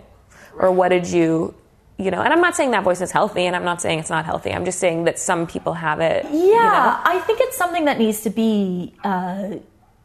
Or 0.57 0.71
what 0.71 0.89
did 0.89 1.07
you 1.07 1.55
you 1.97 2.11
know, 2.11 2.23
and 2.23 2.33
I'm 2.33 2.41
not 2.41 2.57
saying 2.57 2.73
that 2.73 2.83
voice 2.83 3.01
is 3.01 3.13
healthy 3.13 3.47
and 3.47 3.55
I'm 3.55 3.65
not 3.65 3.81
saying 3.81 4.01
it's 4.01 4.11
not 4.11 4.25
healthy. 4.25 4.53
I'm 4.53 4.65
just 4.65 4.81
saying 4.81 5.05
that 5.05 5.17
some 5.17 5.47
people 5.47 5.75
have 5.75 6.01
it. 6.01 6.25
yeah 6.25 6.31
you 6.33 6.55
know? 6.55 7.01
i 7.05 7.23
think 7.25 7.39
it's 7.41 7.57
something 7.57 7.85
that 7.85 7.99
needs 7.99 8.23
to 8.23 8.31
be 8.31 8.95
uh, 9.05 9.55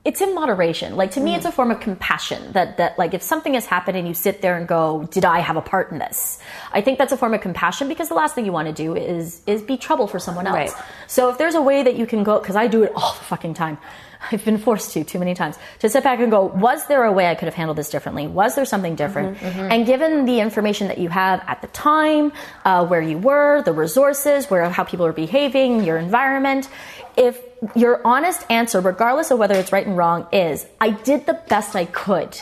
it's 0.05 0.21
in 0.21 0.33
moderation. 0.33 0.95
Like 0.95 1.11
to 1.11 1.19
me, 1.19 1.35
it's 1.35 1.45
a 1.45 1.51
form 1.51 1.71
of 1.71 1.81
compassion 1.81 2.53
that, 2.53 2.77
that 2.77 2.97
like 2.97 3.13
if 3.13 3.21
something 3.21 3.53
has 3.53 3.65
happened 3.65 3.97
and 3.97 4.07
you 4.07 4.13
sit 4.13 4.41
there 4.41 4.57
and 4.57 4.67
go, 4.67 5.07
did 5.11 5.25
I 5.25 5.39
have 5.39 5.57
a 5.57 5.61
part 5.61 5.91
in 5.91 5.99
this? 5.99 6.39
I 6.71 6.81
think 6.81 6.97
that's 6.97 7.11
a 7.11 7.17
form 7.17 7.33
of 7.33 7.41
compassion 7.41 7.89
because 7.89 8.07
the 8.07 8.15
last 8.15 8.33
thing 8.33 8.45
you 8.45 8.53
want 8.53 8.67
to 8.67 8.73
do 8.73 8.95
is, 8.95 9.41
is 9.45 9.61
be 9.61 9.77
trouble 9.77 10.07
for 10.07 10.17
someone 10.17 10.47
else. 10.47 10.55
Right. 10.55 10.71
So 11.07 11.29
if 11.29 11.37
there's 11.37 11.55
a 11.55 11.61
way 11.61 11.83
that 11.83 11.95
you 11.97 12.05
can 12.05 12.23
go, 12.23 12.39
cause 12.39 12.55
I 12.55 12.67
do 12.67 12.83
it 12.83 12.93
all 12.95 13.13
the 13.13 13.25
fucking 13.25 13.55
time. 13.55 13.77
I've 14.31 14.43
been 14.43 14.57
forced 14.57 14.93
to 14.93 15.03
too 15.03 15.19
many 15.19 15.33
times 15.33 15.57
to 15.79 15.89
sit 15.89 16.03
back 16.03 16.19
and 16.19 16.29
go, 16.29 16.45
was 16.45 16.85
there 16.87 17.03
a 17.03 17.11
way 17.11 17.27
I 17.27 17.35
could 17.35 17.45
have 17.45 17.53
handled 17.53 17.77
this 17.77 17.89
differently? 17.89 18.27
Was 18.27 18.55
there 18.55 18.65
something 18.65 18.95
different? 18.95 19.37
Mm-hmm, 19.37 19.59
mm-hmm. 19.59 19.71
And 19.71 19.85
given 19.85 20.25
the 20.25 20.39
information 20.39 20.87
that 20.87 20.97
you 20.97 21.09
have 21.09 21.41
at 21.47 21.61
the 21.61 21.67
time, 21.67 22.33
uh, 22.65 22.85
where 22.85 23.01
you 23.01 23.17
were, 23.17 23.61
the 23.63 23.73
resources, 23.73 24.49
where 24.49 24.69
how 24.69 24.83
people 24.83 25.05
are 25.05 25.13
behaving, 25.13 25.83
your 25.83 25.97
environment, 25.97 26.69
if 27.17 27.41
your 27.75 28.05
honest 28.05 28.45
answer, 28.49 28.79
regardless 28.79 29.31
of 29.31 29.39
whether 29.39 29.55
it's 29.55 29.71
right 29.71 29.85
and 29.85 29.97
wrong, 29.97 30.27
is 30.31 30.65
I 30.79 30.91
did 30.91 31.25
the 31.25 31.39
best 31.47 31.75
I 31.75 31.85
could 31.85 32.39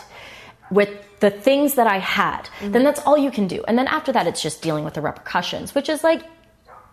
with 0.70 0.90
the 1.20 1.32
things 1.32 1.76
that 1.76 1.88
I 1.88 1.98
had, 1.98 2.44
mm-hmm. 2.44 2.72
then 2.72 2.84
that's 2.84 3.00
all 3.06 3.18
you 3.18 3.32
can 3.32 3.48
do. 3.48 3.64
And 3.68 3.78
then 3.78 3.88
after 3.88 4.12
that, 4.12 4.28
it's 4.28 4.42
just 4.42 4.62
dealing 4.62 4.84
with 4.84 4.94
the 4.94 5.02
repercussions, 5.02 5.74
which 5.74 5.90
is 5.90 6.04
like 6.04 6.22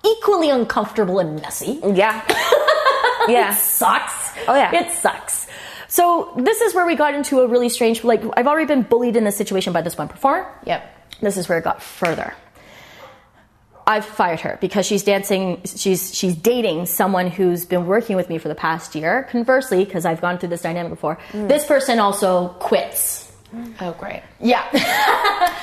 equally 0.05 0.51
uncomfortable 0.51 1.19
and 1.19 1.41
messy 1.41 1.81
Yeah. 1.83 2.25
yeah. 3.29 3.55
sucks. 3.55 4.24
Oh, 4.49 4.55
yeah. 4.55 4.75
It 4.75 4.93
sucks. 4.93 5.47
So 5.89 6.33
this 6.37 6.61
is 6.61 6.75
where 6.75 6.87
we 6.87 6.97
got 6.97 7.15
into 7.15 7.41
a 7.41 7.47
really 7.47 7.69
strange 7.69 8.03
like 8.03 8.23
I've 8.37 8.47
already 8.49 8.67
been 8.67 8.83
bullied 8.83 9.17
in 9.17 9.25
this 9.25 9.37
situation 9.37 9.73
by 9.73 9.83
this 9.83 9.97
one 9.97 10.09
performer. 10.09 10.47
Yep. 10.65 11.21
This 11.21 11.37
is 11.37 11.49
where 11.49 11.59
it 11.59 11.65
got 11.65 11.83
further. 11.83 12.35
I've 13.87 14.05
fired 14.07 14.41
her 14.41 14.59
because 14.63 14.87
she's 14.87 15.05
dancing 15.05 15.61
she's 15.65 16.15
she's 16.15 16.35
dating 16.35 16.87
someone 16.87 17.27
who's 17.29 17.67
been 17.67 17.87
working 17.87 18.17
with 18.17 18.29
me 18.31 18.39
for 18.39 18.49
the 18.49 18.55
past 18.55 18.95
year. 18.95 19.29
Conversely, 19.31 19.85
because 19.85 20.07
I've 20.07 20.21
gone 20.23 20.39
through 20.39 20.49
this 20.49 20.63
dynamic 20.63 20.91
before, 20.91 21.19
this 21.33 21.67
person 21.67 21.99
also 21.99 22.49
quits. 22.61 23.31
Oh, 23.81 23.93
great. 23.93 24.23
Yeah. 24.41 24.65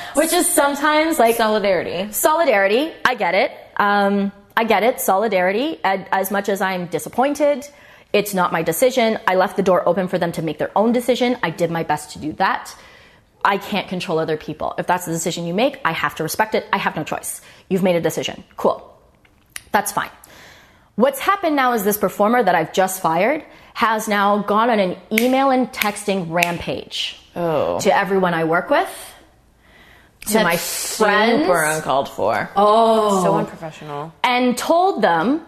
Which 0.14 0.32
is 0.32 0.46
sometimes 0.48 1.18
like 1.18 1.36
Solidarity. 1.36 2.10
solidarity 2.12 2.92
i 3.04 3.14
get 3.14 3.34
it 3.34 3.50
um, 3.76 4.30
i 4.56 4.64
get 4.64 4.82
it 4.82 5.00
solidarity 5.00 5.78
as 5.84 6.30
much 6.30 6.48
as 6.48 6.60
i'm 6.62 6.86
disappointed 6.86 7.66
it's 8.12 8.34
not 8.34 8.52
my 8.52 8.62
decision. 8.62 9.18
I 9.26 9.34
left 9.36 9.56
the 9.56 9.62
door 9.62 9.86
open 9.88 10.08
for 10.08 10.18
them 10.18 10.32
to 10.32 10.42
make 10.42 10.58
their 10.58 10.70
own 10.76 10.92
decision. 10.92 11.36
I 11.42 11.50
did 11.50 11.70
my 11.70 11.82
best 11.82 12.12
to 12.12 12.18
do 12.18 12.32
that. 12.34 12.74
I 13.44 13.58
can't 13.58 13.88
control 13.88 14.18
other 14.18 14.36
people. 14.36 14.74
If 14.78 14.86
that's 14.86 15.06
the 15.06 15.12
decision 15.12 15.46
you 15.46 15.54
make 15.54 15.80
i 15.84 15.92
have 15.92 16.14
to 16.16 16.22
respect 16.22 16.54
it. 16.54 16.66
I 16.72 16.78
have 16.78 16.94
no 16.94 17.04
choice. 17.04 17.40
You've 17.68 17.82
made 17.82 17.96
a 17.96 18.00
decision. 18.00 18.44
Cool. 18.56 18.78
That's 19.72 19.90
fine. 19.92 20.10
What's 20.96 21.18
happened 21.18 21.56
now 21.56 21.72
is 21.72 21.84
this 21.84 21.96
performer 21.96 22.42
that 22.42 22.54
i've 22.54 22.72
just 22.74 23.00
fired 23.00 23.42
has 23.74 24.06
now 24.08 24.42
gone 24.42 24.68
on 24.68 24.78
an 24.78 24.96
email 25.10 25.50
and 25.50 25.68
texting 25.72 26.30
rampage 26.30 27.18
Oh. 27.34 27.80
to 27.80 27.96
everyone 27.96 28.34
i 28.34 28.44
work 28.44 28.68
with 28.68 29.14
to 30.26 30.42
my 30.44 30.52
That's 30.52 30.98
friends. 30.98 31.42
Super 31.46 31.62
uncalled 31.64 32.08
for. 32.10 32.48
Oh, 32.54 33.24
so 33.24 33.34
unprofessional. 33.36 34.12
and 34.22 34.56
told 34.56 35.02
them 35.02 35.44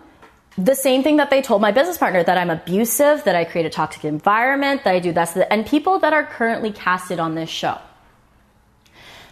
the 0.57 0.75
same 0.75 1.03
thing 1.03 1.17
that 1.17 1.31
they 1.31 1.43
told 1.43 1.61
my 1.61 1.73
business 1.73 1.99
partner 1.99 2.23
that 2.23 2.39
I'm 2.39 2.51
abusive, 2.51 3.25
that 3.25 3.35
I 3.35 3.45
create 3.45 3.67
a 3.67 3.71
toxic 3.71 4.05
environment, 4.05 4.85
that 4.85 4.95
I 4.95 5.01
do 5.01 5.13
this, 5.13 5.37
and 5.37 5.67
people 5.67 5.99
that 6.01 6.13
are 6.13 6.25
currently 6.25 6.71
casted 6.71 7.19
on 7.19 7.35
this 7.35 7.51
show. 7.51 7.79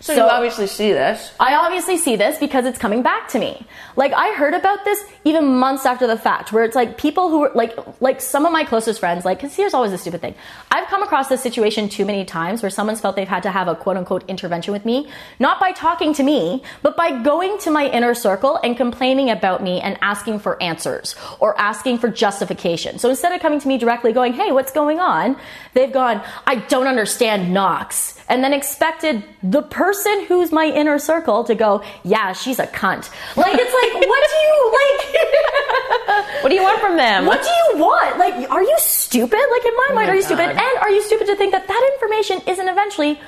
So, 0.02 0.14
you 0.14 0.22
obviously 0.22 0.66
see 0.66 0.92
this. 0.92 1.32
I 1.38 1.54
obviously 1.54 1.96
see 1.96 2.16
this 2.16 2.36
because 2.36 2.66
it's 2.66 2.76
coming 2.76 3.02
back 3.02 3.28
to 3.28 3.38
me. 3.38 3.64
Like 3.94 4.12
I 4.12 4.34
heard 4.34 4.52
about 4.52 4.84
this 4.84 5.00
even 5.22 5.46
months 5.46 5.86
after 5.86 6.08
the 6.08 6.16
fact, 6.16 6.52
where 6.52 6.64
it's 6.64 6.74
like 6.74 6.98
people 6.98 7.28
who 7.28 7.44
are 7.44 7.52
like, 7.54 7.72
like 8.00 8.20
some 8.20 8.44
of 8.44 8.50
my 8.50 8.64
closest 8.64 8.98
friends, 8.98 9.24
like, 9.24 9.38
cause 9.38 9.54
here's 9.54 9.74
always 9.74 9.92
a 9.92 9.98
stupid 9.98 10.20
thing. 10.20 10.34
I've 10.72 10.88
come 10.88 11.04
across 11.04 11.28
this 11.28 11.40
situation 11.40 11.88
too 11.88 12.04
many 12.04 12.24
times 12.24 12.64
where 12.64 12.70
someone's 12.70 13.00
felt 13.00 13.14
they've 13.14 13.28
had 13.28 13.44
to 13.44 13.52
have 13.52 13.68
a 13.68 13.76
quote 13.76 13.96
unquote 13.96 14.28
intervention 14.28 14.72
with 14.72 14.84
me, 14.84 15.08
not 15.38 15.60
by 15.60 15.70
talking 15.70 16.12
to 16.14 16.24
me, 16.24 16.64
but 16.82 16.96
by 16.96 17.22
going 17.22 17.58
to 17.58 17.70
my 17.70 17.88
inner 17.88 18.14
circle 18.14 18.58
and 18.64 18.76
complaining 18.76 19.30
about 19.30 19.62
me 19.62 19.80
and 19.80 19.96
asking 20.02 20.40
for 20.40 20.60
answers 20.60 21.14
or 21.38 21.56
asking 21.60 21.98
for 21.98 22.08
justification. 22.08 22.98
So 22.98 23.08
instead 23.08 23.32
of 23.32 23.40
coming 23.40 23.60
to 23.60 23.68
me 23.68 23.78
directly 23.78 24.12
going, 24.12 24.32
hey, 24.32 24.50
what's 24.50 24.72
going 24.72 24.98
on? 24.98 25.36
They've 25.74 25.92
gone, 25.92 26.22
I 26.44 26.56
don't 26.56 26.88
understand 26.88 27.54
Knox. 27.54 28.18
And 28.28 28.42
then 28.42 28.52
expected 28.52 29.24
the 29.42 29.62
person 29.62 30.26
who's 30.26 30.52
my 30.52 30.66
inner 30.66 30.98
circle 30.98 31.44
to 31.44 31.54
go, 31.54 31.82
yeah, 32.04 32.32
she's 32.32 32.58
a 32.58 32.66
cunt. 32.66 33.10
Like, 33.36 33.54
it's 33.54 33.74
like, 33.74 34.08
what 34.08 34.30
do 34.30 34.36
you, 34.36 34.72
like, 34.72 36.42
What 36.42 36.48
do 36.48 36.54
you 36.56 36.62
want 36.62 36.80
from 36.80 36.96
them? 36.96 37.26
what 37.26 37.42
do 37.42 37.48
you 37.48 37.82
want? 37.82 38.18
Like, 38.18 38.50
are 38.50 38.62
you 38.62 38.74
stupid? 38.78 39.38
Like, 39.50 39.64
in 39.64 39.74
my 39.74 39.88
oh 39.90 39.94
mind, 39.94 40.08
my 40.08 40.12
are 40.12 40.16
you 40.16 40.22
stupid? 40.22 40.48
And 40.48 40.78
are 40.80 40.90
you 40.90 41.02
stupid 41.02 41.26
to 41.28 41.36
think 41.36 41.52
that 41.52 41.68
that 41.68 41.90
information 41.94 42.40
isn't 42.48 42.68
eventually 42.68 43.20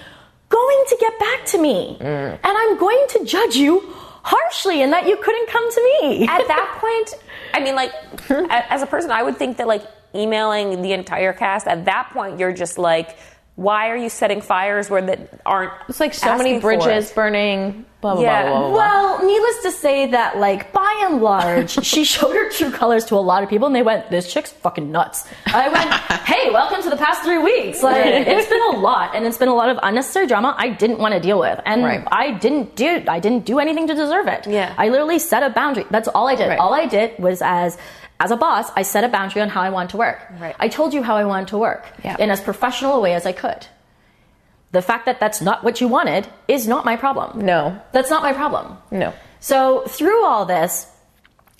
going 0.48 0.84
to 0.88 0.96
get 0.98 1.18
back 1.18 1.46
to 1.46 1.58
me? 1.58 1.96
Mm. 2.00 2.32
And 2.32 2.38
I'm 2.44 2.78
going 2.78 3.04
to 3.10 3.24
judge 3.24 3.56
you 3.56 3.94
harshly 4.22 4.82
and 4.82 4.92
that 4.92 5.06
you 5.06 5.16
couldn't 5.16 5.48
come 5.48 5.70
to 5.70 5.98
me. 6.00 6.26
At 6.26 6.46
that 6.48 6.78
point, 6.80 7.22
I 7.52 7.60
mean, 7.60 7.74
like, 7.74 7.92
as 8.70 8.82
a 8.82 8.86
person, 8.86 9.10
I 9.10 9.22
would 9.22 9.36
think 9.36 9.58
that, 9.58 9.68
like, 9.68 9.84
emailing 10.14 10.82
the 10.82 10.92
entire 10.92 11.32
cast, 11.32 11.66
at 11.66 11.84
that 11.84 12.10
point, 12.12 12.38
you're 12.38 12.52
just 12.52 12.78
like, 12.78 13.16
why 13.56 13.88
are 13.90 13.96
you 13.96 14.08
setting 14.08 14.40
fires 14.40 14.90
where 14.90 15.00
that 15.02 15.40
aren't. 15.46 15.72
It's 15.88 16.00
like 16.00 16.12
so 16.14 16.36
many 16.36 16.58
bridges 16.58 17.12
burning. 17.12 17.84
Blah 18.00 18.14
blah 18.16 18.22
Yeah. 18.22 18.50
blah 18.50 18.58
blah. 18.58 18.68
blah. 18.70 18.76
Well, 18.76 19.24
needless 19.26 19.62
to 19.62 19.70
say 19.70 20.06
that, 20.10 20.36
like, 20.38 20.72
by 20.74 21.02
and 21.06 21.22
large, 21.22 21.70
she 21.86 22.04
showed 22.04 22.34
her 22.34 22.50
true 22.50 22.70
colors 22.70 23.06
to 23.06 23.14
a 23.14 23.22
lot 23.22 23.42
of 23.42 23.48
people, 23.48 23.66
and 23.66 23.74
they 23.74 23.80
went, 23.82 24.10
"This 24.10 24.30
chick's 24.30 24.50
fucking 24.52 24.90
nuts." 24.92 25.26
I 25.46 25.68
went, 25.70 25.90
"Hey, 26.26 26.50
welcome 26.50 26.82
to 26.82 26.90
the 26.90 26.96
past 26.98 27.22
three 27.22 27.38
weeks. 27.38 27.82
Like, 27.82 28.04
it's 28.04 28.48
been 28.48 28.74
a 28.74 28.78
lot, 28.78 29.14
and 29.14 29.24
it's 29.24 29.38
been 29.38 29.48
a 29.48 29.54
lot 29.54 29.70
of 29.70 29.78
unnecessary 29.82 30.26
drama 30.26 30.54
I 30.58 30.68
didn't 30.68 30.98
want 30.98 31.14
to 31.14 31.20
deal 31.20 31.38
with, 31.38 31.58
and 31.64 31.82
Right. 31.84 32.02
I 32.08 32.32
didn't 32.32 32.74
do, 32.76 33.02
I 33.08 33.20
didn't 33.20 33.46
do 33.46 33.58
anything 33.58 33.86
to 33.86 33.94
deserve 33.94 34.26
it. 34.26 34.46
Yeah. 34.48 34.74
I 34.76 34.88
literally 34.90 35.18
set 35.20 35.42
a 35.42 35.48
boundary. 35.50 35.86
That's 35.90 36.08
all 36.08 36.28
I 36.28 36.34
did. 36.34 36.48
Right. 36.48 36.58
All 36.58 36.74
I 36.74 36.84
did 36.86 37.16
was 37.18 37.40
as 37.40 37.78
as 38.20 38.30
a 38.30 38.36
boss, 38.36 38.70
I 38.76 38.82
set 38.82 39.04
a 39.04 39.08
boundary 39.08 39.42
on 39.42 39.48
how 39.48 39.60
I 39.62 39.70
want 39.70 39.90
to 39.90 39.96
work. 39.96 40.20
Right. 40.40 40.54
I 40.58 40.68
told 40.68 40.94
you 40.94 41.02
how 41.02 41.16
I 41.16 41.24
wanted 41.24 41.48
to 41.48 41.58
work 41.58 41.84
Yeah. 42.04 42.16
in 42.18 42.30
as 42.30 42.40
professional 42.40 42.94
a 42.94 43.00
way 43.00 43.14
as 43.14 43.26
I 43.26 43.32
could. 43.32 43.66
The 44.72 44.82
fact 44.82 45.06
that 45.06 45.20
that's 45.20 45.40
not 45.40 45.62
what 45.64 45.80
you 45.80 45.88
wanted 45.88 46.26
is 46.48 46.66
not 46.66 46.84
my 46.84 46.96
problem. 46.96 47.44
no, 47.44 47.78
That's 47.92 48.10
not 48.10 48.22
my 48.22 48.32
problem. 48.32 48.78
no. 48.90 49.12
So 49.40 49.82
through 49.86 50.24
all 50.24 50.46
this, 50.46 50.86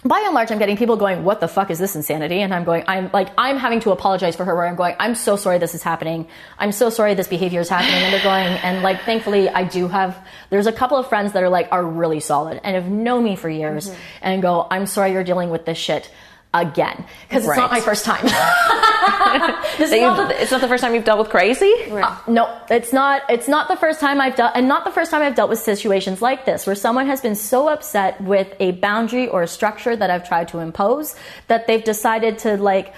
by 0.06 0.20
and 0.24 0.34
large, 0.34 0.50
I'm 0.50 0.58
getting 0.58 0.76
people 0.76 0.96
going, 0.96 1.24
"What 1.24 1.40
the 1.40 1.48
fuck 1.48 1.70
is 1.70 1.78
this 1.78 1.96
insanity?" 1.96 2.40
And 2.42 2.52
I'm 2.54 2.64
going, 2.64 2.84
I'm 2.86 3.08
like, 3.12 3.28
I'm 3.38 3.56
having 3.56 3.80
to 3.80 3.90
apologize 3.90 4.36
for 4.36 4.44
her. 4.44 4.54
Where 4.54 4.66
I'm 4.66 4.74
going, 4.76 4.96
I'm 4.98 5.14
so 5.14 5.36
sorry 5.36 5.56
this 5.58 5.74
is 5.74 5.82
happening. 5.82 6.26
I'm 6.58 6.72
so 6.72 6.90
sorry 6.90 7.14
this 7.14 7.28
behavior 7.28 7.60
is 7.60 7.68
happening. 7.70 7.94
And 8.02 8.12
they're 8.12 8.22
going, 8.22 8.46
and 8.46 8.82
like, 8.82 9.00
thankfully, 9.02 9.48
I 9.48 9.64
do 9.64 9.88
have. 9.88 10.16
There's 10.50 10.66
a 10.66 10.72
couple 10.72 10.98
of 10.98 11.08
friends 11.08 11.32
that 11.32 11.42
are 11.42 11.48
like 11.48 11.68
are 11.72 11.84
really 11.84 12.20
solid 12.20 12.60
and 12.64 12.74
have 12.74 12.86
known 12.86 13.24
me 13.24 13.34
for 13.36 13.48
years, 13.48 13.88
mm-hmm. 13.88 13.98
and 14.22 14.42
go, 14.42 14.66
I'm 14.70 14.86
sorry 14.86 15.12
you're 15.12 15.24
dealing 15.24 15.48
with 15.50 15.64
this 15.64 15.78
shit 15.78 16.10
again 16.54 17.04
because 17.28 17.46
it's 17.46 17.56
not 17.56 17.70
my 17.70 17.80
first 17.80 18.04
time. 18.04 18.24
this 19.78 19.92
is 19.92 20.00
not 20.00 20.28
the, 20.28 20.40
it's 20.40 20.50
not 20.50 20.60
the 20.60 20.68
first 20.68 20.82
time 20.82 20.94
you've 20.94 21.04
dealt 21.04 21.18
with 21.18 21.28
crazy. 21.28 21.72
uh, 21.90 22.16
no, 22.26 22.60
it's 22.70 22.92
not. 22.92 23.22
It's 23.28 23.48
not 23.48 23.68
the 23.68 23.76
first 23.76 24.00
time 24.00 24.20
I've 24.20 24.36
dealt, 24.36 24.52
and 24.54 24.68
not 24.68 24.84
the 24.84 24.92
first 24.92 25.10
time 25.10 25.20
I've 25.22 25.34
dealt 25.34 25.50
with 25.50 25.58
situations 25.58 26.22
like 26.22 26.46
this, 26.46 26.66
where 26.66 26.76
someone 26.76 27.06
has 27.08 27.20
been 27.20 27.34
so 27.34 27.68
upset 27.68 28.20
with 28.20 28.54
a 28.60 28.72
boundary 28.72 29.28
or 29.28 29.42
a 29.42 29.48
structure 29.48 29.96
that 29.96 30.10
I've 30.10 30.26
tried 30.26 30.48
to 30.48 30.60
impose 30.60 31.14
that 31.48 31.66
they've 31.66 31.84
decided 31.84 32.38
to 32.40 32.56
like 32.56 32.94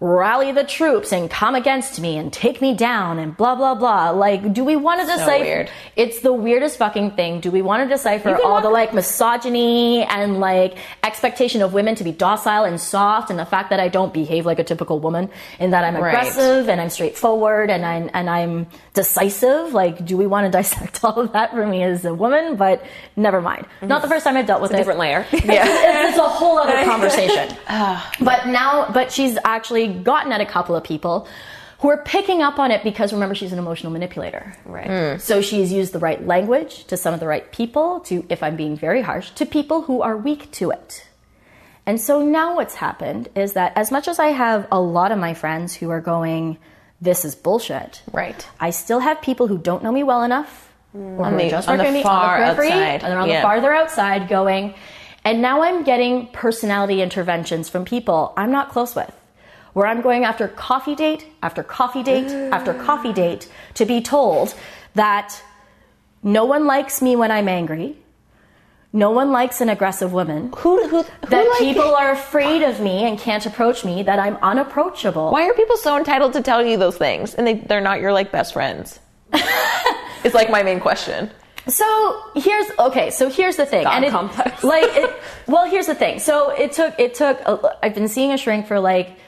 rally 0.00 0.52
the 0.52 0.62
troops 0.62 1.12
and 1.12 1.28
come 1.28 1.56
against 1.56 1.98
me 2.00 2.16
and 2.16 2.32
take 2.32 2.60
me 2.60 2.72
down 2.72 3.18
and 3.18 3.36
blah 3.36 3.54
blah 3.56 3.74
blah. 3.74 4.10
Like, 4.10 4.52
do 4.52 4.64
we 4.64 4.76
want 4.76 5.00
to 5.00 5.06
decipher? 5.06 5.42
weird. 5.44 5.70
It's 5.96 6.20
the 6.20 6.32
weirdest 6.32 6.78
fucking 6.78 7.12
thing. 7.12 7.40
Do 7.40 7.50
we 7.50 7.62
want 7.62 7.82
to 7.82 7.88
decipher 7.92 8.38
all 8.44 8.60
the 8.60 8.70
like 8.70 8.94
misogyny 8.94 10.02
and 10.04 10.38
like 10.38 10.76
expectation 11.02 11.62
of 11.62 11.72
women 11.74 11.96
to 11.96 12.04
be 12.04 12.12
docile 12.12 12.64
and 12.64 12.80
soft, 12.80 13.30
and 13.30 13.38
the 13.38 13.44
fact 13.44 13.70
that 13.70 13.80
I 13.80 13.88
don't 13.88 14.14
behave 14.14 14.46
like 14.46 14.58
a 14.60 14.64
typical 14.64 15.00
woman, 15.00 15.30
in 15.58 15.70
that 15.70 15.82
I'm 15.84 15.96
Right. 15.96 16.10
aggressive 16.14 16.68
and 16.68 16.80
I'm 16.80 16.90
straightforward 16.90 17.68
and 17.70 17.84
I'm 17.84 18.08
and 18.14 18.30
I'm 18.30 18.66
decisive. 18.94 19.74
Like, 19.74 20.04
do 20.04 20.16
we 20.16 20.26
want 20.28 20.46
to 20.46 20.50
dissect 20.58 21.02
all 21.04 21.18
of 21.18 21.32
that 21.32 21.50
for 21.50 21.66
me 21.66 21.82
as 21.82 22.04
a 22.04 22.14
woman? 22.14 22.54
But 22.54 22.84
never 23.16 23.40
mind. 23.40 23.64
Mm-hmm. 23.78 23.88
Not 23.88 24.02
the 24.02 24.08
first 24.08 24.24
time 24.24 24.36
I've 24.36 24.46
dealt 24.46 24.62
with 24.62 24.72
it. 24.72 24.76
Different 24.76 25.00
layer. 25.00 25.26
Yeah, 25.32 25.64
it's, 26.06 26.10
it's 26.10 26.18
a 26.18 26.22
whole 26.28 26.58
other 26.58 26.84
conversation. 26.88 27.56
but 28.24 28.46
now, 28.46 28.90
but 28.92 29.10
she's 29.10 29.36
actually 29.44 29.87
gotten 29.88 30.32
at 30.32 30.40
a 30.40 30.46
couple 30.46 30.74
of 30.76 30.84
people 30.84 31.26
who 31.80 31.88
are 31.90 31.98
picking 31.98 32.42
up 32.42 32.58
on 32.58 32.70
it 32.72 32.82
because 32.82 33.12
remember 33.12 33.34
she's 33.36 33.52
an 33.52 33.58
emotional 33.58 33.92
manipulator. 33.92 34.54
Right. 34.64 34.86
Hmm. 35.14 35.18
So 35.18 35.40
she's 35.40 35.72
used 35.72 35.92
the 35.92 35.98
right 36.00 36.24
language 36.26 36.84
to 36.86 36.96
some 36.96 37.14
of 37.14 37.20
the 37.20 37.26
right 37.26 37.50
people, 37.52 38.00
to, 38.00 38.24
if 38.28 38.42
I'm 38.42 38.56
being 38.56 38.76
very 38.76 39.00
harsh, 39.02 39.30
to 39.32 39.46
people 39.46 39.82
who 39.82 40.02
are 40.02 40.16
weak 40.16 40.50
to 40.52 40.70
it. 40.70 41.04
And 41.86 42.00
so 42.00 42.22
now 42.22 42.56
what's 42.56 42.74
happened 42.74 43.28
is 43.34 43.52
that 43.54 43.72
as 43.76 43.90
much 43.92 44.08
as 44.08 44.18
I 44.18 44.28
have 44.28 44.66
a 44.72 44.80
lot 44.80 45.12
of 45.12 45.18
my 45.18 45.34
friends 45.34 45.72
who 45.74 45.88
are 45.90 46.00
going, 46.00 46.58
this 47.00 47.24
is 47.24 47.34
bullshit. 47.36 48.02
Right. 48.12 48.46
I 48.58 48.70
still 48.70 48.98
have 48.98 49.22
people 49.22 49.46
who 49.46 49.56
don't 49.56 49.82
know 49.84 49.92
me 49.92 50.02
well 50.02 50.24
enough, 50.24 50.70
or 50.92 51.24
On 51.24 51.36
the- 51.36 51.48
just 51.48 51.68
on 51.68 51.78
the 51.78 51.84
me 51.92 52.02
far 52.02 52.34
on 52.34 52.40
the 52.40 52.54
periphery, 52.56 52.72
outside. 52.72 53.02
and 53.04 53.12
they're 53.12 53.18
on 53.20 53.28
Yeah. 53.28 53.36
the 53.40 53.42
farther 53.42 53.72
outside 53.72 54.28
going, 54.28 54.74
and 55.24 55.40
now 55.40 55.62
I'm 55.62 55.84
getting 55.84 56.26
personality 56.32 57.00
interventions 57.02 57.68
from 57.68 57.84
people 57.84 58.32
I'm 58.36 58.50
not 58.50 58.70
close 58.70 58.94
with, 58.96 59.12
where 59.78 59.86
I'm 59.86 60.00
going 60.00 60.24
after 60.24 60.48
coffee 60.48 60.96
date 60.96 61.24
after 61.40 61.62
coffee 61.62 62.02
date 62.02 62.32
after 62.52 62.74
coffee 62.74 63.12
date 63.12 63.48
to 63.74 63.84
be 63.86 64.02
told 64.02 64.52
that 64.94 65.40
no 66.24 66.44
one 66.44 66.66
likes 66.66 67.00
me 67.00 67.14
when 67.14 67.30
I'm 67.30 67.48
angry. 67.48 67.96
No 68.92 69.12
one 69.12 69.30
likes 69.30 69.60
an 69.60 69.68
aggressive 69.68 70.12
woman. 70.12 70.50
Who, 70.56 70.88
who, 70.88 71.02
who 71.02 71.26
That 71.28 71.48
like 71.48 71.58
people 71.60 71.94
are 71.94 72.10
afraid 72.10 72.62
of 72.62 72.80
me 72.80 73.04
and 73.04 73.20
can't 73.20 73.46
approach 73.46 73.84
me, 73.84 74.02
that 74.02 74.18
I'm 74.18 74.36
unapproachable. 74.38 75.30
Why 75.30 75.46
are 75.48 75.54
people 75.54 75.76
so 75.76 75.96
entitled 75.96 76.32
to 76.32 76.42
tell 76.42 76.66
you 76.66 76.76
those 76.76 76.96
things 76.96 77.34
and 77.34 77.46
they, 77.46 77.54
they're 77.54 77.80
not 77.80 78.00
your 78.00 78.12
like 78.12 78.32
best 78.32 78.54
friends? 78.54 78.98
it's 80.24 80.34
like 80.34 80.50
my 80.50 80.64
main 80.64 80.80
question. 80.80 81.30
So 81.68 82.20
here's 82.34 82.66
okay. 82.80 83.10
So 83.10 83.30
here's 83.30 83.54
the 83.54 83.66
thing, 83.66 83.84
God 83.84 83.94
and 83.94 84.04
it, 84.06 84.10
complex. 84.10 84.64
like, 84.64 84.90
it, 84.96 85.14
well, 85.46 85.70
here's 85.70 85.86
the 85.86 85.94
thing. 85.94 86.18
So 86.18 86.50
it 86.50 86.72
took 86.72 86.98
it 86.98 87.14
took. 87.14 87.38
A, 87.42 87.76
I've 87.80 87.94
been 87.94 88.08
seeing 88.08 88.32
a 88.32 88.38
shrink 88.38 88.66
for 88.66 88.80
like 88.80 89.18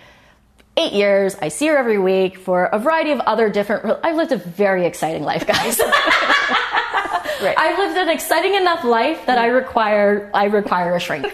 eight 0.81 0.93
years. 0.93 1.37
I 1.41 1.49
see 1.49 1.67
her 1.69 1.77
every 1.77 1.99
week 1.99 2.39
for 2.39 2.65
a 2.65 2.79
variety 2.79 3.13
of 3.13 3.21
other 3.21 3.51
different. 3.51 3.99
I've 4.03 4.17
lived 4.17 4.33
a 4.33 4.37
very 4.37 4.87
exciting 4.87 5.23
life, 5.23 5.47
guys. 5.47 5.81
Right. 7.43 7.57
I've 7.57 7.79
lived 7.79 7.97
an 7.97 8.11
exciting 8.11 8.55
enough 8.55 8.85
life 8.85 9.25
that 9.25 9.39
I 9.39 9.47
require 9.47 10.31
I 10.35 10.45
require 10.45 10.95
a 10.95 11.01
shrink. 11.01 11.25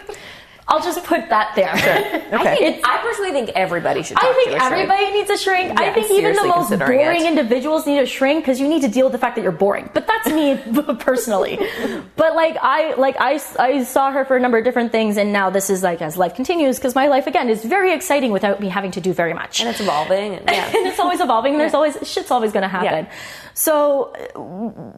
I'll 0.68 0.82
just 0.82 1.04
put 1.04 1.28
that 1.28 1.52
there. 1.54 1.70
I, 1.74 2.56
think, 2.56 2.84
I 2.84 2.98
personally 2.98 3.30
think 3.30 3.50
everybody 3.50 4.02
should. 4.02 4.16
Talk 4.16 4.24
I 4.24 4.32
think 4.34 4.50
to 4.50 4.56
a 4.56 4.58
shrink. 4.58 4.72
everybody 4.72 5.10
needs 5.12 5.30
a 5.30 5.38
shrink. 5.38 5.80
I 5.80 5.92
think 5.92 6.10
even 6.10 6.34
the 6.34 6.44
most 6.44 6.70
boring 6.76 7.20
it. 7.20 7.28
individuals 7.28 7.86
need 7.86 7.98
a 8.00 8.06
shrink 8.06 8.42
because 8.42 8.58
you 8.58 8.66
need 8.66 8.82
to 8.82 8.88
deal 8.88 9.06
with 9.06 9.12
the 9.12 9.18
fact 9.18 9.36
that 9.36 9.42
you're 9.42 9.52
boring. 9.52 9.88
But 9.94 10.08
that's 10.08 10.26
me 10.26 10.60
personally. 10.98 11.58
But 12.16 12.34
like 12.34 12.56
I 12.60 12.94
like 12.94 13.14
I, 13.20 13.40
I 13.60 13.84
saw 13.84 14.10
her 14.10 14.24
for 14.24 14.36
a 14.36 14.40
number 14.40 14.58
of 14.58 14.64
different 14.64 14.90
things, 14.90 15.16
and 15.16 15.32
now 15.32 15.50
this 15.50 15.70
is 15.70 15.84
like 15.84 16.02
as 16.02 16.16
life 16.16 16.34
continues 16.34 16.78
because 16.78 16.96
my 16.96 17.06
life 17.06 17.28
again 17.28 17.48
is 17.48 17.64
very 17.64 17.92
exciting 17.92 18.32
without 18.32 18.60
me 18.60 18.68
having 18.68 18.90
to 18.92 19.00
do 19.00 19.12
very 19.12 19.34
much. 19.34 19.60
and 19.60 19.68
it's 19.68 19.80
evolving. 19.80 20.34
And, 20.34 20.44
yeah. 20.50 20.66
and 20.76 20.86
it's 20.88 20.98
always 20.98 21.20
evolving. 21.20 21.52
and 21.52 21.60
There's 21.60 21.74
always 21.74 21.96
shit's 22.02 22.32
always 22.32 22.50
going 22.52 22.62
to 22.62 22.68
happen. 22.68 23.04
Yeah. 23.06 23.12
So 23.58 24.12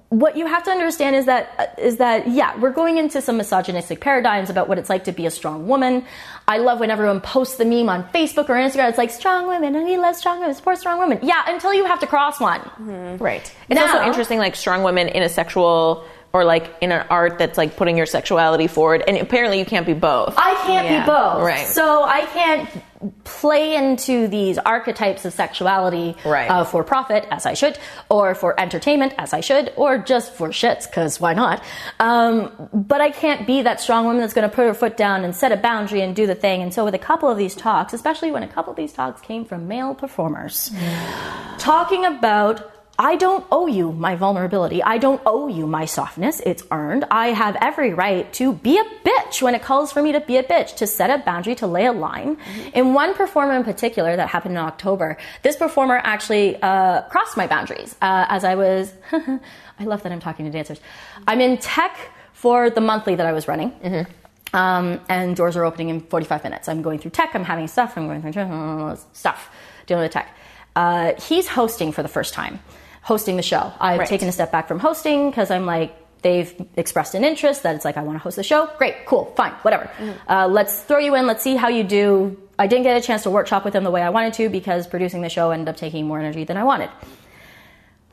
what 0.09 0.37
you 0.37 0.47
have 0.47 0.65
to 0.65 0.73
understand 0.73 1.15
is 1.15 1.27
that 1.27 1.79
is 1.79 1.99
that 1.99 2.27
yeah, 2.27 2.57
we're 2.59 2.73
going 2.73 2.99
into 2.99 3.23
some 3.23 3.37
misogynistic 3.37 4.01
paradigms 4.01 4.51
about 4.51 4.69
what 4.69 4.79
it's 4.79 4.91
like 4.91 5.05
to 5.05 5.13
be 5.13 5.27
a 5.27 5.31
strong 5.31 5.69
woman. 5.69 6.05
I 6.49 6.59
love 6.59 6.81
when 6.81 6.91
everyone 6.91 7.21
posts 7.21 7.55
the 7.55 7.65
meme 7.65 7.89
on 7.89 8.03
Facebook 8.09 8.49
or 8.49 8.55
Instagram. 8.55 8.89
It's 8.89 8.99
like 8.99 9.11
strong 9.11 9.47
women, 9.47 9.77
and 9.77 9.85
we 9.85 9.97
love 9.97 10.17
strong 10.17 10.41
women, 10.41 10.57
support 10.57 10.79
strong 10.79 10.99
women. 10.99 11.21
Yeah, 11.23 11.45
until 11.47 11.73
you 11.73 11.85
have 11.85 12.01
to 12.01 12.09
cross 12.09 12.41
one. 12.41 12.61
Mm-hmm. 12.61 13.23
Right. 13.23 13.55
It's 13.69 13.81
also 13.81 14.03
interesting, 14.03 14.41
like 14.41 14.57
strong 14.57 14.83
women 14.83 15.07
in 15.07 15.23
a 15.23 15.29
sexual 15.29 16.05
or 16.33 16.45
like 16.45 16.75
in 16.83 16.93
an 16.93 17.07
art 17.09 17.39
that's 17.39 17.57
like 17.57 17.77
putting 17.77 17.97
your 17.97 18.07
sexuality 18.07 18.67
forward, 18.67 19.03
and 19.09 19.17
apparently 19.17 19.59
you 19.59 19.65
can't 19.65 19.87
be 19.87 19.95
both. 19.95 20.35
I 20.37 20.55
can't 20.67 20.87
Yeah, 20.87 21.01
be 21.01 21.07
both. 21.07 21.43
right. 21.43 21.67
So 21.67 22.05
I 22.05 22.21
can't 22.27 22.69
play 23.25 23.77
into 23.77 24.27
these 24.27 24.59
archetypes 24.59 25.25
of 25.25 25.33
sexuality 25.33 26.17
Right. 26.25 26.51
uh, 26.51 26.65
for 26.65 26.83
profit, 26.83 27.27
as 27.31 27.47
I 27.47 27.55
should, 27.55 27.79
or 28.11 28.35
for 28.35 28.59
entertainment, 28.61 29.15
as 29.17 29.33
I 29.33 29.41
should, 29.41 29.73
or 29.77 29.99
just 29.99 30.35
for 30.35 30.49
shits, 30.49 30.87
because 30.91 31.21
why 31.21 31.33
not? 31.33 31.63
Um, 32.01 32.51
but 32.75 33.01
I 33.01 33.11
can't 33.11 33.47
be 33.47 33.63
that 33.63 33.81
strong 33.81 34.05
woman 34.05 34.21
that's 34.21 34.35
going 34.35 34.49
to 34.51 34.55
put 34.55 34.67
her 34.67 34.75
foot 34.75 34.97
down 34.97 35.25
and 35.25 35.35
set 35.35 35.53
a 35.53 35.57
boundary 35.57 36.01
and 36.03 36.15
do 36.17 36.27
the 36.27 36.35
thing. 36.35 36.61
And 36.61 36.75
so 36.75 36.85
with 36.85 36.95
a 36.95 36.99
couple 36.99 37.29
of 37.31 37.39
these 37.39 37.55
talks, 37.55 37.93
especially 37.93 38.33
when 38.33 38.43
a 38.43 38.49
couple 38.49 38.73
of 38.73 38.77
these 38.77 38.93
talks 38.93 39.21
came 39.21 39.45
from 39.45 39.69
male 39.69 39.95
performers, 39.95 40.73
talking 41.59 42.05
about 42.05 42.78
I 43.01 43.15
don't 43.15 43.47
owe 43.53 43.69
you 43.69 43.93
my 43.93 44.17
vulnerability. 44.17 44.83
I 44.83 44.99
don't 44.99 45.23
owe 45.25 45.47
you 45.47 45.69
my 45.69 45.85
softness. 45.85 46.41
It's 46.45 46.65
earned. 46.73 47.05
I 47.13 47.29
have 47.29 47.57
every 47.61 47.95
right 47.95 48.31
to 48.33 48.55
be 48.55 48.77
a 48.77 48.83
bitch 49.05 49.41
when 49.41 49.55
it 49.55 49.63
calls 49.63 49.93
for 49.93 50.03
me 50.03 50.11
to 50.13 50.21
be 50.21 50.37
a 50.37 50.43
bitch, 50.43 50.75
to 50.79 50.87
set 50.89 51.09
a 51.09 51.23
boundary, 51.23 51.55
to 51.57 51.69
lay 51.69 51.87
a 51.87 51.93
line. 51.93 52.39
In 52.75 52.95
one 52.95 53.15
performer 53.15 53.55
in 53.55 53.63
particular 53.63 54.17
that 54.17 54.29
happened 54.29 54.57
in 54.57 54.59
October, 54.59 55.17
this 55.45 55.55
performer 55.55 56.01
actually 56.03 56.61
uh, 56.61 57.03
crossed 57.03 57.37
my 57.37 57.47
boundaries 57.47 57.95
uh, 58.03 58.27
as 58.29 58.43
I 58.43 58.57
was. 58.57 58.93
I 59.13 59.85
love 59.85 60.03
that 60.03 60.11
I'm 60.11 60.21
talking 60.21 60.45
to 60.47 60.51
dancers. 60.51 60.81
I'm 61.25 61.41
in 61.41 61.59
tech 61.59 61.97
for 62.33 62.69
the 62.69 62.81
monthly 62.81 63.15
that 63.15 63.27
I 63.27 63.33
was 63.33 63.47
running. 63.47 64.07
Um, 64.53 65.01
and 65.09 65.37
doors 65.37 65.57
are 65.57 65.65
opening 65.65 65.91
in 65.91 66.01
45 66.01 66.43
minutes. 66.43 66.69
I'm 66.69 66.83
going 66.83 66.99
through 66.99 67.13
tech, 67.13 67.31
I'm 67.35 67.45
having 67.45 67.69
stuff, 67.69 67.97
I'm 67.97 68.09
going 68.09 68.23
through 68.33 68.97
stuff, 69.13 69.51
dealing 69.87 70.03
with 70.03 70.13
tech. 70.13 70.35
Uh, 70.75 71.13
he's 71.21 71.49
hosting 71.49 71.93
for 71.93 72.03
the 72.03 72.09
first 72.09 72.35
time, 72.35 72.61
hosting 73.09 73.37
the 73.37 73.43
show. 73.43 73.73
I've 73.81 74.01
Right. 74.01 74.09
taken 74.15 74.29
a 74.29 74.33
step 74.33 74.53
back 74.53 74.69
from 74.69 74.79
hosting 74.79 75.31
because 75.31 75.51
I'm 75.51 75.65
like, 75.65 75.91
they've 76.21 76.53
expressed 76.77 77.15
an 77.15 77.25
interest 77.25 77.63
that 77.63 77.75
it's 77.75 77.85
like, 77.89 77.97
I 77.97 78.03
want 78.03 78.17
to 78.19 78.23
host 78.23 78.37
the 78.37 78.43
show. 78.43 78.69
Great, 78.77 79.07
cool, 79.07 79.33
fine, 79.35 79.53
whatever. 79.63 79.89
Uh, 80.29 80.47
let's 80.47 80.75
throw 80.83 80.99
you 80.99 81.15
in, 81.15 81.27
let's 81.27 81.43
see 81.43 81.57
how 81.57 81.69
you 81.69 81.85
do. 81.85 82.37
I 82.59 82.67
didn't 82.67 82.83
get 82.85 82.97
a 82.97 83.01
chance 83.01 83.23
to 83.23 83.31
workshop 83.31 83.65
with 83.65 83.73
them 83.73 83.85
the 83.85 83.91
way 83.91 84.03
I 84.03 84.11
wanted 84.11 84.35
to 84.35 84.51
because 84.51 84.87
producing 84.87 85.23
the 85.23 85.31
show 85.31 85.51
ended 85.53 85.69
up 85.71 85.77
taking 85.79 86.07
more 86.07 86.19
energy 86.19 86.45
than 86.45 86.57
I 86.59 86.65
wanted. 86.65 86.91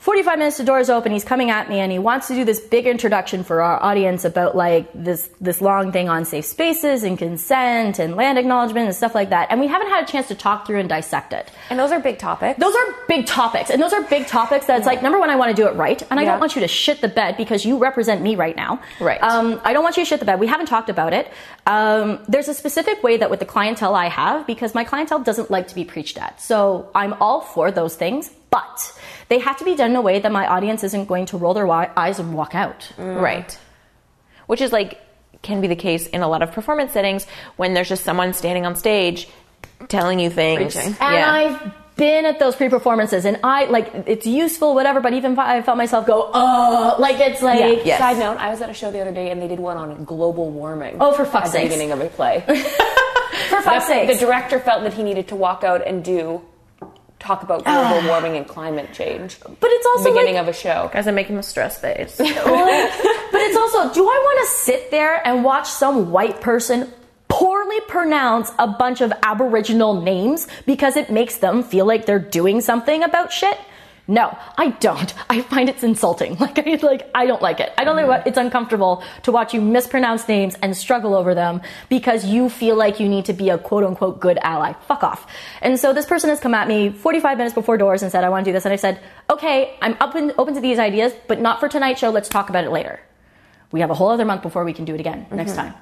45 0.06 0.38
minutes 0.38 0.58
to 0.58 0.64
doors 0.64 0.92
open. 0.92 1.12
He's 1.12 1.24
coming 1.24 1.50
at 1.50 1.68
me 1.68 1.80
and 1.80 1.92
he 1.92 1.98
wants 1.98 2.28
to 2.28 2.36
do 2.36 2.46
this 2.46 2.60
big 2.60 2.86
introduction 2.86 3.44
for 3.44 3.64
our 3.64 3.82
audience 3.82 4.24
about 4.24 4.56
like 4.56 4.88
this 4.94 5.28
this 5.42 5.62
long 5.62 5.92
thing 5.92 6.10
on 6.10 6.26
safe 6.26 6.46
spaces 6.46 7.02
and 7.02 7.18
consent 7.18 7.98
and 7.98 8.16
land 8.16 8.38
acknowledgement 8.38 8.86
and 8.86 8.96
stuff 8.96 9.16
like 9.16 9.32
that. 9.32 9.48
And 9.50 9.60
we 9.60 9.66
haven't 9.66 9.90
had 9.90 10.04
a 10.04 10.08
chance 10.08 10.28
to 10.28 10.36
talk 10.36 10.68
through 10.68 10.78
and 10.80 10.88
dissect 10.88 11.34
it. 11.34 11.50
And 11.72 11.80
those 11.80 11.92
are 11.92 12.00
big 12.00 12.20
topics. 12.20 12.60
those 12.60 12.76
are 12.76 12.86
big 13.08 13.26
topics. 13.26 13.72
And 13.72 13.82
those 13.82 13.94
are 13.94 14.04
big 14.04 14.28
topics 14.28 14.68
that's 14.68 14.86
like 14.86 15.02
number 15.02 15.18
one 15.18 15.32
i 15.32 15.36
want 15.36 15.50
to 15.50 15.60
do 15.60 15.68
it 15.68 15.72
right. 15.76 16.00
And 16.12 16.20
i 16.20 16.24
Yeah. 16.24 16.34
don't 16.34 16.40
want 16.40 16.56
you 16.56 16.62
to 16.62 16.68
shit 16.68 17.02
the 17.02 17.08
bed 17.08 17.36
because 17.36 17.66
you 17.66 17.80
represent 17.80 18.22
me 18.22 18.36
right 18.36 18.56
now. 18.56 18.80
Right. 19.00 19.20
um, 19.24 19.60
i 19.64 19.74
don't 19.74 19.82
want 19.84 19.98
you 19.98 20.04
to 20.04 20.08
shit 20.08 20.20
the 20.20 20.26
bed. 20.26 20.40
We 20.40 20.46
haven't 20.46 20.68
talked 20.68 20.90
about 20.92 21.14
it. 21.14 21.32
Um, 21.66 22.20
there's 22.28 22.48
a 22.48 22.54
specific 22.54 23.02
way 23.02 23.18
that 23.18 23.32
with 23.32 23.40
the 23.40 23.46
clientele 23.48 23.96
i 23.96 24.06
have 24.08 24.46
because 24.46 24.76
my 24.76 24.84
clientele 24.84 25.22
doesn't 25.22 25.50
like 25.50 25.68
to 25.70 25.74
be 25.74 25.84
preached 25.84 26.20
at. 26.20 26.40
So 26.40 26.92
i'm 26.94 27.14
all 27.14 27.42
for 27.42 27.72
those 27.72 27.96
things 27.96 28.30
but 28.52 28.94
they 29.28 29.40
have 29.40 29.58
to 29.58 29.66
be 29.66 29.76
done 29.76 29.92
in 29.92 29.96
a 29.96 30.02
way 30.02 30.20
that 30.20 30.32
my 30.32 30.48
audience 30.48 30.84
isn't 30.84 31.06
going 31.06 31.26
to 31.28 31.38
roll 31.38 31.54
their 31.54 31.70
eyes 31.72 32.20
and 32.20 32.34
walk 32.34 32.56
out 32.56 32.92
mm. 32.98 33.20
Right. 33.20 33.58
Which 34.48 34.62
is 34.62 34.72
like 34.72 35.02
can 35.42 35.62
be 35.62 35.68
the 35.68 35.76
case 35.76 36.08
in 36.08 36.22
a 36.22 36.28
lot 36.28 36.42
of 36.42 36.52
performance 36.52 36.92
settings 36.92 37.26
when 37.56 37.74
there's 37.74 37.90
just 37.90 38.04
someone 38.04 38.34
standing 38.34 38.66
on 38.66 38.76
stage 38.76 39.28
telling 39.88 40.20
you 40.20 40.30
things. 40.30 40.76
Preaching. 40.76 40.96
And 41.00 41.26
I've 41.26 41.74
been 41.96 42.26
at 42.26 42.40
those 42.40 42.56
pre-performances, 42.56 43.26
and 43.26 43.40
I 43.44 43.66
like 43.66 43.92
it's 44.08 44.26
useful, 44.26 44.76
whatever. 44.76 45.00
But 45.00 45.14
even 45.14 45.38
I 45.38 45.62
felt 45.62 45.78
myself 45.78 46.06
go, 46.06 46.30
oh, 46.34 46.96
like 47.00 47.20
it's 47.20 47.42
like, 47.42 47.60
Yeah. 47.60 47.84
Yes. 47.84 48.00
Side 48.00 48.18
note: 48.18 48.38
I 48.38 48.50
was 48.50 48.62
at 48.62 48.70
a 48.70 48.74
show 48.74 48.92
the 48.92 49.02
other 49.02 49.14
day, 49.14 49.32
and 49.32 49.42
they 49.42 49.48
did 49.48 49.60
one 49.60 49.78
on 49.78 50.04
global 50.04 50.50
warming. 50.52 50.98
Oh, 51.00 51.14
for 51.14 51.26
fuck's 51.26 51.50
at 51.50 51.62
the 51.62 51.64
beginning 51.64 51.92
of 51.92 52.02
a 52.02 52.10
play. 52.10 52.42
for 53.50 53.62
fuck's 53.62 53.88
sake. 53.88 54.10
the 54.10 54.18
director 54.18 54.60
felt 54.60 54.84
that 54.84 54.94
he 54.94 55.04
needed 55.04 55.30
to 55.30 55.36
walk 55.36 55.64
out 55.64 55.86
and 55.86 56.04
do 56.04 56.42
talk 57.26 57.44
about 57.44 57.64
global 57.66 58.08
warming 58.08 58.38
and 58.38 58.48
climate 58.48 58.94
change. 58.94 59.38
but 59.42 59.58
it's 59.64 59.86
also 59.86 60.12
beginning 60.12 60.36
like, 60.36 60.44
of 60.44 60.48
a 60.50 60.54
show. 60.54 60.90
Guys, 60.94 61.08
I'm 61.08 61.16
making 61.16 61.38
a 61.38 61.44
stress 61.44 61.80
face. 61.80 62.18
but 62.18 62.28
it's 62.28 63.58
also, 63.58 63.94
do 63.94 64.04
I 64.04 64.18
want 64.18 64.48
to 64.48 64.56
sit 64.56 64.92
there 64.92 65.26
and 65.28 65.44
watch 65.44 65.70
some 65.70 66.12
white 66.12 66.42
person 66.42 66.92
poorly 67.28 67.82
pronounce 67.88 68.52
a 68.60 68.68
bunch 68.68 69.02
of 69.02 69.12
Aboriginal 69.24 70.02
names 70.02 70.48
because 70.66 70.96
it 70.96 71.10
makes 71.10 71.38
them 71.38 71.64
feel 71.64 71.86
like 71.86 72.06
they're 72.06 72.20
doing 72.20 72.62
something 72.62 73.04
about 73.04 73.34
shit? 73.34 73.58
No, 74.08 74.38
I 74.56 74.70
don't. 74.70 75.14
I 75.30 75.42
find 75.42 75.68
it's 75.68 75.84
insulting. 75.84 76.38
Like 76.46 76.60
I 76.60 76.76
like 76.76 77.10
I 77.16 77.26
don't 77.26 77.42
like 77.42 77.60
it. 77.60 77.74
I 77.76 77.84
don't 77.84 77.96
like 77.96 78.06
mm. 78.06 78.10
what 78.10 78.28
it's 78.28 78.38
uncomfortable 78.38 79.04
to 79.24 79.32
watch 79.32 79.54
you 79.54 79.62
mispronounce 79.62 80.28
names 80.28 80.56
and 80.62 80.78
struggle 80.78 81.16
over 81.16 81.34
them 81.34 81.62
because 81.90 82.24
you 82.26 82.50
feel 82.50 82.76
like 82.76 83.00
you 83.00 83.10
need 83.10 83.26
to 83.26 83.34
be 83.34 83.50
a 83.50 83.58
quote 83.58 83.84
unquote 83.84 84.20
good 84.20 84.38
ally. 84.44 84.74
Fuck 84.88 85.04
off. 85.04 85.26
And 85.62 85.80
so 85.80 85.92
this 85.92 86.06
person 86.06 86.30
has 86.30 86.40
come 86.40 86.54
at 86.54 86.68
me 86.68 86.90
45 86.90 87.38
minutes 87.38 87.56
before 87.56 87.78
doors 87.78 88.04
and 88.04 88.12
said 88.12 88.24
I 88.24 88.30
want 88.30 88.46
to 88.46 88.50
do 88.50 88.54
this 88.54 88.66
and 88.66 88.74
I 88.74 88.76
said, 88.76 89.00
"Okay, 89.30 89.76
I'm 89.82 89.98
open 90.00 90.34
open 90.38 90.54
to 90.54 90.62
these 90.62 90.78
ideas, 90.78 91.14
but 91.28 91.42
not 91.42 91.60
for 91.60 91.68
tonight's 91.68 92.00
show. 92.00 92.12
Let's 92.12 92.30
talk 92.30 92.50
about 92.50 92.64
it 92.64 92.70
later. 92.70 93.00
We 93.72 93.80
have 93.80 93.90
a 93.90 93.96
whole 93.96 94.10
other 94.10 94.26
month 94.26 94.44
before 94.44 94.64
we 94.64 94.74
can 94.74 94.86
do 94.86 94.94
it 94.94 95.00
again 95.00 95.26
next 95.32 95.54
mm-hmm. 95.54 95.72
time." 95.72 95.74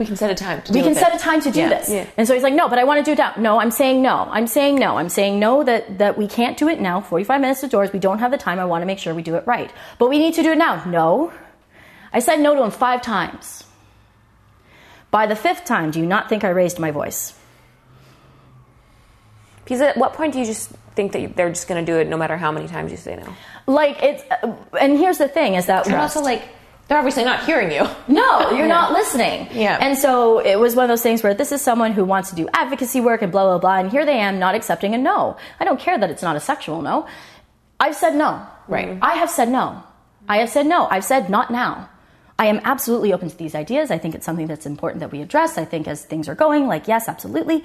We 0.00 0.06
can 0.06 0.16
set 0.16 0.30
a 0.30 0.34
time. 0.34 0.62
To 0.62 0.72
we 0.72 0.82
can 0.82 0.94
set 0.94 1.12
it. 1.14 1.20
a 1.20 1.22
time 1.22 1.40
to 1.42 1.50
do 1.50 1.60
Yeah. 1.60 1.68
this. 1.68 1.90
Yeah. 1.90 2.06
And 2.16 2.26
so 2.26 2.32
he's 2.34 2.42
like, 2.42 2.54
no, 2.54 2.68
but 2.70 2.78
I 2.78 2.84
want 2.84 2.98
to 2.98 3.04
do 3.04 3.12
it 3.12 3.18
now. 3.18 3.34
No, 3.36 3.60
I'm 3.60 3.70
saying 3.70 4.00
no. 4.00 4.26
I'm 4.32 4.46
saying 4.46 4.76
no. 4.76 4.96
I'm 4.96 5.10
saying 5.10 5.38
no 5.38 5.62
that, 5.62 5.98
that 5.98 6.16
we 6.16 6.26
can't 6.26 6.56
do 6.56 6.68
it 6.68 6.80
now. 6.80 7.02
45 7.02 7.40
minutes 7.40 7.60
to 7.60 7.68
doors. 7.68 7.92
We 7.92 7.98
don't 7.98 8.18
have 8.18 8.30
the 8.30 8.38
time. 8.38 8.58
I 8.58 8.64
want 8.64 8.80
to 8.82 8.86
make 8.86 8.98
sure 8.98 9.14
we 9.14 9.22
do 9.22 9.34
it 9.36 9.46
right. 9.46 9.70
But 9.98 10.08
we 10.08 10.18
need 10.18 10.32
to 10.34 10.42
do 10.42 10.52
it 10.52 10.58
now. 10.58 10.82
No. 10.86 11.32
I 12.14 12.20
said 12.20 12.40
no 12.40 12.54
to 12.54 12.62
him 12.64 12.70
five 12.70 13.02
times. 13.02 13.62
By 15.10 15.26
the 15.26 15.36
fifth 15.36 15.66
time, 15.66 15.90
do 15.90 16.00
you 16.00 16.06
not 16.06 16.28
think 16.30 16.44
I 16.44 16.48
raised 16.48 16.78
my 16.78 16.90
voice? 16.92 17.34
Because 19.64 19.82
at 19.82 19.98
what 19.98 20.14
point 20.14 20.32
do 20.32 20.38
you 20.38 20.46
just 20.46 20.70
think 20.96 21.12
that 21.12 21.36
they're 21.36 21.50
just 21.50 21.68
going 21.68 21.84
to 21.84 21.92
do 21.92 21.98
it 21.98 22.08
no 22.08 22.16
matter 22.16 22.38
how 22.38 22.50
many 22.50 22.68
times 22.68 22.90
you 22.90 22.96
say 22.96 23.16
no? 23.16 23.34
Like 23.66 24.02
it's, 24.02 24.24
uh, 24.30 24.54
and 24.80 24.96
here's 24.98 25.18
the 25.18 25.28
thing 25.28 25.56
is 25.56 25.66
that 25.66 25.84
But 25.84 25.94
also, 25.94 26.22
like, 26.22 26.42
they're 26.90 26.98
obviously 26.98 27.22
not 27.24 27.44
hearing 27.44 27.70
you. 27.70 27.86
No, 28.08 28.50
you're 28.50 28.66
not 28.66 28.90
listening. 28.90 29.46
Yeah. 29.52 29.78
And 29.80 29.96
so 29.96 30.40
it 30.40 30.58
was 30.58 30.74
one 30.74 30.82
of 30.82 30.88
those 30.88 31.00
things 31.00 31.22
where 31.22 31.32
this 31.32 31.52
is 31.52 31.62
someone 31.62 31.92
who 31.92 32.04
wants 32.04 32.30
to 32.30 32.34
do 32.34 32.48
advocacy 32.52 33.00
work 33.00 33.22
and 33.22 33.30
blah, 33.30 33.44
blah, 33.44 33.58
blah. 33.58 33.78
And 33.78 33.88
here 33.88 34.04
they 34.04 34.18
am 34.18 34.40
not 34.40 34.56
accepting 34.56 34.94
a 34.94 34.98
no. 34.98 35.36
I 35.60 35.64
don't 35.64 35.78
care 35.78 35.96
that 35.96 36.10
it's 36.10 36.22
not 36.22 36.34
a 36.34 36.40
sexual 36.40 36.82
no. 36.82 37.06
I've 37.78 37.94
said 37.94 38.16
no. 38.16 38.44
Right. 38.66 38.88
Mm-hmm. 38.88 39.04
I 39.04 39.12
have 39.14 39.30
said 39.30 39.48
no. 39.48 39.84
I 40.28 40.38
have 40.38 40.50
said 40.50 40.66
no. 40.66 40.88
I've 40.90 41.04
said 41.04 41.30
not 41.30 41.52
now. 41.52 41.88
I 42.36 42.46
am 42.46 42.60
absolutely 42.64 43.12
open 43.12 43.30
to 43.30 43.36
these 43.36 43.54
ideas. 43.54 43.92
I 43.92 43.98
think 43.98 44.16
it's 44.16 44.26
something 44.26 44.48
that's 44.48 44.66
important 44.66 44.98
that 45.00 45.12
we 45.12 45.22
address. 45.22 45.56
I 45.56 45.64
think 45.64 45.86
as 45.86 46.04
things 46.04 46.28
are 46.28 46.34
going, 46.34 46.66
like, 46.66 46.88
yes, 46.88 47.06
absolutely. 47.06 47.62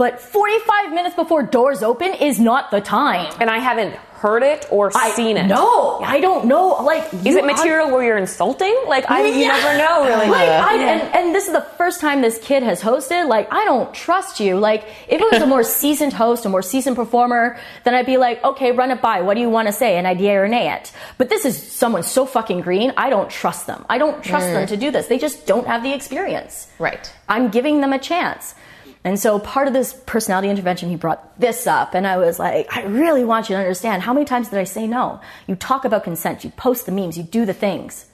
But 0.00 0.18
45 0.18 0.94
minutes 0.94 1.14
before 1.14 1.42
doors 1.42 1.82
open 1.82 2.14
is 2.14 2.40
not 2.40 2.70
the 2.70 2.80
time. 2.80 3.30
And 3.38 3.50
I 3.50 3.58
haven't 3.58 3.94
heard 4.14 4.42
it 4.42 4.66
or 4.70 4.90
I, 4.94 5.10
seen 5.10 5.36
it. 5.36 5.46
No, 5.46 5.98
I 5.98 6.20
don't 6.20 6.46
know. 6.46 6.82
Like, 6.82 7.12
Is 7.12 7.36
it 7.36 7.44
material 7.44 7.90
where 7.90 8.02
you're 8.02 8.16
insulting? 8.16 8.74
Like, 8.86 9.10
I 9.10 9.26
you 9.26 9.34
Yeah. 9.34 9.48
never 9.48 9.76
know, 9.76 10.06
really. 10.06 10.30
Like, 10.30 10.48
I, 10.48 10.76
and, 10.76 11.14
and 11.14 11.34
this 11.34 11.48
is 11.48 11.52
the 11.52 11.60
first 11.76 12.00
time 12.00 12.22
this 12.22 12.38
kid 12.38 12.62
has 12.62 12.80
hosted. 12.80 13.28
Like, 13.28 13.52
I 13.52 13.66
don't 13.66 13.92
trust 13.92 14.40
you. 14.40 14.58
Like, 14.58 14.84
if 15.06 15.20
it 15.20 15.30
was 15.30 15.42
a 15.42 15.46
more 15.46 15.62
seasoned 15.80 16.14
host, 16.14 16.46
a 16.46 16.48
more 16.48 16.62
seasoned 16.62 16.96
performer, 16.96 17.58
then 17.84 17.94
I'd 17.94 18.06
be 18.06 18.16
like, 18.16 18.42
okay, 18.42 18.72
run 18.72 18.90
it 18.90 19.02
by. 19.02 19.20
What 19.20 19.34
do 19.34 19.42
you 19.42 19.50
want 19.50 19.68
to 19.68 19.72
say? 19.72 19.98
And 19.98 20.08
I'd 20.08 20.18
yay 20.18 20.36
or 20.36 20.48
nay 20.48 20.72
it. 20.72 20.92
But 21.18 21.28
this 21.28 21.44
is 21.44 21.62
someone 21.62 22.04
so 22.04 22.24
fucking 22.24 22.62
green. 22.62 22.94
I 22.96 23.10
don't 23.10 23.28
trust 23.28 23.66
them. 23.66 23.84
I 23.90 23.98
don't 23.98 24.24
trust 24.24 24.46
them 24.46 24.64
mm. 24.64 24.68
to 24.68 24.78
do 24.78 24.90
this. 24.90 25.08
They 25.08 25.18
just 25.18 25.46
don't 25.46 25.66
have 25.66 25.82
the 25.82 25.92
experience. 25.92 26.68
Right. 26.78 27.12
I'm 27.28 27.50
giving 27.50 27.82
them 27.82 27.92
a 27.92 27.98
chance. 27.98 28.54
And 29.02 29.18
so 29.18 29.38
part 29.38 29.66
of 29.66 29.72
this 29.72 29.94
personality 30.04 30.50
intervention, 30.50 30.90
he 30.90 30.96
brought 30.96 31.40
this 31.40 31.66
up, 31.66 31.94
and 31.94 32.06
I 32.06 32.18
was 32.18 32.38
like, 32.38 32.74
I 32.76 32.82
really 32.82 33.24
want 33.24 33.48
you 33.48 33.56
to 33.56 33.60
understand 33.60 34.02
how 34.02 34.12
many 34.12 34.26
times 34.26 34.50
did 34.50 34.58
I 34.58 34.64
say 34.64 34.86
no? 34.86 35.20
You 35.46 35.56
talk 35.56 35.86
about 35.86 36.04
consent, 36.04 36.44
you 36.44 36.50
post 36.50 36.84
the 36.84 36.92
memes, 36.92 37.16
you 37.16 37.24
do 37.24 37.46
the 37.46 37.54
things. 37.54 38.06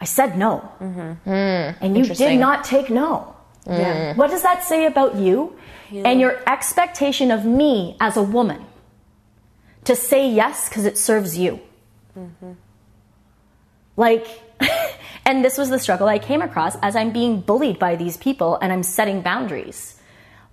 I 0.00 0.04
said 0.04 0.36
no. 0.36 0.70
Mm-hmm. 0.80 1.28
and 1.30 1.96
you 1.96 2.04
did 2.04 2.38
not 2.38 2.64
take 2.64 2.90
no. 2.90 3.34
Mm. 3.66 4.16
What 4.16 4.28
does 4.28 4.42
that 4.42 4.62
say 4.62 4.84
about 4.84 5.14
you 5.16 5.56
and 5.90 6.20
your 6.20 6.38
expectation 6.46 7.30
of 7.30 7.46
me 7.46 7.96
as 7.98 8.18
a 8.18 8.22
woman 8.22 8.62
to 9.84 9.96
say 9.96 10.28
yes 10.28 10.68
because 10.68 10.84
it 10.84 10.98
serves 10.98 11.38
you? 11.38 11.60
Mm-hmm. 12.18 12.52
Like, 13.96 14.26
and 15.26 15.44
this 15.44 15.56
was 15.56 15.70
the 15.70 15.78
struggle 15.78 16.08
I 16.08 16.18
came 16.18 16.42
across 16.42 16.76
as 16.82 16.96
I'm 16.96 17.12
being 17.12 17.40
bullied 17.40 17.78
by 17.78 17.96
these 17.96 18.16
people 18.16 18.58
and 18.60 18.72
I'm 18.72 18.82
setting 18.82 19.22
boundaries 19.22 20.00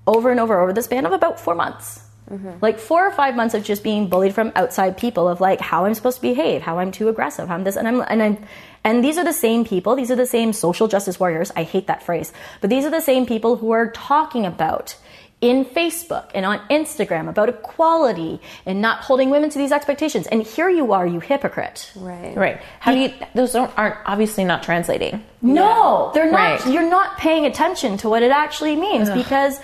over 0.08 0.32
and 0.32 0.40
over 0.40 0.60
over 0.60 0.74
the 0.74 0.82
span 0.82 1.06
of 1.06 1.12
about 1.12 1.40
four 1.40 1.56
months. 1.56 2.04
Mm-hmm. 2.30 2.60
Like 2.62 2.80
four 2.80 3.06
or 3.06 3.12
five 3.12 3.36
months 3.36 3.54
of 3.54 3.64
just 3.64 3.84
being 3.84 4.08
bullied 4.08 4.34
from 4.34 4.54
outside 4.56 4.98
people 4.98 5.28
of 5.28 5.42
like 5.42 5.60
how 5.60 5.86
I'm 5.86 5.94
supposed 5.94 6.18
to 6.18 6.22
behave, 6.22 6.62
how 6.62 6.80
I'm 6.80 6.92
too 6.92 7.10
aggressive, 7.10 7.50
how 7.50 7.56
I'm 7.56 7.66
this, 7.66 7.76
and 7.76 7.88
I'm 7.88 8.02
and 8.08 8.24
I'm 8.24 8.46
and 8.86 9.04
these 9.04 9.18
are 9.18 9.26
the 9.26 9.34
same 9.34 9.66
people. 9.66 9.96
These 9.96 10.12
are 10.12 10.16
the 10.16 10.26
same 10.26 10.54
social 10.54 10.88
justice 10.88 11.20
warriors. 11.20 11.52
I 11.58 11.64
hate 11.64 11.88
that 11.88 12.04
phrase, 12.04 12.32
but 12.62 12.70
these 12.70 12.86
are 12.86 12.90
the 12.90 13.02
same 13.02 13.26
people 13.26 13.58
who 13.58 13.72
are 13.72 13.92
talking 13.92 14.46
about 14.46 14.96
in 15.42 15.66
Facebook 15.66 16.30
and 16.36 16.46
on 16.46 16.60
Instagram 16.70 17.28
about 17.28 17.50
equality 17.50 18.40
and 18.66 18.80
not 18.80 19.00
holding 19.00 19.32
women 19.32 19.50
to 19.50 19.58
these 19.58 19.72
expectations. 19.72 20.28
And 20.28 20.44
here 20.44 20.70
you 20.70 20.94
are, 20.94 21.06
you 21.06 21.20
hypocrite. 21.20 21.92
right. 21.96 22.38
Right. 22.38 22.62
How 22.80 22.92
do 22.94 23.00
you? 23.00 23.12
Those 23.34 23.52
don't 23.52 23.72
aren't 23.78 23.98
obviously 24.06 24.44
not 24.46 24.62
translating. 24.64 25.24
No, 25.42 26.12
they're 26.14 26.32
not. 26.32 26.64
Right. 26.64 26.74
You're 26.74 26.90
not 26.90 27.18
paying 27.18 27.46
attention 27.46 27.98
to 27.98 28.10
what 28.10 28.22
it 28.22 28.32
actually 28.32 28.76
means 28.76 29.10
because 29.10 29.60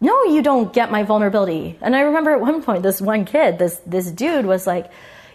no, 0.00 0.24
you 0.24 0.42
don't 0.42 0.72
get 0.72 0.90
my 0.90 1.04
vulnerability. 1.04 1.78
And 1.80 1.94
I 1.94 2.00
remember 2.00 2.32
at 2.32 2.40
one 2.40 2.62
point, 2.62 2.82
this 2.82 3.00
one 3.00 3.24
kid, 3.24 3.58
this 3.58 3.80
this 3.86 4.10
dude 4.10 4.46
was 4.46 4.66
like, 4.66 4.90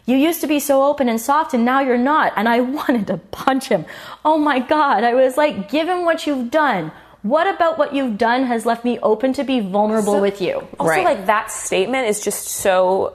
"You 0.06 0.18
used 0.18 0.42
to 0.42 0.48
be 0.48 0.60
so 0.60 0.84
open 0.84 1.08
and 1.08 1.22
soft, 1.22 1.54
and 1.54 1.64
now 1.64 1.80
you're 1.80 1.98
not." 1.98 2.34
And 2.36 2.50
I 2.50 2.60
wanted 2.80 3.08
to 3.08 3.18
punch 3.18 3.70
him. 3.70 3.86
Oh 4.26 4.38
my 4.38 4.60
god! 4.60 5.06
I 5.06 5.14
was 5.14 5.38
like, 5.38 5.70
"Give 5.70 5.88
him 5.88 6.04
what 6.04 6.28
you've 6.28 6.52
done." 6.52 6.92
What 7.26 7.48
about 7.48 7.80
what 7.80 7.96
you've 7.96 8.20
done 8.20 8.46
has 8.46 8.68
left 8.68 8.86
me 8.86 9.00
open 9.02 9.34
to 9.34 9.44
be 9.44 9.60
vulnerable 9.60 10.14
So- 10.14 10.22
with 10.22 10.42
you? 10.42 10.62
Also, 10.80 10.92
Right. 10.92 11.04
like 11.04 11.26
that 11.26 11.50
statement 11.50 12.08
is 12.08 12.20
just 12.22 12.48
so. 12.48 13.14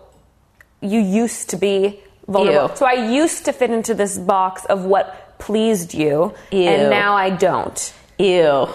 You 0.80 0.98
used 0.98 1.50
to 1.50 1.56
be 1.56 2.00
vulnerable. 2.26 2.70
Ew. 2.70 2.76
So 2.76 2.86
I 2.86 2.94
used 2.94 3.44
to 3.44 3.52
fit 3.52 3.70
into 3.70 3.94
this 3.94 4.18
box 4.18 4.64
of 4.64 4.84
what 4.84 5.38
pleased 5.38 5.94
you, 5.94 6.34
Ew. 6.50 6.68
and 6.68 6.90
now 6.90 7.14
I 7.14 7.30
don't. 7.30 7.92
Ew. 8.18 8.68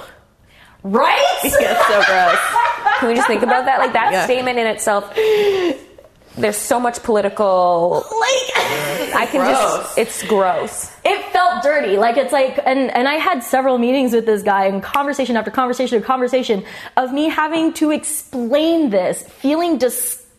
Right? 0.84 1.26
That's 1.44 1.88
so 1.88 2.02
gross. 2.06 2.40
Can 3.00 3.08
we 3.10 3.16
just 3.16 3.28
think 3.28 3.42
about 3.44 3.66
that? 3.66 3.80
Like 3.80 3.92
that 3.94 4.14
Yeah. 4.14 4.24
statement 4.24 4.58
in 4.58 4.68
itself. 4.68 5.12
There's 6.38 6.58
so 6.58 6.80
much 6.80 7.02
political. 7.04 8.04
like 8.12 9.16
I 9.16 9.28
can 9.32 9.42
Gross. 9.42 9.58
just. 9.96 9.98
It's 9.98 10.24
gross. 10.24 10.92
it 11.06 11.24
felt 11.32 11.64
dirty 11.64 11.98
like 11.98 12.18
it's 12.18 12.34
like 12.34 12.60
and 12.66 12.92
and 12.92 13.08
i 13.08 13.14
had 13.16 13.42
several 13.44 13.78
meetings 13.78 14.12
with 14.14 14.26
this 14.26 14.42
guy 14.44 14.66
and 14.66 14.82
conversation 14.84 15.38
after 15.38 15.52
conversation 15.52 15.98
after 15.98 16.06
conversation 16.06 16.64
of 16.98 17.14
me 17.14 17.30
having 17.30 17.72
to 17.74 17.92
explain 17.92 18.90
this 18.90 19.24
feeling 19.24 19.78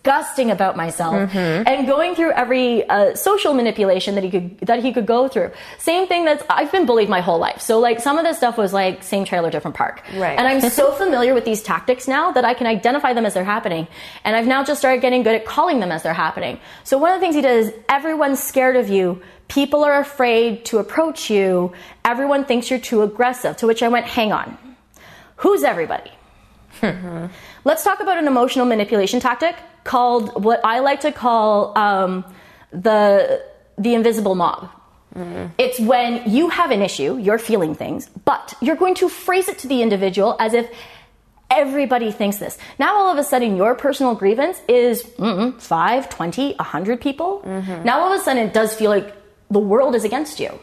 disgusting 0.06 0.50
about 0.52 0.76
myself 0.76 1.34
and 1.34 1.86
going 1.86 2.14
through 2.14 2.30
every 2.32 2.88
uh, 2.88 3.14
social 3.16 3.54
manipulation 3.54 4.14
that 4.14 4.22
he 4.22 4.30
could 4.30 4.58
that 4.60 4.80
he 4.82 4.92
could 4.92 5.04
go 5.06 5.26
through 5.26 5.50
same 5.78 6.06
thing 6.06 6.24
that's 6.24 6.44
i've 6.48 6.70
been 6.70 6.86
bullied 6.86 7.08
my 7.08 7.20
whole 7.20 7.38
life 7.40 7.60
so 7.60 7.80
like 7.80 7.98
some 8.00 8.16
of 8.18 8.24
this 8.24 8.36
stuff 8.36 8.56
was 8.56 8.72
like 8.72 9.02
same 9.02 9.24
trailer 9.24 9.50
different 9.50 9.76
park 9.76 10.02
Right. 10.14 10.38
and 10.38 10.46
i'm 10.46 10.60
so 10.70 10.92
familiar 11.02 11.34
with 11.34 11.44
these 11.44 11.60
tactics 11.62 12.06
now 12.06 12.30
that 12.32 12.44
i 12.44 12.54
can 12.54 12.68
identify 12.68 13.12
them 13.14 13.26
as 13.26 13.34
they're 13.34 13.50
happening 13.56 13.88
and 14.24 14.36
i've 14.36 14.46
now 14.46 14.62
just 14.62 14.78
started 14.78 15.00
getting 15.00 15.22
good 15.24 15.34
at 15.34 15.44
calling 15.44 15.80
them 15.80 15.90
as 15.90 16.04
they're 16.04 16.14
happening 16.26 16.60
so 16.84 16.98
one 16.98 17.10
of 17.12 17.16
the 17.18 17.24
things 17.24 17.34
he 17.34 17.42
does 17.42 17.66
is 17.68 17.74
everyone's 17.88 18.40
scared 18.42 18.76
of 18.76 18.88
you 18.88 19.20
People 19.48 19.84
are 19.84 20.00
afraid 20.00 20.64
to 20.64 20.78
approach 20.78 21.30
you. 21.30 21.72
Everyone 22.04 22.44
thinks 22.44 22.68
you're 22.68 22.80
too 22.80 23.02
aggressive. 23.02 23.56
To 23.58 23.66
which 23.68 23.80
I 23.80 23.86
went, 23.86 24.04
hang 24.04 24.32
on. 24.32 24.58
Who's 25.36 25.62
everybody? 25.62 26.10
Let's 27.64 27.84
talk 27.84 28.00
about 28.00 28.18
an 28.18 28.26
emotional 28.26 28.66
manipulation 28.66 29.20
tactic 29.20 29.54
called 29.86 30.44
what 30.44 30.60
I 30.64 30.80
like 30.80 31.00
to 31.00 31.12
call 31.12 31.76
um, 31.78 32.24
the 32.72 33.42
the 33.78 33.94
invisible 33.94 34.34
mob. 34.34 34.68
It's 35.56 35.80
when 35.80 36.30
you 36.30 36.50
have 36.50 36.70
an 36.70 36.82
issue, 36.82 37.16
you're 37.16 37.38
feeling 37.38 37.74
things, 37.74 38.10
but 38.26 38.52
you're 38.60 38.76
going 38.76 38.96
to 38.96 39.08
phrase 39.08 39.48
it 39.48 39.58
to 39.60 39.66
the 39.68 39.80
individual 39.80 40.36
as 40.38 40.52
if 40.52 40.68
everybody 41.48 42.12
thinks 42.12 42.36
this. 42.36 42.58
Now 42.78 42.96
all 42.96 43.10
of 43.10 43.16
a 43.16 43.24
sudden 43.24 43.56
your 43.56 43.74
personal 43.74 44.14
grievance 44.14 44.60
is 44.68 45.02
mm, 45.16 45.58
5, 45.58 46.08
20, 46.10 46.54
100 46.56 47.00
people. 47.00 47.40
Now 47.84 48.00
all 48.00 48.12
of 48.12 48.20
a 48.20 48.22
sudden 48.22 48.46
it 48.46 48.52
does 48.52 48.74
feel 48.74 48.90
like 48.90 49.14
the 49.50 49.58
world 49.58 49.94
is 49.94 50.04
against 50.04 50.38
you. 50.38 50.58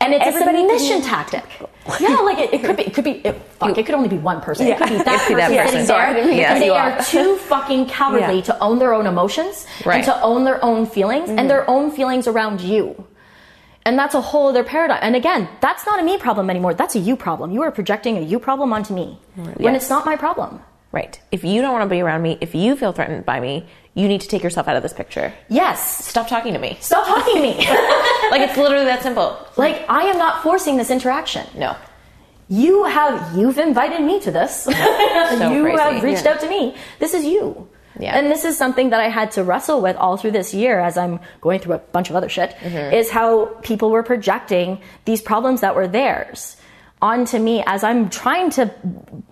And 0.00 0.14
it's 0.14 0.24
Everybody 0.26 0.58
a 0.64 0.68
submission 0.78 1.02
tactic. 1.02 1.44
Yeah, 2.00 2.16
like 2.16 2.36
it, 2.36 2.52
it 2.52 2.62
could 2.62 2.76
be, 2.76 2.82
it 2.82 2.92
could 2.92 3.04
be, 3.04 3.12
it, 3.12 3.34
fuck, 3.58 3.78
it 3.78 3.86
could 3.86 3.94
only 3.94 4.10
be 4.10 4.18
one 4.18 4.42
person. 4.42 4.66
It 4.66 4.76
could 4.76 4.90
be 4.90 4.98
that 4.98 5.24
be 5.26 5.34
that 5.36 5.48
person 5.48 5.56
person. 5.56 5.70
sitting 5.70 5.86
Sorry, 5.86 6.12
there. 6.12 6.14
didn't 6.22 6.30
mean 6.36 6.40
to 6.40 6.48
and 6.50 6.60
they 6.62 6.66
you 6.66 6.72
are 6.74 7.02
too 7.02 7.36
fucking 7.36 7.86
cowardly 7.86 8.36
Yeah. 8.36 8.42
to 8.42 8.58
own 8.60 8.78
their 8.78 8.92
own 8.92 9.06
emotions 9.06 9.66
Right. 9.86 9.96
and 9.96 10.04
to 10.04 10.20
own 10.20 10.44
their 10.44 10.62
own 10.62 10.84
feelings 10.84 11.30
and 11.30 11.38
mm-hmm. 11.38 11.48
their 11.48 11.68
own 11.68 11.90
feelings 11.90 12.26
around 12.28 12.60
you. 12.60 13.06
And 13.86 13.98
that's 13.98 14.14
a 14.14 14.20
whole 14.20 14.48
other 14.48 14.64
paradigm. 14.64 14.98
And 15.00 15.16
again, 15.16 15.48
that's 15.62 15.86
not 15.86 15.98
a 15.98 16.02
me 16.02 16.18
problem 16.18 16.50
anymore. 16.50 16.74
That's 16.74 16.94
a 16.94 16.98
you 16.98 17.16
problem. 17.16 17.52
You 17.52 17.62
are 17.62 17.70
projecting 17.70 18.18
a 18.18 18.20
you 18.20 18.38
problem 18.38 18.70
onto 18.74 18.92
me 18.92 19.18
when 19.36 19.54
Yes. 19.58 19.76
it's 19.84 19.90
not 19.90 20.04
my 20.04 20.14
problem. 20.16 20.60
Right. 20.92 21.18
If 21.32 21.42
you 21.42 21.62
don't 21.62 21.72
want 21.72 21.84
to 21.84 21.88
be 21.88 22.02
around 22.02 22.20
me, 22.20 22.36
if 22.42 22.54
you 22.54 22.76
feel 22.76 22.92
threatened 22.92 23.24
by 23.24 23.40
me, 23.40 23.66
you 23.98 24.06
need 24.08 24.20
to 24.20 24.28
take 24.28 24.42
yourself 24.42 24.68
out 24.68 24.76
of 24.76 24.82
this 24.82 24.92
picture. 24.92 25.32
Yes. 25.48 26.06
Stop 26.06 26.28
talking 26.28 26.52
to 26.52 26.58
me. 26.58 26.78
Stop 26.80 27.06
talking 27.06 27.36
to 27.36 27.42
me. 27.42 27.66
Like 28.30 28.42
it's 28.42 28.58
literally 28.58 28.84
that 28.84 29.02
simple. 29.02 29.38
like 29.56 29.88
I 29.88 30.02
am 30.02 30.18
not 30.18 30.42
forcing 30.42 30.76
this 30.76 30.90
interaction. 30.90 31.46
No. 31.56 31.74
You 32.48 32.84
have 32.84 33.34
you've 33.36 33.56
invited 33.56 34.02
me 34.02 34.20
to 34.20 34.30
this. 34.30 34.66
you 34.68 34.74
crazy. 34.74 35.78
have 35.78 36.02
reached 36.02 36.24
Yeah. 36.26 36.32
out 36.32 36.40
to 36.40 36.48
me. 36.48 36.76
This 36.98 37.14
is 37.14 37.24
you. 37.24 37.66
Yeah. 37.98 38.16
And 38.16 38.30
this 38.30 38.44
is 38.44 38.56
something 38.56 38.90
that 38.90 39.00
I 39.00 39.08
had 39.08 39.30
to 39.32 39.42
wrestle 39.42 39.80
with 39.80 39.96
all 39.96 40.18
through 40.18 40.32
this 40.32 40.52
year 40.52 40.78
as 40.78 40.98
I'm 40.98 41.20
going 41.40 41.58
through 41.60 41.74
a 41.74 41.78
bunch 41.78 42.10
of 42.10 42.16
other 42.16 42.28
shit 42.28 42.50
mm-hmm. 42.50 42.94
is 42.94 43.10
how 43.10 43.46
people 43.62 43.90
were 43.90 44.02
projecting 44.02 44.80
these 45.06 45.22
problems 45.22 45.62
that 45.62 45.74
were 45.74 45.88
theirs 45.88 46.57
onto 47.00 47.38
me 47.38 47.62
as 47.66 47.84
I'm 47.84 48.10
trying 48.10 48.50
to 48.50 48.74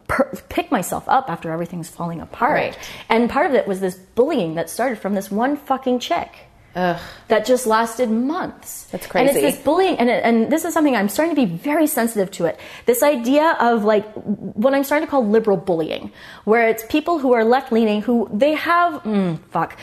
per- 0.08 0.30
pick 0.48 0.70
myself 0.70 1.08
up 1.08 1.28
after 1.30 1.50
everything's 1.50 1.88
falling 1.88 2.20
apart. 2.20 2.52
Right. 2.54 2.78
And 3.08 3.28
part 3.28 3.46
of 3.46 3.54
it 3.54 3.66
was 3.66 3.80
this 3.80 3.94
bullying 3.96 4.54
that 4.54 4.70
started 4.70 4.98
from 4.98 5.14
this 5.14 5.30
one 5.30 5.56
fucking 5.56 5.98
chick 5.98 6.30
Ugh. 6.76 7.00
that 7.28 7.44
just 7.46 7.66
lasted 7.66 8.10
months. 8.10 8.84
That's 8.92 9.06
crazy. 9.06 9.28
And 9.28 9.36
it's 9.36 9.56
this 9.56 9.64
bullying, 9.64 9.96
and, 9.98 10.08
it- 10.08 10.22
and 10.24 10.52
this 10.52 10.64
is 10.64 10.74
something 10.74 10.94
I'm 10.94 11.08
starting 11.08 11.34
to 11.34 11.46
be 11.46 11.52
very 11.56 11.86
sensitive 11.86 12.30
to 12.32 12.44
it. 12.46 12.60
This 12.86 13.02
idea 13.02 13.56
of 13.60 13.82
like 13.84 14.06
what 14.14 14.72
I'm 14.74 14.84
starting 14.84 15.06
to 15.06 15.10
call 15.10 15.26
liberal 15.26 15.56
bullying, 15.56 16.12
where 16.44 16.68
it's 16.68 16.84
people 16.88 17.18
who 17.18 17.32
are 17.32 17.44
left 17.44 17.72
leaning 17.72 18.02
who 18.02 18.28
they 18.32 18.52
have, 18.54 19.02
mm, 19.02 19.38
fuck. 19.50 19.76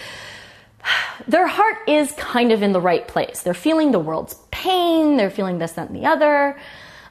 Their 1.27 1.47
heart 1.47 1.77
is 1.87 2.11
kind 2.13 2.51
of 2.51 2.61
in 2.63 2.71
the 2.73 2.81
right 2.81 3.07
place. 3.07 3.41
They're 3.41 3.53
feeling 3.53 3.91
the 3.91 3.99
world's 3.99 4.35
pain. 4.51 5.17
They're 5.17 5.29
feeling 5.31 5.57
this, 5.57 5.73
that, 5.73 5.89
and 5.89 5.95
the 6.01 6.05
other. 6.07 6.57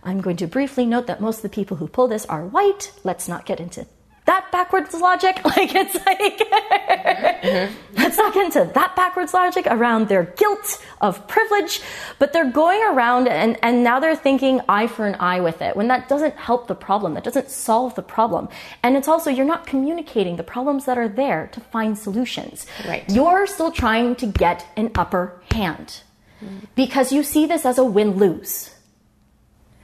I'm 0.03 0.21
going 0.21 0.37
to 0.39 0.47
briefly 0.47 0.87
note 0.87 1.07
that 1.07 1.21
most 1.21 1.37
of 1.39 1.43
the 1.43 1.49
people 1.49 1.77
who 1.77 1.87
pull 1.87 2.09
this 2.09 2.27
are 2.27 2.45
white. 2.45 2.93
Let's 3.05 3.29
not 3.29 3.47
get 3.47 3.61
into 3.61 3.87
that 4.25 4.51
backwards 4.53 4.95
logic. 4.95 5.41
Like 5.53 5.75
it's 5.75 5.95
like 6.07 6.41
let's 7.99 8.17
not 8.17 8.33
get 8.33 8.47
into 8.47 8.73
that 8.73 8.97
backwards 8.97 9.35
logic 9.35 9.67
around 9.69 10.09
their 10.09 10.25
guilt 10.25 10.83
of 11.01 11.27
privilege, 11.29 11.83
but 12.19 12.33
they're 12.33 12.51
going 12.51 12.83
around 12.83 13.29
and, 13.29 13.59
and 13.63 13.85
now 13.85 14.01
they're 14.01 14.17
thinking 14.17 14.61
eye 14.69 14.87
for 14.87 15.07
an 15.07 15.17
eye 15.17 15.41
with 15.41 15.61
it 15.61 15.77
when 15.77 15.89
that 15.89 16.09
doesn't 16.09 16.37
help 16.37 16.69
the 16.69 16.75
problem, 16.75 17.15
that 17.15 17.25
doesn't 17.25 17.51
solve 17.51 17.95
the 17.97 18.03
problem. 18.03 18.49
And 18.83 18.97
it's 18.97 19.09
also, 19.09 19.31
you're 19.31 19.45
not 19.45 19.67
communicating 19.67 20.37
the 20.37 20.43
problems 20.43 20.87
that 20.87 20.97
are 20.97 21.09
there 21.09 21.49
to 21.53 21.61
find 21.61 21.99
solutions. 21.99 22.67
Right. 22.87 23.05
You're 23.11 23.47
still 23.47 23.73
trying 23.73 24.17
to 24.17 24.27
get 24.27 24.67
an 24.77 24.91
upper 24.95 25.43
hand 25.53 26.01
because 26.75 27.13
you 27.13 27.23
see 27.23 27.47
this 27.47 27.67
as 27.67 27.79
a 27.79 27.85
win 27.85 28.17
lose, 28.17 28.71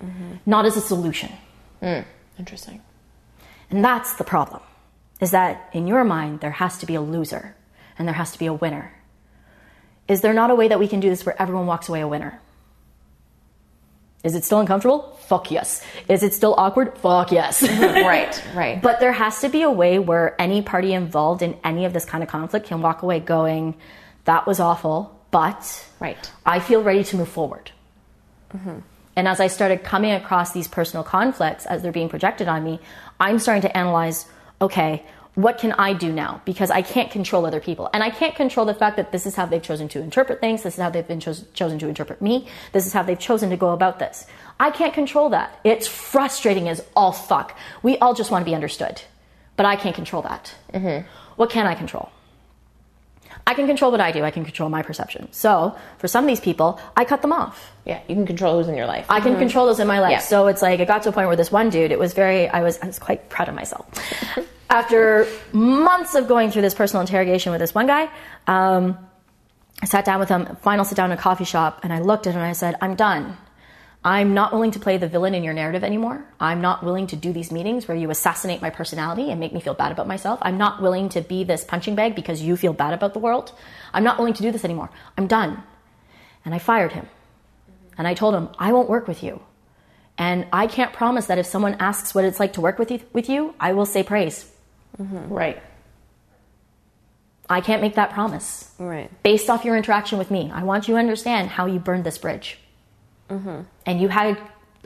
Mm-hmm. 0.02 0.34
not 0.46 0.64
as 0.66 0.76
a 0.76 0.80
solution. 0.80 1.30
Mm. 1.82 2.04
Interesting. 2.38 2.80
And 3.70 3.84
that's 3.84 4.14
the 4.14 4.24
problem. 4.24 4.62
is 5.20 5.32
that 5.32 5.68
in 5.72 5.86
your 5.88 6.04
mind, 6.04 6.40
there 6.40 6.52
has 6.52 6.78
to 6.78 6.86
be 6.86 6.94
a 6.94 7.00
loser 7.00 7.54
and 7.98 8.06
there 8.06 8.14
has 8.14 8.30
to 8.32 8.38
be 8.38 8.46
a 8.46 8.52
winner. 8.52 8.92
Is 10.06 10.20
there 10.20 10.32
not 10.32 10.50
a 10.50 10.54
way 10.54 10.68
that 10.68 10.78
we 10.78 10.86
can 10.88 11.00
do 11.00 11.08
this 11.10 11.26
where 11.26 11.40
everyone 11.42 11.66
walks 11.66 11.88
away 11.88 12.00
a 12.00 12.08
winner? 12.08 12.40
Is 14.24 14.34
it 14.34 14.44
still 14.44 14.60
uncomfortable? 14.60 15.16
Fuck 15.26 15.50
yes. 15.50 15.82
Is 16.08 16.22
it 16.22 16.34
still 16.34 16.54
awkward? 16.56 16.96
Fuck 16.98 17.30
yes. 17.32 17.62
right, 18.08 18.42
right. 18.54 18.80
But 18.82 19.00
there 19.00 19.12
has 19.12 19.40
to 19.40 19.48
be 19.48 19.62
a 19.62 19.70
way 19.70 19.98
where 19.98 20.40
any 20.40 20.62
party 20.62 20.92
involved 20.92 21.42
in 21.42 21.56
any 21.64 21.84
of 21.84 21.92
this 21.92 22.04
kind 22.04 22.22
of 22.22 22.28
conflict 22.28 22.66
can 22.66 22.80
walk 22.80 23.02
away 23.02 23.20
going, 23.20 23.74
that 24.24 24.46
was 24.46 24.60
awful, 24.60 25.18
but 25.30 25.84
Right. 26.00 26.30
I 26.46 26.60
feel 26.60 26.82
ready 26.82 27.04
to 27.04 27.16
move 27.16 27.28
forward. 27.28 27.70
Mm-hmm. 28.54 28.78
And 29.18 29.26
as 29.26 29.40
I 29.40 29.48
started 29.48 29.82
coming 29.82 30.12
across 30.12 30.52
these 30.52 30.68
personal 30.68 31.02
conflicts 31.02 31.66
as 31.66 31.82
they're 31.82 31.90
being 31.90 32.08
projected 32.08 32.46
on 32.46 32.62
me, 32.62 32.78
I'm 33.18 33.40
starting 33.40 33.62
to 33.62 33.76
analyze 33.76 34.26
okay, 34.60 35.04
what 35.34 35.58
can 35.58 35.72
I 35.72 35.92
do 35.92 36.12
now? 36.12 36.40
Because 36.44 36.70
I 36.70 36.82
can't 36.82 37.10
control 37.10 37.44
other 37.44 37.58
people. 37.58 37.90
And 37.92 38.04
I 38.04 38.10
can't 38.10 38.36
control 38.36 38.64
the 38.64 38.74
fact 38.74 38.96
that 38.96 39.10
this 39.10 39.26
is 39.26 39.34
how 39.34 39.46
they've 39.46 39.60
chosen 39.60 39.88
to 39.88 40.00
interpret 40.00 40.40
things. 40.40 40.62
This 40.62 40.74
is 40.74 40.80
how 40.80 40.90
they've 40.90 41.06
been 41.06 41.18
cho- 41.18 41.34
chosen 41.52 41.80
to 41.80 41.88
interpret 41.88 42.22
me. 42.22 42.46
This 42.70 42.86
is 42.86 42.92
how 42.92 43.02
they've 43.02 43.18
chosen 43.18 43.50
to 43.50 43.56
go 43.56 43.70
about 43.70 43.98
this. 43.98 44.24
I 44.60 44.70
can't 44.70 44.94
control 44.94 45.30
that. 45.30 45.58
It's 45.64 45.88
frustrating 45.88 46.68
as 46.68 46.84
all 46.94 47.10
fuck. 47.10 47.58
We 47.82 47.98
all 47.98 48.14
just 48.14 48.30
want 48.30 48.44
to 48.44 48.48
be 48.48 48.54
understood. 48.54 49.02
But 49.56 49.66
I 49.66 49.74
can't 49.74 49.96
control 49.96 50.22
that. 50.22 50.54
Mm-hmm. 50.72 51.08
What 51.34 51.50
can 51.50 51.66
I 51.66 51.74
control? 51.74 52.10
I 53.46 53.54
can 53.54 53.66
control 53.66 53.90
what 53.90 54.00
I 54.00 54.12
do. 54.12 54.24
I 54.24 54.30
can 54.30 54.44
control 54.44 54.68
my 54.68 54.82
perception. 54.82 55.28
So 55.32 55.76
for 55.98 56.08
some 56.08 56.24
of 56.24 56.28
these 56.28 56.40
people, 56.40 56.80
I 56.96 57.04
cut 57.04 57.22
them 57.22 57.32
off. 57.32 57.72
Yeah, 57.84 58.00
you 58.08 58.14
can 58.14 58.26
control 58.26 58.58
who's 58.58 58.68
in 58.68 58.76
your 58.76 58.86
life. 58.86 59.06
I 59.08 59.20
can 59.20 59.38
control 59.38 59.66
those 59.66 59.80
in 59.80 59.86
my 59.86 60.00
life. 60.00 60.10
Yeah. 60.10 60.18
So 60.18 60.46
it's 60.48 60.60
like 60.60 60.80
it 60.80 60.86
got 60.86 61.02
to 61.04 61.08
a 61.08 61.12
point 61.12 61.28
where 61.28 61.36
this 61.36 61.50
one 61.50 61.70
dude, 61.70 61.90
it 61.90 61.98
was 61.98 62.12
very 62.12 62.48
I 62.48 62.62
was 62.62 62.78
I 62.80 62.86
was 62.86 62.98
quite 62.98 63.28
proud 63.28 63.48
of 63.48 63.54
myself. 63.54 63.86
After 64.70 65.26
months 65.52 66.14
of 66.14 66.28
going 66.28 66.50
through 66.50 66.62
this 66.62 66.74
personal 66.74 67.00
interrogation 67.00 67.52
with 67.52 67.60
this 67.60 67.74
one 67.74 67.86
guy, 67.86 68.10
um, 68.46 68.98
I 69.80 69.86
sat 69.86 70.04
down 70.04 70.20
with 70.20 70.28
him, 70.28 70.56
final 70.56 70.84
sit 70.84 70.96
down 70.96 71.10
in 71.10 71.18
a 71.18 71.20
coffee 71.20 71.44
shop, 71.44 71.80
and 71.82 71.92
I 71.92 72.00
looked 72.00 72.26
at 72.26 72.34
him 72.34 72.40
and 72.40 72.50
I 72.50 72.52
said, 72.52 72.76
I'm 72.82 72.94
done. 72.94 73.36
I'm 74.08 74.32
not 74.32 74.54
willing 74.54 74.70
to 74.70 74.78
play 74.78 74.96
the 74.96 75.06
villain 75.06 75.34
in 75.34 75.44
your 75.44 75.52
narrative 75.52 75.84
anymore. 75.84 76.24
I'm 76.40 76.62
not 76.62 76.82
willing 76.82 77.08
to 77.08 77.16
do 77.16 77.30
these 77.30 77.52
meetings 77.52 77.86
where 77.86 77.96
you 77.96 78.08
assassinate 78.08 78.62
my 78.62 78.70
personality 78.70 79.30
and 79.30 79.38
make 79.38 79.52
me 79.52 79.60
feel 79.60 79.74
bad 79.74 79.92
about 79.92 80.08
myself. 80.08 80.38
I'm 80.40 80.56
not 80.56 80.80
willing 80.80 81.10
to 81.10 81.20
be 81.20 81.44
this 81.44 81.62
punching 81.62 81.94
bag 81.94 82.14
because 82.14 82.40
you 82.40 82.56
feel 82.56 82.72
bad 82.72 82.94
about 82.94 83.12
the 83.12 83.18
world. 83.18 83.52
I'm 83.92 84.04
not 84.04 84.16
willing 84.16 84.32
to 84.32 84.42
do 84.42 84.50
this 84.50 84.64
anymore. 84.64 84.88
I'm 85.18 85.26
done. 85.26 85.62
And 86.42 86.54
I 86.54 86.58
fired 86.58 86.92
him. 86.92 87.06
And 87.98 88.08
I 88.08 88.14
told 88.14 88.34
him, 88.34 88.48
I 88.58 88.72
won't 88.72 88.88
work 88.88 89.08
with 89.08 89.22
you. 89.22 89.42
And 90.16 90.46
I 90.54 90.68
can't 90.68 90.94
promise 90.94 91.26
that 91.26 91.36
if 91.36 91.44
someone 91.44 91.76
asks 91.78 92.14
what 92.14 92.24
it's 92.24 92.40
like 92.40 92.54
to 92.54 92.62
work 92.62 92.78
with 92.78 92.90
you, 92.90 93.00
with 93.12 93.28
you 93.28 93.54
I 93.60 93.74
will 93.74 93.84
say 93.84 94.02
praise. 94.02 94.50
Mm-hmm. 94.98 95.30
right. 95.30 95.62
I 97.50 97.60
can't 97.60 97.82
make 97.82 97.96
that 97.96 98.12
promise. 98.12 98.72
Right. 98.78 99.10
Based 99.22 99.50
off 99.50 99.66
your 99.66 99.76
interaction 99.76 100.16
with 100.16 100.30
me, 100.30 100.50
I 100.50 100.62
want 100.62 100.88
you 100.88 100.94
to 100.94 100.98
understand 100.98 101.50
how 101.50 101.66
you 101.66 101.78
burned 101.78 102.04
this 102.04 102.16
bridge. 102.16 102.58
Mm-hmm. 103.30 103.60
And 103.86 104.00
you 104.00 104.08
had 104.08 104.38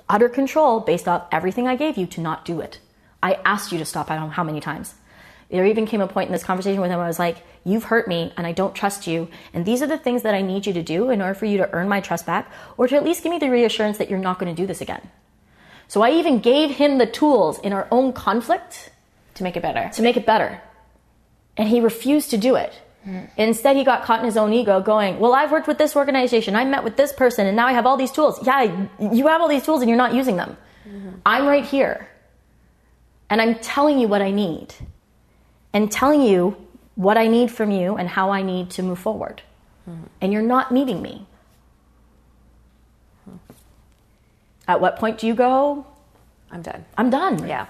utter 0.09 0.29
control 0.29 0.81
based 0.81 1.09
off 1.09 1.27
everything 1.33 1.67
I 1.69 1.77
gave 1.77 1.97
you 1.97 2.07
to 2.07 2.21
not 2.21 2.45
do 2.45 2.61
it. 2.61 2.81
I 3.23 3.35
asked 3.45 3.73
you 3.73 3.79
to 3.79 3.85
stop. 3.85 4.11
I 4.11 4.17
don't 4.17 4.27
know 4.29 4.31
how 4.35 4.45
many 4.45 4.61
times. 4.61 4.95
There 5.51 5.67
even 5.67 5.87
came 5.87 6.01
a 6.01 6.09
point 6.09 6.29
in 6.29 6.33
this 6.33 6.45
conversation 6.45 6.81
with 6.81 6.91
him 6.91 6.97
where 6.97 7.05
I 7.05 7.09
was 7.09 7.19
like, 7.19 7.39
You've 7.65 7.85
hurt 7.85 8.09
me 8.09 8.33
and 8.37 8.45
I 8.45 8.51
don't 8.51 8.75
trust 8.75 9.07
you. 9.07 9.29
And 9.55 9.65
these 9.65 9.83
are 9.83 9.87
the 9.87 9.99
things 9.99 10.23
that 10.23 10.35
I 10.35 10.43
need 10.43 10.67
you 10.67 10.73
to 10.73 10.83
do 10.83 11.11
in 11.11 11.23
order 11.23 11.35
for 11.35 11.47
you 11.47 11.59
to 11.59 11.73
earn 11.73 11.89
my 11.89 12.01
trust 12.01 12.27
back 12.27 12.51
or 12.77 12.89
to 12.89 12.97
at 12.97 13.05
least 13.05 13.23
give 13.23 13.31
me 13.31 13.39
the 13.39 13.51
reassurance 13.51 13.99
that 13.99 14.11
you're 14.11 14.19
not 14.19 14.41
going 14.41 14.53
to 14.53 14.61
do 14.61 14.67
this 14.67 14.81
again. 14.81 15.09
So 15.87 16.03
I 16.03 16.11
even 16.11 16.41
gave 16.41 16.73
him 16.73 16.99
the 16.99 17.07
tools 17.07 17.61
in 17.61 17.73
our 17.73 17.87
own 17.93 18.13
conflict 18.15 18.91
To 19.35 19.45
make 19.45 19.57
it 19.57 19.63
better. 19.63 19.91
to 19.95 20.03
make 20.03 20.17
it 20.17 20.27
better. 20.27 20.61
And 21.57 21.69
he 21.69 21.81
refused 21.81 22.31
to 22.31 22.37
do 22.39 22.57
it. 22.57 22.73
Instead, 23.37 23.77
he 23.77 23.85
got 23.85 24.05
caught 24.05 24.21
in 24.21 24.27
his 24.27 24.37
own 24.37 24.53
ego 24.53 24.81
going, 24.81 25.19
Well, 25.19 25.35
I've 25.35 25.51
worked 25.51 25.67
with 25.67 25.79
this 25.79 25.97
organization, 25.97 26.55
I 26.55 26.65
met 26.65 26.85
with 26.85 26.97
this 26.97 27.13
person, 27.13 27.47
and 27.47 27.57
now 27.57 27.67
I 27.67 27.73
have 27.73 27.87
all 27.87 27.97
these 27.97 28.13
tools. 28.13 28.45
Yeah, 28.47 28.87
you 29.01 29.27
have 29.27 29.41
all 29.41 29.49
these 29.49 29.65
tools 29.65 29.81
and 29.83 29.89
you're 29.89 29.99
not 29.99 30.15
using 30.15 30.37
them. 30.37 30.57
Mm-hmm. 30.87 31.11
I'm 31.27 31.47
right 31.47 31.65
here. 31.65 32.09
And 33.29 33.41
I'm 33.41 33.57
telling 33.57 33.99
you 33.99 34.09
what 34.09 34.23
I 34.23 34.31
need. 34.31 34.75
And 35.73 35.91
telling 35.91 36.23
you 36.23 36.57
what 36.95 37.17
I 37.17 37.27
need 37.27 37.51
from 37.51 37.71
you 37.71 37.97
and 37.97 38.09
how 38.09 38.31
I 38.31 38.43
need 38.43 38.71
to 38.73 38.83
move 38.83 38.99
forward. 38.99 39.43
Mm-hmm. 39.89 40.05
And 40.21 40.33
you're 40.33 40.43
not 40.43 40.71
meeting 40.71 41.03
me. 41.03 41.27
Mm-hmm. 43.29 43.37
At 44.69 44.81
what 44.81 44.97
point 44.97 45.19
do 45.19 45.27
you 45.27 45.35
go, 45.35 45.87
I'm 46.51 46.63
done. 46.63 46.85
I'm 46.97 47.11
done? 47.11 47.49
Yeah. 47.49 47.67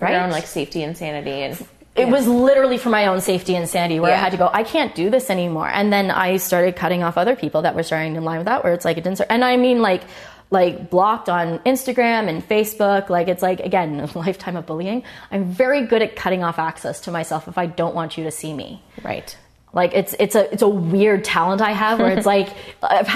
Your 0.00 0.20
own 0.20 0.30
like 0.30 0.46
safety 0.46 0.82
and 0.82 0.96
sanity 0.96 1.42
and 1.42 1.66
it 1.96 2.08
was 2.08 2.26
literally 2.26 2.78
for 2.78 2.88
my 2.88 3.06
own 3.06 3.20
safety 3.20 3.56
and 3.56 3.68
sanity 3.68 3.98
where 4.00 4.12
I 4.12 4.16
had 4.16 4.30
to 4.30 4.38
go, 4.38 4.48
I 4.52 4.62
can't 4.62 4.94
do 4.94 5.10
this 5.10 5.28
anymore. 5.28 5.68
And 5.68 5.92
then 5.92 6.10
I 6.10 6.36
started 6.36 6.76
cutting 6.76 7.02
off 7.02 7.18
other 7.18 7.34
people 7.34 7.62
that 7.62 7.74
were 7.74 7.82
starting 7.82 8.14
in 8.16 8.24
line 8.24 8.38
with 8.38 8.46
that, 8.46 8.62
where 8.62 8.72
it's 8.72 8.84
like 8.84 8.96
it 8.96 9.04
didn't 9.04 9.16
start. 9.16 9.30
And 9.30 9.44
I 9.44 9.56
mean, 9.56 9.82
like, 9.82 10.04
like 10.50 10.88
blocked 10.90 11.28
on 11.28 11.58
Instagram 11.60 12.28
and 12.28 12.46
Facebook. 12.48 13.08
Like, 13.08 13.28
it's 13.28 13.42
like, 13.42 13.60
again, 13.60 14.00
a 14.00 14.06
lifetime 14.18 14.56
of 14.56 14.66
bullying. 14.66 15.02
I'm 15.30 15.46
very 15.46 15.86
good 15.86 16.00
at 16.02 16.16
cutting 16.16 16.44
off 16.44 16.58
access 16.58 17.00
to 17.02 17.10
myself 17.10 17.48
if 17.48 17.58
I 17.58 17.66
don't 17.66 17.94
want 17.94 18.16
you 18.16 18.24
to 18.24 18.30
see 18.30 18.52
me. 18.52 18.82
right. 19.02 19.36
Like 19.72 19.94
it's 19.94 20.16
it's 20.18 20.34
a 20.34 20.52
it's 20.52 20.62
a 20.62 20.68
weird 20.68 21.22
talent 21.22 21.62
I 21.62 21.70
have 21.70 22.00
where 22.00 22.10
it's 22.10 22.26
like 22.36 22.48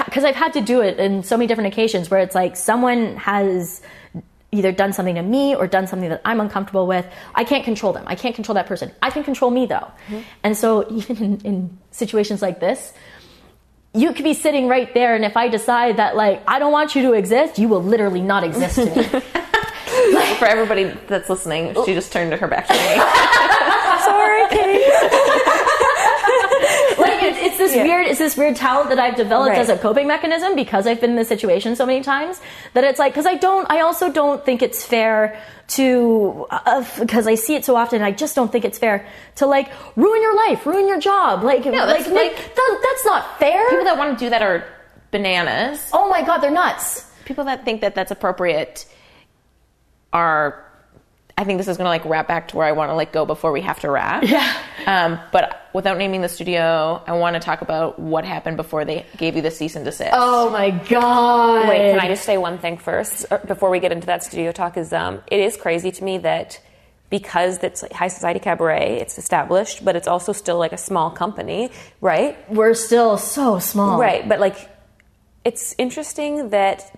because 0.05 0.23
I've 0.23 0.35
had 0.35 0.53
to 0.53 0.61
do 0.61 0.81
it 0.81 0.99
in 0.99 1.21
so 1.21 1.35
many 1.35 1.47
different 1.47 1.73
occasions 1.73 2.09
where 2.09 2.21
it's 2.21 2.33
like 2.33 2.55
someone 2.55 3.17
has 3.17 3.81
either 4.55 4.71
done 4.71 4.93
something 4.93 5.15
to 5.15 5.21
me 5.21 5.55
or 5.55 5.67
done 5.67 5.87
something 5.87 6.09
that 6.09 6.21
I'm 6.25 6.39
uncomfortable 6.39 6.87
with. 6.87 7.05
I 7.33 7.43
can't 7.43 7.63
control 7.63 7.93
them. 7.93 8.05
I 8.07 8.15
can't 8.15 8.35
control 8.35 8.55
that 8.55 8.67
person. 8.67 8.91
I 9.01 9.09
can 9.09 9.23
control 9.23 9.51
me 9.51 9.65
though. 9.65 9.91
Mm-hmm. 10.07 10.19
And 10.43 10.57
so 10.57 10.87
even 10.91 11.17
in, 11.17 11.41
in 11.41 11.77
situations 11.91 12.41
like 12.41 12.59
this, 12.59 12.93
you 13.93 14.11
could 14.11 14.25
be 14.25 14.33
sitting 14.33 14.67
right 14.67 14.93
there, 14.93 15.15
and 15.15 15.23
if 15.23 15.37
I 15.37 15.47
decide 15.47 15.97
that 15.97 16.17
like 16.17 16.43
I 16.47 16.59
don't 16.59 16.73
want 16.73 16.95
you 16.95 17.03
to 17.03 17.13
exist, 17.13 17.57
you 17.57 17.69
will 17.69 17.83
literally 17.83 18.21
not 18.21 18.43
exist 18.43 18.75
to 18.75 18.85
me. 18.85 19.21
For 20.39 20.45
everybody 20.45 20.83
that's 21.07 21.29
listening, 21.29 21.73
she 21.85 21.93
just 21.93 22.11
turned 22.11 22.33
her 22.33 22.47
back 22.47 22.67
to 22.67 22.73
me. 22.73 22.95
Sorry, 24.03 24.47
Kate. 24.49 25.41
Like 27.25 27.35
it's, 27.35 27.45
it's 27.45 27.57
this 27.57 27.75
weird, 27.75 28.07
it's 28.07 28.19
this 28.19 28.35
weird 28.37 28.55
talent 28.55 28.89
that 28.89 28.99
I've 28.99 29.15
developed 29.15 29.49
Right. 29.51 29.59
as 29.59 29.69
a 29.69 29.77
coping 29.77 30.07
mechanism 30.07 30.55
because 30.55 30.87
I've 30.87 30.99
been 31.01 31.11
in 31.11 31.15
this 31.15 31.27
situation 31.27 31.75
so 31.75 31.85
many 31.85 32.01
times 32.01 32.39
that 32.73 32.83
it's 32.83 32.99
like 32.99 33.13
because 33.13 33.25
I 33.25 33.35
don't, 33.35 33.69
I 33.69 33.81
also 33.81 34.11
don't 34.11 34.43
think 34.45 34.61
it's 34.61 34.85
fair 34.85 35.39
to 35.69 36.45
uh, 36.51 36.85
because 36.99 37.27
I 37.27 37.35
see 37.35 37.55
it 37.55 37.65
so 37.65 37.75
often. 37.75 38.01
I 38.01 38.11
just 38.11 38.35
don't 38.35 38.51
think 38.51 38.65
it's 38.65 38.77
fair 38.77 39.07
to 39.35 39.45
like 39.47 39.71
ruin 39.95 40.21
your 40.21 40.35
life, 40.35 40.65
ruin 40.65 40.87
your 40.87 40.99
job, 40.99 41.43
like 41.43 41.63
that's 41.63 42.07
like, 42.07 42.11
like- 42.11 42.55
that, 42.55 42.79
that's 42.83 43.05
not 43.05 43.39
fair. 43.39 43.69
People 43.69 43.85
that 43.85 43.97
want 43.97 44.17
to 44.17 44.25
do 44.25 44.29
that 44.29 44.41
are 44.41 44.63
bananas. 45.11 45.89
oh 45.93 46.09
my 46.09 46.21
god, 46.23 46.39
they're 46.39 46.51
nuts. 46.51 47.09
People 47.25 47.45
that 47.45 47.65
think 47.65 47.81
that 47.81 47.95
that's 47.95 48.11
appropriate 48.11 48.85
are. 50.13 50.64
I 51.37 51.43
think 51.43 51.57
this 51.57 51.67
is 51.67 51.75
going 51.77 51.85
to 51.85 51.89
like 51.89 52.05
wrap 52.05 52.27
back 52.27 52.47
to 52.49 52.57
where 52.57 52.65
I 52.65 52.71
want 52.71 52.91
to 52.91 52.95
like 52.95 53.11
go 53.11 53.25
before 53.25 53.51
we 53.51 53.61
have 53.61 53.79
to 53.81 53.91
wrap. 53.91 54.23
Yeah. 54.23 54.57
Um, 54.87 55.19
but 55.31 55.69
without 55.73 55.97
naming 55.97 56.21
the 56.21 56.29
studio, 56.29 57.03
I 57.05 57.13
want 57.13 57.33
to 57.33 57.39
talk 57.41 57.61
about 57.61 57.99
what 57.99 58.23
happened 58.23 58.55
before 58.55 58.85
they 58.85 59.05
gave 59.17 59.35
you 59.35 59.41
the 59.41 59.51
cease 59.51 59.75
and 59.75 59.83
desist. 59.83 60.11
Oh 60.13 60.49
my 60.49 60.69
god. 60.69 61.67
Wait, 61.67 61.91
can 61.91 61.99
I 61.99 62.07
just 62.07 62.23
say 62.23 62.37
one 62.37 62.57
thing 62.59 62.77
first 62.77 63.25
uh, 63.31 63.39
before 63.39 63.69
we 63.69 63.79
get 63.79 63.91
into 63.91 64.07
that 64.07 64.23
studio 64.23 64.51
talk? 64.51 64.77
Is 64.77 64.93
um, 64.93 65.21
it 65.27 65.39
is 65.39 65.57
crazy 65.57 65.91
to 65.91 66.03
me 66.03 66.19
that 66.19 66.61
because 67.09 67.61
it's 67.63 67.81
like 67.81 67.91
high 67.93 68.07
society 68.07 68.39
cabaret, 68.39 68.99
it's 69.01 69.17
established, 69.17 69.83
but 69.83 69.95
it's 69.95 70.07
also 70.07 70.31
still 70.31 70.57
like 70.57 70.71
a 70.71 70.77
small 70.77 71.09
company, 71.11 71.71
right? 71.99 72.37
We're 72.49 72.73
still 72.75 73.17
so 73.17 73.59
small. 73.59 73.99
Right, 73.99 74.27
but 74.27 74.39
like 74.39 74.69
it's 75.43 75.75
interesting 75.77 76.49
that 76.49 76.97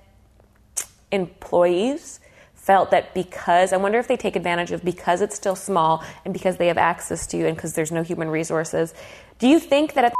employees 1.11 2.19
felt 2.67 2.91
that 2.91 3.13
because 3.13 3.71
I 3.71 3.77
wonder 3.77 3.97
if 3.97 4.09
they 4.09 4.17
take 4.17 4.35
advantage 4.35 4.71
of 4.73 4.83
because 4.83 5.21
it's 5.21 5.35
still 5.35 5.55
small 5.55 6.03
and 6.25 6.33
because 6.33 6.57
they 6.57 6.67
have 6.67 6.77
access 6.77 7.25
to 7.27 7.37
you 7.37 7.47
and 7.47 7.55
because 7.55 7.73
there's 7.73 7.93
no 7.93 8.03
human 8.03 8.27
resources. 8.29 8.93
Do 9.39 9.47
you 9.47 9.57
think 9.59 9.93
that 9.93 10.03
at 10.03 10.13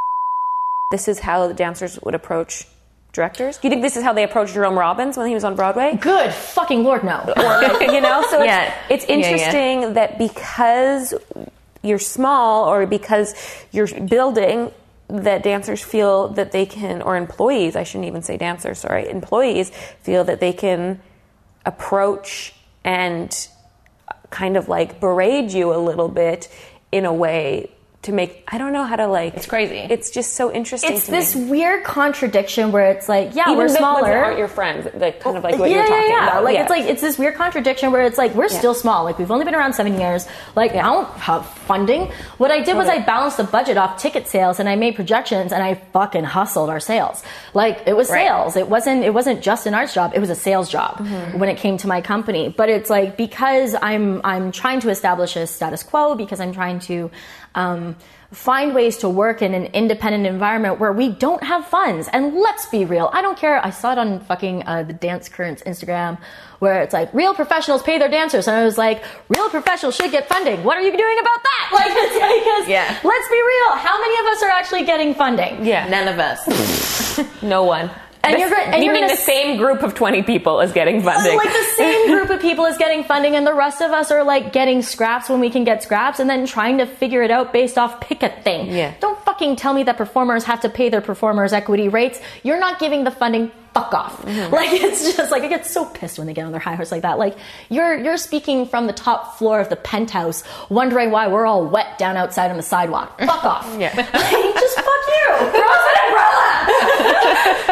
this 0.92 1.10
is 1.10 1.20
how 1.20 1.48
the 1.48 1.54
dancers 1.54 2.00
would 2.04 2.16
approach 2.16 2.66
directors? 3.12 3.58
Do 3.58 3.68
you 3.68 3.70
think 3.70 3.82
this 3.82 3.98
is 3.98 4.04
how 4.04 4.14
they 4.14 4.24
approached 4.24 4.54
Jerome 4.54 4.80
Robbins 4.80 5.18
when 5.18 5.28
he 5.28 5.34
was 5.34 5.44
on 5.44 5.56
Broadway? 5.58 5.98
Good 6.00 6.34
fucking 6.34 6.86
lord, 6.86 7.04
no. 7.04 7.18
or 7.38 7.84
you 7.94 8.00
know 8.00 8.24
so 8.30 8.42
Yeah. 8.44 8.74
it's, 8.90 9.04
it's 9.04 9.10
Yeah, 9.10 9.18
yeah. 9.18 9.28
interesting 9.28 9.94
that 9.96 10.18
because 10.18 11.14
you're 11.84 12.00
small 12.00 12.70
or 12.70 12.86
because 12.88 13.36
you're 13.74 13.88
building 13.88 14.72
that 15.10 15.44
dancers 15.44 15.84
feel 15.84 16.30
that 16.30 16.52
they 16.52 16.66
can 16.66 17.02
or 17.02 17.16
employees 17.16 17.78
i 17.78 17.84
shouldn't 17.84 18.08
even 18.08 18.22
say 18.22 18.36
dancers 18.36 18.80
sorry 18.80 19.08
employees 19.10 19.70
feel 20.02 20.26
that 20.26 20.42
they 20.42 20.52
can 20.52 21.00
approach 21.68 22.56
and 22.84 23.48
kind 24.30 24.58
of 24.58 24.68
like 24.70 25.00
berate 25.00 25.52
you 25.52 25.74
a 25.74 25.78
little 25.78 26.08
bit 26.08 26.48
in 26.92 27.06
a 27.06 27.14
way 27.14 27.70
to 28.08 28.12
make 28.12 28.44
i 28.48 28.58
don't 28.58 28.74
know 28.74 28.84
how 28.84 28.96
to 28.96 29.08
like 29.08 29.36
It's 29.36 29.46
crazy. 29.46 29.78
it's 29.96 30.10
just 30.12 30.34
so 30.34 30.52
interesting 30.52 30.94
It's 30.94 31.06
to 31.06 31.12
this 31.12 31.36
me. 31.36 31.46
weird 31.52 31.84
contradiction 31.84 32.72
where 32.72 32.88
it's 32.92 33.08
like, 33.08 33.36
yeah, 33.36 33.44
even 33.52 33.58
we're 33.58 33.68
the 33.68 33.74
ones 33.74 33.74
that 33.74 33.80
smaller. 33.80 34.18
aren't 34.26 34.40
your 34.40 34.48
friends 34.48 34.88
like 34.96 35.20
kind 35.20 35.38
of 35.38 35.44
like 35.44 35.58
what 35.60 35.70
yeah, 35.70 35.78
you're 35.78 35.86
talking 35.88 36.10
yeah, 36.12 36.18
yeah. 36.18 36.28
about 36.30 36.44
Like 36.44 36.56
Yeah. 36.56 36.62
it's 36.64 36.70
like 36.76 36.86
it's 36.86 37.02
this 37.02 37.18
weird 37.20 37.36
contradiction 37.36 37.92
where 37.92 38.04
it's 38.10 38.18
like 38.18 38.34
we're 38.34 38.50
still 38.50 38.74
small. 38.74 39.04
Like 39.04 39.18
we've 39.20 39.30
only 39.32 39.46
been 39.46 39.56
around 39.56 39.74
seven 39.74 40.00
years. 40.00 40.26
Like 40.56 40.72
I 40.72 40.82
don't 40.82 41.08
have 41.30 41.46
funding. 41.70 42.12
What 42.38 42.50
I 42.52 42.60
did 42.64 42.76
was 42.76 42.88
I 42.88 43.00
balanced 43.00 43.38
the 43.38 43.44
budget 43.44 43.78
off 43.78 44.02
ticket 44.02 44.28
sales 44.28 44.60
and 44.60 44.68
I 44.70 44.76
made 44.76 44.96
projections 44.96 45.52
and 45.52 45.62
I 45.64 45.76
fucking 45.96 46.24
hustled 46.24 46.70
our 46.70 46.80
sales. 46.80 47.24
Like 47.54 47.84
it 47.86 47.96
was 47.96 48.10
Right. 48.10 48.28
sales. 48.28 48.56
It 48.56 48.68
wasn't 48.70 49.04
it 49.04 49.14
wasn't 49.14 49.42
just 49.42 49.68
an 49.68 49.74
arts 49.74 49.94
job. 49.94 50.12
It 50.16 50.20
was 50.20 50.30
a 50.30 50.36
sales 50.48 50.70
job 50.70 50.98
mm-hmm. 50.98 51.40
when 51.40 51.50
it 51.50 51.58
came 51.58 51.76
to 51.84 51.88
my 51.88 52.02
company. 52.02 52.44
But 52.56 52.70
it's 52.70 52.90
like 52.90 53.18
because 53.18 53.76
I'm 53.82 54.22
I'm 54.24 54.52
trying 54.52 54.80
to 54.82 54.90
establish 54.90 55.36
a 55.36 55.46
status 55.48 55.84
quo 55.84 56.16
because 56.16 56.40
I'm 56.40 56.54
trying 56.54 56.80
to 56.92 57.12
um, 57.58 57.96
find 58.32 58.74
ways 58.76 58.98
to 58.98 59.10
work 59.10 59.42
in 59.42 59.54
an 59.54 59.66
independent 59.68 60.26
environment 60.26 60.80
where 60.80 60.92
we 60.94 61.10
don't 61.10 61.44
have 61.44 61.66
funds. 61.66 62.08
And 62.14 62.36
let's 62.36 62.66
be 62.68 62.86
real. 62.86 63.10
I 63.14 63.22
don't 63.22 63.38
care. 63.38 63.66
I 63.66 63.70
saw 63.72 63.94
it 63.94 63.98
on 63.98 64.20
fucking 64.22 64.64
uh, 64.68 64.84
the 64.84 64.94
Dance 64.94 65.28
Current's 65.30 65.64
Instagram 65.64 66.18
where 66.60 66.82
it's 66.82 66.94
like 66.94 67.14
real 67.14 67.34
professionals 67.34 67.84
pay 67.84 67.98
their 68.00 68.10
dancers. 68.10 68.48
And 68.48 68.56
I 68.58 68.64
was 68.66 68.78
like, 68.78 69.04
real 69.30 69.50
professionals 69.50 69.96
should 69.96 70.12
get 70.12 70.28
funding. 70.28 70.64
What 70.64 70.76
are 70.78 70.82
you 70.82 70.92
doing 70.96 71.18
about 71.20 71.42
that? 71.44 71.54
Like, 71.78 71.94
because 71.94 72.68
Yeah. 72.70 72.88
let's 73.04 73.30
be 73.30 73.42
real. 73.54 73.72
How 73.78 74.00
many 74.00 74.20
of 74.20 74.26
us 74.34 74.44
are 74.44 74.50
actually 74.50 74.86
getting 74.86 75.14
funding? 75.14 75.66
Yeah. 75.66 75.88
None 75.88 76.08
of 76.08 76.20
us. 76.20 76.40
No 77.42 77.64
one. 77.64 77.90
And 78.28 78.40
you're 78.40 78.50
you 78.50 78.84
you're 78.84 78.94
mean 78.94 79.04
gonna 79.04 79.16
the 79.16 79.22
same 79.22 79.58
group 79.58 79.84
of 79.84 79.94
20 79.94 80.24
people 80.24 80.60
is 80.62 80.72
getting 80.72 81.02
funding. 81.02 81.38
Like 81.38 81.52
the 81.52 81.64
same 81.78 82.08
group 82.08 82.30
of 82.30 82.40
people 82.40 82.66
is 82.66 82.78
getting 82.78 83.04
funding, 83.04 83.36
and 83.36 83.46
the 83.46 83.54
rest 83.54 83.82
of 83.82 83.92
us 83.92 84.12
are 84.12 84.24
like 84.24 84.54
getting 84.54 84.82
scraps 84.82 85.30
when 85.30 85.40
we 85.40 85.50
can 85.50 85.64
get 85.64 85.84
scraps, 85.84 86.20
and 86.20 86.30
then 86.30 86.46
trying 86.46 86.78
to 86.80 86.86
figure 86.86 87.24
it 87.24 87.32
out 87.32 87.54
based 87.54 87.78
off 87.78 88.00
pick 88.02 88.24
a 88.24 88.30
thing. 88.42 88.72
Yeah. 88.72 88.94
Don't 89.00 89.20
fucking 89.26 89.56
tell 89.56 89.74
me 89.74 89.84
that 89.84 89.98
performers 89.98 90.44
have 90.46 90.62
to 90.62 90.70
pay 90.70 90.90
their 90.90 91.02
performers 91.02 91.54
equity 91.54 91.90
rates. 91.90 92.20
You're 92.44 92.60
not 92.60 92.80
giving 92.80 93.04
the 93.04 93.12
funding. 93.12 93.52
Fuck 93.78 93.94
off. 93.94 94.22
Mm-hmm. 94.24 94.54
Like 94.54 94.72
it's 94.74 95.16
just 95.16 95.32
like 95.32 95.44
I 95.44 95.48
get 95.48 95.66
so 95.66 95.86
pissed 95.86 96.18
when 96.18 96.26
they 96.26 96.34
get 96.34 96.46
on 96.46 96.52
their 96.52 96.60
high 96.60 96.74
horse 96.76 96.92
like 96.92 97.04
that. 97.04 97.20
Like 97.20 97.38
you're 97.70 97.96
you're 97.96 98.18
speaking 98.18 98.66
from 98.66 98.88
the 98.88 98.94
top 98.94 99.38
floor 99.38 99.60
of 99.60 99.70
the 99.70 99.76
penthouse, 99.76 100.44
wondering 100.70 101.12
why 101.12 101.28
we're 101.28 101.46
all 101.46 101.64
wet 101.68 102.00
down 102.00 102.18
outside 102.18 102.50
on 102.50 102.58
the 102.58 102.64
sidewalk. 102.64 103.20
Fuck 103.20 103.44
off. 103.54 103.76
Yeah. 103.80 103.94
Like, 104.18 104.54
just 104.56 104.76
fuck 104.76 105.04
you. 105.08 105.28
Throw 105.38 105.70
us 105.78 105.86
an 105.92 105.98
umbrella. 106.08 106.68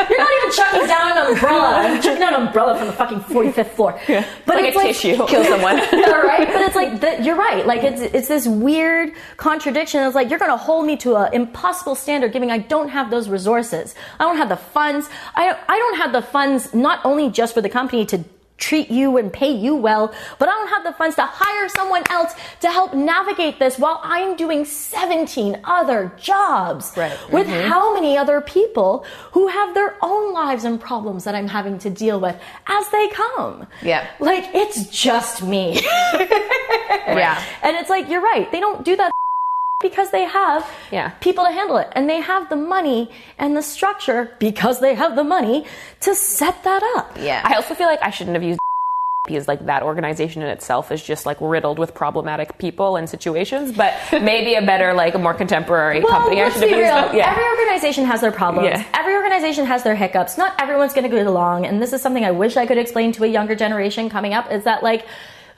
You're 0.10 0.20
not 0.20 0.32
even 0.38 0.52
chucking 0.56 0.88
down 0.88 1.12
an 1.18 1.34
umbrella. 1.34 1.68
I'm 1.76 2.02
chucking 2.02 2.20
down 2.22 2.34
an 2.36 2.48
umbrella 2.48 2.78
from 2.78 2.88
the 2.88 2.94
fucking 2.94 3.20
45th 3.22 3.72
floor. 3.72 4.00
Yeah. 4.08 4.26
But 4.46 4.56
like 4.58 4.66
it's 4.66 4.78
a 4.78 4.82
tissue. 4.84 5.26
Kill 5.28 5.44
someone. 5.44 5.78
yeah, 5.78 6.22
right. 6.22 6.48
But 6.48 6.62
it's 6.62 6.76
like 6.76 7.02
the, 7.02 7.24
you're 7.24 7.36
right. 7.36 7.66
Like 7.66 7.84
it's 7.84 8.02
it's 8.02 8.28
this 8.28 8.48
weird 8.48 9.14
contradiction. 9.38 10.04
It's 10.04 10.16
like 10.16 10.30
you're 10.30 10.40
going 10.40 10.52
to 10.52 10.58
hold 10.58 10.86
me 10.86 10.98
to 10.98 11.16
an 11.16 11.34
impossible 11.34 11.96
standard, 11.96 12.32
giving 12.32 12.52
I 12.52 12.60
don't 12.60 12.90
have 12.90 13.10
those 13.10 13.28
resources. 13.30 13.96
I 14.20 14.24
don't 14.24 14.38
have 14.38 14.50
the 14.50 14.58
funds. 14.58 15.10
I 15.36 15.58
I 15.68 15.78
don't 15.78 15.95
have 15.96 16.12
the 16.12 16.22
funds 16.22 16.74
not 16.74 17.04
only 17.06 17.30
just 17.30 17.54
for 17.54 17.62
the 17.62 17.70
company 17.70 18.06
to 18.08 18.24
treat 18.58 18.90
you 18.90 19.18
and 19.18 19.32
pay 19.34 19.52
you 19.52 19.76
well, 19.76 20.14
but 20.40 20.48
I 20.48 20.52
don't 20.54 20.70
have 20.70 20.84
the 20.84 20.94
funds 20.94 21.16
to 21.18 21.24
hire 21.24 21.68
someone 21.70 22.04
else 22.10 22.34
to 22.62 22.72
help 22.72 22.94
navigate 22.94 23.60
this 23.60 23.78
while 23.78 24.00
I'm 24.02 24.36
doing 24.36 24.64
17 24.64 25.60
other 25.66 26.14
jobs 26.18 26.94
Right. 26.96 27.18
with 27.32 27.48
mm-hmm. 27.48 27.70
how 27.70 27.94
many 27.94 28.18
other 28.18 28.40
people 28.42 29.06
who 29.34 29.48
have 29.48 29.74
their 29.74 29.98
own 30.02 30.34
lives 30.34 30.64
and 30.64 30.80
problems 30.80 31.26
that 31.26 31.36
I'm 31.36 31.50
having 31.50 31.78
to 31.80 31.90
deal 31.90 32.20
with 32.20 32.40
as 32.68 32.90
they 32.90 33.10
come. 33.10 33.68
Yeah. 33.82 34.08
Like 34.20 34.46
it's 34.54 34.88
just 34.90 35.44
me. 35.44 35.82
yeah. 36.14 37.44
And 37.62 37.76
it's 37.76 37.90
like, 37.90 38.10
you're 38.10 38.22
right. 38.22 38.50
They 38.52 38.60
don't 38.62 38.86
do 38.86 38.96
that 38.96 39.12
because 39.90 40.10
they 40.12 40.24
have 40.42 40.62
Yeah. 40.92 41.10
people 41.28 41.44
to 41.46 41.52
handle 41.60 41.78
it. 41.84 41.90
And 41.96 42.10
they 42.10 42.20
have 42.32 42.44
the 42.50 42.56
money 42.76 43.02
and 43.38 43.50
the 43.60 43.62
structure 43.62 44.22
because 44.40 44.80
they 44.86 44.94
have 44.96 45.16
the 45.16 45.24
money 45.38 45.58
to 46.06 46.12
set 46.16 46.56
that 46.64 46.82
up. 46.98 47.08
Yeah. 47.30 47.42
I 47.44 47.54
also 47.60 47.74
feel 47.80 47.88
like 47.94 48.02
I 48.02 48.10
shouldn't 48.16 48.36
have 48.36 48.44
used 48.52 48.60
because 49.28 49.48
like 49.48 49.66
that 49.66 49.82
organization 49.84 50.42
in 50.46 50.50
itself 50.50 50.92
is 50.92 51.02
just 51.12 51.26
like 51.30 51.38
riddled 51.42 51.78
with 51.80 51.92
problematic 52.04 52.58
people 52.58 52.96
and 52.96 53.10
situations, 53.10 53.72
but 53.82 53.92
maybe 54.32 54.52
a 54.56 54.62
better 54.72 54.94
like 54.94 55.14
a 55.16 55.20
more 55.20 55.34
contemporary 55.34 56.00
Well, 56.02 56.14
company. 56.14 56.42
I 56.42 56.44
let's 56.46 56.56
should 56.56 56.62
be 56.62 56.68
used 56.68 56.80
real. 56.80 56.94
that. 56.96 57.14
Yeah. 57.16 57.32
Every 57.32 57.46
organization 57.64 58.06
has 58.06 58.22
their 58.22 58.32
problems. 58.32 58.68
Yeah. 58.70 58.84
Every 58.94 59.16
organization 59.16 59.66
has 59.66 59.82
their 59.84 59.96
hiccups. 59.96 60.38
Not 60.38 60.54
everyone's 60.62 60.94
going 60.94 61.10
to 61.10 61.16
get 61.16 61.26
along. 61.28 61.66
And 61.66 61.82
this 61.82 61.92
is 61.94 62.02
something 62.02 62.24
I 62.26 62.32
wish 62.32 62.56
I 62.58 62.66
could 62.68 62.78
explain 62.78 63.12
to 63.18 63.24
a 63.24 63.28
younger 63.28 63.56
generation 63.56 64.10
coming 64.10 64.34
up 64.34 64.52
is 64.52 64.64
that 64.66 64.84
like, 64.84 65.06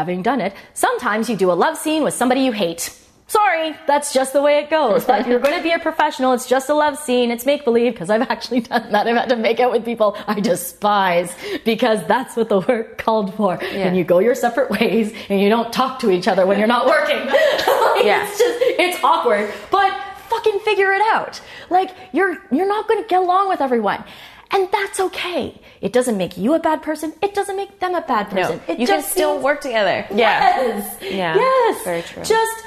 having 0.00 0.22
done 0.22 0.40
it, 0.40 0.52
sometimes 0.72 1.28
you 1.30 1.36
do 1.36 1.52
a 1.52 1.56
love 1.64 1.76
scene 1.76 2.02
with 2.02 2.14
somebody 2.14 2.40
you 2.40 2.52
hate. 2.52 2.90
Sorry, 3.26 3.74
that's 3.86 4.12
just 4.12 4.34
the 4.34 4.42
way 4.42 4.58
it 4.58 4.68
goes. 4.68 5.04
But 5.06 5.26
you're 5.26 5.38
going 5.40 5.56
to 5.56 5.62
be 5.62 5.72
a 5.72 5.78
professional. 5.78 6.34
It's 6.34 6.46
just 6.46 6.68
a 6.68 6.74
love 6.74 6.98
scene. 6.98 7.30
It's 7.30 7.46
make 7.46 7.64
believe 7.64 7.92
because 7.94 8.10
I've 8.10 8.22
actually 8.22 8.60
done 8.60 8.92
that. 8.92 9.06
I've 9.06 9.16
had 9.16 9.28
to 9.30 9.36
make 9.36 9.60
out 9.60 9.72
with 9.72 9.84
people 9.84 10.16
I 10.26 10.40
despise 10.40 11.34
because 11.64 12.06
that's 12.06 12.36
what 12.36 12.50
the 12.50 12.60
work 12.60 12.98
called 12.98 13.34
for. 13.34 13.58
And 13.64 13.96
you 13.96 14.04
go 14.04 14.18
your 14.18 14.34
separate 14.34 14.70
ways 14.70 15.12
and 15.30 15.40
you 15.40 15.48
don't 15.48 15.72
talk 15.72 16.00
to 16.00 16.10
each 16.10 16.28
other 16.28 16.44
when 16.46 16.58
you're 16.58 16.68
not 16.68 16.86
working. 16.94 17.18
Like, 17.26 18.04
Yeah. 18.04 18.24
It's 18.28 18.38
just, 18.38 18.58
it's 18.60 19.04
awkward, 19.04 19.52
but 19.70 19.92
fucking 20.28 20.58
figure 20.60 20.92
it 20.92 21.02
out. 21.12 21.40
Like 21.70 21.90
you're 22.12 22.36
you're 22.52 22.68
not 22.68 22.86
going 22.88 23.02
to 23.02 23.08
get 23.08 23.20
along 23.20 23.48
with 23.48 23.60
everyone. 23.62 24.04
And 24.50 24.68
that's 24.70 25.00
okay. 25.00 25.58
It 25.80 25.92
doesn't 25.92 26.16
make 26.16 26.36
you 26.36 26.54
a 26.54 26.60
bad 26.60 26.82
person. 26.82 27.12
It 27.22 27.34
doesn't 27.34 27.56
make 27.56 27.80
them 27.80 27.94
a 27.94 28.02
bad 28.02 28.32
No, 28.32 28.42
person. 28.42 28.60
It 28.68 28.78
you 28.78 28.86
can 28.86 29.02
still 29.02 29.40
work 29.40 29.60
together. 29.62 30.06
Yeah. 30.10 30.16
Yes. 30.60 31.02
Yeah. 31.02 31.34
Yes. 31.36 31.84
Very 31.84 32.02
true. 32.02 32.22
Just 32.22 32.63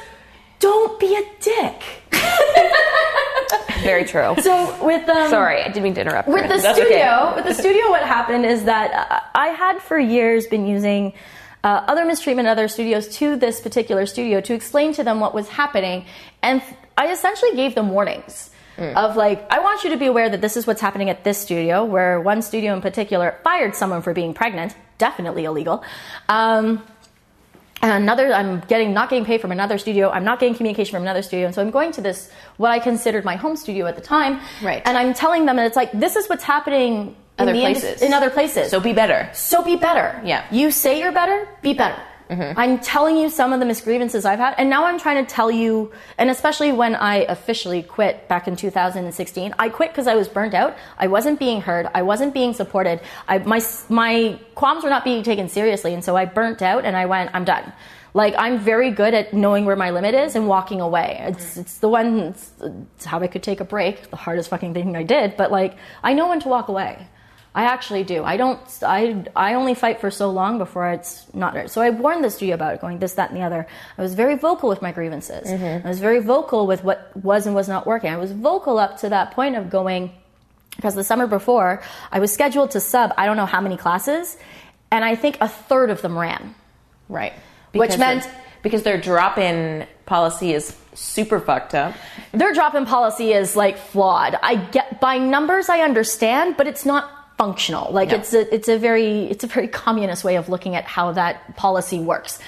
don't 0.59 0.99
be 0.99 1.15
a 1.15 1.23
dick. 1.41 1.83
Very 3.81 4.05
true. 4.05 4.35
So 4.41 4.85
with 4.85 5.07
um, 5.07 5.29
Sorry, 5.29 5.61
I 5.61 5.67
didn't 5.67 5.83
mean 5.83 5.93
to 5.95 6.01
interrupt. 6.01 6.27
with 6.27 6.43
the 6.43 6.57
That's 6.57 6.77
studio, 6.77 6.97
okay. 6.97 7.35
with 7.35 7.45
the 7.45 7.53
studio, 7.53 7.89
what 7.89 8.03
happened 8.03 8.45
is 8.45 8.63
that 8.65 8.91
uh, 8.91 9.19
I 9.35 9.47
had 9.49 9.79
for 9.81 9.97
years 9.97 10.47
been 10.47 10.65
using 10.67 11.13
uh, 11.63 11.83
other 11.87 12.03
mistreatment, 12.05 12.47
other 12.47 12.67
studios 12.67 13.07
to 13.17 13.35
this 13.35 13.61
particular 13.61 14.05
studio 14.05 14.41
to 14.41 14.53
explain 14.53 14.93
to 14.93 15.03
them 15.03 15.19
what 15.19 15.33
was 15.33 15.47
happening, 15.47 16.05
and 16.41 16.61
I 16.97 17.11
essentially 17.11 17.55
gave 17.55 17.75
them 17.75 17.89
warnings. 17.89 18.49
Of 18.79 19.15
like, 19.15 19.51
I 19.51 19.57
want 19.59 19.83
you 19.83 19.89
to 19.89 19.97
be 19.97 20.05
aware 20.05 20.29
that 20.29 20.39
this 20.39 20.55
is 20.55 20.67
what's 20.67 20.81
happening 20.81 21.09
at 21.09 21.23
this 21.23 21.39
studio, 21.39 21.83
where 21.83 22.21
one 22.21 22.43
studio 22.43 22.75
in 22.75 22.81
particular 22.81 23.39
fired 23.43 23.73
someone 23.73 24.03
for 24.03 24.13
being 24.13 24.35
pregnant, 24.35 24.75
definitely 24.99 25.45
illegal. 25.45 25.83
Um, 26.29 26.83
and 27.81 27.91
another 27.91 28.33
i'm 28.33 28.59
getting 28.61 28.93
not 28.93 29.09
getting 29.09 29.25
paid 29.25 29.39
from 29.41 29.51
another 29.51 29.77
studio 29.77 30.09
i'm 30.09 30.23
not 30.23 30.39
getting 30.39 30.55
communication 30.55 30.91
from 30.91 31.01
another 31.03 31.21
studio 31.21 31.45
and 31.45 31.53
so 31.55 31.61
i'm 31.61 31.71
going 31.71 31.91
to 31.91 32.01
this 32.01 32.29
what 32.57 32.71
i 32.71 32.79
considered 32.79 33.23
my 33.25 33.35
home 33.35 33.55
studio 33.55 33.85
at 33.85 33.95
the 33.95 34.01
time 34.01 34.39
Right. 34.63 34.81
and 34.85 34.97
i'm 34.97 35.13
telling 35.13 35.45
them 35.45 35.57
and 35.59 35.67
it's 35.67 35.75
like 35.75 35.91
this 35.91 36.15
is 36.15 36.27
what's 36.27 36.43
happening 36.43 37.15
in 37.39 37.43
Other 37.43 37.53
the 37.53 37.61
indus- 37.63 37.83
places. 37.83 38.01
in 38.01 38.13
other 38.13 38.29
places 38.31 38.71
So 38.71 38.79
be 38.79 38.93
better. 38.93 39.29
so 39.33 39.63
be 39.63 39.75
better 39.75 40.19
Yeah. 40.23 40.43
you 40.51 40.71
say 40.71 40.99
you're 40.99 41.11
better 41.11 41.47
be 41.61 41.73
better 41.73 42.01
Mm-hmm. 42.29 42.59
i'm 42.59 42.79
telling 42.79 43.17
you 43.17 43.29
some 43.29 43.53
of 43.53 43.59
the 43.59 43.65
misgrievances 43.65 44.25
i've 44.25 44.39
had 44.39 44.55
and 44.57 44.69
now 44.69 44.85
i'm 44.85 44.99
trying 44.99 45.25
to 45.25 45.29
tell 45.33 45.49
you 45.49 45.91
and 46.17 46.29
especially 46.29 46.71
when 46.71 46.95
i 46.95 47.17
officially 47.17 47.81
quit 47.81 48.27
back 48.27 48.47
in 48.47 48.55
2016 48.55 49.53
i 49.57 49.69
quit 49.69 49.91
because 49.91 50.07
i 50.07 50.15
was 50.15 50.27
burnt 50.27 50.53
out. 50.53 50.75
I 50.97 51.07
wasn't 51.07 51.39
being 51.39 51.61
heard. 51.61 51.87
I 51.93 52.01
wasn't 52.01 52.33
being 52.33 52.53
supported. 52.53 52.99
I, 53.27 53.39
my, 53.39 53.61
my 53.89 54.39
qualms 54.55 54.83
were 54.83 54.89
not 54.89 55.03
being 55.03 55.23
taken 55.23 55.49
seriously 55.49 55.93
and 55.93 56.03
so 56.03 56.15
i 56.15 56.25
burnt 56.25 56.61
out 56.61 56.85
and 56.85 56.95
i 56.95 57.05
went 57.05 57.31
i'm 57.33 57.45
done. 57.45 57.71
Like 58.13 58.35
i'm 58.37 58.59
very 58.59 58.91
good 58.91 59.13
at 59.13 59.33
knowing 59.33 59.65
where 59.65 59.75
my 59.75 59.91
limit 59.91 60.13
is 60.15 60.35
and 60.35 60.47
walking 60.47 60.81
away. 60.81 61.17
Mm-hmm. 61.19 61.29
It's, 61.29 61.57
it's 61.57 61.77
the 61.77 61.89
one 61.89 62.19
it's, 62.19 62.51
it's 62.95 63.05
how 63.05 63.19
i 63.19 63.27
could 63.27 63.43
take 63.43 63.59
a 63.59 63.65
break 63.65 64.09
the 64.09 64.15
hardest 64.17 64.49
fucking 64.49 64.73
thing 64.73 64.95
i 64.95 65.03
did 65.03 65.37
but 65.37 65.51
like 65.51 65.77
i 66.03 66.13
know 66.13 66.27
when 66.29 66.39
to 66.41 66.49
walk 66.49 66.67
away 66.67 67.07
I 67.57 67.63
actually 67.63 68.03
do. 68.03 68.23
I 68.23 68.37
don't. 68.37 68.59
I 68.83 69.25
I 69.35 69.55
only 69.55 69.73
fight 69.73 69.99
for 69.99 70.11
so 70.11 70.29
long 70.29 70.59
before 70.59 70.89
it's 70.91 71.25
not. 71.33 71.71
So 71.71 71.81
I 71.81 71.89
warned 71.89 72.23
the 72.23 72.29
studio 72.29 72.53
about 72.53 72.75
it, 72.75 72.81
going 72.81 72.99
this, 72.99 73.15
that, 73.15 73.31
and 73.31 73.39
the 73.39 73.43
other. 73.43 73.65
I 73.97 74.01
was 74.03 74.13
very 74.13 74.35
vocal 74.35 74.69
with 74.69 74.83
my 74.83 74.91
grievances. 74.91 75.47
Mm-hmm. 75.47 75.87
I 75.87 75.89
was 75.89 75.99
very 75.99 76.19
vocal 76.19 76.67
with 76.67 76.83
what 76.83 76.99
was 77.17 77.47
and 77.47 77.55
was 77.55 77.67
not 77.67 77.87
working. 77.87 78.11
I 78.11 78.17
was 78.17 78.31
vocal 78.31 78.77
up 78.77 78.97
to 78.99 79.09
that 79.09 79.31
point 79.31 79.55
of 79.55 79.71
going 79.71 80.11
because 80.75 80.93
the 80.93 81.03
summer 81.03 81.25
before 81.25 81.81
I 82.11 82.19
was 82.19 82.31
scheduled 82.31 82.69
to 82.71 82.79
sub. 82.79 83.11
I 83.17 83.25
don't 83.25 83.37
know 83.37 83.47
how 83.47 83.59
many 83.59 83.75
classes, 83.75 84.37
and 84.91 85.03
I 85.03 85.15
think 85.15 85.39
a 85.41 85.47
third 85.49 85.89
of 85.89 86.03
them 86.03 86.15
ran. 86.15 86.53
Right. 87.09 87.33
Which 87.71 87.97
meant- 87.97 88.29
because 88.61 88.83
their 88.83 88.99
drop 88.99 89.39
in 89.39 89.87
policy 90.05 90.53
is 90.53 90.75
super 90.93 91.39
fucked 91.39 91.73
up. 91.73 91.95
Their 92.33 92.53
drop-in 92.53 92.85
policy 92.85 93.31
is 93.31 93.55
like 93.55 93.77
flawed. 93.77 94.35
I 94.43 94.55
get 94.55 94.99
by 94.99 95.17
numbers, 95.19 95.69
I 95.69 95.81
understand, 95.81 96.57
but 96.57 96.67
it's 96.67 96.85
not 96.85 97.16
functional. 97.37 97.91
Like 97.91 98.09
No. 98.09 98.15
it's 98.15 98.33
a 98.33 98.53
it's 98.53 98.67
a 98.67 98.77
very 98.77 99.25
it's 99.25 99.43
a 99.43 99.47
very 99.47 99.67
communist 99.67 100.23
way 100.23 100.35
of 100.35 100.49
looking 100.49 100.75
at 100.75 100.85
how 100.85 101.11
that 101.13 101.55
policy 101.55 101.99
works. 101.99 102.39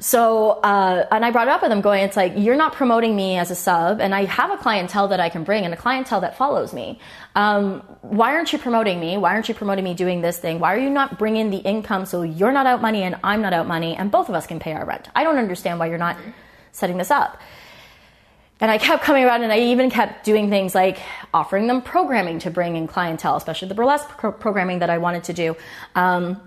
So, 0.00 0.50
uh, 0.62 1.06
and 1.10 1.24
I 1.24 1.32
brought 1.32 1.48
it 1.48 1.50
up 1.50 1.60
with 1.60 1.70
them 1.70 1.80
going, 1.80 2.04
it's 2.04 2.16
like, 2.16 2.34
you're 2.36 2.54
not 2.54 2.72
promoting 2.72 3.16
me 3.16 3.36
as 3.36 3.50
a 3.50 3.56
sub, 3.56 4.00
and 4.00 4.14
I 4.14 4.26
have 4.26 4.52
a 4.52 4.56
clientele 4.56 5.08
that 5.08 5.18
I 5.18 5.28
can 5.28 5.42
bring 5.42 5.64
and 5.64 5.74
a 5.74 5.76
clientele 5.76 6.20
that 6.20 6.36
follows 6.38 6.72
me. 6.72 7.00
Um, 7.34 7.80
why 8.02 8.34
aren't 8.34 8.52
you 8.52 8.60
promoting 8.60 9.00
me? 9.00 9.16
Why 9.16 9.34
aren't 9.34 9.48
you 9.48 9.56
promoting 9.56 9.82
me 9.82 9.94
doing 9.94 10.20
this 10.20 10.38
thing? 10.38 10.60
Why 10.60 10.72
are 10.74 10.78
you 10.78 10.88
not 10.90 11.18
bringing 11.18 11.50
the 11.50 11.56
income 11.56 12.06
so 12.06 12.22
you're 12.22 12.52
not 12.52 12.64
out 12.64 12.80
money 12.80 13.02
and 13.02 13.16
I'm 13.24 13.42
not 13.42 13.52
out 13.52 13.66
money 13.66 13.96
and 13.96 14.08
both 14.08 14.28
of 14.28 14.36
us 14.36 14.46
can 14.46 14.60
pay 14.60 14.72
our 14.72 14.84
rent? 14.84 15.08
I 15.16 15.24
don't 15.24 15.36
understand 15.36 15.80
why 15.80 15.86
you're 15.86 15.98
not 15.98 16.16
setting 16.70 16.96
this 16.96 17.10
up. 17.10 17.40
And 18.60 18.70
I 18.70 18.78
kept 18.78 19.04
coming 19.04 19.24
around 19.24 19.44
and 19.44 19.52
I 19.52 19.60
even 19.60 19.88
kept 19.88 20.24
doing 20.24 20.50
things 20.50 20.74
like 20.74 20.98
offering 21.32 21.68
them 21.68 21.80
programming 21.80 22.40
to 22.40 22.50
bring 22.50 22.74
in 22.74 22.88
clientele, 22.88 23.36
especially 23.36 23.68
the 23.68 23.74
burlesque 23.74 24.08
pro- 24.08 24.32
programming 24.32 24.80
that 24.80 24.90
I 24.90 24.98
wanted 24.98 25.24
to 25.24 25.32
do. 25.32 25.56
Um, 25.94 26.40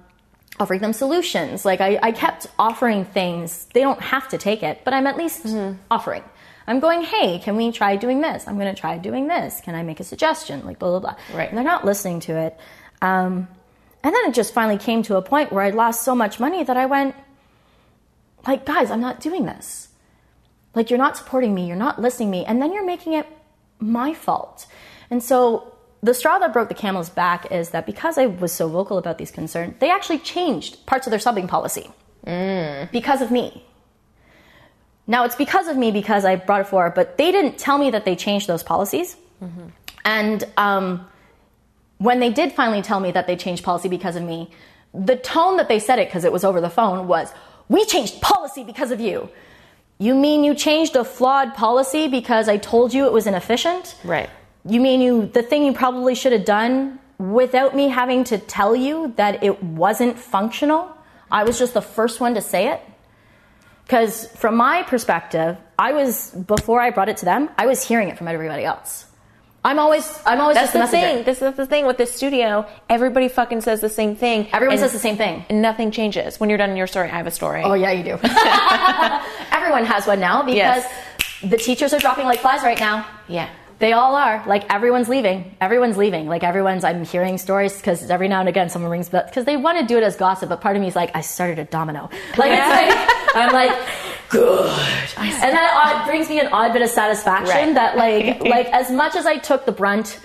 offering 0.59 0.81
them 0.81 0.93
solutions. 0.93 1.65
Like 1.65 1.81
I, 1.81 1.97
I 2.03 2.11
kept 2.11 2.47
offering 2.59 3.05
things. 3.05 3.65
They 3.73 3.81
don't 3.81 4.01
have 4.01 4.27
to 4.29 4.37
take 4.37 4.61
it, 4.61 4.81
but 4.83 4.93
I'm 4.93 5.07
at 5.07 5.17
least 5.17 5.45
offering. 5.89 6.23
I'm 6.67 6.79
going, 6.79 7.01
hey, 7.01 7.39
can 7.39 7.55
we 7.55 7.71
try 7.71 7.95
doing 7.95 8.21
this? 8.21 8.47
I'm 8.47 8.59
going 8.59 8.73
to 8.73 8.79
try 8.79 8.97
doing 8.97 9.27
this. 9.27 9.61
Can 9.61 9.73
I 9.73 9.81
make 9.83 9.99
a 9.99 10.03
suggestion? 10.03 10.65
Like 10.65 10.79
blah 10.79 10.99
blah 10.99 10.99
blah. 10.99 11.37
Right. 11.37 11.49
And 11.49 11.57
they're 11.57 11.65
not 11.65 11.85
listening 11.85 12.19
to 12.21 12.37
it. 12.37 12.57
Um, 13.01 13.47
and 14.03 14.15
then 14.15 14.25
it 14.25 14.33
just 14.33 14.53
finally 14.53 14.77
came 14.77 15.03
to 15.03 15.15
a 15.15 15.21
point 15.21 15.51
where 15.51 15.63
I'd 15.63 15.75
lost 15.75 16.03
so 16.03 16.15
much 16.15 16.39
money 16.39 16.63
that 16.63 16.77
I 16.77 16.87
went, 16.87 17.15
like, 18.47 18.65
guys, 18.65 18.89
I'm 18.89 19.01
not 19.01 19.19
doing 19.19 19.45
this. 19.45 19.89
Like, 20.73 20.89
you're 20.89 20.99
not 20.99 21.17
supporting 21.17 21.53
me, 21.53 21.67
you're 21.67 21.75
not 21.75 21.99
listening 22.01 22.29
to 22.29 22.31
me, 22.31 22.45
and 22.45 22.61
then 22.61 22.73
you're 22.73 22.85
making 22.85 23.13
it 23.13 23.27
my 23.79 24.13
fault. 24.13 24.65
And 25.09 25.21
so, 25.21 25.73
the 26.03 26.13
straw 26.13 26.39
that 26.39 26.51
broke 26.53 26.69
the 26.69 26.75
camel's 26.75 27.09
back 27.09 27.51
is 27.51 27.69
that 27.69 27.85
because 27.85 28.17
I 28.17 28.25
was 28.25 28.51
so 28.51 28.67
vocal 28.67 28.97
about 28.97 29.17
these 29.17 29.31
concerns, 29.31 29.75
they 29.79 29.91
actually 29.91 30.17
changed 30.19 30.85
parts 30.85 31.05
of 31.05 31.11
their 31.11 31.19
subbing 31.19 31.47
policy 31.47 31.91
because 32.91 33.21
of 33.21 33.29
me. 33.31 33.63
Now, 35.07 35.25
it's 35.25 35.35
because 35.35 35.67
of 35.67 35.77
me 35.77 35.91
because 35.91 36.25
I 36.25 36.37
brought 36.37 36.61
it 36.61 36.67
forward, 36.67 36.93
but 36.95 37.17
they 37.17 37.31
didn't 37.31 37.57
tell 37.57 37.77
me 37.77 37.91
that 37.91 38.05
they 38.05 38.15
changed 38.15 38.47
those 38.47 38.63
policies. 38.63 39.15
And 40.05 40.43
um, 40.57 41.07
when 41.97 42.19
they 42.19 42.31
did 42.31 42.53
finally 42.53 42.81
tell 42.81 42.99
me 42.99 43.11
that 43.11 43.27
they 43.27 43.35
changed 43.35 43.63
policy 43.63 43.89
because 43.89 44.15
of 44.15 44.23
me, 44.23 44.51
the 44.93 45.15
tone 45.15 45.57
that 45.57 45.67
they 45.67 45.79
said 45.79 45.99
it, 45.99 46.07
because 46.07 46.23
it 46.23 46.31
was 46.31 46.43
over 46.43 46.61
the 46.61 46.69
phone, 46.69 47.07
was, 47.07 47.31
We 47.69 47.85
changed 47.85 48.21
policy 48.21 48.63
because 48.63 48.91
of 48.91 48.99
you. 48.99 49.29
You 50.01 50.15
mean 50.15 50.43
you 50.43 50.55
changed 50.55 50.95
a 50.95 51.03
flawed 51.03 51.53
policy 51.53 52.07
because 52.07 52.49
I 52.49 52.57
told 52.57 52.91
you 52.91 53.05
it 53.05 53.13
was 53.13 53.27
inefficient? 53.27 53.93
Right. 54.03 54.31
You 54.65 54.81
mean 54.81 54.99
you 54.99 55.27
the 55.27 55.43
thing 55.43 55.63
you 55.63 55.73
probably 55.73 56.15
should 56.15 56.31
have 56.31 56.43
done 56.43 56.97
without 57.19 57.75
me 57.75 57.87
having 57.87 58.23
to 58.23 58.39
tell 58.39 58.75
you 58.75 59.13
that 59.17 59.43
it 59.43 59.61
wasn't 59.61 60.17
functional? 60.17 60.89
I 61.29 61.43
was 61.43 61.59
just 61.59 61.75
the 61.75 61.83
first 61.83 62.19
one 62.19 62.33
to 62.33 62.41
say 62.41 62.69
it. 62.69 62.81
Because 63.83 64.25
from 64.37 64.55
my 64.55 64.81
perspective, 64.81 65.55
I 65.77 65.93
was 65.93 66.31
before 66.31 66.81
I 66.81 66.89
brought 66.89 67.09
it 67.09 67.17
to 67.17 67.25
them, 67.25 67.51
I 67.55 67.67
was 67.67 67.87
hearing 67.87 68.09
it 68.09 68.17
from 68.17 68.27
everybody 68.27 68.65
else. 68.65 69.05
I'm 69.63 69.77
always 69.77 70.19
I'm 70.25 70.41
always 70.41 70.55
That's 70.55 70.73
just 70.73 70.73
the 70.73 70.79
the 70.79 70.85
messenger. 70.85 71.15
thing. 71.17 71.23
This 71.25 71.41
is 71.41 71.55
the 71.55 71.65
thing 71.67 71.85
with 71.85 71.97
this 71.97 72.11
studio. 72.11 72.65
Everybody 72.89 73.27
fucking 73.27 73.61
says 73.61 73.79
the 73.79 73.89
same 73.89 74.15
thing. 74.15 74.47
Everyone 74.53 74.77
says 74.79 74.91
the 74.91 74.97
same 74.99 75.17
thing. 75.17 75.45
And 75.49 75.61
nothing 75.61 75.91
changes. 75.91 76.39
When 76.39 76.49
you're 76.49 76.57
done 76.57 76.71
in 76.71 76.77
your 76.77 76.87
story, 76.87 77.09
I 77.11 77.17
have 77.17 77.27
a 77.27 77.31
story. 77.31 77.61
Oh 77.63 77.73
yeah, 77.75 77.91
you 77.91 78.03
do. 78.03 78.13
Everyone 79.51 79.85
has 79.85 80.07
one 80.07 80.19
now 80.19 80.41
because 80.41 80.55
Yes. 80.57 80.91
the 81.43 81.57
teachers 81.57 81.93
are 81.93 81.99
dropping 81.99 82.25
like 82.25 82.39
flies 82.39 82.63
right 82.63 82.79
now. 82.79 83.05
Yeah. 83.27 83.49
They 83.81 83.93
all 83.93 84.15
are. 84.15 84.43
Like 84.47 84.71
everyone's 84.73 85.09
leaving. 85.09 85.55
Everyone's 85.59 85.97
leaving. 85.97 86.27
Like 86.27 86.43
everyone's. 86.43 86.83
I'm 86.83 87.03
hearing 87.03 87.37
stories 87.39 87.75
because 87.75 88.09
every 88.09 88.27
now 88.27 88.39
and 88.39 88.47
again 88.47 88.69
someone 88.69 88.91
rings 88.91 89.09
but 89.09 89.25
because 89.27 89.45
they 89.45 89.57
want 89.57 89.79
to 89.79 89.85
do 89.85 89.97
it 89.97 90.03
as 90.03 90.15
gossip, 90.15 90.49
but 90.49 90.61
part 90.61 90.75
of 90.75 90.81
me 90.81 90.87
is 90.87 90.95
like, 90.95 91.11
I 91.15 91.21
started 91.21 91.57
a 91.59 91.65
domino. 91.65 92.09
Like 92.37 92.51
it's 92.51 92.69
like 92.69 93.35
I'm 93.35 93.51
like 93.53 93.75
good, 94.29 94.69
and 95.17 95.53
that 95.55 96.03
brings 96.07 96.29
me 96.29 96.39
an 96.39 96.47
odd 96.53 96.73
bit 96.73 96.81
of 96.81 96.89
satisfaction 96.89 97.55
Right. 97.55 97.73
that 97.75 97.97
like 97.97 98.41
like 98.55 98.67
as 98.67 98.91
much 98.91 99.15
as 99.15 99.25
I 99.25 99.37
took 99.37 99.65
the 99.65 99.71
brunt. 99.73 100.19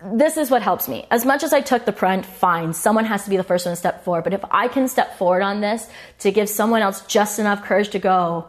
This 0.00 0.36
is 0.36 0.48
what 0.48 0.62
helps 0.62 0.86
me. 0.88 1.06
As 1.10 1.24
much 1.26 1.42
as 1.42 1.52
I 1.52 1.60
took 1.60 1.84
the 1.84 1.90
brunt, 1.92 2.24
fine. 2.24 2.72
Someone 2.72 3.04
has 3.04 3.24
to 3.24 3.30
be 3.30 3.36
the 3.36 3.42
first 3.42 3.66
one 3.66 3.72
to 3.72 3.76
step 3.76 4.04
forward. 4.04 4.22
But 4.22 4.32
if 4.32 4.44
I 4.50 4.68
can 4.68 4.86
step 4.86 5.18
forward 5.18 5.42
on 5.42 5.60
this 5.60 5.88
to 6.20 6.30
give 6.30 6.48
someone 6.48 6.82
else 6.82 7.00
just 7.06 7.40
enough 7.40 7.64
courage 7.64 7.88
to 7.90 7.98
go, 7.98 8.48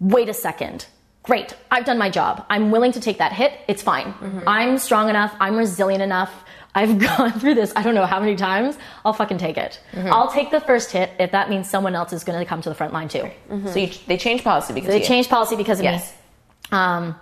wait 0.00 0.30
a 0.30 0.34
second. 0.34 0.86
Great. 1.30 1.54
I've 1.70 1.84
done 1.84 1.96
my 1.96 2.10
job. 2.10 2.44
I'm 2.50 2.72
willing 2.72 2.90
to 2.90 3.00
take 3.00 3.18
that 3.18 3.32
hit. 3.32 3.52
It's 3.68 3.82
fine. 3.82 4.06
Mm-hmm. 4.14 4.48
I'm 4.48 4.78
strong 4.78 5.08
enough. 5.08 5.32
I'm 5.38 5.56
resilient 5.56 6.02
enough. 6.02 6.32
I've 6.74 6.98
gone 7.08 7.30
through 7.38 7.54
this 7.54 7.72
I 7.76 7.84
don't 7.84 7.94
know 7.94 8.04
how 8.04 8.18
many 8.18 8.34
times. 8.34 8.76
I'll 9.04 9.12
fucking 9.12 9.38
take 9.38 9.56
it. 9.56 9.80
Mm-hmm. 9.92 10.12
I'll 10.12 10.32
take 10.32 10.50
the 10.50 10.60
first 10.60 10.90
hit 10.90 11.10
if 11.20 11.30
that 11.30 11.48
means 11.48 11.70
someone 11.70 11.94
else 11.94 12.12
is 12.12 12.24
going 12.24 12.38
to 12.40 12.44
come 12.44 12.60
to 12.62 12.68
the 12.68 12.74
front 12.74 12.92
line 12.92 13.08
too. 13.08 13.30
Mm-hmm. 13.48 13.68
So 13.68 13.78
you, 13.78 13.90
they 14.08 14.16
changed 14.18 14.42
policy 14.42 14.72
because 14.74 14.88
They 14.90 14.96
of 14.96 15.02
you. 15.02 15.06
changed 15.06 15.30
policy 15.30 15.54
because 15.54 15.78
of 15.78 15.84
Yes. 15.84 16.12
me. 16.72 16.76
Um, 16.78 17.14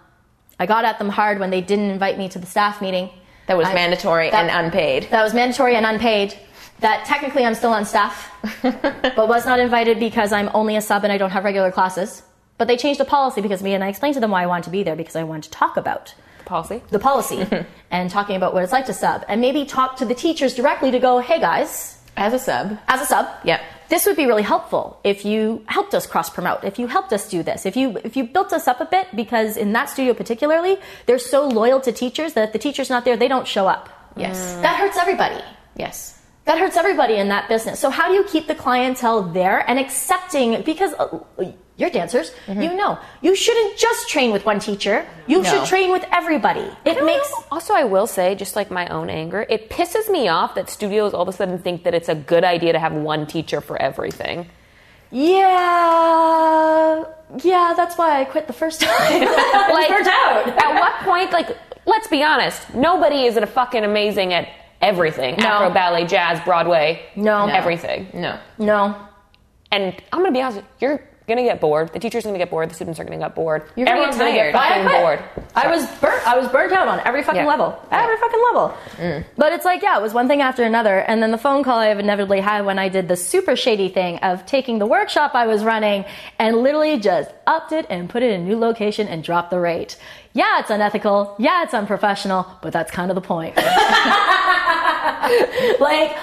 I 0.59 0.65
got 0.65 0.87
at 0.87 0.99
them 0.99 1.11
hard 1.11 1.39
when 1.39 1.51
they 1.51 1.61
didn't 1.61 1.91
invite 1.91 2.17
me 2.17 2.31
to 2.31 2.39
the 2.39 2.47
staff 2.47 2.81
meeting. 2.81 3.11
That 3.47 3.59
was 3.59 3.67
I- 3.69 3.75
mandatory 3.75 4.31
that- 4.31 4.49
and 4.49 4.67
unpaid. 4.67 5.09
That 5.11 5.23
was 5.23 5.35
mandatory 5.35 5.77
and 5.77 5.85
unpaid. 5.85 6.35
That 6.81 7.05
technically 7.05 7.45
I'm 7.45 7.55
still 7.55 7.73
on 7.73 7.85
staff, 7.85 8.31
but 8.63 9.29
was 9.29 9.45
not 9.45 9.59
invited 9.59 9.99
because 10.01 10.33
I'm 10.33 10.49
only 10.55 10.77
a 10.77 10.81
sub 10.81 11.05
and 11.05 11.13
I 11.13 11.19
don't 11.19 11.31
have 11.31 11.45
regular 11.45 11.71
classes. 11.73 12.23
But 12.59 12.69
they 12.69 12.77
changed 12.77 13.01
the 13.01 13.05
policy 13.05 13.41
because 13.41 13.63
me, 13.63 13.73
and 13.75 13.83
I 13.85 13.89
explained 13.89 14.15
to 14.15 14.21
them 14.21 14.31
why 14.33 14.43
I 14.43 14.47
wanted 14.47 14.65
to 14.65 14.71
be 14.71 14.83
there 14.83 14.97
because 14.97 15.17
I 15.17 15.23
wanted 15.25 15.45
to 15.45 15.51
talk 15.51 15.77
about 15.77 16.15
the 16.39 16.45
Policy. 16.45 16.83
the 16.91 16.99
policy 16.99 17.47
and 17.91 18.11
talking 18.11 18.35
about 18.37 18.53
what 18.55 18.63
it's 18.65 18.73
like 18.73 18.87
to 18.87 18.93
sub, 18.95 19.25
and 19.29 19.41
maybe 19.41 19.65
talk 19.65 19.97
to 19.99 20.05
the 20.05 20.15
teachers 20.15 20.55
directly 20.55 20.91
to 20.91 20.99
go, 20.99 21.19
hey 21.21 21.39
guys, 21.41 21.99
As 22.17 22.33
a 22.35 22.39
sub. 22.39 22.79
as 22.89 23.01
a 23.03 23.07
sub, 23.07 23.27
Yep. 23.45 23.61
this 23.91 24.07
would 24.07 24.17
be 24.17 24.27
really 24.27 24.43
helpful 24.43 24.99
if 25.05 25.25
you 25.25 25.63
helped 25.67 25.95
us 25.95 26.07
cross 26.07 26.31
promote, 26.31 26.65
if 26.65 26.79
you 26.79 26.87
helped 26.89 27.13
us 27.13 27.29
do 27.29 27.43
this, 27.43 27.65
if 27.67 27.77
you 27.77 27.99
if 28.03 28.17
you 28.17 28.25
built 28.25 28.53
us 28.53 28.67
up 28.67 28.81
a 28.81 28.87
bit, 28.87 29.07
because 29.15 29.57
in 29.57 29.73
that 29.75 29.89
studio 29.91 30.15
particularly, 30.15 30.79
they're 31.07 31.19
so 31.35 31.47
loyal 31.47 31.81
to 31.83 31.93
teachers 31.93 32.33
that 32.33 32.45
if 32.49 32.53
the 32.55 32.59
teacher's 32.59 32.89
not 32.91 33.05
there, 33.05 33.17
they 33.17 33.29
don't 33.29 33.47
show 33.47 33.69
up. 33.69 33.89
Yes. 34.17 34.55
That 34.63 34.77
hurts 34.81 34.97
everybody. 34.97 35.41
Yes. 35.77 36.19
That 36.47 36.59
hurts 36.59 36.77
everybody 36.79 37.17
in 37.17 37.29
that 37.29 37.47
business. 37.49 37.79
So 37.79 37.91
how 37.91 38.09
do 38.09 38.15
you 38.15 38.25
keep 38.25 38.47
the 38.49 38.55
clientele 38.55 39.23
there 39.23 39.59
and 39.69 39.79
accepting? 39.79 40.63
Because 40.63 40.93
uh, 40.95 41.19
you're 41.79 41.91
dancers, 41.91 42.33
mm-hmm. 42.47 42.61
you 42.61 42.75
know 42.75 42.99
you 43.23 43.35
shouldn't 43.35 43.79
just 43.79 44.09
train 44.09 44.31
with 44.33 44.45
one 44.45 44.59
teacher. 44.59 45.07
You 45.27 45.41
No. 45.43 45.49
should 45.51 45.65
train 45.67 45.91
with 45.91 46.05
everybody. 46.13 46.67
It 46.85 47.03
makes 47.05 47.33
Also, 47.51 47.73
I 47.73 47.85
will 47.85 48.07
say, 48.07 48.35
just 48.35 48.55
like 48.57 48.71
my 48.71 48.87
own 48.89 49.09
anger, 49.09 49.47
it 49.49 49.71
pisses 49.71 50.11
me 50.11 50.29
off 50.29 50.55
that 50.57 50.69
studios 50.69 51.15
all 51.15 51.23
of 51.23 51.29
a 51.29 51.33
sudden 51.33 51.59
think 51.59 51.85
that 51.85 51.95
it's 51.95 52.09
a 52.11 52.15
good 52.15 52.45
idea 52.45 52.73
to 52.75 52.79
have 52.79 52.93
one 52.93 53.27
teacher 53.27 53.61
for 53.61 53.81
everything. 53.81 54.47
yeah, 55.13 57.05
yeah. 57.43 57.75
That's 57.77 57.97
why 57.97 58.21
I 58.21 58.25
quit 58.25 58.47
the 58.47 58.53
first 58.53 58.81
time. 58.81 59.21
like, 59.79 59.89
burnt 59.89 60.07
out. 60.09 60.49
at 60.49 60.75
what 60.81 60.95
point, 61.05 61.33
like, 61.33 61.57
let's 61.87 62.09
be 62.09 62.23
honest, 62.23 62.75
nobody 62.75 63.25
is 63.25 63.37
a 63.37 63.47
fucking 63.47 63.85
amazing 63.85 64.33
at 64.33 64.49
everything. 64.81 65.37
Afro, 65.39 65.71
ballet, 65.71 66.05
jazz, 66.07 66.41
Broadway. 66.45 67.03
No. 67.17 67.47
No. 67.47 67.53
Everything. 67.53 68.09
No. 68.15 68.39
No, 68.59 68.97
And 69.73 69.95
I'm 70.13 70.21
gonna 70.21 70.33
be 70.33 70.43
honest, 70.43 70.63
with 70.81 71.01
you're 71.29 71.37
gonna 71.37 71.47
get 71.47 71.61
bored. 71.61 71.93
The 71.93 71.99
teacher's 71.99 72.25
gonna 72.25 72.39
get 72.39 72.49
bored. 72.51 72.71
The 72.71 72.75
students 72.75 72.99
are 72.99 73.05
gonna 73.05 73.19
get 73.19 73.35
bored. 73.35 73.65
You're 73.77 73.85
gonna 73.87 73.99
Everyone's 73.99 74.17
gonna 74.19 74.33
get 74.33 74.53
tired. 74.53 74.55
I 74.55 74.69
fucking 74.69 74.89
quit. 74.89 75.01
bored. 75.03 75.47
I 75.55 75.69
was 75.69 75.87
burnt. 76.01 76.27
I 76.27 76.39
was 76.39 76.49
burnt 76.49 76.73
out 76.73 76.89
on 76.89 77.01
every 77.05 77.23
fucking 77.23 77.43
Yeah. 77.43 77.47
level. 77.47 77.79
Every 77.91 78.17
fucking 78.17 78.43
level. 78.53 78.75
Mm. 78.97 79.25
But 79.37 79.53
it's 79.53 79.65
like, 79.65 79.83
yeah, 79.83 79.99
it 79.99 80.03
was 80.03 80.15
one 80.15 80.27
thing 80.29 80.41
after 80.41 80.63
another. 80.65 80.99
And 81.01 81.23
then 81.23 81.31
the 81.31 81.39
phone 81.39 81.63
call 81.63 81.79
I 81.79 81.87
have 81.87 81.99
inevitably 81.99 82.41
had 82.41 82.65
when 82.65 82.79
I 82.79 82.89
did 82.89 83.09
the 83.09 83.17
super 83.17 83.57
shady 83.57 83.89
thing 83.89 84.19
of 84.19 84.47
taking 84.47 84.79
the 84.79 84.87
workshop 84.87 85.33
I 85.35 85.47
was 85.47 85.65
running 85.65 86.05
and 86.39 86.57
literally 86.59 86.99
just 86.99 87.31
upped 87.47 87.73
it 87.73 87.87
and 87.91 88.09
put 88.09 88.23
it 88.23 88.31
in 88.31 88.41
a 88.41 88.45
new 88.45 88.59
location 88.59 89.07
and 89.09 89.23
dropped 89.23 89.51
the 89.51 89.61
rate. 89.61 89.97
Yeah, 90.39 90.61
it's 90.61 90.71
unethical. 90.71 91.35
Yeah, 91.41 91.65
it's 91.65 91.75
unprofessional, 91.75 92.47
but 92.63 92.73
that's 92.73 92.93
kind 92.93 93.11
of 93.11 93.17
the 93.17 93.21
point. 93.21 93.57
like, 93.57 93.67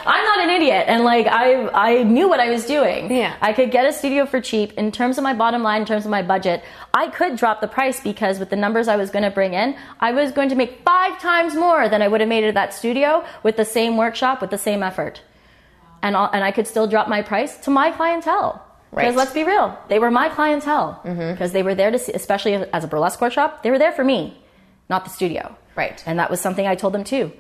I'm 0.06 0.24
not 0.24 0.40
an 0.40 0.52
idiot, 0.52 0.86
and 0.88 1.04
like 1.04 1.28
I, 1.28 1.68
I 1.68 2.04
knew 2.04 2.30
what 2.30 2.40
I 2.40 2.50
was 2.50 2.66
doing. 2.66 3.12
Yeah. 3.12 3.36
I 3.42 3.52
could 3.52 3.72
get 3.72 3.86
a 3.86 3.92
studio 3.92 4.26
for 4.26 4.40
cheap. 4.40 4.72
In 4.78 4.94
terms 4.94 5.18
of 5.18 5.26
my 5.26 5.34
bottom 5.34 5.64
line, 5.64 5.82
in 5.82 5.86
terms 5.86 6.06
of 6.06 6.12
my 6.12 6.22
budget, 6.22 6.64
I 6.94 7.10
could 7.10 7.36
drop 7.36 7.60
the 7.60 7.68
price 7.68 8.00
because 8.00 8.40
with 8.40 8.50
the 8.50 8.56
numbers 8.56 8.88
I 8.88 8.96
was 8.96 9.10
going 9.10 9.24
to 9.24 9.32
bring 9.32 9.54
in, 9.54 9.76
I 10.00 10.14
was 10.14 10.32
going 10.32 10.48
to 10.48 10.56
make 10.56 10.86
five 10.86 11.20
times 11.20 11.54
more 11.54 11.90
than 11.90 12.02
I 12.02 12.08
would 12.08 12.22
have 12.22 12.30
made 12.30 12.46
at 12.46 12.54
that 12.54 12.74
studio 12.74 13.26
with 13.44 13.58
the 13.58 13.66
same 13.66 13.98
workshop, 13.98 14.40
with 14.40 14.50
the 14.50 14.58
same 14.58 14.82
effort. 14.82 15.24
And, 16.02 16.16
all, 16.16 16.30
and 16.32 16.42
I 16.42 16.52
could 16.52 16.68
still 16.68 16.88
drop 16.88 17.10
my 17.10 17.22
price 17.22 17.58
to 17.66 17.70
my 17.70 17.92
clientele. 17.92 18.65
Because 18.96 19.10
Right. 19.10 19.18
let's 19.18 19.34
be 19.34 19.44
real, 19.44 19.78
they 19.90 20.00
were 20.00 20.10
my 20.10 20.30
clientele. 20.30 21.02
Mm-hmm. 21.04 21.32
Because 21.34 21.52
they 21.52 21.64
were 21.64 21.76
there 21.76 21.92
to 21.92 22.00
see, 22.00 22.14
especially 22.14 22.54
as 22.56 22.84
a 22.84 22.88
burlesque 22.88 23.20
workshop, 23.22 23.62
they 23.62 23.70
were 23.72 23.78
there 23.78 23.92
for 23.92 24.04
me, 24.04 24.38
not 24.90 25.04
the 25.04 25.10
studio. 25.10 25.56
Right. 25.76 26.02
And 26.06 26.18
that 26.20 26.30
was 26.32 26.40
something 26.40 26.66
I 26.66 26.76
told 26.76 26.94
them 26.94 27.04
too. 27.04 27.32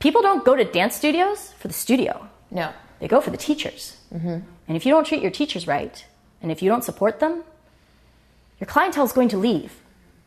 People 0.00 0.22
don't 0.22 0.44
go 0.44 0.56
to 0.56 0.64
dance 0.64 0.96
studios 0.96 1.52
for 1.58 1.68
the 1.68 1.74
studio. 1.74 2.28
No. 2.50 2.72
They 3.00 3.08
go 3.08 3.20
for 3.20 3.30
the 3.30 3.36
teachers. 3.36 3.96
Mm-hmm. 4.12 4.38
And 4.66 4.76
if 4.76 4.84
you 4.84 4.92
don't 4.92 5.06
treat 5.06 5.22
your 5.22 5.30
teachers 5.30 5.66
right, 5.66 6.04
and 6.42 6.50
if 6.50 6.62
you 6.62 6.68
don't 6.68 6.84
support 6.84 7.20
them, 7.20 7.44
your 8.60 8.66
clientele 8.66 9.04
is 9.04 9.12
going 9.12 9.28
to 9.28 9.38
leave. 9.38 9.80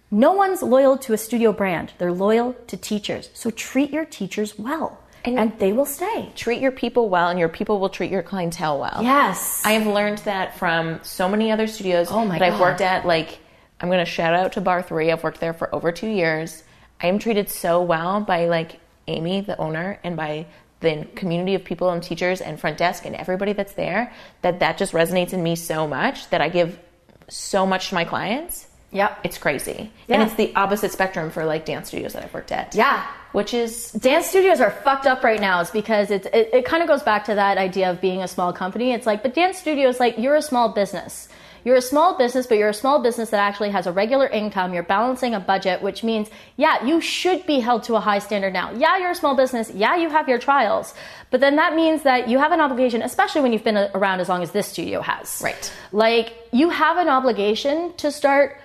No 0.09 0.31
one's 0.33 0.61
loyal 0.61 0.97
to 0.99 1.13
a 1.13 1.17
studio 1.17 1.51
brand. 1.53 1.93
They're 1.97 2.11
loyal 2.13 2.53
to 2.67 2.77
teachers. 2.77 3.29
So 3.33 3.49
treat 3.49 3.91
your 3.91 4.05
teachers 4.05 4.57
well, 4.57 4.99
and, 5.25 5.37
And- 5.39 5.59
they 5.59 5.73
will 5.73 5.85
stay. 5.85 6.31
Treat 6.35 6.61
your 6.61 6.71
people 6.71 7.09
well, 7.09 7.29
and 7.29 7.39
your 7.39 7.49
people 7.49 7.79
will 7.79 7.89
treat 7.89 8.11
your 8.11 8.23
clientele 8.23 8.79
well. 8.79 8.99
Yes. 9.01 9.61
I 9.65 9.73
have 9.73 9.87
learned 9.87 10.19
that 10.19 10.57
from 10.57 10.99
so 11.03 11.27
many 11.29 11.51
other 11.51 11.67
studios 11.67 12.07
Oh 12.11 12.25
my 12.25 12.39
that 12.39 12.53
I've 12.53 12.59
worked 12.59 12.81
at. 12.81 13.05
Like, 13.05 13.39
I'm 13.79 13.89
going 13.89 13.99
to 14.03 14.11
shout 14.11 14.33
out 14.33 14.53
to 14.53 14.61
Barre3. 14.61 15.11
I've 15.11 15.23
worked 15.23 15.39
there 15.39 15.53
for 15.53 15.73
over 15.73 15.91
two 15.91 16.07
years. 16.09 16.63
I 17.01 17.07
am 17.07 17.19
treated 17.19 17.49
so 17.49 17.81
well 17.81 18.21
by, 18.21 18.45
like, 18.45 18.79
Amy, 19.07 19.41
the 19.41 19.57
owner, 19.57 19.99
and 20.03 20.15
by 20.15 20.45
the 20.81 21.05
community 21.15 21.53
of 21.55 21.63
people 21.63 21.89
and 21.91 22.01
teachers 22.01 22.41
and 22.41 22.59
front 22.59 22.77
desk 22.77 23.05
and 23.05 23.15
everybody 23.15 23.53
that's 23.53 23.73
there 23.73 24.11
that 24.41 24.59
that 24.61 24.79
just 24.79 24.93
resonates 24.93 25.31
in 25.31 25.43
me 25.43 25.55
so 25.55 25.87
much 25.87 26.27
that 26.31 26.41
I 26.41 26.49
give 26.49 26.79
so 27.27 27.65
much 27.67 27.89
to 27.89 27.95
my 27.95 28.03
clients. 28.03 28.65
Yep. 28.91 29.19
It's 29.23 29.37
crazy. 29.37 29.91
Yeah. 30.07 30.15
And 30.15 30.23
it's 30.23 30.33
the 30.35 30.53
opposite 30.55 30.91
spectrum 30.91 31.29
for 31.29 31.45
like 31.45 31.65
dance 31.65 31.89
studios 31.89 32.13
that 32.13 32.23
I've 32.23 32.33
worked 32.33 32.51
at. 32.51 32.73
Yeah. 32.75 33.05
Which 33.31 33.53
is 33.53 33.91
dance 33.93 34.27
studios 34.27 34.59
are 34.59 34.71
fucked 34.71 35.07
up 35.07 35.23
right 35.23 35.39
now 35.39 35.61
is 35.61 35.71
because 35.71 36.11
it's, 36.11 36.27
it, 36.27 36.49
it 36.53 36.65
kind 36.65 36.83
of 36.83 36.89
goes 36.89 37.01
back 37.01 37.25
to 37.25 37.35
that 37.35 37.57
idea 37.57 37.89
of 37.89 38.01
being 38.01 38.21
a 38.21 38.27
small 38.27 38.51
company. 38.51 38.91
It's 38.91 39.05
like, 39.05 39.23
but 39.23 39.33
dance 39.33 39.57
studios, 39.57 39.99
like, 39.99 40.17
you're 40.17 40.35
a 40.35 40.41
small 40.41 40.69
business. 40.69 41.29
You're 41.63 41.75
a 41.75 41.81
small 41.81 42.17
business, 42.17 42.47
but 42.47 42.57
you're 42.57 42.69
a 42.69 42.73
small 42.73 43.03
business 43.03 43.29
that 43.29 43.39
actually 43.39 43.69
has 43.69 43.85
a 43.85 43.91
regular 43.91 44.27
income. 44.27 44.73
You're 44.73 44.83
balancing 44.83 45.35
a 45.35 45.39
budget, 45.39 45.81
which 45.81 46.03
means, 46.03 46.27
yeah, 46.57 46.83
you 46.83 46.99
should 46.99 47.45
be 47.45 47.59
held 47.59 47.83
to 47.83 47.95
a 47.95 47.99
high 47.99 48.19
standard 48.19 48.51
now. 48.51 48.71
Yeah, 48.71 48.97
you're 48.97 49.11
a 49.11 49.15
small 49.15 49.35
business. 49.35 49.69
Yeah, 49.69 49.95
you 49.95 50.09
have 50.09 50.27
your 50.27 50.39
trials. 50.39 50.93
But 51.29 51.39
then 51.39 51.55
that 51.57 51.75
means 51.75 52.01
that 52.01 52.27
you 52.27 52.39
have 52.39 52.51
an 52.51 52.59
obligation, 52.59 53.03
especially 53.03 53.41
when 53.41 53.53
you've 53.53 53.63
been 53.63 53.77
around 53.93 54.21
as 54.21 54.27
long 54.27 54.41
as 54.41 54.51
this 54.51 54.67
studio 54.67 55.01
has. 55.01 55.39
Right. 55.43 55.71
Like, 55.91 56.33
you 56.51 56.69
have 56.69 56.97
an 56.97 57.07
obligation 57.07 57.93
to 57.97 58.11
start 58.11 58.59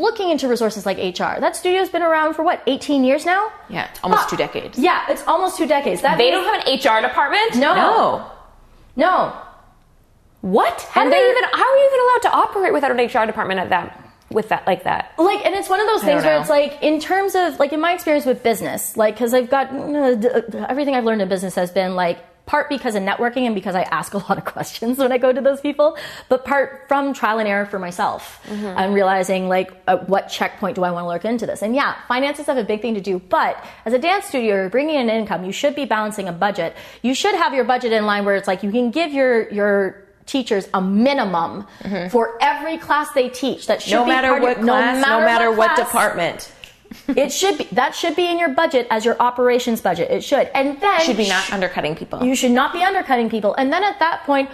looking 0.00 0.30
into 0.30 0.48
resources 0.48 0.84
like 0.86 0.96
HR. 0.98 1.40
That 1.40 1.56
studio's 1.56 1.88
been 1.88 2.02
around 2.02 2.34
for 2.34 2.42
what, 2.42 2.62
18 2.66 3.04
years 3.04 3.24
now? 3.26 3.50
yeah, 3.68 3.88
almost 4.02 4.22
Fuck. 4.22 4.30
two 4.30 4.36
decades. 4.36 4.78
Yeah, 4.78 5.04
it's 5.08 5.22
almost 5.26 5.56
two 5.58 5.66
decades. 5.66 6.02
That 6.02 6.18
They 6.18 6.30
means- 6.30 6.44
don't 6.44 6.54
have 6.54 6.66
an 6.66 6.74
HR 6.74 7.00
department? 7.06 7.56
No. 7.56 7.74
No. 7.74 8.30
No. 8.96 9.32
What? 10.40 10.80
How 10.90 11.00
And 11.02 11.08
are 11.08 11.10
they 11.10 11.30
even 11.30 11.44
how 11.44 11.64
are 11.70 11.76
you 11.76 11.86
even 11.86 12.00
allowed 12.00 12.22
to 12.22 12.32
operate 12.48 12.72
without 12.72 12.90
an 12.90 12.98
HR 12.98 13.26
department 13.26 13.60
at 13.60 13.70
that 13.70 14.00
with 14.30 14.48
that 14.50 14.66
like 14.66 14.84
that? 14.84 15.12
Like, 15.18 15.44
and 15.46 15.54
it's 15.54 15.68
one 15.70 15.80
of 15.80 15.86
those 15.86 16.02
things 16.02 16.22
where 16.22 16.38
it's 16.38 16.50
like, 16.50 16.82
in 16.82 17.00
terms 17.00 17.34
of, 17.34 17.58
like, 17.58 17.72
in 17.72 17.80
my 17.80 17.92
experience 17.92 18.26
with 18.26 18.42
business, 18.42 18.96
like, 18.96 19.14
because 19.14 19.32
I've 19.32 19.48
got 19.48 19.70
uh, 19.72 19.76
uh, 19.78 20.66
everything 20.68 20.94
I've 20.94 21.04
learned 21.04 21.22
in 21.22 21.28
business 21.28 21.54
has 21.54 21.70
been 21.70 21.94
like 21.94 22.18
part 22.46 22.68
because 22.68 22.94
of 22.94 23.02
networking 23.02 23.46
and 23.46 23.54
because 23.54 23.74
I 23.74 23.82
ask 23.82 24.12
a 24.14 24.18
lot 24.18 24.36
of 24.36 24.44
questions 24.44 24.98
when 24.98 25.12
I 25.12 25.18
go 25.18 25.32
to 25.32 25.40
those 25.40 25.60
people, 25.60 25.96
but 26.28 26.44
part 26.44 26.86
from 26.88 27.14
trial 27.14 27.38
and 27.38 27.48
error 27.48 27.66
for 27.66 27.78
myself. 27.78 28.40
Mm-hmm. 28.46 28.78
I'm 28.78 28.92
realizing 28.92 29.48
like 29.48 29.72
at 29.86 30.08
what 30.08 30.28
checkpoint 30.28 30.76
do 30.76 30.84
I 30.84 30.90
want 30.90 31.04
to 31.04 31.08
look 31.08 31.24
into 31.24 31.46
this? 31.46 31.62
And 31.62 31.74
yeah, 31.74 31.96
finances 32.06 32.46
have 32.46 32.58
a 32.58 32.64
big 32.64 32.82
thing 32.82 32.94
to 32.94 33.00
do, 33.00 33.18
but 33.18 33.64
as 33.84 33.92
a 33.92 33.98
dance 33.98 34.26
studio, 34.26 34.56
you're 34.56 34.68
bringing 34.68 34.96
in 34.96 35.08
income. 35.08 35.44
You 35.44 35.52
should 35.52 35.74
be 35.74 35.84
balancing 35.86 36.28
a 36.28 36.32
budget. 36.32 36.76
You 37.02 37.14
should 37.14 37.34
have 37.34 37.54
your 37.54 37.64
budget 37.64 37.92
in 37.92 38.04
line 38.04 38.24
where 38.24 38.36
it's 38.36 38.48
like 38.48 38.62
you 38.62 38.70
can 38.70 38.90
give 38.90 39.12
your 39.12 39.50
your 39.50 40.04
teachers 40.26 40.68
a 40.72 40.80
minimum 40.80 41.66
mm-hmm. 41.80 42.08
for 42.08 42.38
every 42.40 42.78
class 42.78 43.10
they 43.12 43.28
teach. 43.28 43.66
That 43.66 43.82
should 43.82 43.92
No 43.92 44.04
be 44.04 44.10
matter 44.10 44.28
part 44.28 44.42
what 44.42 44.58
of, 44.58 44.64
class, 44.64 45.06
no 45.06 45.20
matter, 45.20 45.50
what, 45.52 45.74
class, 45.74 45.86
department. 45.86 46.52
It 47.08 47.30
should 47.32 47.58
be 47.58 47.64
that 47.72 47.94
should 47.94 48.16
be 48.16 48.26
in 48.26 48.38
your 48.38 48.50
budget 48.50 48.86
as 48.90 49.04
your 49.04 49.16
operations 49.20 49.80
budget. 49.80 50.10
It 50.10 50.22
should, 50.24 50.48
and 50.54 50.80
then 50.80 51.00
Should 51.00 51.16
be 51.16 51.28
not 51.28 51.52
undercutting 51.52 51.94
people. 51.96 52.24
you 52.24 52.34
should 52.34 52.50
not 52.52 52.72
be 52.72 52.82
undercutting 52.82 53.28
people. 53.30 53.54
And 53.54 53.72
then 53.72 53.82
at 53.84 53.98
that 53.98 54.24
point, 54.24 54.48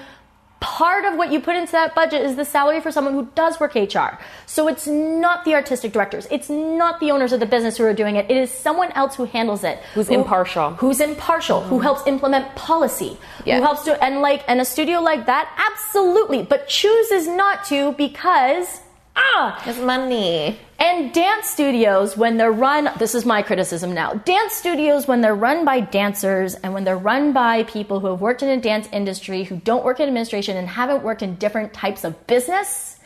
part 0.61 1.07
of 1.07 1.17
what 1.17 1.33
you 1.33 1.41
put 1.41 1.57
into 1.57 1.73
that 1.73 1.95
budget 1.95 2.21
is 2.23 2.37
the 2.37 2.45
salary 2.45 2.81
for 2.83 2.91
someone 2.93 3.15
who 3.15 3.27
does 3.35 3.59
work 3.59 3.75
HR. 3.75 4.19
So 4.45 4.69
it's 4.69 4.87
not 4.87 5.47
the 5.47 5.55
artistic 5.55 5.93
directors, 5.93 6.27
it's 6.31 6.51
not 6.51 7.01
the 7.01 7.11
owners 7.13 7.33
of 7.33 7.41
the 7.41 7.47
business 7.47 7.79
who 7.79 7.85
are 7.85 7.95
doing 7.95 8.17
it. 8.17 8.31
It 8.31 8.37
is 8.37 8.51
someone 8.51 8.93
else 8.93 9.15
who 9.17 9.25
handles 9.25 9.65
it, 9.65 9.79
Who's 9.95 10.09
who- 10.09 10.15
impartial. 10.15 10.71
who's 10.73 11.01
impartial, 11.01 11.63
who 11.63 11.79
helps 11.79 12.07
implement 12.07 12.55
policy, 12.57 13.17
Yeah. 13.47 13.57
who 13.57 13.63
helps 13.63 13.85
to 13.85 14.05
and 14.05 14.21
like 14.21 14.45
and 14.49 14.61
a 14.61 14.65
studio 14.67 15.01
like 15.01 15.25
that, 15.27 15.49
absolutely, 15.73 16.43
but 16.43 16.69
chooses 16.69 17.27
not 17.27 17.65
to 17.67 17.93
because 17.93 18.81
ah 19.23 19.63
It's 19.67 19.79
money. 19.79 20.59
and 20.79 21.13
dance 21.13 21.47
studios, 21.57 22.17
when 22.17 22.37
they're 22.39 22.53
run, 22.69 22.89
this 22.99 23.15
is 23.15 23.25
my 23.27 23.43
criticism 23.43 23.93
now. 23.93 24.15
Dance 24.15 24.53
studios, 24.55 25.07
when 25.07 25.21
they're 25.21 25.35
run 25.49 25.65
by 25.65 25.81
dancers 25.81 26.55
and 26.55 26.73
when 26.75 26.85
they're 26.85 26.97
run 27.13 27.33
by 27.33 27.65
people 27.65 28.01
who 28.01 28.07
have 28.09 28.21
worked 28.21 28.43
in 28.43 28.49
a 28.49 28.61
dance 28.61 28.89
industry, 28.93 29.45
who 29.45 29.57
don't 29.71 29.85
work 29.85 30.01
in 30.01 30.07
administration 30.09 30.57
and 30.57 30.67
haven't 30.69 31.03
worked 31.03 31.23
in 31.23 31.35
different 31.37 31.73
types 31.75 32.03
of 32.05 32.13
business, 32.27 32.97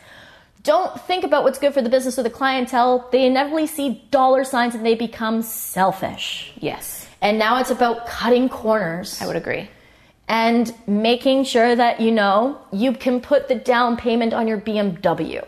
don't 0.63 0.99
think 1.01 1.23
about 1.23 1.43
what's 1.43 1.59
good 1.59 1.73
for 1.73 1.81
the 1.81 1.89
business 1.89 2.17
or 2.17 2.23
the 2.23 2.29
clientele. 2.41 3.07
They 3.11 3.25
inevitably 3.25 3.67
see 3.67 3.87
dollar 4.09 4.43
signs 4.43 4.73
and 4.73 4.83
they 4.85 4.95
become 4.95 5.41
selfish. 5.43 6.53
Yes. 6.59 7.07
And 7.21 7.37
now 7.37 7.59
it's 7.59 7.71
about 7.71 8.07
cutting 8.07 8.49
corners 8.49 9.21
I 9.21 9.27
would 9.27 9.35
agree. 9.35 9.69
and 10.27 10.73
making 10.87 11.43
sure 11.43 11.75
that 11.75 11.99
you 11.99 12.11
know 12.11 12.57
you 12.71 12.93
can 12.93 13.19
put 13.21 13.47
the 13.47 13.55
down 13.55 13.95
payment 13.97 14.33
on 14.33 14.47
your 14.47 14.59
BMW. 14.59 15.41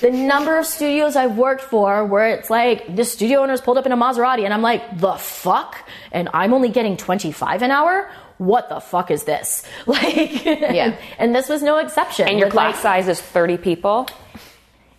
The 0.00 0.10
number 0.10 0.58
of 0.58 0.66
studios 0.66 1.16
I've 1.16 1.36
worked 1.38 1.62
for 1.62 2.04
where 2.04 2.28
it's 2.28 2.50
like 2.50 2.94
the 2.94 3.04
studio 3.04 3.40
owner's 3.40 3.60
pulled 3.62 3.78
up 3.78 3.86
in 3.86 3.92
a 3.92 3.96
Maserati 3.96 4.44
and 4.44 4.52
I'm 4.52 4.60
like, 4.62 4.98
the 4.98 5.14
fuck? 5.14 5.88
And 6.12 6.28
I'm 6.34 6.52
only 6.52 6.68
getting 6.68 6.96
25 6.98 7.62
an 7.62 7.70
hour? 7.70 8.10
What 8.38 8.68
the 8.68 8.80
fuck 8.80 9.10
is 9.10 9.24
this? 9.24 9.64
Like, 9.86 10.44
Yeah. 10.44 10.96
and 11.18 11.34
this 11.34 11.48
was 11.48 11.62
no 11.62 11.78
exception. 11.78 12.28
And 12.28 12.38
your 12.38 12.50
class 12.50 12.74
like, 12.74 12.82
size 12.82 13.08
is 13.08 13.20
30 13.22 13.56
people. 13.56 14.06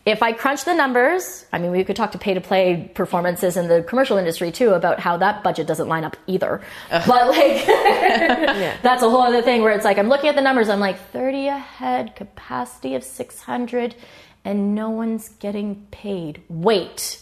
if 0.08 0.24
I 0.24 0.32
crunch 0.32 0.64
the 0.66 0.74
numbers, 0.74 1.46
I 1.54 1.60
mean, 1.60 1.70
we 1.70 1.84
could 1.84 1.96
talk 1.96 2.14
to 2.14 2.18
pay 2.18 2.34
to 2.34 2.42
play 2.42 2.90
performances 2.96 3.56
in 3.58 3.68
the 3.68 3.84
commercial 3.84 4.18
industry 4.18 4.52
too 4.52 4.70
about 4.74 5.00
how 5.00 5.18
that 5.18 5.44
budget 5.44 5.68
doesn't 5.68 5.88
line 5.90 6.06
up 6.06 6.18
either. 6.26 6.62
But 6.90 7.28
like, 7.28 7.66
that's 8.82 9.04
a 9.04 9.10
whole 9.10 9.22
other 9.22 9.44
thing 9.44 9.62
where 9.62 9.74
it's 9.74 9.86
like, 9.86 10.00
I'm 10.00 10.10
looking 10.10 10.30
at 10.30 10.36
the 10.36 10.42
numbers, 10.42 10.70
I'm 10.70 10.80
like, 10.80 10.98
30 11.12 11.48
a 11.50 11.58
head, 11.58 12.16
capacity 12.16 12.96
of 12.96 13.04
600, 13.04 13.94
and 14.48 14.74
no 14.74 14.90
one's 14.90 15.28
getting 15.28 15.86
paid. 15.92 16.42
Wait. 16.48 17.20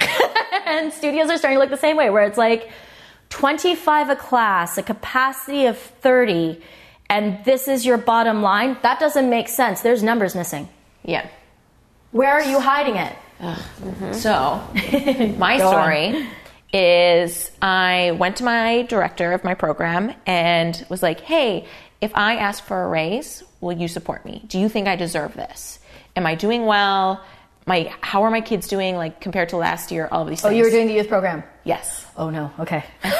and 0.66 0.92
studios 0.92 1.28
are 1.28 1.36
starting 1.36 1.56
to 1.56 1.60
look 1.60 1.68
the 1.68 1.76
same 1.76 1.96
way 1.96 2.10
where 2.10 2.22
it's 2.22 2.38
like 2.38 2.70
25 3.30 4.10
a 4.10 4.14
class, 4.16 4.78
a 4.78 4.82
capacity 4.84 5.66
of 5.66 5.76
30, 5.76 6.62
and 7.08 7.44
this 7.44 7.66
is 7.66 7.84
your 7.84 7.98
bottom 7.98 8.40
line. 8.40 8.76
That 8.82 9.00
doesn't 9.00 9.28
make 9.28 9.48
sense. 9.48 9.80
There's 9.80 10.04
numbers 10.04 10.36
missing. 10.36 10.68
Yeah. 11.04 11.28
Where 12.12 12.32
are 12.32 12.44
you 12.44 12.60
hiding 12.60 12.96
it? 12.96 13.16
Mm-hmm. 13.40 14.12
So, 14.12 15.34
my 15.38 15.58
Go 15.58 15.70
on. 15.70 15.72
story 15.72 16.28
is 16.72 17.50
I 17.60 18.12
went 18.12 18.36
to 18.36 18.44
my 18.44 18.82
director 18.82 19.32
of 19.32 19.42
my 19.42 19.54
program 19.54 20.14
and 20.24 20.86
was 20.88 21.02
like, 21.02 21.20
hey, 21.22 21.66
if 22.00 22.12
I 22.14 22.36
ask 22.36 22.62
for 22.62 22.84
a 22.84 22.88
raise, 22.88 23.42
will 23.60 23.72
you 23.72 23.88
support 23.88 24.24
me? 24.24 24.44
Do 24.46 24.60
you 24.60 24.68
think 24.68 24.86
I 24.86 24.94
deserve 24.94 25.34
this? 25.34 25.79
Am 26.20 26.26
I 26.26 26.34
doing 26.34 26.66
well? 26.66 27.24
My, 27.66 27.90
how 28.02 28.24
are 28.24 28.30
my 28.30 28.42
kids 28.42 28.68
doing 28.68 28.94
like 28.96 29.22
compared 29.22 29.48
to 29.50 29.56
last 29.56 29.90
year? 29.90 30.06
All 30.12 30.22
of 30.22 30.28
these 30.28 30.44
Oh, 30.44 30.48
things. 30.48 30.58
you 30.58 30.64
were 30.64 30.70
doing 30.70 30.86
the 30.86 30.92
youth 30.92 31.08
program. 31.08 31.42
Yes. 31.64 32.04
Oh 32.16 32.28
no. 32.30 32.52
Okay. 32.60 32.84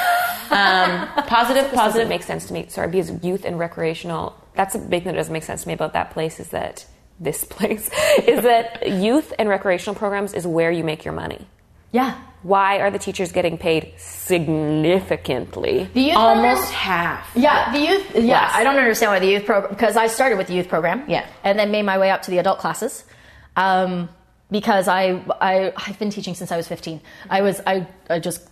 Um, 0.53 1.07
positive, 1.29 1.67
This 1.71 1.75
positive. 1.79 2.09
make 2.09 2.25
sense 2.25 2.47
to 2.47 2.53
me. 2.53 2.67
Sorry, 2.71 2.89
because 2.89 3.23
youth 3.23 3.45
and 3.45 3.57
recreational. 3.57 4.35
That's 4.57 4.75
a 4.75 4.81
big 4.81 5.05
thing 5.05 5.13
that 5.13 5.19
doesn't 5.19 5.33
make 5.33 5.45
sense 5.45 5.63
to 5.63 5.69
me 5.69 5.75
about 5.75 5.93
that 5.93 6.11
place. 6.11 6.41
Is 6.41 6.49
that 6.49 6.85
this 7.21 7.45
place 7.57 7.89
is 8.27 8.43
that 8.43 8.89
youth 8.91 9.33
and 9.39 9.49
recreational 9.49 9.95
programs 9.95 10.35
is 10.35 10.49
where 10.49 10.73
you 10.73 10.83
make 10.83 11.05
your 11.05 11.15
money. 11.15 11.47
Yeah. 11.93 12.21
Why 12.43 12.79
are 12.79 12.91
the 12.91 12.99
teachers 12.99 13.33
getting 13.33 13.59
paid 13.59 13.93
significantly? 13.99 15.89
The 15.93 16.01
youth 16.01 16.17
Almost 16.17 16.63
program- 16.63 16.73
half. 16.73 17.31
Yeah, 17.37 17.73
the 17.73 17.79
youth. 17.81 18.15
Yeah, 18.15 18.21
Yes. 18.23 18.53
I 18.55 18.65
don't 18.65 18.77
understand 18.77 19.13
why 19.13 19.19
the 19.19 19.27
youth 19.27 19.45
program 19.47 19.71
because 19.71 19.97
I 19.97 20.07
started 20.07 20.39
with 20.39 20.47
the 20.47 20.55
youth 20.55 20.69
program. 20.69 21.05
Yeah. 21.09 21.27
and 21.45 21.59
then 21.59 21.71
made 21.71 21.83
my 21.83 21.99
way 21.99 22.11
up 22.11 22.23
to 22.23 22.31
the 22.31 22.39
adult 22.39 22.59
classes. 22.59 23.05
Um, 23.57 24.09
because 24.51 24.89
I, 24.89 25.23
I 25.41 25.73
I've 25.77 25.99
been 25.99 26.11
teaching 26.11 26.35
since 26.35 26.51
I 26.51 26.57
was 26.57 26.67
15. 26.67 27.01
I 27.29 27.43
was 27.43 27.61
I, 27.67 27.87
I 28.09 28.19
just 28.19 28.49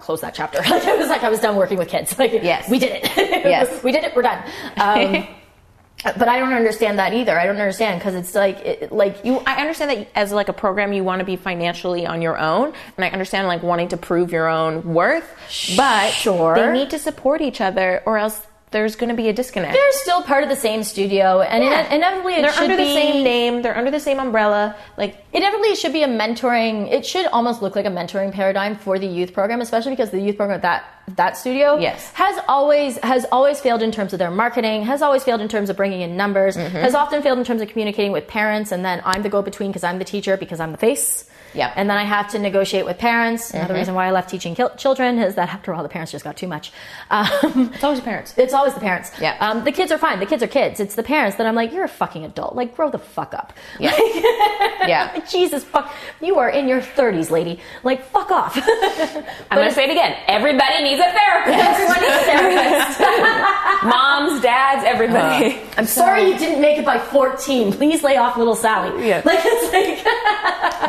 closed 0.00 0.22
that 0.22 0.34
chapter. 0.34 0.58
Like 0.58 0.84
it 0.86 0.98
was 0.98 1.08
like 1.08 1.22
I 1.22 1.28
was 1.30 1.40
done 1.40 1.56
working 1.56 1.78
with 1.78 1.88
kids. 1.88 2.18
Like 2.18 2.32
Yes. 2.32 2.68
we 2.68 2.78
did 2.78 2.92
it. 3.04 3.04
Yes. 3.48 3.82
we 3.82 3.92
did 3.92 4.04
it. 4.04 4.14
We're 4.16 4.22
done. 4.22 4.42
Um, 4.76 5.26
but 6.04 6.28
I 6.28 6.38
don't 6.38 6.52
understand 6.52 6.98
that 6.98 7.12
either. 7.12 7.38
I 7.38 7.44
don't 7.46 7.56
understand 7.56 7.98
because 8.00 8.14
it's 8.14 8.34
like 8.34 8.58
it, 8.64 8.92
like 8.92 9.24
You, 9.24 9.38
I 9.46 9.60
understand 9.60 9.90
that 9.90 10.08
as 10.14 10.32
like 10.32 10.48
a 10.48 10.52
program, 10.52 10.92
you 10.92 11.02
want 11.04 11.20
to 11.20 11.24
be 11.24 11.36
financially 11.36 12.06
on 12.06 12.22
your 12.22 12.38
own, 12.38 12.72
and 12.96 13.04
I 13.04 13.08
understand 13.10 13.48
like 13.48 13.62
wanting 13.62 13.88
to 13.88 13.96
prove 13.96 14.30
your 14.30 14.48
own 14.48 14.94
worth. 14.94 15.28
But 15.76 16.10
Sure. 16.10 16.54
they 16.54 16.72
need 16.72 16.90
to 16.90 16.98
support 16.98 17.40
each 17.40 17.60
other, 17.60 18.02
or 18.06 18.16
else 18.18 18.40
there's 18.70 18.96
going 18.96 19.08
to 19.08 19.14
be 19.14 19.28
a 19.28 19.32
disconnect. 19.32 19.72
they're 19.74 19.92
still 19.92 20.22
part 20.22 20.42
of 20.42 20.48
the 20.48 20.56
same 20.56 20.82
studio, 20.82 21.40
and 21.40 21.64
Yeah. 21.64 21.86
ine- 21.86 21.92
inevitably 21.96 22.34
it 22.34 22.42
they're 22.42 22.52
should 22.52 22.64
under 22.64 22.76
the 22.76 22.84
same 22.84 23.24
name. 23.24 23.62
They're 23.62 23.76
under 23.76 23.90
the 23.90 24.00
same 24.00 24.18
umbrella. 24.20 24.74
Like 24.96 25.24
Inevitably, 25.32 25.68
it 25.68 25.78
should 25.78 25.92
be 25.92 26.02
a 26.02 26.08
mentoring. 26.08 26.90
It 26.90 27.04
should 27.06 27.26
almost 27.26 27.60
look 27.62 27.76
like 27.76 27.84
a 27.86 27.90
mentoring 27.90 28.32
paradigm 28.32 28.76
for 28.76 28.98
the 28.98 29.06
youth 29.06 29.32
program, 29.32 29.60
especially 29.60 29.92
because 29.92 30.10
the 30.10 30.20
youth 30.20 30.36
program 30.36 30.56
at 30.56 30.62
that 30.62 30.84
that 31.16 31.38
studio 31.38 31.78
Yes. 31.78 32.10
has 32.14 32.38
always 32.48 32.98
has 32.98 33.24
always 33.32 33.60
failed 33.60 33.82
in 33.82 33.90
terms 33.90 34.12
of 34.12 34.18
their 34.18 34.30
marketing, 34.30 34.82
has 34.82 35.00
always 35.00 35.24
failed 35.24 35.40
in 35.40 35.48
terms 35.48 35.70
of 35.70 35.76
bringing 35.76 36.02
in 36.02 36.16
numbers, 36.18 36.56
mm-hmm. 36.56 36.76
has 36.76 36.94
often 36.94 37.22
failed 37.22 37.38
in 37.38 37.44
terms 37.44 37.62
of 37.62 37.68
communicating 37.68 38.12
with 38.12 38.26
parents, 38.26 38.72
and 38.72 38.84
then 38.84 39.00
I'm 39.04 39.22
the 39.22 39.30
go 39.30 39.40
between 39.40 39.70
because 39.70 39.84
I'm 39.84 39.98
the 39.98 40.04
teacher 40.04 40.36
because 40.36 40.60
I'm 40.60 40.72
the 40.72 40.78
face. 40.78 41.24
Yeah. 41.54 41.72
And 41.76 41.88
then 41.88 41.96
I 41.96 42.04
have 42.04 42.30
to 42.32 42.38
negotiate 42.38 42.84
with 42.84 42.98
parents. 42.98 43.52
Another 43.52 43.74
reason 43.74 43.94
why 43.94 44.06
I 44.06 44.10
left 44.10 44.28
teaching 44.30 44.54
kil- 44.54 44.74
children 44.76 45.18
is 45.18 45.34
that 45.36 45.48
after 45.48 45.72
all, 45.74 45.82
the 45.82 45.88
parents 45.88 46.12
just 46.12 46.24
got 46.24 46.36
too 46.36 46.48
much. 46.48 46.72
Um, 47.10 47.72
it's 47.74 47.82
always 47.82 48.00
the 48.00 48.04
parents. 48.04 48.34
it's 48.36 48.52
always 48.52 48.74
the 48.74 48.80
parents. 48.80 49.10
Yeah. 49.20 49.36
Um, 49.40 49.64
the 49.64 49.72
kids 49.72 49.90
are 49.90 49.96
fine. 49.98 50.20
The 50.20 50.26
kids 50.26 50.42
are 50.42 50.46
kids. 50.46 50.78
It's 50.78 50.94
the 50.94 51.02
parents 51.02 51.36
that 51.38 51.46
I'm 51.46 51.54
like, 51.54 51.72
you're 51.72 51.84
a 51.84 51.88
fucking 51.88 52.22
adult. 52.24 52.54
Like, 52.54 52.76
grow 52.76 52.90
the 52.90 52.98
fuck 52.98 53.32
up. 53.32 53.54
Yeah. 53.80 53.96
yeah. 54.86 55.24
Jesus 55.30 55.64
fuck, 55.64 55.92
you 56.20 56.38
are 56.38 56.50
in 56.50 56.68
your 56.68 56.80
30s, 56.82 57.30
lady. 57.30 57.60
Like, 57.82 58.04
fuck 58.10 58.30
off. 58.30 58.56
I'm 58.56 59.56
going 59.56 59.68
to 59.68 59.74
say 59.74 59.84
it 59.84 59.90
again. 59.90 60.16
Everybody 60.26 60.82
needs 60.82 61.00
a 61.00 61.10
therapist. 61.10 61.58
Everyone 61.58 62.00
needs 62.00 62.14
a 62.14 62.24
therapist. 62.24 63.84
Moms, 63.84 64.40
dads, 64.42 64.84
everybody. 64.84 65.60
I'm 65.78 65.86
sorry 65.86 66.30
you 66.30 66.38
didn't 66.38 66.60
make 66.60 66.78
it 66.78 66.84
by 66.84 66.98
14. 66.98 67.72
Please 67.72 68.02
lay 68.02 68.16
off 68.16 68.36
little 68.36 68.56
Sally. 68.56 69.08
Yeah. 69.08 69.22
Like, 69.24 69.40
it's 69.42 69.72
like, 69.72 70.04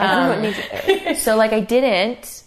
Everyone 0.01 0.41
needs 0.41 0.48
so 1.15 1.35
like 1.35 1.53
I 1.53 1.59
didn't 1.59 2.43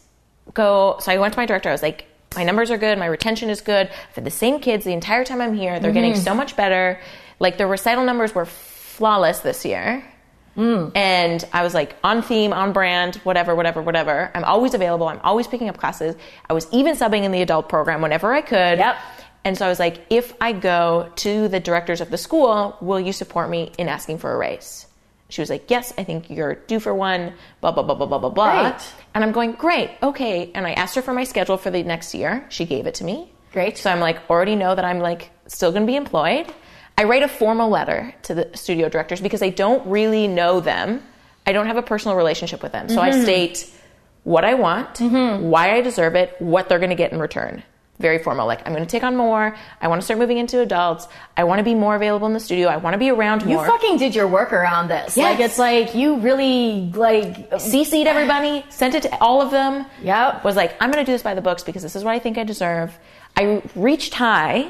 go. 0.55 0.97
So 1.01 1.13
I 1.13 1.19
went 1.19 1.35
to 1.35 1.39
my 1.39 1.47
director. 1.47 1.69
I 1.69 1.73
was 1.73 1.83
like, 1.83 2.07
my 2.37 2.45
numbers 2.45 2.71
are 2.71 2.79
good. 2.79 2.99
My 2.99 3.07
retention 3.07 3.51
is 3.51 3.61
good. 3.61 3.91
I've 4.17 4.25
the 4.25 4.31
same 4.31 4.61
kids 4.61 4.85
the 4.85 4.93
entire 4.93 5.25
time 5.25 5.41
I'm 5.41 5.55
here. 5.55 5.79
They're 5.81 5.93
getting 5.93 6.15
mm-hmm. 6.15 6.23
so 6.23 6.35
much 6.35 6.57
better. 6.57 7.01
Like 7.39 7.59
the 7.59 7.67
recital 7.67 8.05
numbers 8.05 8.35
were 8.35 8.47
flawless 8.47 9.41
this 9.41 9.65
year. 9.65 10.05
Mm. 10.57 10.93
And 10.95 11.45
I 11.53 11.63
was 11.63 11.75
like 11.75 11.97
on 12.05 12.23
theme, 12.23 12.53
on 12.53 12.73
brand, 12.73 13.17
whatever, 13.17 13.55
whatever, 13.55 13.81
whatever. 13.83 14.31
I'm 14.35 14.45
always 14.45 14.75
available. 14.75 15.09
I'm 15.09 15.21
always 15.21 15.47
picking 15.47 15.69
up 15.69 15.79
classes. 15.79 16.15
I 16.49 16.53
was 16.53 16.67
even 16.73 16.97
subbing 16.97 17.25
in 17.25 17.33
the 17.33 17.43
adult 17.43 17.69
program 17.69 18.03
whenever 18.03 18.33
I 18.33 18.43
could. 18.43 18.79
Yep. 18.79 18.97
And 19.45 19.59
so 19.59 19.67
I 19.67 19.69
was 19.69 19.81
like, 19.81 20.05
if 20.11 20.35
I 20.41 20.53
go 20.53 21.11
to 21.17 21.49
the 21.49 21.59
directors 21.59 22.01
of 22.01 22.11
the 22.11 22.19
school, 22.19 22.77
will 22.81 23.01
you 23.01 23.13
support 23.13 23.51
me 23.51 23.73
in 23.79 23.89
asking 23.89 24.19
for 24.19 24.33
a 24.33 24.37
raise? 24.37 24.87
She 25.33 25.41
was 25.41 25.49
like, 25.49 25.71
yes, 25.71 25.95
I 25.97 26.05
think 26.05 26.29
you're 26.29 26.57
due 26.57 26.79
for 26.79 26.95
one, 26.95 27.33
blah, 27.63 27.73
blah, 27.73 27.83
blah, 27.83 27.95
blah, 27.95 28.07
blah, 28.07 28.19
blah, 28.19 28.29
blah. 28.29 28.71
Great. 28.71 28.95
And 29.15 29.25
I'm 29.25 29.33
going, 29.33 29.53
great, 29.53 29.91
okay. 30.03 30.51
And 30.55 30.67
I 30.67 30.73
asked 30.73 30.95
her 30.95 31.01
for 31.01 31.15
my 31.15 31.25
schedule 31.25 31.57
for 31.57 31.71
the 31.71 31.83
next 31.83 32.15
year. 32.15 32.45
She 32.51 32.67
gave 32.67 32.87
it 32.87 32.95
to 32.97 33.05
me. 33.05 33.33
Great. 33.51 33.79
So 33.79 33.91
I'm 33.91 34.01
like, 34.01 34.19
already 34.29 34.57
know 34.57 34.75
that 34.75 34.85
I'm 34.85 34.99
like 34.99 35.31
still 35.47 35.73
gonna 35.73 35.87
be 35.87 35.97
employed. 35.97 36.53
I 36.99 37.05
write 37.05 37.23
a 37.23 37.29
formal 37.29 37.71
letter 37.71 38.15
to 38.25 38.35
the 38.35 38.51
studio 38.55 38.91
directors 38.91 39.23
because 39.23 39.43
I 39.43 39.49
don't 39.49 39.87
really 39.87 40.29
know 40.29 40.61
them. 40.61 41.03
I 41.47 41.53
don't 41.53 41.67
have 41.67 41.79
a 41.79 41.83
personal 41.83 42.15
relationship 42.15 42.63
with 42.63 42.73
them. 42.73 42.91
So 42.91 43.01
I 43.01 43.11
mm-hmm. 43.11 43.23
state 43.23 43.71
what 44.25 44.45
I 44.45 44.53
want, 44.53 44.97
mm-hmm. 44.97 45.45
why 45.45 45.75
I 45.75 45.81
deserve 45.81 46.15
it, 46.15 46.37
what 46.41 46.69
they're 46.69 46.79
gonna 46.79 46.95
get 46.95 47.11
in 47.11 47.19
return. 47.19 47.63
Very 48.03 48.19
formal. 48.19 48.47
Like, 48.47 48.67
I'm 48.67 48.75
gonna 48.75 48.85
take 48.85 49.05
on 49.05 49.17
more. 49.17 49.57
I 49.81 49.89
wanna 49.89 50.03
start 50.03 50.19
moving 50.19 50.37
into 50.39 50.61
adults. 50.61 51.09
I 51.37 51.45
wanna 51.45 51.63
be 51.63 51.75
more 51.75 51.95
available 51.97 52.27
in 52.27 52.35
the 52.35 52.41
studio. 52.41 52.69
I 52.69 52.77
wanna 52.77 52.99
be 52.99 53.09
around 53.11 53.47
more. 53.47 53.65
You 53.65 53.71
fucking 53.71 53.97
did 53.97 54.15
your 54.15 54.27
work 54.27 54.53
around 54.53 54.89
this. 54.89 55.17
Yes. 55.17 55.39
Like 55.39 55.41
it's 55.41 55.59
like 55.59 55.95
you 55.95 56.17
really 56.17 56.91
like 56.95 57.49
CC'd 57.53 58.07
everybody, 58.07 58.65
sent 58.69 58.95
it 58.95 59.03
to 59.05 59.19
all 59.23 59.41
of 59.41 59.51
them. 59.51 59.87
Yep. 60.03 60.45
Was 60.45 60.57
like, 60.57 60.75
I'm 60.81 60.91
going 60.91 61.05
to 61.05 61.09
do 61.09 61.13
this 61.15 61.23
by 61.23 61.35
the 61.35 61.41
books 61.41 61.63
because 61.63 61.83
this 61.83 61.95
is 61.97 62.03
what 62.05 62.13
I 62.15 62.19
think 62.19 62.37
I 62.39 62.45
deserve. 62.45 62.99
I 63.37 63.63
reached 63.77 64.15
high 64.15 64.69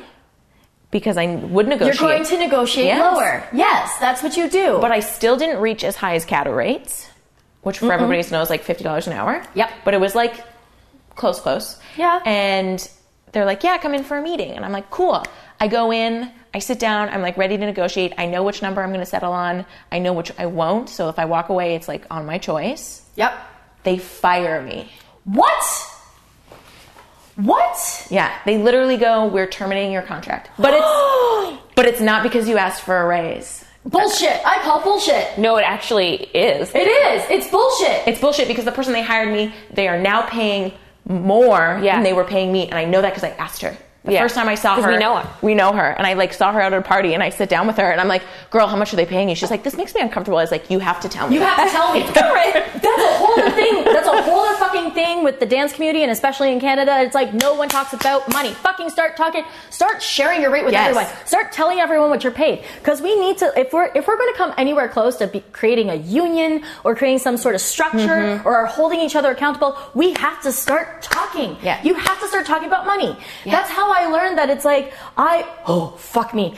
because 0.91 1.17
I 1.17 1.27
would 1.37 1.67
negotiate. 1.69 2.01
You're 2.01 2.09
going 2.11 2.25
to 2.27 2.39
negotiate 2.39 2.87
Yes. 2.87 3.01
lower. 3.15 3.45
Yes, 3.53 3.97
that's 3.99 4.23
what 4.23 4.37
you 4.37 4.51
do. 4.51 4.79
But 4.81 4.93
I 4.93 5.01
still 5.01 5.37
didn't 5.37 5.61
reach 5.61 5.85
as 5.85 5.97
high 5.97 6.15
as 6.17 6.25
CADA 6.27 6.53
rates, 6.53 7.09
which 7.63 7.79
for 7.79 7.91
everybody 7.93 8.23
knows 8.31 8.51
like 8.51 8.63
$50 8.65 9.07
an 9.07 9.15
hour. 9.15 9.43
Yep. 9.55 9.71
But 9.85 9.95
it 9.95 10.01
was 10.01 10.15
like 10.15 10.35
close, 11.15 11.41
close. 11.41 11.79
Yeah. 11.97 12.21
And 12.27 12.87
they're 13.33 13.45
like, 13.45 13.65
yeah, 13.65 13.79
come 13.79 13.95
in 13.95 14.05
for 14.05 14.17
a 14.19 14.23
meeting. 14.23 14.53
And 14.53 14.65
I'm 14.65 14.73
like, 14.73 14.91
cool. 14.91 15.25
I 15.59 15.69
go 15.69 15.93
in, 15.93 16.31
I 16.55 16.59
sit 16.59 16.79
down, 16.79 17.09
I'm 17.09 17.23
like 17.23 17.37
ready 17.37 17.57
to 17.57 17.65
negotiate. 17.67 18.13
I 18.19 18.27
know 18.27 18.43
which 18.43 18.63
number 18.63 18.83
I'm 18.83 18.91
going 18.91 19.01
to 19.01 19.07
settle 19.07 19.33
on. 19.33 19.65
I 19.91 19.99
know 19.99 20.13
which 20.13 20.33
I 20.39 20.47
won't. 20.47 20.89
So 20.89 21.09
if 21.09 21.19
I 21.19 21.25
walk 21.25 21.49
away, 21.49 21.75
it's 21.75 21.89
like 21.89 22.05
on 22.11 22.27
my 22.27 22.39
choice. 22.39 23.03
yep. 23.17 23.33
They 23.85 23.99
fire 23.99 24.63
me. 24.63 24.93
What? 25.25 25.65
What? 27.37 28.07
Yeah, 28.11 28.33
they 28.45 28.59
literally 28.59 28.97
go, 28.97 29.27
"We're 29.27 29.49
terminating 29.49 29.91
your 29.91 30.03
contract," 30.03 30.51
but 30.57 30.73
it's 30.75 31.63
but 31.75 31.87
it's 31.87 32.01
not 32.01 32.23
because 32.23 32.49
you 32.49 32.59
asked 32.59 32.83
for 32.83 32.97
a 32.97 33.07
raise. 33.07 33.65
Bullshit. 33.85 34.41
I 34.47 34.61
call 34.63 34.81
bullshit. 34.83 35.37
No, 35.39 35.57
it 35.57 35.63
actually 35.63 36.15
is. 36.15 36.73
It 36.73 36.87
is. 36.87 37.29
It's 37.29 37.51
bullshit. 37.51 38.07
It's 38.07 38.21
bullshit 38.21 38.47
because 38.47 38.65
the 38.65 38.71
person 38.71 38.93
they 38.93 39.03
hired 39.03 39.33
me, 39.33 39.53
they 39.73 39.89
are 39.89 39.99
now 39.99 40.23
paying 40.23 40.73
more 41.09 41.79
Yeah. 41.83 41.97
than 41.97 42.05
they 42.05 42.13
were 42.13 42.25
paying 42.25 42.53
me, 42.53 42.69
and 42.69 42.75
I 42.79 42.85
know 42.85 43.01
that 43.03 43.11
because 43.15 43.25
I 43.25 43.31
asked 43.39 43.63
her. 43.63 43.77
The 44.05 44.15
Yeah. 44.15 44.23
first 44.23 44.35
time 44.35 44.49
I 44.49 44.57
saw 44.57 44.81
her, 44.83 44.91
we 44.91 44.97
know 44.99 45.17
her. 45.17 45.29
We 45.43 45.55
know 45.55 45.73
her, 45.73 45.91
and 45.97 46.05
I 46.07 46.15
like 46.15 46.33
saw 46.33 46.51
her 46.51 46.61
out 46.61 46.73
at 46.73 46.79
a 46.81 46.83
party, 46.83 47.15
and 47.15 47.23
I 47.23 47.31
sit 47.31 47.49
down 47.49 47.69
with 47.69 47.77
her, 47.77 47.89
and 47.89 48.01
I'm 48.01 48.09
like, 48.09 48.23
"Girl, 48.51 48.67
how 48.67 48.75
much 48.75 48.93
are 48.93 48.97
they 48.97 49.07
paying 49.07 49.29
you?" 49.29 49.37
She's 49.37 49.51
like, 49.51 49.63
"This 49.63 49.77
makes 49.77 49.95
me 49.95 50.01
uncomfortable." 50.01 50.39
I 50.39 50.43
was 50.43 50.51
like, 50.51 50.69
"You 50.71 50.81
have 50.81 50.99
to 51.03 51.09
tell 51.09 51.29
me." 51.29 51.37
You 51.37 51.43
have 51.43 51.65
to 51.65 51.71
tell 51.73 51.93
me. 51.95 52.03
That's 52.13 52.87
a 52.87 53.15
whole 53.19 53.39
other 53.39 53.51
thing. 53.51 53.85
That's 53.85 54.09
a 54.09 54.23
whole 54.23 54.41
other 54.41 54.57
fucking 54.57 54.91
thing 54.91 55.23
with 55.23 55.39
the 55.39 55.47
dance 55.47 55.73
community 55.73 56.03
and 56.03 56.11
especially 56.11 56.51
in 56.51 56.59
Canada. 56.59 57.01
It's 57.01 57.15
like 57.15 57.33
no 57.33 57.55
one 57.55 57.69
talks 57.69 57.93
about 57.93 58.29
money. 58.33 58.51
Fucking 58.55 58.91
start 58.91 59.17
talking. 59.17 59.45
Start 59.71 60.03
sharing 60.03 60.41
your 60.43 60.51
rate 60.51 60.65
with 60.65 60.73
Yes. 60.73 60.89
everyone. 60.89 61.07
Start 61.25 61.53
telling 61.53 61.79
everyone 61.79 62.11
what 62.11 62.25
you're 62.25 62.33
paid. 62.33 62.65
Because 62.79 63.01
we 63.01 63.15
need 63.21 63.39
to. 63.39 63.53
If 63.59 63.73
we're 63.73 63.89
if 63.95 64.09
we're 64.09 64.17
going 64.17 64.33
to 64.33 64.37
come 64.39 64.53
anywhere 64.59 64.89
close 64.89 65.15
to 65.19 65.29
be 65.29 65.45
creating 65.53 65.91
a 65.91 65.95
union 65.95 66.63
or 66.83 66.97
creating 66.97 67.21
some 67.21 67.37
sort 67.37 67.55
of 67.55 67.61
structure 67.61 67.93
Mm-hmm. 68.03 68.49
or 68.49 68.67
holding 68.67 69.01
each 69.01 69.15
other 69.15 69.31
accountable, 69.31 69.77
we 69.95 70.13
have 70.15 70.43
to 70.43 70.51
start 70.51 71.03
talking. 71.03 71.57
Yeah. 71.63 71.79
You 71.85 71.95
have 71.95 72.19
to 72.21 72.27
start 72.27 72.47
talking 72.47 72.67
about 72.67 72.85
money. 72.85 73.17
That's 73.47 73.71
how 73.71 73.92
I 73.93 74.07
learned 74.09 74.39
that 74.39 74.51
it's 74.51 74.65
like 74.65 74.93
I. 75.17 75.47
Oh 75.67 75.91
fuck 75.99 76.35
me. 76.35 76.55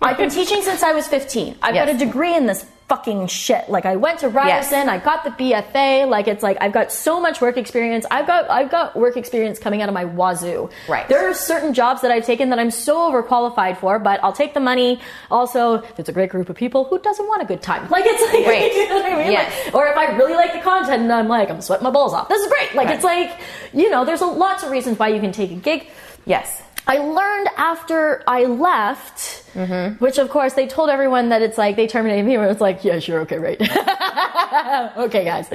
I've 0.00 0.16
been 0.18 0.30
teaching 0.38 0.62
since 0.62 0.82
I 0.82 0.92
was 0.92 1.06
15. 1.08 1.56
I've 1.62 1.74
got 1.74 1.88
a 1.88 1.96
degree 1.96 2.34
in 2.34 2.46
this 2.46 2.66
fucking 2.90 3.26
shit. 3.28 3.66
Like 3.70 3.86
I 3.86 3.96
went 3.96 4.18
to 4.18 4.28
Ryerson, 4.28 4.90
I 4.90 4.98
got 4.98 5.24
the 5.24 5.30
BFA. 5.30 6.06
Like 6.06 6.28
it's 6.28 6.42
like 6.42 6.58
I've 6.60 6.72
got 6.74 6.92
so 6.92 7.18
much 7.18 7.40
work 7.40 7.56
experience. 7.56 8.04
I've 8.10 8.26
got 8.26 8.50
I've 8.50 8.70
got 8.70 8.94
work 8.94 9.16
experience 9.16 9.58
coming 9.58 9.80
out 9.80 9.88
of 9.88 9.94
my 9.94 10.04
wazoo. 10.04 10.68
Right. 10.86 11.08
There 11.08 11.26
are 11.26 11.32
certain 11.32 11.72
jobs 11.72 12.02
that 12.02 12.10
I've 12.10 12.26
taken 12.26 12.50
that 12.50 12.58
I'm 12.58 12.70
so 12.70 13.10
overqualified 13.10 13.78
for, 13.78 13.98
but 13.98 14.22
I'll 14.22 14.34
take 14.34 14.52
the 14.52 14.60
money. 14.60 15.00
Also, 15.30 15.82
it's 15.96 16.10
a 16.10 16.12
great 16.12 16.28
group 16.28 16.50
of 16.50 16.56
people 16.56 16.84
who 16.84 16.98
doesn't 16.98 17.26
want 17.26 17.40
a 17.40 17.46
good 17.46 17.62
time. 17.62 17.88
Like 17.88 18.04
it's 18.06 18.22
like 18.34 18.46
Right. 18.46 18.70
you 18.74 18.86
know 18.90 18.96
what 18.96 19.06
I 19.12 19.16
mean? 19.22 19.32
Yes. 19.32 19.66
Like, 19.66 19.74
or 19.74 19.86
if 19.86 19.96
I 19.96 20.14
really 20.18 20.34
like 20.34 20.52
the 20.52 20.60
content 20.60 21.04
and 21.04 21.10
I'm 21.12 21.28
like 21.28 21.48
I'm 21.48 21.62
sweating 21.62 21.84
my 21.84 21.90
balls 21.90 22.12
off. 22.12 22.28
This 22.28 22.42
is 22.42 22.52
great. 22.52 22.74
Like 22.74 22.88
Right. 22.88 22.96
it's 22.96 23.04
like 23.04 23.40
you 23.72 23.88
know 23.88 24.04
there's 24.04 24.20
a, 24.20 24.26
lots 24.26 24.62
of 24.62 24.70
reasons 24.70 24.98
why 24.98 25.08
you 25.08 25.20
can 25.22 25.32
take 25.32 25.50
a 25.50 25.54
gig. 25.54 25.88
Yes. 26.26 26.62
I 26.86 26.98
learned 26.98 27.48
after 27.56 28.22
I 28.26 28.44
left, 28.44 29.40
Mm-hmm. 29.54 30.02
which 30.04 30.18
of 30.18 30.28
course 30.30 30.54
they 30.54 30.66
told 30.66 30.90
everyone 30.90 31.28
that 31.28 31.40
it's 31.40 31.56
like 31.56 31.76
they 31.76 31.86
terminated 31.86 32.26
me, 32.26 32.34
and 32.34 32.50
it's 32.50 32.60
like, 32.60 32.82
yeah, 32.84 32.98
sure, 32.98 33.20
okay, 33.20 33.38
right. 33.38 33.60
okay, 34.96 35.24
guys. 35.24 35.46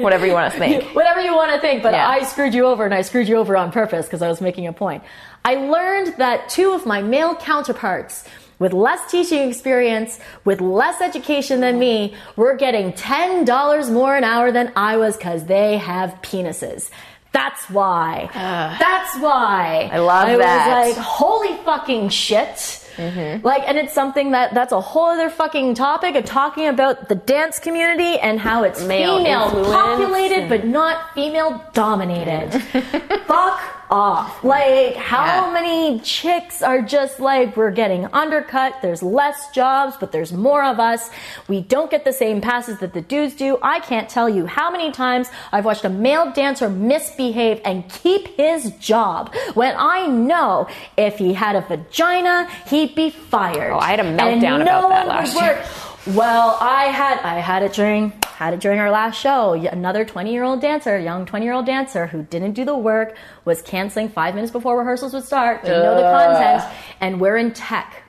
Whatever 0.00 0.26
you 0.26 0.32
want 0.34 0.52
to 0.52 0.58
think. 0.58 0.84
Whatever 0.94 1.20
you 1.22 1.34
want 1.34 1.52
to 1.54 1.60
think, 1.60 1.82
but 1.82 1.92
Yeah. 1.94 2.06
I 2.08 2.22
screwed 2.24 2.54
you 2.54 2.66
over 2.66 2.84
and 2.84 2.92
I 2.94 3.02
screwed 3.02 3.28
you 3.28 3.36
over 3.36 3.56
on 3.56 3.72
purpose 3.72 4.06
because 4.06 4.20
I 4.22 4.28
was 4.28 4.40
making 4.40 4.66
a 4.66 4.72
point. 4.72 5.02
I 5.44 5.54
learned 5.54 6.14
that 6.18 6.48
two 6.50 6.72
of 6.72 6.84
my 6.86 7.00
male 7.02 7.34
counterparts 7.34 8.24
with 8.58 8.74
less 8.74 9.10
teaching 9.10 9.48
experience, 9.48 10.20
with 10.44 10.60
less 10.60 11.00
education 11.00 11.60
than 11.60 11.78
me, 11.78 12.14
were 12.36 12.54
getting 12.54 12.92
$10 12.92 13.90
more 13.92 14.14
an 14.16 14.22
hour 14.24 14.52
than 14.52 14.70
I 14.76 14.98
was 14.98 15.16
because 15.16 15.46
they 15.46 15.78
have 15.78 16.10
penises. 16.20 16.90
That's 17.32 17.70
why. 17.70 18.28
That's 18.34 19.16
why. 19.18 19.88
I 19.92 19.98
love 19.98 20.28
I 20.28 20.36
that. 20.36 20.86
was 20.86 20.96
like, 20.96 21.04
holy 21.04 21.56
fucking 21.64 22.08
shit. 22.08 22.80
Mm-hmm. 22.96 23.46
Like, 23.46 23.62
and 23.66 23.78
it's 23.78 23.94
something 23.94 24.32
that 24.32 24.52
that's 24.52 24.72
a 24.72 24.80
whole 24.80 25.06
other 25.06 25.30
fucking 25.30 25.74
topic 25.74 26.16
of 26.16 26.24
talking 26.24 26.66
about 26.66 27.08
the 27.08 27.14
dance 27.14 27.58
community 27.58 28.18
and 28.18 28.38
how 28.38 28.64
it's 28.64 28.84
Male 28.84 29.18
female 29.18 29.50
populated 29.64 30.48
but 30.48 30.66
not 30.66 31.14
female 31.14 31.64
dominated. 31.72 32.50
Fuck 33.26 33.79
off. 33.90 34.42
Like, 34.44 34.96
how 34.96 35.46
Yeah. 35.46 35.52
many 35.52 36.00
chicks 36.00 36.62
are 36.62 36.80
just 36.80 37.18
like, 37.20 37.56
we're 37.56 37.70
getting 37.70 38.06
undercut, 38.12 38.74
there's 38.82 39.02
less 39.02 39.48
jobs, 39.50 39.96
but 39.98 40.12
there's 40.12 40.32
more 40.32 40.62
of 40.64 40.78
us. 40.78 41.10
We 41.48 41.60
don't 41.60 41.90
get 41.90 42.04
the 42.04 42.12
same 42.12 42.40
passes 42.40 42.78
that 42.78 42.92
the 42.92 43.00
dudes 43.00 43.34
do. 43.34 43.58
I 43.62 43.80
can't 43.80 44.08
tell 44.08 44.28
you 44.28 44.46
how 44.46 44.70
many 44.70 44.92
times 44.92 45.28
I've 45.52 45.64
watched 45.64 45.84
a 45.84 45.88
male 45.88 46.30
dancer 46.32 46.68
misbehave 46.68 47.60
and 47.64 47.88
keep 47.88 48.28
his 48.36 48.70
job 48.72 49.34
when 49.54 49.74
I 49.76 50.06
know 50.06 50.68
if 50.96 51.18
he 51.18 51.34
had 51.34 51.56
a 51.56 51.60
vagina, 51.62 52.48
he'd 52.66 52.94
be 52.94 53.10
fired. 53.10 53.72
Oh, 53.72 53.78
I 53.78 53.90
had 53.90 54.00
a 54.00 54.04
And 54.04 54.18
meltdown 54.18 54.64
no 54.64 54.78
about 54.86 54.88
that 54.90 55.08
last 55.08 55.34
would 55.34 55.42
year. 55.44 55.54
work. 55.56 55.66
Well, 56.06 56.56
I 56.60 56.84
had 56.86 57.18
I 57.20 57.40
had 57.40 57.62
it 57.62 57.74
during 57.74 58.12
had 58.24 58.54
it 58.54 58.60
during 58.60 58.80
our 58.80 58.90
last 58.90 59.20
show. 59.20 59.52
Another 59.52 60.02
20 60.02 60.32
year 60.32 60.44
old 60.44 60.62
dancer, 60.62 60.98
young 60.98 61.26
20 61.26 61.44
year 61.44 61.52
old 61.52 61.66
dancer 61.66 62.06
who 62.06 62.22
didn't 62.22 62.52
do 62.52 62.64
the 62.64 62.74
work, 62.74 63.16
was 63.44 63.60
canceling 63.60 64.08
five 64.08 64.34
minutes 64.34 64.50
before 64.50 64.78
rehearsals 64.78 65.12
would 65.12 65.24
start. 65.24 65.62
Didn't 65.62 65.82
know 65.82 65.96
the 65.96 66.02
content, 66.02 66.64
and 67.02 67.20
we're 67.20 67.36
in 67.36 67.52
tech. 67.52 68.02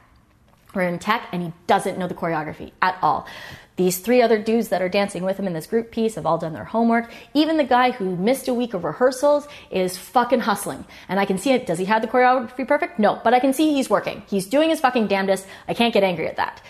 We're 0.73 0.83
in 0.83 0.99
tech, 0.99 1.27
and 1.33 1.43
he 1.43 1.51
doesn't 1.67 1.97
know 1.97 2.07
the 2.07 2.13
choreography 2.13 2.71
at 2.81 2.97
all. 3.01 3.27
These 3.75 3.99
three 3.99 4.21
other 4.21 4.41
dudes 4.41 4.69
that 4.69 4.81
are 4.81 4.87
dancing 4.87 5.23
with 5.23 5.37
him 5.37 5.45
in 5.47 5.51
this 5.51 5.67
group 5.67 5.91
piece 5.91 6.15
have 6.15 6.25
all 6.25 6.37
done 6.37 6.53
their 6.53 6.63
homework. 6.63 7.11
Even 7.33 7.57
the 7.57 7.65
guy 7.65 7.91
who 7.91 8.15
missed 8.15 8.47
a 8.47 8.53
week 8.53 8.73
of 8.73 8.85
rehearsals 8.85 9.49
is 9.69 9.97
fucking 9.97 10.41
hustling. 10.41 10.85
And 11.09 11.19
I 11.19 11.25
can 11.25 11.37
see 11.37 11.51
it. 11.51 11.65
Does 11.65 11.79
he 11.79 11.85
have 11.85 12.01
the 12.01 12.07
choreography 12.07 12.65
perfect? 12.65 12.99
No, 12.99 13.19
but 13.21 13.33
I 13.33 13.39
can 13.39 13.53
see 13.53 13.73
he's 13.73 13.89
working. 13.89 14.23
He's 14.27 14.45
doing 14.45 14.69
his 14.69 14.79
fucking 14.79 15.07
damnedest. 15.07 15.45
I 15.67 15.73
can't 15.73 15.93
get 15.93 16.03
angry 16.03 16.27
at 16.27 16.37
that. 16.37 16.61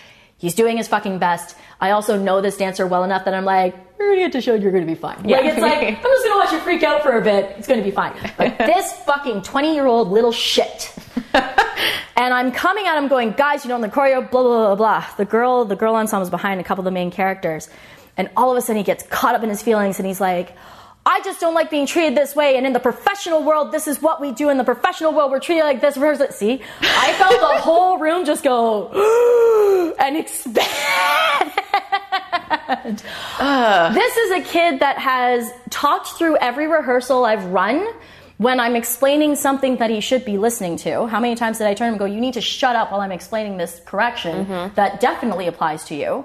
He's 0.42 0.56
doing 0.56 0.76
his 0.76 0.88
fucking 0.88 1.20
best. 1.20 1.56
I 1.80 1.92
also 1.92 2.18
know 2.18 2.40
this 2.40 2.56
dancer 2.56 2.84
well 2.84 3.04
enough 3.04 3.26
that 3.26 3.32
I'm 3.32 3.44
like, 3.44 3.76
you're 3.96 4.08
gonna 4.10 4.22
get 4.22 4.32
to 4.32 4.40
show 4.40 4.54
you're 4.54 4.72
gonna 4.72 4.86
be 4.86 4.96
fine. 4.96 5.22
Like 5.22 5.44
it's 5.44 5.60
like, 5.60 5.78
I'm 5.78 6.02
just 6.02 6.24
gonna 6.24 6.36
watch 6.36 6.50
you 6.50 6.58
freak 6.58 6.82
out 6.82 7.04
for 7.04 7.16
a 7.16 7.22
bit. 7.22 7.54
It's 7.58 7.68
gonna 7.68 7.84
be 7.84 7.92
fine. 7.92 8.12
But 8.36 8.58
this 8.66 8.92
fucking 9.06 9.42
20 9.42 9.72
year 9.72 9.86
old 9.86 10.08
little 10.08 10.32
shit. 10.32 10.92
and 11.32 12.34
I'm 12.34 12.50
coming 12.50 12.88
at 12.88 12.98
him 12.98 13.06
going, 13.06 13.30
guys, 13.30 13.64
you 13.64 13.68
know, 13.68 13.76
in 13.76 13.82
the 13.82 13.88
choreo, 13.88 14.28
blah, 14.28 14.42
blah, 14.42 14.66
blah, 14.66 14.74
blah. 14.74 15.06
The 15.16 15.24
girl, 15.24 15.64
the 15.64 15.76
girl 15.76 15.94
ensemble 15.94 16.24
is 16.24 16.30
behind 16.30 16.60
a 16.60 16.64
couple 16.64 16.82
of 16.82 16.86
the 16.86 16.90
main 16.90 17.12
characters. 17.12 17.68
And 18.16 18.28
all 18.36 18.50
of 18.50 18.56
a 18.56 18.62
sudden 18.62 18.78
he 18.78 18.82
gets 18.82 19.04
caught 19.04 19.36
up 19.36 19.44
in 19.44 19.48
his 19.48 19.62
feelings 19.62 20.00
and 20.00 20.08
he's 20.08 20.20
like, 20.20 20.56
I 21.04 21.20
just 21.22 21.40
don't 21.40 21.54
like 21.54 21.68
being 21.70 21.86
treated 21.86 22.16
this 22.16 22.36
way. 22.36 22.56
And 22.56 22.66
in 22.66 22.72
the 22.72 22.80
professional 22.80 23.42
world, 23.42 23.72
this 23.72 23.88
is 23.88 24.00
what 24.00 24.20
we 24.20 24.30
do. 24.30 24.50
In 24.50 24.58
the 24.58 24.64
professional 24.64 25.12
world, 25.12 25.32
we're 25.32 25.40
treated 25.40 25.64
like 25.64 25.80
this. 25.80 25.96
It? 25.96 26.34
See, 26.34 26.62
I 26.80 27.12
felt 27.14 27.40
the 27.40 27.60
whole 27.60 27.98
room 27.98 28.24
just 28.24 28.44
go 28.44 28.88
and 29.98 30.16
expand. 30.16 30.62
This 33.94 34.16
is 34.16 34.30
a 34.32 34.40
kid 34.42 34.80
that 34.80 34.98
has 34.98 35.50
talked 35.70 36.08
through 36.18 36.36
every 36.36 36.68
rehearsal 36.68 37.24
I've 37.24 37.44
run 37.46 37.86
when 38.38 38.60
I'm 38.60 38.76
explaining 38.76 39.36
something 39.36 39.76
that 39.76 39.90
he 39.90 40.00
should 40.00 40.24
be 40.24 40.38
listening 40.38 40.76
to. 40.78 41.06
How 41.06 41.20
many 41.20 41.34
times 41.34 41.58
did 41.58 41.66
I 41.66 41.74
turn 41.74 41.88
him 41.88 41.94
and 41.94 41.98
go, 41.98 42.04
You 42.06 42.20
need 42.20 42.34
to 42.34 42.40
shut 42.40 42.76
up 42.76 42.92
while 42.92 43.00
I'm 43.00 43.12
explaining 43.12 43.56
this 43.56 43.80
correction 43.84 44.46
mm-hmm. 44.46 44.74
that 44.74 45.00
definitely 45.00 45.48
applies 45.48 45.84
to 45.86 45.94
you? 45.94 46.24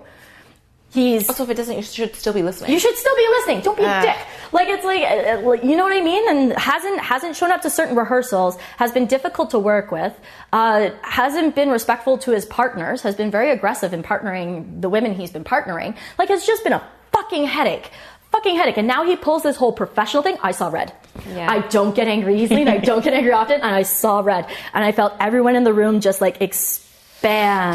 He's 0.94 1.28
Also, 1.30 1.44
if 1.44 1.50
it 1.50 1.58
doesn't, 1.58 1.76
you 1.76 1.82
should 1.84 2.16
still 2.16 2.34
be 2.34 2.42
listening. 2.42 2.72
you 2.72 2.80
should 2.80 2.96
still 2.96 3.16
be 3.16 3.28
listening. 3.38 3.62
Don't 3.62 3.78
be 3.78 3.84
a 3.84 3.88
Ah. 3.88 4.02
dick. 4.02 4.16
Like 4.54 4.70
it's 4.70 4.86
like, 4.86 5.02
uh, 5.02 5.06
uh, 5.06 5.42
like, 5.42 5.64
you 5.64 5.76
know 5.76 5.84
what 5.84 5.92
I 5.94 6.00
mean? 6.02 6.28
And 6.30 6.54
hasn't 6.58 7.00
hasn't 7.02 7.36
shown 7.36 7.52
up 7.52 7.62
to 7.64 7.70
certain 7.70 7.96
rehearsals. 7.96 8.58
Has 8.78 8.92
been 8.94 9.06
difficult 9.06 9.50
to 9.52 9.60
work 9.60 9.92
with. 9.92 10.14
Uh, 10.54 10.90
hasn't 11.02 11.56
been 11.56 11.70
respectful 11.70 12.18
to 12.20 12.32
his 12.32 12.46
partners. 12.46 13.02
Has 13.02 13.16
been 13.16 13.30
very 13.30 13.52
aggressive 13.52 13.94
in 13.94 14.02
partnering 14.02 14.82
the 14.82 14.88
women 14.90 15.14
he's 15.14 15.32
been 15.32 15.44
partnering. 15.44 15.96
Like 16.18 16.30
it's 16.30 16.48
just 16.48 16.64
been 16.64 16.74
a 16.74 16.82
fucking 17.12 17.46
headache. 17.46 17.92
Fucking 18.32 18.56
headache. 18.56 18.78
And 18.78 18.88
now 18.88 19.04
he 19.06 19.16
pulls 19.18 19.44
this 19.44 19.58
whole 19.58 19.74
professional 19.74 20.24
thing. 20.24 20.38
I 20.42 20.52
saw 20.52 20.70
red. 20.70 20.94
Yeah. 21.34 21.50
I 21.52 21.60
don't 21.68 21.94
get 21.96 22.08
angry 22.08 22.42
easily 22.42 22.62
and 22.62 22.70
I 22.70 22.78
don't 22.78 23.04
get 23.04 23.14
angry 23.14 23.32
often. 23.34 23.56
And 23.62 23.74
I 23.76 23.84
saw 23.84 24.20
red. 24.22 24.46
And 24.74 24.84
I 24.84 24.92
felt 24.94 25.14
everyone 25.20 25.56
in 25.56 25.64
the 25.64 25.74
room 25.74 26.00
just 26.02 26.22
like 26.22 26.42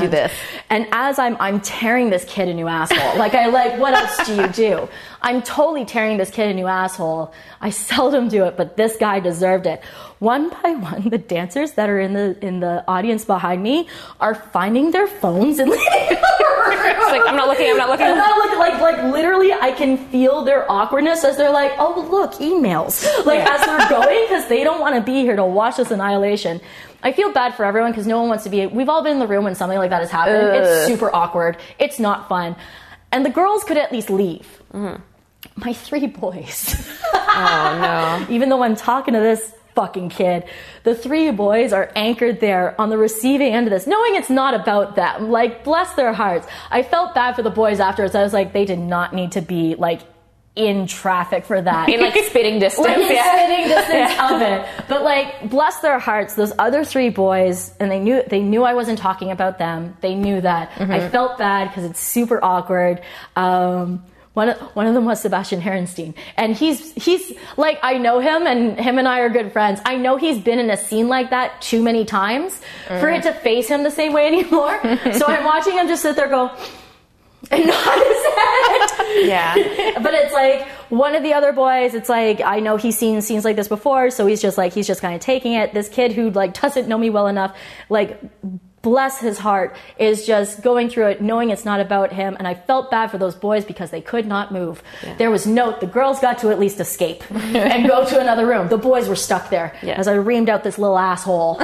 Do 0.01 0.09
this. 0.09 0.33
And 0.71 0.87
as 0.93 1.19
I'm, 1.19 1.37
I'm 1.41 1.61
tearing 1.61 2.11
this 2.11 2.25
kid 2.25 2.49
a 2.49 2.55
new 2.55 2.69
asshole. 2.69 3.19
Like 3.19 3.35
I 3.35 3.47
like, 3.47 3.79
what 3.79 3.93
else 3.95 4.27
do 4.27 4.37
you 4.37 4.49
do? 4.49 4.89
I'm 5.21 5.43
totally 5.43 5.85
tearing 5.85 6.17
this 6.17 6.31
kid 6.31 6.49
a 6.49 6.55
new 6.55 6.67
asshole. 6.67 7.33
I 7.61 7.71
seldom 7.71 8.29
do 8.29 8.45
it, 8.45 8.57
but 8.57 8.77
this 8.77 8.97
guy 8.97 9.21
deserved 9.21 9.67
it. 9.67 9.83
One 10.19 10.51
by 10.51 10.73
one, 10.73 11.09
the 11.09 11.19
dancers 11.19 11.73
that 11.73 11.91
are 11.91 11.99
in 11.99 12.13
the 12.13 12.37
in 12.45 12.61
the 12.61 12.85
audience 12.89 13.25
behind 13.25 13.63
me 13.63 13.89
are 14.21 14.35
finding 14.35 14.91
their 14.93 15.07
phones 15.07 15.59
and 15.59 15.71
leaving 15.71 15.89
the 15.89 16.65
room. 16.67 16.79
It's 16.85 17.11
like, 17.11 17.23
I'm 17.27 17.37
not 17.37 17.49
looking, 17.49 17.71
I'm 17.71 17.77
not 17.77 17.91
looking. 17.91 18.07
And 18.07 18.21
I 18.21 18.37
look 18.37 18.59
like 18.59 18.81
like 18.81 19.13
literally 19.13 19.53
I 19.53 19.73
can 19.73 19.97
feel 20.09 20.45
their 20.45 20.71
awkwardness 20.71 21.25
as 21.25 21.37
they're 21.37 21.53
like, 21.53 21.73
oh 21.79 22.09
look, 22.11 22.35
emails. 22.35 23.05
Like 23.27 23.41
as 23.41 23.65
they're 23.67 23.89
going 23.89 24.27
because 24.29 24.49
they 24.49 24.63
don't 24.65 24.81
want 24.81 24.95
to 24.97 25.01
be 25.01 25.21
here 25.23 25.37
to 25.37 25.45
watch 25.45 25.77
this 25.77 25.91
annihilation. 25.91 26.61
I 27.03 27.13
feel 27.13 27.33
bad 27.33 27.55
for 27.55 27.65
everyone 27.65 27.91
because 27.93 28.07
no 28.07 28.21
one 28.21 28.29
wants 28.29 28.45
to 28.45 28.51
be. 28.51 28.67
We've 28.67 28.89
all 28.89 29.03
been 29.03 29.15
in 29.15 29.19
the 29.19 29.27
room 29.27 29.45
when 29.45 29.55
something 29.55 29.79
like 29.79 29.91
that 29.91 30.01
has 30.01 30.11
happened. 30.11 30.57
It's 30.57 30.87
super 30.87 31.15
awkward. 31.15 31.57
It's 31.79 31.99
not 31.99 32.29
fun, 32.29 32.57
and 33.11 33.25
the 33.25 33.31
girls 33.31 33.65
could 33.65 33.77
at 33.77 33.93
least 33.93 34.11
leave. 34.11 34.47
Mm-hmm. 34.73 35.03
My 35.57 35.73
three 35.73 36.07
boys. 36.07 36.91
Oh 37.35 37.79
no. 37.81 38.27
Even 38.35 38.51
though 38.51 38.63
I'm 38.63 38.77
talking 38.77 39.15
to 39.15 39.21
this 39.21 39.55
fucking 39.75 40.11
kid, 40.11 40.45
the 40.85 40.95
three 40.95 41.31
boys 41.31 41.73
are 41.73 41.91
anchored 41.97 42.41
there 42.41 42.79
on 42.79 42.91
the 42.91 42.99
receiving 42.99 43.55
end 43.55 43.67
of 43.67 43.71
this, 43.71 43.87
knowing 43.87 44.17
it's 44.17 44.29
not 44.29 44.53
about 44.53 44.97
them. 44.97 45.31
Like, 45.31 45.65
bless 45.65 45.95
their 45.95 46.13
hearts. 46.13 46.47
I 46.71 46.83
felt 46.83 47.15
bad 47.15 47.35
for 47.35 47.43
the 47.43 47.49
boys 47.51 47.81
afterwards. 47.81 48.15
I 48.15 48.23
was 48.23 48.35
like, 48.35 48.53
they 48.53 48.67
did 48.67 48.79
not 48.79 49.15
need 49.15 49.33
to 49.33 49.41
be 49.41 49.75
like 49.77 50.03
in 50.55 50.87
traffic 50.87 51.45
for 51.45 51.61
that. 51.61 51.89
In 51.89 52.01
like 52.01 52.17
spitting 52.25 52.59
distance. 52.59 52.87
Like, 52.87 52.99
yeah. 52.99 53.35
spitting 53.35 53.69
distance 53.69 54.21
of 54.31 54.43
it. 54.43 54.87
But 54.89 55.03
like, 55.03 55.49
bless 55.49 55.79
their 55.81 55.99
hearts, 55.99 56.35
those 56.35 56.53
other 56.59 56.85
three 56.85 57.09
boys, 57.09 57.73
and 57.81 57.91
they 57.91 58.01
knew 58.01 58.23
they 58.27 58.41
knew 58.41 58.63
I 58.63 58.75
wasn't 58.75 58.99
talking 58.99 59.31
about 59.31 59.59
them. 59.59 59.97
They 60.01 60.15
knew 60.15 60.41
that. 60.41 60.73
I 60.79 61.09
felt 61.09 61.39
bad 61.39 61.69
because 61.69 61.85
it's 61.85 62.01
super 62.01 62.43
awkward. 62.43 63.01
Um, 63.37 64.05
one 64.35 64.49
of, 64.49 64.59
one 64.75 64.87
of 64.87 64.95
them 64.95 65.05
was 65.05 65.21
Sebastian 65.21 65.61
Herenstein, 65.61 66.15
and 66.39 66.57
he's 66.57 66.93
he's 66.95 67.33
like 67.59 67.79
I 67.83 67.99
know 67.99 68.19
him, 68.19 68.47
and 68.47 68.79
him 68.79 68.99
and 68.99 69.07
I 69.07 69.21
are 69.21 69.29
good 69.29 69.53
friends. 69.53 69.81
I 69.85 69.97
know 69.97 70.17
he's 70.17 70.39
been 70.39 70.59
in 70.59 70.71
a 70.71 70.77
scene 70.77 71.09
like 71.09 71.31
that 71.31 71.61
too 71.61 71.83
many 71.83 72.07
times 72.07 72.61
for 72.87 73.11
it 73.11 73.25
to 73.25 73.33
face 73.35 73.69
him 73.69 73.83
the 73.83 73.91
same 73.91 74.15
way 74.15 74.27
anymore. 74.27 74.81
so 75.13 75.27
I'm 75.27 75.45
watching 75.45 75.75
him 75.75 75.87
just 75.87 76.03
sit 76.03 76.17
there 76.17 76.29
go. 76.29 76.51
And 77.51 77.67
nod 77.67 77.75
his 77.75 78.25
head. 78.37 79.27
Yeah. 79.27 79.55
But 80.03 80.15
it's 80.15 80.33
like 80.33 80.67
one 80.91 81.15
of 81.15 81.23
the 81.23 81.35
other 81.35 81.53
boys, 81.53 81.95
it's 81.95 82.09
like 82.09 82.41
I 82.41 82.61
know 82.61 82.77
he's 82.77 82.97
seen 82.99 83.21
scenes 83.21 83.45
like 83.45 83.57
this 83.57 83.69
before, 83.69 84.11
so 84.11 84.27
he's 84.27 84.41
just 84.43 84.57
like 84.59 84.73
he's 84.73 84.87
just 84.87 85.01
kind 85.01 85.15
of 85.15 85.21
taking 85.21 85.53
it. 85.55 85.73
This 85.75 85.89
kid 85.89 86.13
who 86.13 86.31
like 86.31 86.59
doesn't 86.61 86.89
know 86.89 86.99
me 86.99 87.11
well 87.11 87.27
enough, 87.29 87.55
like 87.89 88.21
bless 88.83 89.21
his 89.21 89.39
heart, 89.39 89.77
is 89.97 90.27
just 90.27 90.61
going 90.63 90.89
through 90.89 91.07
it 91.07 91.21
knowing 91.23 91.51
it's 91.51 91.65
not 91.65 91.79
about 91.79 92.13
him. 92.13 92.35
And 92.39 92.49
I 92.49 92.55
felt 92.55 92.91
bad 92.91 93.11
for 93.13 93.19
those 93.19 93.37
boys 93.37 93.65
because 93.65 93.91
they 93.93 94.01
could 94.01 94.27
not 94.27 94.51
move. 94.51 94.83
There 95.19 95.31
was 95.31 95.47
no 95.47 95.79
the 95.79 95.87
girls 95.87 96.19
got 96.21 96.39
to 96.39 96.51
at 96.51 96.59
least 96.59 96.81
escape 96.81 97.23
and 97.31 97.87
go 97.87 98.05
to 98.07 98.19
another 98.21 98.47
room. 98.47 98.69
The 98.69 98.79
boys 98.79 99.09
were 99.09 99.17
stuck 99.17 99.51
there 99.51 99.77
Yeah. 99.83 99.95
as 99.99 100.09
I 100.09 100.17
reamed 100.17 100.49
out 100.49 100.65
this 100.65 100.79
little 100.79 100.99
asshole 100.99 101.57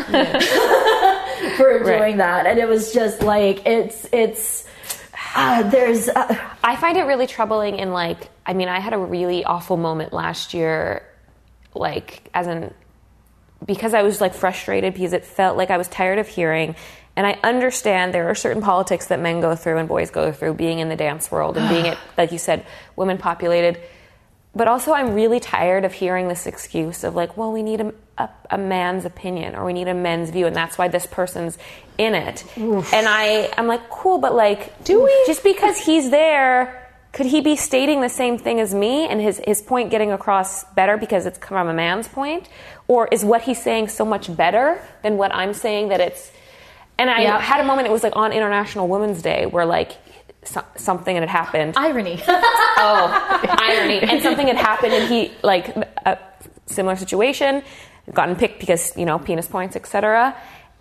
for 1.57 1.83
doing 1.85 2.19
that. 2.19 2.47
And 2.47 2.59
it 2.59 2.69
was 2.69 2.93
just 2.93 3.23
like 3.23 3.67
it's 3.67 4.07
it's 4.13 4.65
uh, 5.35 5.63
there's 5.65 6.09
uh, 6.09 6.37
I 6.63 6.77
find 6.77 6.97
it 6.97 7.03
really 7.03 7.27
troubling 7.27 7.79
in 7.79 7.93
like 7.93 8.29
I 8.47 8.55
mean 8.55 8.69
I 8.69 8.81
had 8.81 8.93
a 8.93 8.99
really 8.99 9.45
awful 9.45 9.77
moment 9.77 10.13
last 10.13 10.55
year 10.55 11.07
like 11.75 12.29
as 12.35 12.47
in 12.47 12.73
because 13.65 13.95
I 13.95 14.03
was 14.03 14.21
like 14.21 14.35
frustrated 14.35 14.95
because 14.95 15.13
it 15.13 15.25
felt 15.25 15.57
like 15.57 15.71
I 15.71 15.77
was 15.77 15.89
tired 15.89 16.19
of 16.19 16.29
hearing 16.29 16.77
and 17.17 17.27
I 17.27 17.39
understand 17.43 18.15
there 18.15 18.29
are 18.29 18.35
certain 18.35 18.63
politics 18.63 19.09
that 19.09 19.21
men 19.21 19.41
go 19.41 19.57
through 19.57 19.79
and 19.79 19.89
boys 19.89 20.11
go 20.11 20.31
through 20.33 20.55
being 20.55 20.79
in 20.79 20.89
the 20.89 20.97
dance 20.97 21.31
world 21.31 21.57
and 21.57 21.69
being 21.69 21.87
it 21.93 21.99
like 22.17 22.33
you 22.33 22.39
said 22.39 22.65
women 22.97 23.19
populated. 23.19 23.81
But 24.55 24.67
also 24.67 24.93
I'm 24.93 25.15
really 25.15 25.41
tired 25.41 25.85
of 25.85 25.93
hearing 25.93 26.29
this 26.29 26.47
excuse 26.47 27.05
of 27.05 27.15
like 27.15 27.37
well 27.37 27.53
we 27.53 27.63
need 27.63 27.81
a, 27.81 27.93
a, 28.19 28.29
a 28.51 28.59
man's 28.59 29.05
opinion 29.05 29.55
or 29.55 29.65
we 29.65 29.73
need 29.73 29.89
a 29.89 29.95
men's 29.95 30.31
view 30.31 30.47
and 30.47 30.55
that's 30.57 30.77
why 30.77 30.89
this 30.89 31.07
person's 31.07 31.57
in 31.99 32.15
it 32.15 32.45
and 32.57 33.07
I 33.09 33.53
I'm 33.57 33.67
like 33.67 33.89
cool 33.91 34.19
but 34.19 34.35
like 34.35 34.83
do 34.85 35.03
we 35.03 35.25
just 35.27 35.43
because 35.45 35.79
he's 35.79 36.11
there 36.11 36.85
could 37.13 37.27
he 37.27 37.41
be 37.41 37.57
stating 37.57 38.01
the 38.03 38.09
same 38.09 38.37
thing 38.39 38.61
as 38.61 38.75
me 38.75 39.07
and 39.09 39.21
his, 39.21 39.41
his 39.45 39.63
point 39.63 39.91
getting 39.91 40.13
across 40.13 40.65
better 40.75 40.97
because 40.99 41.25
it's 41.27 41.39
from 41.39 41.67
a 41.69 41.73
man's 41.73 42.07
point? 42.07 42.49
Or 42.87 43.09
is 43.11 43.25
what 43.25 43.43
he's 43.43 43.61
saying 43.61 43.89
so 43.89 44.05
much 44.05 44.35
better 44.37 44.81
than 45.03 45.17
what 45.17 45.35
I'm 45.35 45.55
saying 45.55 45.89
that 45.89 46.01
it's. 46.01 46.31
And 46.99 47.09
I 47.11 47.23
Yeah. 47.23 47.41
had 47.41 47.61
a 47.61 47.65
moment, 47.65 47.89
it 47.89 47.93
was 47.93 48.03
like 48.03 48.15
on 48.15 48.33
International 48.33 48.87
Women's 48.89 49.23
Day, 49.23 49.47
where 49.47 49.65
like 49.65 49.93
so, 50.45 50.63
something 50.77 51.17
had 51.17 51.29
happened. 51.31 51.75
irony. 51.79 52.21
oh, 52.29 53.49
irony. 53.59 54.01
And 54.01 54.23
something 54.23 54.47
had 54.47 54.57
happened, 54.57 54.93
and 54.93 55.09
he, 55.09 55.33
like, 55.43 55.75
a 56.07 56.19
similar 56.67 56.95
situation, 56.97 57.63
gotten 58.15 58.37
picked 58.37 58.61
because, 58.61 58.97
you 58.97 59.05
know, 59.05 59.19
penis 59.19 59.47
points, 59.47 59.77
etc. 59.77 60.37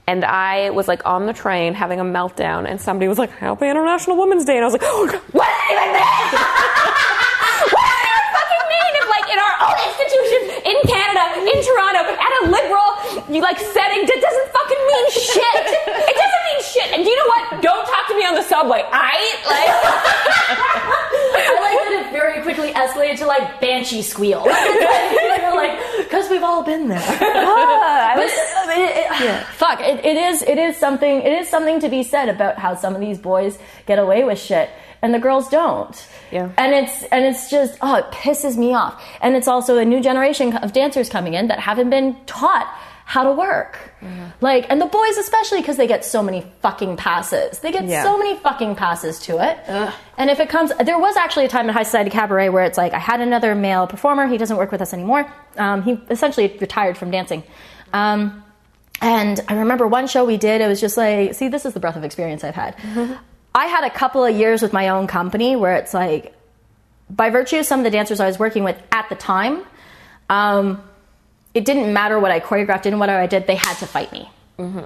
And 0.08 0.24
I 0.24 0.70
was 0.70 0.88
like 0.88 1.06
on 1.06 1.26
the 1.26 1.34
train 1.34 1.74
having 1.74 2.00
a 2.00 2.04
meltdown, 2.04 2.66
and 2.66 2.80
somebody 2.80 3.10
was 3.10 3.20
like, 3.20 3.30
Happy 3.32 3.68
International 3.68 4.16
Women's 4.16 4.46
Day. 4.46 4.56
And 4.56 4.64
I 4.64 4.68
was 4.68 4.74
like, 4.74 4.86
oh, 4.86 5.04
What 5.04 5.12
do 5.12 5.58
you 5.68 5.76
even 5.76 5.92
mean? 5.92 6.08
what 7.76 7.92
do 7.92 8.08
you 8.08 8.22
fucking 8.32 8.64
mean 8.72 8.94
if, 9.04 9.08
like, 9.12 9.28
in 9.28 9.36
our 9.36 9.56
own 9.68 9.78
institution, 9.84 10.40
in 10.64 10.78
Canada, 10.88 11.24
in 11.44 11.60
Toronto, 11.60 12.07
at 12.28 12.34
a 12.44 12.52
liberal, 12.52 12.90
you 13.34 13.42
like 13.42 13.58
setting, 13.60 14.02
that 14.06 14.20
doesn't 14.20 14.50
fucking 14.52 14.82
mean 14.92 15.06
shit. 15.12 15.64
It 15.88 16.16
doesn't 16.16 16.44
mean 16.52 16.60
shit. 16.64 16.88
And 16.94 17.00
do 17.04 17.10
you 17.10 17.18
know 17.18 17.28
what? 17.32 17.62
Don't 17.64 17.86
talk 17.88 18.08
to 18.10 18.16
me 18.16 18.24
on 18.26 18.36
the 18.36 18.44
subway, 18.44 18.84
alright? 18.84 19.36
Like, 19.48 19.72
I 21.40 21.50
like 21.64 21.80
that 21.88 22.04
it 22.08 22.12
very 22.12 22.42
quickly 22.42 22.72
escalated 22.74 23.18
to 23.20 23.26
like 23.28 23.60
banshee 23.62 24.02
squeal. 24.02 24.40
like 24.46 25.80
because 25.98 26.30
we've 26.30 26.44
all 26.44 26.64
been 26.64 26.88
there. 26.88 27.00
I 27.04 28.14
But 28.16 28.24
was- 28.24 28.78
it, 28.78 28.98
it, 28.98 29.22
it- 29.42 29.46
fuck, 29.56 29.80
it 29.82 30.06
is 30.06 30.42
it 30.44 30.58
is 30.58 30.78
something 30.78 31.22
it 31.22 31.34
is 31.34 31.48
something 31.50 31.80
to 31.80 31.90
be 31.90 32.04
said 32.04 32.30
about 32.30 32.58
how 32.58 32.76
some 32.76 32.94
of 32.96 33.02
these 33.02 33.18
boys 33.18 33.58
get 33.86 34.00
away 34.00 34.24
with 34.24 34.40
shit 34.40 34.70
and 35.02 35.14
the 35.14 35.20
girls 35.20 35.48
don't. 35.50 36.08
Yeah. 36.32 36.50
And 36.58 36.74
it's 36.74 37.04
and 37.04 37.26
it's 37.26 37.50
just 37.50 37.78
oh 37.82 37.96
it 37.96 38.06
pisses 38.12 38.58
me 38.58 38.74
off. 38.74 39.02
And 39.22 39.36
it's 39.36 39.48
also 39.48 39.78
a 39.78 39.86
new 39.86 40.02
generation 40.02 40.56
of 40.58 40.74
dancers 40.74 41.10
coming 41.10 41.34
in 41.34 41.48
that 41.48 41.60
haven't 41.60 41.90
been 41.90 42.16
taught 42.26 42.68
how 43.06 43.24
to 43.24 43.32
work. 43.32 43.78
Like 44.42 44.66
and 44.70 44.82
the 44.82 44.86
boys 44.86 45.18
especially 45.18 45.62
because 45.62 45.78
they 45.78 45.88
get 45.88 46.04
so 46.04 46.22
many 46.22 46.46
fucking 46.62 46.98
passes. 46.98 47.60
They 47.60 47.72
get 47.72 47.86
Yeah. 47.86 48.04
so 48.04 48.18
many 48.18 48.36
fucking 48.38 48.76
passes 48.76 49.20
to 49.22 49.38
it. 49.40 49.58
And 50.18 50.30
if 50.30 50.40
it 50.40 50.50
comes, 50.50 50.72
there 50.84 51.00
was 51.00 51.16
actually 51.16 51.46
a 51.46 51.48
time 51.48 51.68
in 51.70 51.74
High 51.74 51.84
Society 51.84 52.10
Cabaret 52.10 52.50
where 52.50 52.66
it's 52.66 52.78
like 52.78 52.94
I 52.94 53.00
had 53.00 53.22
another 53.22 53.56
male 53.56 53.88
performer. 53.88 54.28
He 54.28 54.38
doesn't 54.38 54.58
work 54.58 54.72
with 54.72 54.82
us 54.82 54.94
anymore. 54.94 55.32
Um, 55.58 55.84
he 55.84 55.94
essentially 56.10 56.56
retired 56.60 56.98
from 56.98 57.10
dancing. 57.12 57.44
Um, 57.94 58.44
and 59.02 59.40
I 59.48 59.54
remember 59.60 59.88
one 59.88 60.08
show 60.08 60.26
we 60.26 60.38
did. 60.38 60.60
It 60.60 60.68
was 60.68 60.82
just 60.82 60.98
like, 60.98 61.34
see, 61.36 61.48
this 61.50 61.66
is 61.66 61.74
the 61.74 61.80
breadth 61.80 61.98
of 61.98 62.04
experience 62.04 62.44
I've 62.44 62.56
had. 62.56 62.76
I 63.54 63.66
had 63.66 63.84
a 63.84 63.90
couple 63.90 64.24
of 64.24 64.36
years 64.36 64.62
with 64.62 64.74
my 64.74 64.90
own 64.90 65.08
company 65.08 65.56
where 65.56 65.76
it's 65.76 65.94
like, 65.94 66.34
by 67.10 67.30
virtue 67.30 67.58
of 67.58 67.66
some 67.66 67.80
of 67.80 67.84
the 67.84 67.90
dancers 67.90 68.20
I 68.20 68.28
was 68.28 68.38
working 68.38 68.64
with 68.64 68.82
at 68.92 69.10
the 69.10 69.16
time, 69.16 69.64
um, 70.30 70.84
it 71.54 71.66
didn't 71.66 71.92
matter 71.94 72.20
what 72.20 72.32
I 72.32 72.40
choreographed 72.40 72.86
and 72.86 73.00
what 73.00 73.10
I 73.10 73.26
did, 73.28 73.48
they 73.48 73.56
had 73.56 73.76
to 73.78 73.88
fight 73.88 74.12
me. 74.12 74.30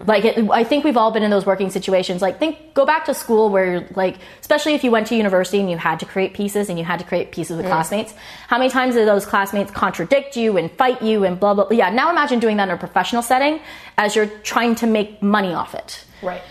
Like, 0.06 0.26
it, 0.26 0.50
I 0.50 0.66
think 0.66 0.84
we've 0.84 0.98
all 0.98 1.12
been 1.12 1.24
in 1.24 1.32
those 1.32 1.46
working 1.46 1.70
situations. 1.70 2.22
Like, 2.22 2.40
think, 2.40 2.74
go 2.74 2.86
back 2.86 3.06
to 3.06 3.14
school 3.14 3.50
where, 3.50 3.88
like, 3.96 4.18
especially 4.42 4.74
if 4.74 4.84
you 4.84 4.92
went 4.92 5.08
to 5.08 5.16
university 5.16 5.62
and 5.62 5.70
you 5.70 5.78
had 5.78 6.02
to 6.02 6.06
create 6.06 6.34
pieces 6.34 6.68
and 6.68 6.78
you 6.78 6.84
had 6.84 7.00
to 7.00 7.06
create 7.06 7.32
pieces 7.32 7.56
with 7.56 7.66
classmates. 7.68 8.14
How 8.50 8.58
many 8.58 8.70
times 8.70 8.96
did 8.96 9.08
those 9.08 9.26
classmates 9.26 9.72
contradict 9.72 10.36
you 10.36 10.58
and 10.58 10.70
fight 10.74 11.02
you 11.02 11.24
and 11.24 11.40
blah, 11.40 11.54
blah, 11.54 11.68
blah? 11.68 11.78
Yeah, 11.78 11.90
now 11.90 12.10
imagine 12.10 12.40
doing 12.40 12.58
that 12.58 12.68
in 12.68 12.76
a 12.76 12.78
professional 12.78 13.22
setting 13.22 13.62
as 13.98 14.14
you're 14.14 14.28
trying 14.28 14.76
to 14.76 14.88
make 14.88 15.24
money 15.24 15.54
off 15.54 15.74
it 15.74 16.04
Right. 16.22 16.42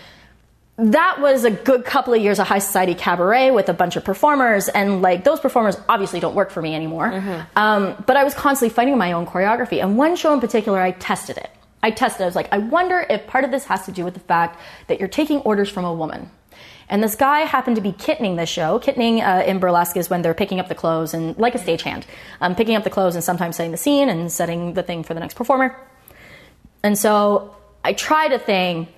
That 0.81 1.21
was 1.21 1.45
a 1.45 1.51
good 1.51 1.85
couple 1.85 2.13
of 2.13 2.21
years 2.21 2.39
of 2.39 2.47
high 2.47 2.59
society 2.59 2.95
cabaret 2.95 3.51
with 3.51 3.69
a 3.69 3.73
bunch 3.73 3.95
of 3.95 4.03
performers 4.03 4.67
and 4.67 5.01
like 5.01 5.23
those 5.23 5.39
performers 5.39 5.77
obviously 5.87 6.19
don't 6.19 6.35
work 6.35 6.49
for 6.49 6.61
me 6.61 6.73
anymore 6.73 7.07
um, 7.55 8.03
but 8.07 8.17
i 8.17 8.23
was 8.23 8.33
constantly 8.33 8.73
fighting 8.73 8.97
my 8.97 9.11
own 9.11 9.25
choreography 9.25 9.81
and 9.81 9.97
one 9.97 10.15
show 10.15 10.33
in 10.33 10.39
particular 10.39 10.79
i 10.79 10.91
tested 10.91 11.37
it 11.37 11.51
i 11.83 11.91
tested 11.91 12.21
it 12.21 12.23
i 12.23 12.27
was 12.27 12.35
like 12.35 12.51
i 12.51 12.57
wonder 12.57 13.05
if 13.09 13.27
part 13.27 13.43
of 13.43 13.51
this 13.51 13.65
has 13.65 13.85
to 13.85 13.91
do 13.91 14.03
with 14.03 14.13
the 14.13 14.19
fact 14.21 14.59
that 14.87 14.99
you're 14.99 15.09
taking 15.09 15.39
orders 15.41 15.69
from 15.69 15.85
a 15.85 15.93
woman 15.93 16.29
and 16.91 17.01
this 17.01 17.15
guy 17.15 17.41
happened 17.41 17.77
to 17.77 17.81
be 17.81 17.93
kittening 17.93 18.35
the 18.35 18.45
show. 18.45 18.77
Kittening 18.77 19.21
uh, 19.21 19.43
in 19.47 19.59
burlesque 19.59 19.95
is 19.95 20.09
when 20.09 20.23
they're 20.23 20.33
picking 20.33 20.59
up 20.59 20.67
the 20.67 20.75
clothes 20.75 21.13
and 21.13 21.37
like 21.37 21.55
a 21.55 21.57
stagehand, 21.57 22.03
um, 22.41 22.53
picking 22.53 22.75
up 22.75 22.83
the 22.83 22.89
clothes 22.89 23.15
and 23.15 23.23
sometimes 23.23 23.55
setting 23.55 23.71
the 23.71 23.77
scene 23.77 24.09
and 24.09 24.29
setting 24.29 24.73
the 24.73 24.83
thing 24.83 25.01
for 25.01 25.13
the 25.13 25.21
next 25.21 25.35
performer. 25.35 25.73
And 26.83 26.97
so 26.97 27.55
I 27.85 27.93
tried 27.93 28.33
a 28.33 28.39
thing, 28.39 28.89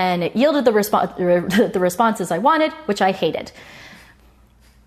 and 0.00 0.24
it 0.24 0.34
yielded 0.34 0.64
the, 0.64 0.70
respo- 0.70 1.14
the 1.72 1.78
responses 1.78 2.30
I 2.30 2.38
wanted, 2.38 2.72
which 2.88 3.02
I 3.02 3.12
hated. 3.12 3.52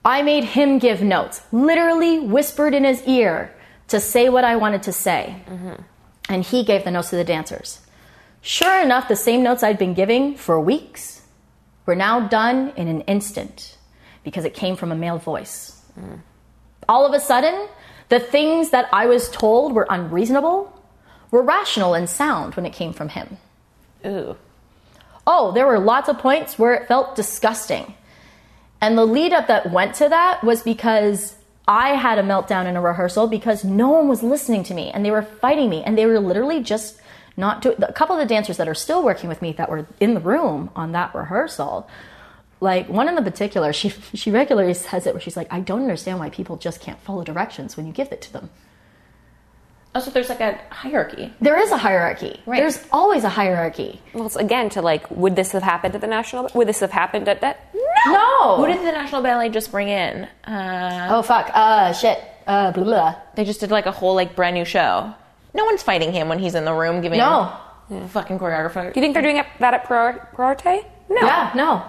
I 0.03 0.23
made 0.23 0.44
him 0.44 0.80
give 0.80 1.03
notes, 1.03 1.41
literally 1.52 2.19
whispered 2.19 2.73
in 2.73 2.84
his 2.84 3.03
ear 3.03 3.53
to 3.90 3.99
say 3.99 4.30
what 4.30 4.44
I 4.44 4.56
wanted 4.56 4.81
to 4.84 4.91
say. 4.91 5.35
Mm-hmm. 5.48 5.81
And 6.30 6.44
he 6.44 6.64
gave 6.64 6.84
the 6.84 6.91
notes 6.91 7.11
to 7.11 7.15
the 7.15 7.23
dancers. 7.23 7.80
Sure 8.41 8.81
enough, 8.81 9.07
the 9.07 9.15
same 9.15 9.44
notes 9.44 9.61
I'd 9.61 9.77
been 9.77 9.94
giving 9.94 10.35
for 10.35 10.60
weeks 10.60 11.22
were 11.85 11.95
now 11.95 12.27
done 12.27 12.73
in 12.76 12.88
an 12.88 13.02
instant 13.02 13.77
because 14.23 14.45
it 14.45 14.56
came 14.56 14.76
from 14.76 14.91
a 14.91 14.95
male 14.95 15.19
voice. 15.19 15.80
Mm. 15.99 16.19
All 16.90 17.06
of 17.06 17.14
a 17.14 17.19
sudden, 17.19 17.68
the 18.10 18.19
things 18.19 18.72
that 18.72 18.90
I 18.91 19.06
was 19.06 19.30
told 19.30 19.73
were 19.73 19.85
unreasonable 19.90 20.57
were 21.30 21.44
rational 21.44 21.94
and 21.94 22.10
sound 22.10 22.56
when 22.56 22.65
it 22.65 22.73
came 22.73 22.94
from 22.94 23.10
him. 23.10 23.38
Ooh. 24.06 24.35
Oh, 25.25 25.51
there 25.51 25.65
were 25.65 25.79
lots 25.79 26.09
of 26.09 26.19
points 26.19 26.59
where 26.59 26.73
it 26.73 26.87
felt 26.87 27.15
disgusting. 27.15 27.93
And 28.81 28.97
the 28.97 29.05
lead 29.05 29.31
up 29.31 29.47
that 29.47 29.71
went 29.71 29.95
to 29.95 30.09
that 30.09 30.43
was 30.43 30.61
because 30.61 31.35
I 31.67 31.89
had 31.89 32.19
a 32.19 32.23
meltdown 32.23 32.65
in 32.65 32.75
a 32.75 32.81
rehearsal 32.81 33.27
because 33.27 33.63
no 33.63 33.89
one 33.89 34.09
was 34.09 34.21
listening 34.21 34.63
to 34.63 34.73
me 34.73 34.91
and 34.91 35.05
they 35.05 35.11
were 35.11 35.21
fighting 35.21 35.69
me 35.69 35.81
and 35.83 35.97
they 35.97 36.05
were 36.05 36.19
literally 36.19 36.61
just 36.61 36.99
not 37.37 37.61
doing. 37.61 37.81
A 37.81 37.93
couple 37.93 38.17
of 38.17 38.19
the 38.19 38.33
dancers 38.33 38.57
that 38.57 38.67
are 38.67 38.73
still 38.73 39.01
working 39.01 39.29
with 39.29 39.41
me 39.41 39.53
that 39.53 39.69
were 39.69 39.87
in 40.01 40.13
the 40.13 40.19
room 40.19 40.69
on 40.75 40.91
that 40.91 41.15
rehearsal, 41.15 41.87
like 42.59 42.89
one 42.89 43.07
in 43.07 43.15
the 43.15 43.21
particular, 43.21 43.71
she 43.71 43.89
she 44.13 44.31
regularly 44.31 44.73
says 44.73 45.07
it 45.07 45.13
where 45.13 45.21
she's 45.21 45.37
like, 45.37 45.47
I 45.51 45.61
don't 45.61 45.81
understand 45.81 46.19
why 46.19 46.29
people 46.29 46.57
just 46.57 46.81
can't 46.81 46.99
follow 46.99 47.23
directions 47.23 47.77
when 47.77 47.87
you 47.87 47.93
give 47.93 48.11
it 48.11 48.21
to 48.23 48.33
them. 48.33 48.49
Oh, 49.95 49.99
so 49.99 50.09
there's 50.09 50.29
like 50.29 50.39
a 50.41 50.59
hierarchy. 50.71 51.31
There 51.39 51.59
is 51.59 51.71
a 51.71 51.77
hierarchy. 51.77 52.41
Right. 52.47 52.59
There's 52.59 52.79
always 52.91 53.23
a 53.23 53.29
hierarchy. 53.29 54.01
Well, 54.13 54.25
it's 54.25 54.35
again 54.35 54.69
to 54.71 54.81
like, 54.81 55.09
would 55.11 55.35
this 55.35 55.51
have 55.51 55.61
happened 55.63 55.93
at 55.93 56.01
the 56.01 56.07
national? 56.07 56.49
Would 56.55 56.67
this 56.67 56.79
have 56.79 56.91
happened 56.91 57.27
at 57.29 57.41
that? 57.41 57.69
No. 58.07 58.57
Who 58.57 58.65
did 58.67 58.79
the 58.79 58.91
National 58.91 59.21
Ballet 59.21 59.49
just 59.49 59.71
bring 59.71 59.87
in? 59.89 60.27
Uh, 60.45 61.07
oh 61.11 61.21
fuck. 61.21 61.49
Uh 61.53 61.93
shit. 61.93 62.19
Uh 62.47 62.71
blah, 62.71 62.83
blah. 62.83 63.15
they 63.35 63.45
just 63.45 63.59
did 63.59 63.69
like 63.71 63.85
a 63.85 63.91
whole 63.91 64.15
like 64.15 64.35
brand 64.35 64.55
new 64.55 64.65
show. 64.65 65.13
No 65.53 65.65
one's 65.65 65.83
fighting 65.83 66.11
him 66.11 66.27
when 66.27 66.39
he's 66.39 66.55
in 66.55 66.65
the 66.65 66.73
room 66.73 67.01
giving 67.01 67.19
No. 67.19 67.53
fucking 68.09 68.39
choreographer. 68.39 68.91
Do 68.91 68.99
you 68.99 69.03
think 69.03 69.13
they're 69.13 69.21
doing 69.23 69.37
it- 69.37 69.45
that 69.59 69.73
at 69.75 69.85
Pro 69.85 70.13
Proarte? 70.35 70.83
No. 71.09 71.21
Yeah. 71.21 71.51
No. 71.55 71.83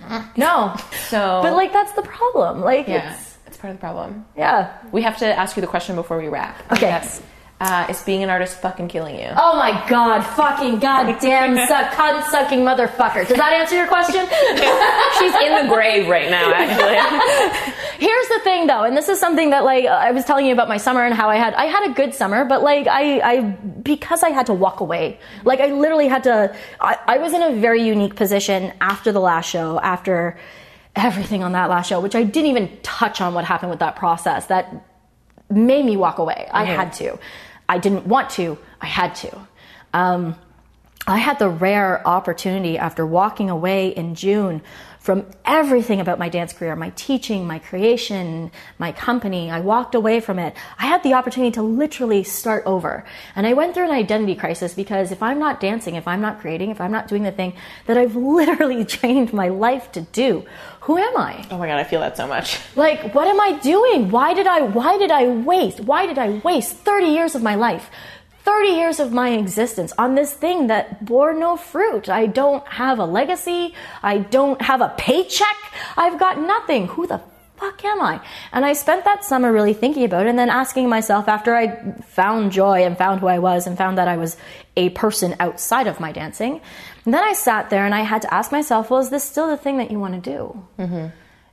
No. 0.36 0.76
So, 1.08 1.40
But 1.42 1.54
like 1.54 1.72
that's 1.72 1.92
the 1.92 2.02
problem. 2.02 2.60
Like 2.60 2.86
yeah, 2.86 3.14
it's 3.14 3.36
it's 3.46 3.56
part 3.56 3.72
of 3.72 3.78
the 3.78 3.80
problem. 3.80 4.26
yeah. 4.36 4.76
We 4.92 5.02
have 5.02 5.16
to 5.18 5.26
ask 5.26 5.56
you 5.56 5.60
the 5.62 5.66
question 5.66 5.96
before 5.96 6.18
we 6.18 6.28
wrap. 6.28 6.54
Okay. 6.72 6.82
Yes. 6.86 7.20
Uh, 7.60 7.86
is 7.90 8.00
being 8.04 8.22
an 8.22 8.30
artist 8.30 8.60
fucking 8.60 8.86
killing 8.86 9.18
you? 9.18 9.26
Oh 9.36 9.56
my 9.56 9.84
god, 9.88 10.22
fucking 10.22 10.78
goddamn 10.78 11.56
suck 11.68 11.90
cunt 11.90 12.22
sucking 12.30 12.60
motherfucker. 12.60 13.26
Does 13.26 13.36
that 13.36 13.52
answer 13.52 13.74
your 13.74 13.88
question? 13.88 14.24
She's 15.18 15.34
in 15.34 15.66
the 15.66 15.74
grave 15.74 16.06
right 16.08 16.30
now, 16.30 16.52
actually. 16.54 17.74
Here's 17.98 18.28
the 18.28 18.38
thing 18.44 18.68
though, 18.68 18.84
and 18.84 18.96
this 18.96 19.08
is 19.08 19.18
something 19.18 19.50
that 19.50 19.64
like 19.64 19.86
I 19.86 20.12
was 20.12 20.24
telling 20.24 20.46
you 20.46 20.52
about 20.52 20.68
my 20.68 20.76
summer 20.76 21.04
and 21.04 21.12
how 21.12 21.28
I 21.30 21.34
had 21.34 21.52
I 21.54 21.64
had 21.64 21.90
a 21.90 21.94
good 21.94 22.14
summer, 22.14 22.44
but 22.44 22.62
like 22.62 22.86
I 22.86 23.18
I 23.18 23.40
because 23.40 24.22
I 24.22 24.28
had 24.28 24.46
to 24.46 24.54
walk 24.54 24.78
away. 24.78 25.18
Like 25.42 25.58
I 25.58 25.72
literally 25.72 26.06
had 26.06 26.22
to 26.24 26.54
I, 26.80 26.96
I 27.08 27.18
was 27.18 27.32
in 27.32 27.42
a 27.42 27.56
very 27.56 27.82
unique 27.82 28.14
position 28.14 28.72
after 28.80 29.10
the 29.10 29.20
last 29.20 29.50
show, 29.50 29.80
after 29.80 30.38
everything 30.94 31.42
on 31.42 31.52
that 31.52 31.70
last 31.70 31.88
show, 31.88 31.98
which 31.98 32.14
I 32.14 32.22
didn't 32.22 32.50
even 32.50 32.78
touch 32.82 33.20
on 33.20 33.34
what 33.34 33.44
happened 33.44 33.70
with 33.70 33.80
that 33.80 33.96
process. 33.96 34.46
That 34.46 34.84
made 35.50 35.84
me 35.84 35.96
walk 35.96 36.18
away. 36.18 36.48
I 36.52 36.64
had 36.64 36.92
to. 36.94 37.18
I 37.68 37.78
didn't 37.78 38.06
want 38.06 38.30
to. 38.30 38.58
I 38.80 38.86
had 38.86 39.14
to. 39.16 39.48
Um, 39.92 40.36
I 41.06 41.18
had 41.18 41.38
the 41.38 41.48
rare 41.48 42.06
opportunity 42.06 42.76
after 42.76 43.06
walking 43.06 43.48
away 43.48 43.88
in 43.88 44.14
June 44.14 44.62
from 45.08 45.24
everything 45.46 46.00
about 46.00 46.18
my 46.18 46.28
dance 46.28 46.52
career, 46.52 46.76
my 46.76 46.90
teaching, 46.90 47.46
my 47.46 47.58
creation, 47.58 48.50
my 48.78 48.92
company. 48.92 49.50
I 49.50 49.60
walked 49.60 49.94
away 49.94 50.20
from 50.20 50.38
it. 50.38 50.54
I 50.78 50.84
had 50.84 51.02
the 51.02 51.14
opportunity 51.14 51.50
to 51.52 51.62
literally 51.62 52.22
start 52.24 52.62
over. 52.66 53.06
And 53.34 53.46
I 53.46 53.54
went 53.54 53.72
through 53.72 53.86
an 53.86 53.90
identity 53.90 54.34
crisis 54.34 54.74
because 54.74 55.10
if 55.10 55.22
I'm 55.22 55.38
not 55.38 55.60
dancing, 55.60 55.94
if 55.94 56.06
I'm 56.06 56.20
not 56.20 56.40
creating, 56.40 56.72
if 56.72 56.78
I'm 56.78 56.92
not 56.92 57.08
doing 57.08 57.22
the 57.22 57.32
thing 57.32 57.54
that 57.86 57.96
I've 57.96 58.16
literally 58.36 58.84
trained 58.84 59.32
my 59.32 59.48
life 59.48 59.90
to 59.92 60.02
do, 60.02 60.44
who 60.80 60.98
am 60.98 61.16
I? 61.16 61.46
Oh 61.50 61.56
my 61.56 61.68
god, 61.68 61.78
I 61.78 61.84
feel 61.84 62.00
that 62.00 62.18
so 62.18 62.26
much. 62.26 62.58
Like, 62.76 63.14
what 63.14 63.26
am 63.26 63.40
I 63.40 63.52
doing? 63.58 64.10
Why 64.10 64.34
did 64.34 64.46
I 64.46 64.60
why 64.60 64.98
did 64.98 65.10
I 65.10 65.26
waste? 65.28 65.80
Why 65.80 66.06
did 66.06 66.18
I 66.18 66.40
waste 66.44 66.76
30 66.76 67.06
years 67.06 67.34
of 67.34 67.42
my 67.42 67.54
life? 67.54 67.90
30 68.48 68.68
years 68.68 68.98
of 68.98 69.12
my 69.12 69.32
existence 69.32 69.92
on 69.98 70.14
this 70.14 70.32
thing 70.32 70.68
that 70.68 71.04
bore 71.04 71.34
no 71.34 71.54
fruit. 71.54 72.08
I 72.08 72.24
don't 72.24 72.66
have 72.66 72.98
a 72.98 73.04
legacy. 73.04 73.74
I 74.02 74.16
don't 74.16 74.62
have 74.62 74.80
a 74.80 74.94
paycheck. 74.96 75.58
I've 75.98 76.18
got 76.18 76.40
nothing. 76.40 76.86
Who 76.86 77.06
the 77.06 77.20
fuck 77.58 77.84
am 77.84 78.00
I? 78.00 78.22
And 78.50 78.64
I 78.64 78.72
spent 78.72 79.04
that 79.04 79.22
summer 79.22 79.52
really 79.52 79.74
thinking 79.74 80.02
about 80.02 80.24
it 80.24 80.30
and 80.30 80.38
then 80.38 80.48
asking 80.48 80.88
myself 80.88 81.28
after 81.28 81.54
I 81.54 81.92
found 82.06 82.50
joy 82.50 82.86
and 82.86 82.96
found 82.96 83.20
who 83.20 83.26
I 83.26 83.38
was 83.38 83.66
and 83.66 83.76
found 83.76 83.98
that 83.98 84.08
I 84.08 84.16
was 84.16 84.38
a 84.78 84.88
person 84.90 85.36
outside 85.40 85.86
of 85.86 86.00
my 86.00 86.10
dancing. 86.10 86.62
And 87.04 87.12
then 87.12 87.22
I 87.22 87.34
sat 87.34 87.68
there 87.68 87.84
and 87.84 87.94
I 87.94 88.00
had 88.00 88.22
to 88.22 88.32
ask 88.32 88.50
myself, 88.50 88.88
well, 88.88 89.00
is 89.00 89.10
this 89.10 89.24
still 89.24 89.48
the 89.48 89.58
thing 89.58 89.76
that 89.76 89.90
you 89.90 90.00
want 90.00 90.24
to 90.24 90.30
do? 90.30 90.64
Mm-hmm. 90.78 91.08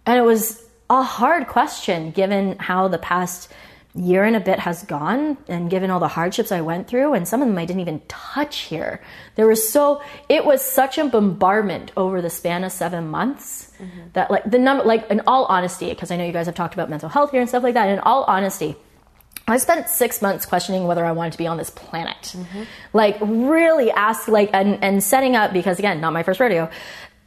And 0.05 0.17
it 0.17 0.23
was 0.23 0.63
a 0.89 1.03
hard 1.03 1.47
question 1.47 2.11
given 2.11 2.57
how 2.57 2.87
the 2.87 2.99
past 2.99 3.51
year 3.95 4.23
and 4.25 4.35
a 4.35 4.39
bit 4.39 4.59
has 4.59 4.83
gone 4.83 5.37
and 5.47 5.69
given 5.69 5.89
all 5.89 5.99
the 5.99 6.07
hardships 6.07 6.51
I 6.51 6.61
went 6.61 6.87
through 6.87 7.13
and 7.13 7.27
some 7.27 7.41
of 7.41 7.47
them 7.47 7.57
I 7.57 7.65
didn't 7.65 7.81
even 7.81 8.01
touch 8.07 8.59
here. 8.59 9.01
There 9.35 9.47
was 9.47 9.67
so 9.67 10.01
it 10.27 10.45
was 10.45 10.61
such 10.61 10.97
a 10.97 11.05
bombardment 11.05 11.91
over 11.95 12.21
the 12.21 12.29
span 12.29 12.63
of 12.63 12.71
7 12.71 13.07
months 13.07 13.71
mm-hmm. 13.79 14.09
that 14.13 14.29
like 14.29 14.43
the 14.49 14.59
number 14.59 14.83
like 14.83 15.09
in 15.09 15.21
all 15.27 15.45
honesty 15.45 15.89
because 15.89 16.11
I 16.11 16.17
know 16.17 16.25
you 16.25 16.33
guys 16.33 16.45
have 16.47 16.55
talked 16.55 16.73
about 16.73 16.89
mental 16.89 17.09
health 17.09 17.31
here 17.31 17.39
and 17.39 17.47
stuff 17.47 17.63
like 17.63 17.75
that 17.75 17.89
in 17.89 17.99
all 17.99 18.23
honesty 18.25 18.75
I 19.47 19.57
spent 19.57 19.87
six 19.89 20.21
months 20.21 20.45
questioning 20.45 20.87
whether 20.87 21.05
I 21.05 21.11
wanted 21.11 21.33
to 21.33 21.37
be 21.37 21.45
on 21.45 21.57
this 21.57 21.69
planet. 21.69 22.33
Mm-hmm. 22.35 22.63
Like 22.93 23.17
really 23.21 23.91
ask 23.91 24.27
like 24.27 24.49
and, 24.53 24.83
and 24.83 25.03
setting 25.03 25.35
up 25.35 25.53
because 25.53 25.77
again, 25.77 26.01
not 26.01 26.13
my 26.13 26.23
first 26.23 26.39
rodeo, 26.39 26.69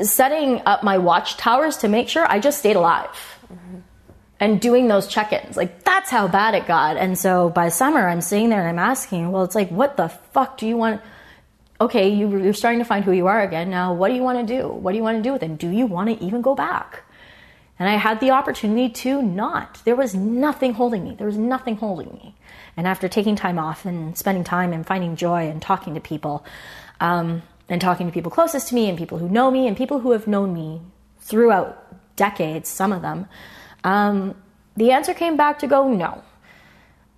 setting 0.00 0.60
up 0.66 0.82
my 0.82 0.98
watchtowers 0.98 1.76
to 1.78 1.88
make 1.88 2.08
sure 2.08 2.26
I 2.28 2.40
just 2.40 2.58
stayed 2.58 2.76
alive. 2.76 3.38
And 4.40 4.60
doing 4.60 4.86
those 4.86 5.09
check-ins. 5.09 5.56
Like 5.56 5.82
that's 5.85 6.10
how 6.10 6.28
bad 6.28 6.55
it 6.55 6.66
got. 6.66 6.97
And 6.97 7.19
so 7.19 7.51
by 7.51 7.70
summer 7.70 8.09
I'm 8.09 8.20
sitting 8.20 8.51
there 8.51 8.60
and 8.60 8.69
I'm 8.69 8.90
asking, 8.90 9.32
well, 9.32 9.43
it's 9.43 9.55
like, 9.55 9.70
what 9.70 9.97
the 9.97 10.09
fuck 10.09 10.59
do 10.59 10.66
you 10.66 10.77
want? 10.77 11.01
Okay, 11.81 12.09
you, 12.09 12.31
you're 12.39 12.55
starting 12.55 12.78
to 12.78 12.85
find 12.85 13.05
who 13.05 13.12
you 13.12 13.27
are 13.27 13.43
again. 13.43 13.70
Now, 13.70 13.94
what 13.94 14.09
do 14.09 14.15
you 14.15 14.23
want 14.23 14.47
to 14.47 14.60
do? 14.60 14.69
What 14.69 14.93
do 14.93 14.97
you 14.97 15.02
want 15.02 15.16
to 15.19 15.23
do 15.23 15.32
with 15.32 15.43
it? 15.43 15.59
Do 15.59 15.70
you 15.70 15.86
want 15.86 16.09
to 16.10 16.24
even 16.24 16.43
go 16.43 16.55
back? 16.55 17.02
And 17.78 17.89
I 17.89 17.97
had 17.97 18.19
the 18.20 18.32
opportunity 18.32 18.89
to 18.89 19.23
not. 19.23 19.81
There 19.85 19.94
was 19.94 20.15
nothing 20.15 20.73
holding 20.73 21.05
me. 21.05 21.15
There 21.16 21.27
was 21.27 21.36
nothing 21.36 21.77
holding 21.77 22.09
me. 22.09 22.35
And 22.77 22.86
after 22.86 23.09
taking 23.09 23.36
time 23.36 23.59
off 23.59 23.85
and 23.85 24.16
spending 24.19 24.43
time 24.43 24.73
and 24.73 24.85
finding 24.85 25.15
joy 25.15 25.48
and 25.48 25.62
talking 25.62 25.94
to 25.94 26.01
people, 26.01 26.44
um, 27.01 27.43
and 27.69 27.81
talking 27.81 28.06
to 28.06 28.12
people 28.12 28.31
closest 28.31 28.69
to 28.69 28.74
me 28.74 28.89
and 28.89 28.97
people 28.97 29.19
who 29.19 29.28
know 29.28 29.51
me 29.51 29.66
and 29.66 29.77
people 29.77 30.01
who 30.01 30.12
have 30.12 30.27
known 30.27 30.55
me 30.55 30.81
throughout 31.20 32.16
decades, 32.16 32.69
some 32.69 32.93
of 32.93 33.02
them, 33.02 33.27
um, 33.84 34.34
the 34.76 34.92
answer 34.92 35.14
came 35.14 35.36
back 35.36 35.60
to 35.60 35.66
go 35.66 35.88
no. 35.88 36.22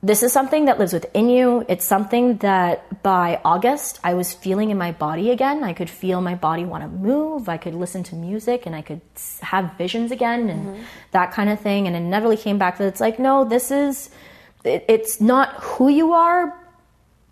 This 0.03 0.23
is 0.23 0.33
something 0.33 0.65
that 0.65 0.79
lives 0.79 0.95
within 0.95 1.29
you. 1.29 1.67
It's 1.69 1.85
something 1.85 2.39
that 2.39 3.03
by 3.03 3.39
August 3.45 4.01
I 4.03 4.15
was 4.15 4.33
feeling 4.33 4.71
in 4.71 4.79
my 4.79 4.93
body 4.93 5.31
again. 5.31 5.63
I 5.63 5.75
could 5.75 5.91
feel 5.91 6.23
my 6.23 6.35
body 6.35 6.65
want 6.65 6.85
to 6.85 6.89
move. 6.89 7.51
I 7.51 7.59
could 7.59 7.75
listen 7.75 8.03
to 8.05 8.15
music 8.15 8.65
and 8.65 8.75
I 8.75 8.81
could 8.81 9.03
have 9.43 9.75
visions 9.77 10.11
again 10.11 10.49
and 10.49 10.87
that 11.11 11.33
kind 11.33 11.51
of 11.51 11.61
thing. 11.61 11.87
And 11.87 11.95
it 11.95 12.01
never 12.01 12.25
really 12.25 12.39
came 12.39 12.57
back 12.57 12.79
that 12.79 12.87
it's 12.87 13.01
like, 13.01 13.19
no, 13.19 13.45
this 13.45 13.71
is, 13.71 14.09
it, 14.65 14.87
it's 14.89 15.21
not 15.21 15.53
who 15.57 15.91
you 15.91 16.15
are, 16.15 16.59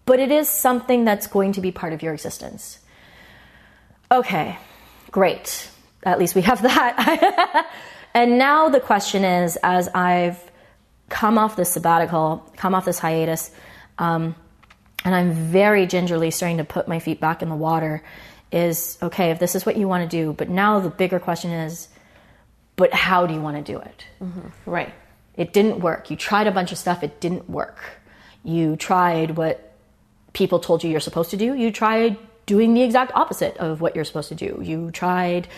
but 0.04 0.20
it 0.20 0.30
is 0.30 0.46
something 0.46 1.06
that's 1.06 1.26
going 1.26 1.52
to 1.52 1.62
be 1.62 1.72
part 1.72 1.94
of 1.94 2.02
your 2.02 2.12
existence. 2.12 2.80
Okay, 4.12 4.58
great. 5.10 5.70
At 6.02 6.18
least 6.18 6.34
we 6.34 6.42
have 6.42 6.60
that. 6.68 7.70
And 8.14 8.38
now 8.38 8.68
the 8.68 8.80
question 8.80 9.24
is 9.24 9.56
as 9.62 9.88
I've 9.88 10.38
come 11.08 11.38
off 11.38 11.56
this 11.56 11.72
sabbatical, 11.72 12.50
come 12.56 12.74
off 12.74 12.84
this 12.84 12.98
hiatus, 12.98 13.50
um, 13.98 14.34
and 15.04 15.14
I'm 15.14 15.32
very 15.32 15.86
gingerly 15.86 16.30
starting 16.30 16.58
to 16.58 16.64
put 16.64 16.88
my 16.88 16.98
feet 16.98 17.20
back 17.20 17.42
in 17.42 17.48
the 17.48 17.56
water, 17.56 18.02
is 18.50 18.98
okay, 19.02 19.30
if 19.30 19.38
this 19.38 19.54
is 19.54 19.64
what 19.64 19.76
you 19.76 19.88
want 19.88 20.08
to 20.08 20.16
do, 20.16 20.32
but 20.32 20.48
now 20.48 20.80
the 20.80 20.90
bigger 20.90 21.18
question 21.18 21.50
is, 21.50 21.88
but 22.76 22.92
how 22.94 23.26
do 23.26 23.34
you 23.34 23.40
want 23.40 23.56
to 23.56 23.72
do 23.72 23.78
it? 23.78 24.04
Right. 24.66 24.92
It 25.36 25.52
didn't 25.52 25.80
work. 25.80 26.10
You 26.10 26.16
tried 26.16 26.46
a 26.46 26.50
bunch 26.50 26.72
of 26.72 26.78
stuff, 26.78 27.02
it 27.02 27.20
didn't 27.20 27.48
work. 27.48 27.78
You 28.44 28.76
tried 28.76 29.36
what 29.36 29.72
people 30.32 30.58
told 30.58 30.84
you 30.84 30.90
you're 30.90 31.00
supposed 31.00 31.30
to 31.30 31.36
do. 31.36 31.54
You 31.54 31.70
tried 31.70 32.16
doing 32.46 32.74
the 32.74 32.82
exact 32.82 33.12
opposite 33.14 33.56
of 33.58 33.80
what 33.80 33.94
you're 33.94 34.04
supposed 34.04 34.28
to 34.30 34.34
do. 34.34 34.60
You 34.62 34.90
tried 34.90 35.48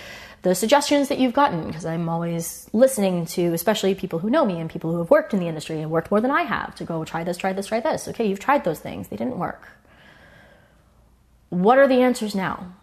the 0.43 0.55
suggestions 0.55 1.09
that 1.09 1.19
you've 1.19 1.35
gotten, 1.35 1.67
because 1.67 1.85
I'm 1.85 2.09
always 2.09 2.69
listening 2.73 3.27
to, 3.27 3.53
especially 3.53 3.95
people 3.95 4.19
who 4.21 4.31
know 4.31 4.45
me 4.45 4.59
and 4.59 4.71
people 4.71 4.91
who 4.91 4.99
have 4.99 5.11
worked 5.11 5.35
in 5.35 5.41
the 5.41 5.49
industry 5.49 5.81
and 5.81 5.91
worked 5.91 6.11
more 6.11 6.21
than 6.21 6.31
I 6.31 6.43
have, 6.43 6.75
to 6.77 6.85
go 6.85 7.05
try 7.05 7.25
this, 7.25 7.37
try 7.37 7.53
this, 7.53 7.67
try 7.67 7.81
this. 7.81 8.09
Okay, 8.09 8.27
you've 8.27 8.41
tried 8.41 8.65
those 8.65 8.79
things, 8.79 9.09
they 9.09 9.17
didn't 9.17 9.39
work. 9.39 9.69
What 11.51 11.79
are 11.79 11.89
the 11.89 12.01
answers 12.03 12.35
now? 12.35 12.75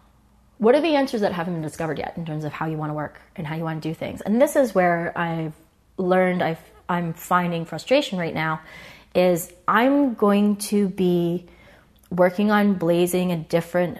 What 0.58 0.74
are 0.74 0.80
the 0.80 0.94
answers 0.96 1.20
that 1.22 1.32
haven't 1.32 1.54
been 1.54 1.62
discovered 1.62 1.98
yet 1.98 2.14
in 2.16 2.26
terms 2.26 2.44
of 2.44 2.52
how 2.52 2.66
you 2.66 2.76
want 2.76 2.90
to 2.90 2.94
work 2.94 3.20
and 3.34 3.46
how 3.46 3.56
you 3.56 3.64
want 3.64 3.82
to 3.82 3.88
do 3.88 3.94
things? 3.94 4.20
And 4.20 4.40
this 4.40 4.56
is 4.56 4.74
where 4.74 5.16
I've 5.16 5.54
learned 5.96 6.42
I've, 6.42 6.60
I'm 6.88 7.12
finding 7.12 7.64
frustration 7.64 8.18
right 8.18 8.34
now 8.34 8.60
is 9.14 9.52
I'm 9.66 10.14
going 10.14 10.56
to 10.56 10.88
be 10.88 11.46
working 12.10 12.50
on 12.50 12.74
blazing 12.74 13.32
a 13.32 13.36
different 13.36 13.98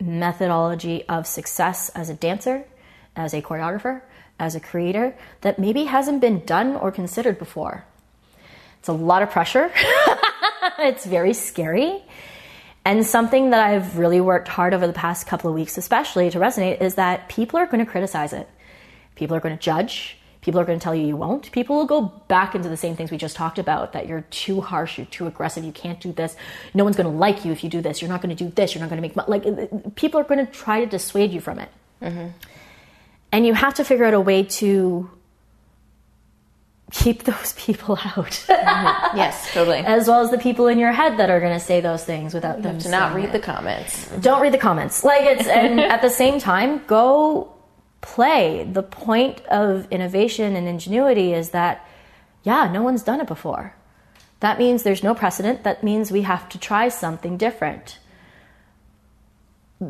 methodology 0.00 1.04
of 1.08 1.26
success 1.26 1.88
as 1.90 2.08
a 2.10 2.14
dancer, 2.14 2.64
as 3.16 3.34
a 3.34 3.42
choreographer, 3.42 4.02
as 4.38 4.54
a 4.54 4.60
creator 4.60 5.14
that 5.40 5.58
maybe 5.58 5.84
hasn't 5.84 6.20
been 6.20 6.44
done 6.44 6.76
or 6.76 6.92
considered 6.92 7.38
before. 7.38 7.84
It's 8.78 8.88
a 8.88 8.92
lot 8.92 9.22
of 9.22 9.30
pressure. 9.30 9.72
it's 10.78 11.04
very 11.06 11.32
scary. 11.32 12.04
And 12.84 13.04
something 13.04 13.50
that 13.50 13.60
I've 13.60 13.98
really 13.98 14.20
worked 14.20 14.46
hard 14.46 14.72
over 14.72 14.86
the 14.86 14.92
past 14.92 15.26
couple 15.26 15.50
of 15.50 15.56
weeks, 15.56 15.76
especially 15.76 16.30
to 16.30 16.38
resonate, 16.38 16.80
is 16.80 16.94
that 16.94 17.28
people 17.28 17.58
are 17.58 17.66
going 17.66 17.84
to 17.84 17.90
criticize 17.90 18.32
it. 18.32 18.48
People 19.16 19.36
are 19.36 19.40
going 19.40 19.56
to 19.56 19.60
judge. 19.60 20.18
People 20.40 20.60
are 20.60 20.64
going 20.64 20.78
to 20.78 20.84
tell 20.84 20.94
you 20.94 21.04
you 21.04 21.16
won't. 21.16 21.50
People 21.50 21.74
will 21.74 21.86
go 21.86 22.02
back 22.28 22.54
into 22.54 22.68
the 22.68 22.76
same 22.76 22.94
things 22.94 23.10
we 23.10 23.16
just 23.16 23.34
talked 23.34 23.58
about 23.58 23.94
that 23.94 24.06
you're 24.06 24.20
too 24.30 24.60
harsh, 24.60 24.98
you're 24.98 25.06
too 25.08 25.26
aggressive, 25.26 25.64
you 25.64 25.72
can't 25.72 25.98
do 26.00 26.12
this. 26.12 26.36
No 26.72 26.84
one's 26.84 26.96
going 26.96 27.10
to 27.10 27.18
like 27.18 27.44
you 27.44 27.50
if 27.50 27.64
you 27.64 27.70
do 27.70 27.80
this. 27.80 28.00
You're 28.00 28.08
not 28.08 28.22
going 28.22 28.36
to 28.36 28.44
do 28.44 28.52
this. 28.52 28.72
You're 28.72 28.80
not 28.80 28.88
going 28.88 29.02
to 29.02 29.08
make 29.08 29.16
mo-" 29.16 29.24
like 29.26 29.96
people 29.96 30.20
are 30.20 30.22
going 30.22 30.46
to 30.46 30.52
try 30.52 30.78
to 30.78 30.86
dissuade 30.86 31.32
you 31.32 31.40
from 31.40 31.58
it. 31.58 31.68
Mm-hmm. 32.00 32.28
And 33.32 33.46
you 33.46 33.54
have 33.54 33.74
to 33.74 33.84
figure 33.84 34.04
out 34.04 34.14
a 34.14 34.20
way 34.20 34.44
to 34.44 35.10
keep 36.90 37.22
those 37.30 37.52
people 37.54 37.96
out, 37.96 38.30
mm-hmm. 38.48 39.16
Yes, 39.16 39.52
totally. 39.52 39.78
as 39.86 40.08
well 40.08 40.20
as 40.20 40.30
the 40.30 40.38
people 40.38 40.66
in 40.68 40.78
your 40.78 40.92
head 40.92 41.18
that 41.18 41.30
are 41.30 41.40
going 41.40 41.58
to 41.58 41.64
say 41.64 41.80
those 41.80 42.04
things 42.04 42.34
without 42.34 42.62
them 42.62 42.78
to 42.78 42.88
not 42.88 43.14
read 43.14 43.26
it 43.26 43.32
the 43.32 43.40
comments. 43.40 44.08
don't 44.20 44.40
read 44.40 44.52
the 44.52 44.58
comments. 44.58 45.04
Like 45.04 45.22
it's 45.22 45.48
and 45.48 45.80
at 45.94 46.02
the 46.02 46.10
same 46.10 46.38
time, 46.38 46.82
go 46.86 47.52
play. 48.00 48.68
The 48.70 48.82
point 48.82 49.44
of 49.46 49.90
innovation 49.90 50.56
and 50.56 50.68
ingenuity 50.68 51.32
is 51.32 51.50
that 51.50 51.86
yeah, 52.44 52.70
no 52.70 52.82
one's 52.82 53.02
done 53.02 53.20
it 53.20 53.26
before. 53.26 53.74
That 54.40 54.58
means 54.58 54.84
there's 54.84 55.02
no 55.02 55.14
precedent. 55.14 55.64
That 55.64 55.82
means 55.82 56.12
we 56.12 56.22
have 56.22 56.48
to 56.50 56.58
try 56.58 56.88
something 56.88 57.36
different. 57.36 57.98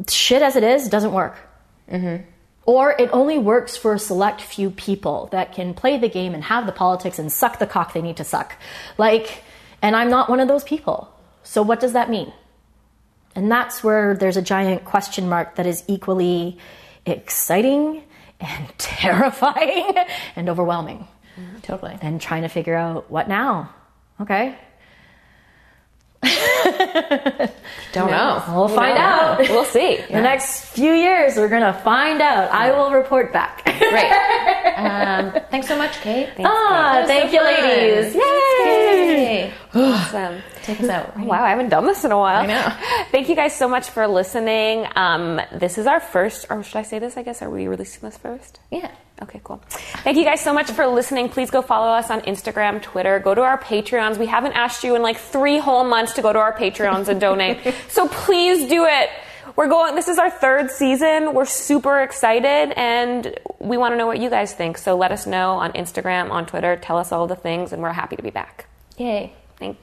Shit 0.08 0.40
as 0.40 0.56
it 0.56 0.62
is 0.62 0.88
doesn't 0.88 1.12
work. 1.12 1.36
Mm-hmm. 1.90 2.24
Or 2.66 2.90
it 2.98 3.08
only 3.12 3.38
works 3.38 3.76
for 3.76 3.94
a 3.94 3.98
select 3.98 4.40
few 4.40 4.70
people 4.70 5.28
that 5.30 5.52
can 5.52 5.72
play 5.72 5.98
the 5.98 6.08
game 6.08 6.34
and 6.34 6.42
have 6.44 6.66
the 6.66 6.72
politics 6.72 7.18
and 7.18 7.30
suck 7.30 7.58
the 7.58 7.66
cock 7.66 7.92
they 7.92 8.02
need 8.02 8.16
to 8.16 8.24
suck. 8.24 8.56
Like, 8.98 9.44
and 9.80 9.94
I'm 9.94 10.10
not 10.10 10.28
one 10.28 10.40
of 10.40 10.48
those 10.48 10.64
people. 10.64 11.08
So 11.44 11.62
what 11.62 11.78
does 11.78 11.92
that 11.92 12.10
mean? 12.10 12.32
And 13.36 13.50
that's 13.50 13.84
where 13.84 14.16
there's 14.16 14.36
a 14.36 14.42
giant 14.42 14.84
question 14.84 15.28
mark 15.28 15.56
that 15.56 15.66
is 15.66 15.84
equally 15.86 16.58
exciting 17.04 18.02
and 18.40 18.68
terrifying 18.78 19.94
and 20.34 20.48
overwhelming. 20.48 21.06
Mm-hmm. 21.38 21.58
Totally. 21.60 21.98
And 22.02 22.20
trying 22.20 22.42
to 22.42 22.48
figure 22.48 22.74
out 22.74 23.10
what 23.10 23.28
now? 23.28 23.74
Okay. 24.20 24.58
Don't 27.92 28.10
know. 28.10 28.42
We'll 28.54 28.68
find 28.68 28.98
out. 28.98 29.38
We'll 29.56 29.64
see. 29.64 29.96
The 30.10 30.20
next 30.20 30.66
few 30.66 30.92
years, 30.92 31.36
we're 31.36 31.48
going 31.48 31.62
to 31.62 31.72
find 31.80 32.20
out. 32.20 32.50
I 32.50 32.70
will 32.72 32.90
report 32.90 33.32
back. 33.32 33.64
Great. 33.64 34.12
Um, 34.76 35.32
thanks 35.50 35.68
so 35.68 35.78
much, 35.78 35.92
Kate. 36.02 36.28
ah, 36.40 36.98
was 37.00 37.06
thank 37.08 37.30
so 37.30 37.36
you, 37.36 37.38
fun. 37.40 37.64
ladies. 37.64 38.14
Yay! 38.14 38.20
Yay. 38.20 39.54
Awesome. 39.74 40.42
Take 40.64 40.80
us 40.82 40.88
out. 40.90 41.18
Wow, 41.18 41.42
I 41.42 41.48
haven't 41.48 41.70
done 41.70 41.86
this 41.86 42.04
in 42.04 42.12
a 42.12 42.18
while. 42.18 42.42
I 42.42 42.46
know. 42.46 42.76
Thank 43.10 43.30
you 43.30 43.34
guys 43.34 43.56
so 43.56 43.68
much 43.68 43.88
for 43.88 44.06
listening. 44.06 44.86
Um, 44.94 45.40
this 45.50 45.78
is 45.78 45.86
our 45.86 45.98
first, 46.00 46.44
or 46.50 46.62
should 46.62 46.76
I 46.76 46.82
say 46.82 46.98
this? 46.98 47.16
I 47.16 47.22
guess 47.22 47.40
are 47.40 47.48
we 47.48 47.66
releasing 47.68 48.02
this 48.02 48.18
first? 48.18 48.60
Yeah. 48.70 48.90
Okay, 49.22 49.40
cool. 49.44 49.62
Thank 50.04 50.18
you 50.18 50.24
guys 50.24 50.42
so 50.42 50.52
much 50.52 50.70
for 50.70 50.86
listening. 50.86 51.30
Please 51.30 51.50
go 51.50 51.62
follow 51.62 51.88
us 51.88 52.10
on 52.10 52.20
Instagram, 52.22 52.82
Twitter. 52.82 53.18
Go 53.18 53.34
to 53.34 53.40
our 53.40 53.56
Patreons. 53.58 54.18
We 54.18 54.26
haven't 54.26 54.52
asked 54.52 54.84
you 54.84 54.94
in 54.94 55.02
like 55.02 55.16
three 55.16 55.58
whole 55.58 55.84
months 55.84 56.12
to 56.14 56.22
go 56.22 56.32
to 56.32 56.38
our 56.38 56.52
Patreons 56.52 57.08
and 57.08 57.20
donate. 57.20 57.58
So 57.88 58.08
please 58.08 58.68
do 58.68 58.84
it. 58.84 59.08
We're 59.54 59.68
going, 59.68 59.94
this 59.94 60.08
is 60.08 60.18
our 60.18 60.28
third 60.28 60.70
season. 60.70 61.32
We're 61.32 61.46
super 61.46 62.00
excited 62.00 62.74
and 62.76 63.38
we 63.58 63.78
want 63.78 63.92
to 63.92 63.96
know 63.96 64.06
what 64.06 64.18
you 64.18 64.28
guys 64.28 64.52
think. 64.52 64.76
So 64.76 64.96
let 64.98 65.12
us 65.12 65.26
know 65.26 65.52
on 65.52 65.72
Instagram, 65.72 66.30
on 66.30 66.44
Twitter. 66.44 66.76
Tell 66.76 66.98
us 66.98 67.10
all 67.10 67.26
the 67.26 67.36
things 67.36 67.72
and 67.72 67.80
we're 67.80 67.92
happy 67.92 68.16
to 68.16 68.22
be 68.22 68.30
back. 68.30 68.66
Yay. 68.98 69.32
Thanks. 69.58 69.78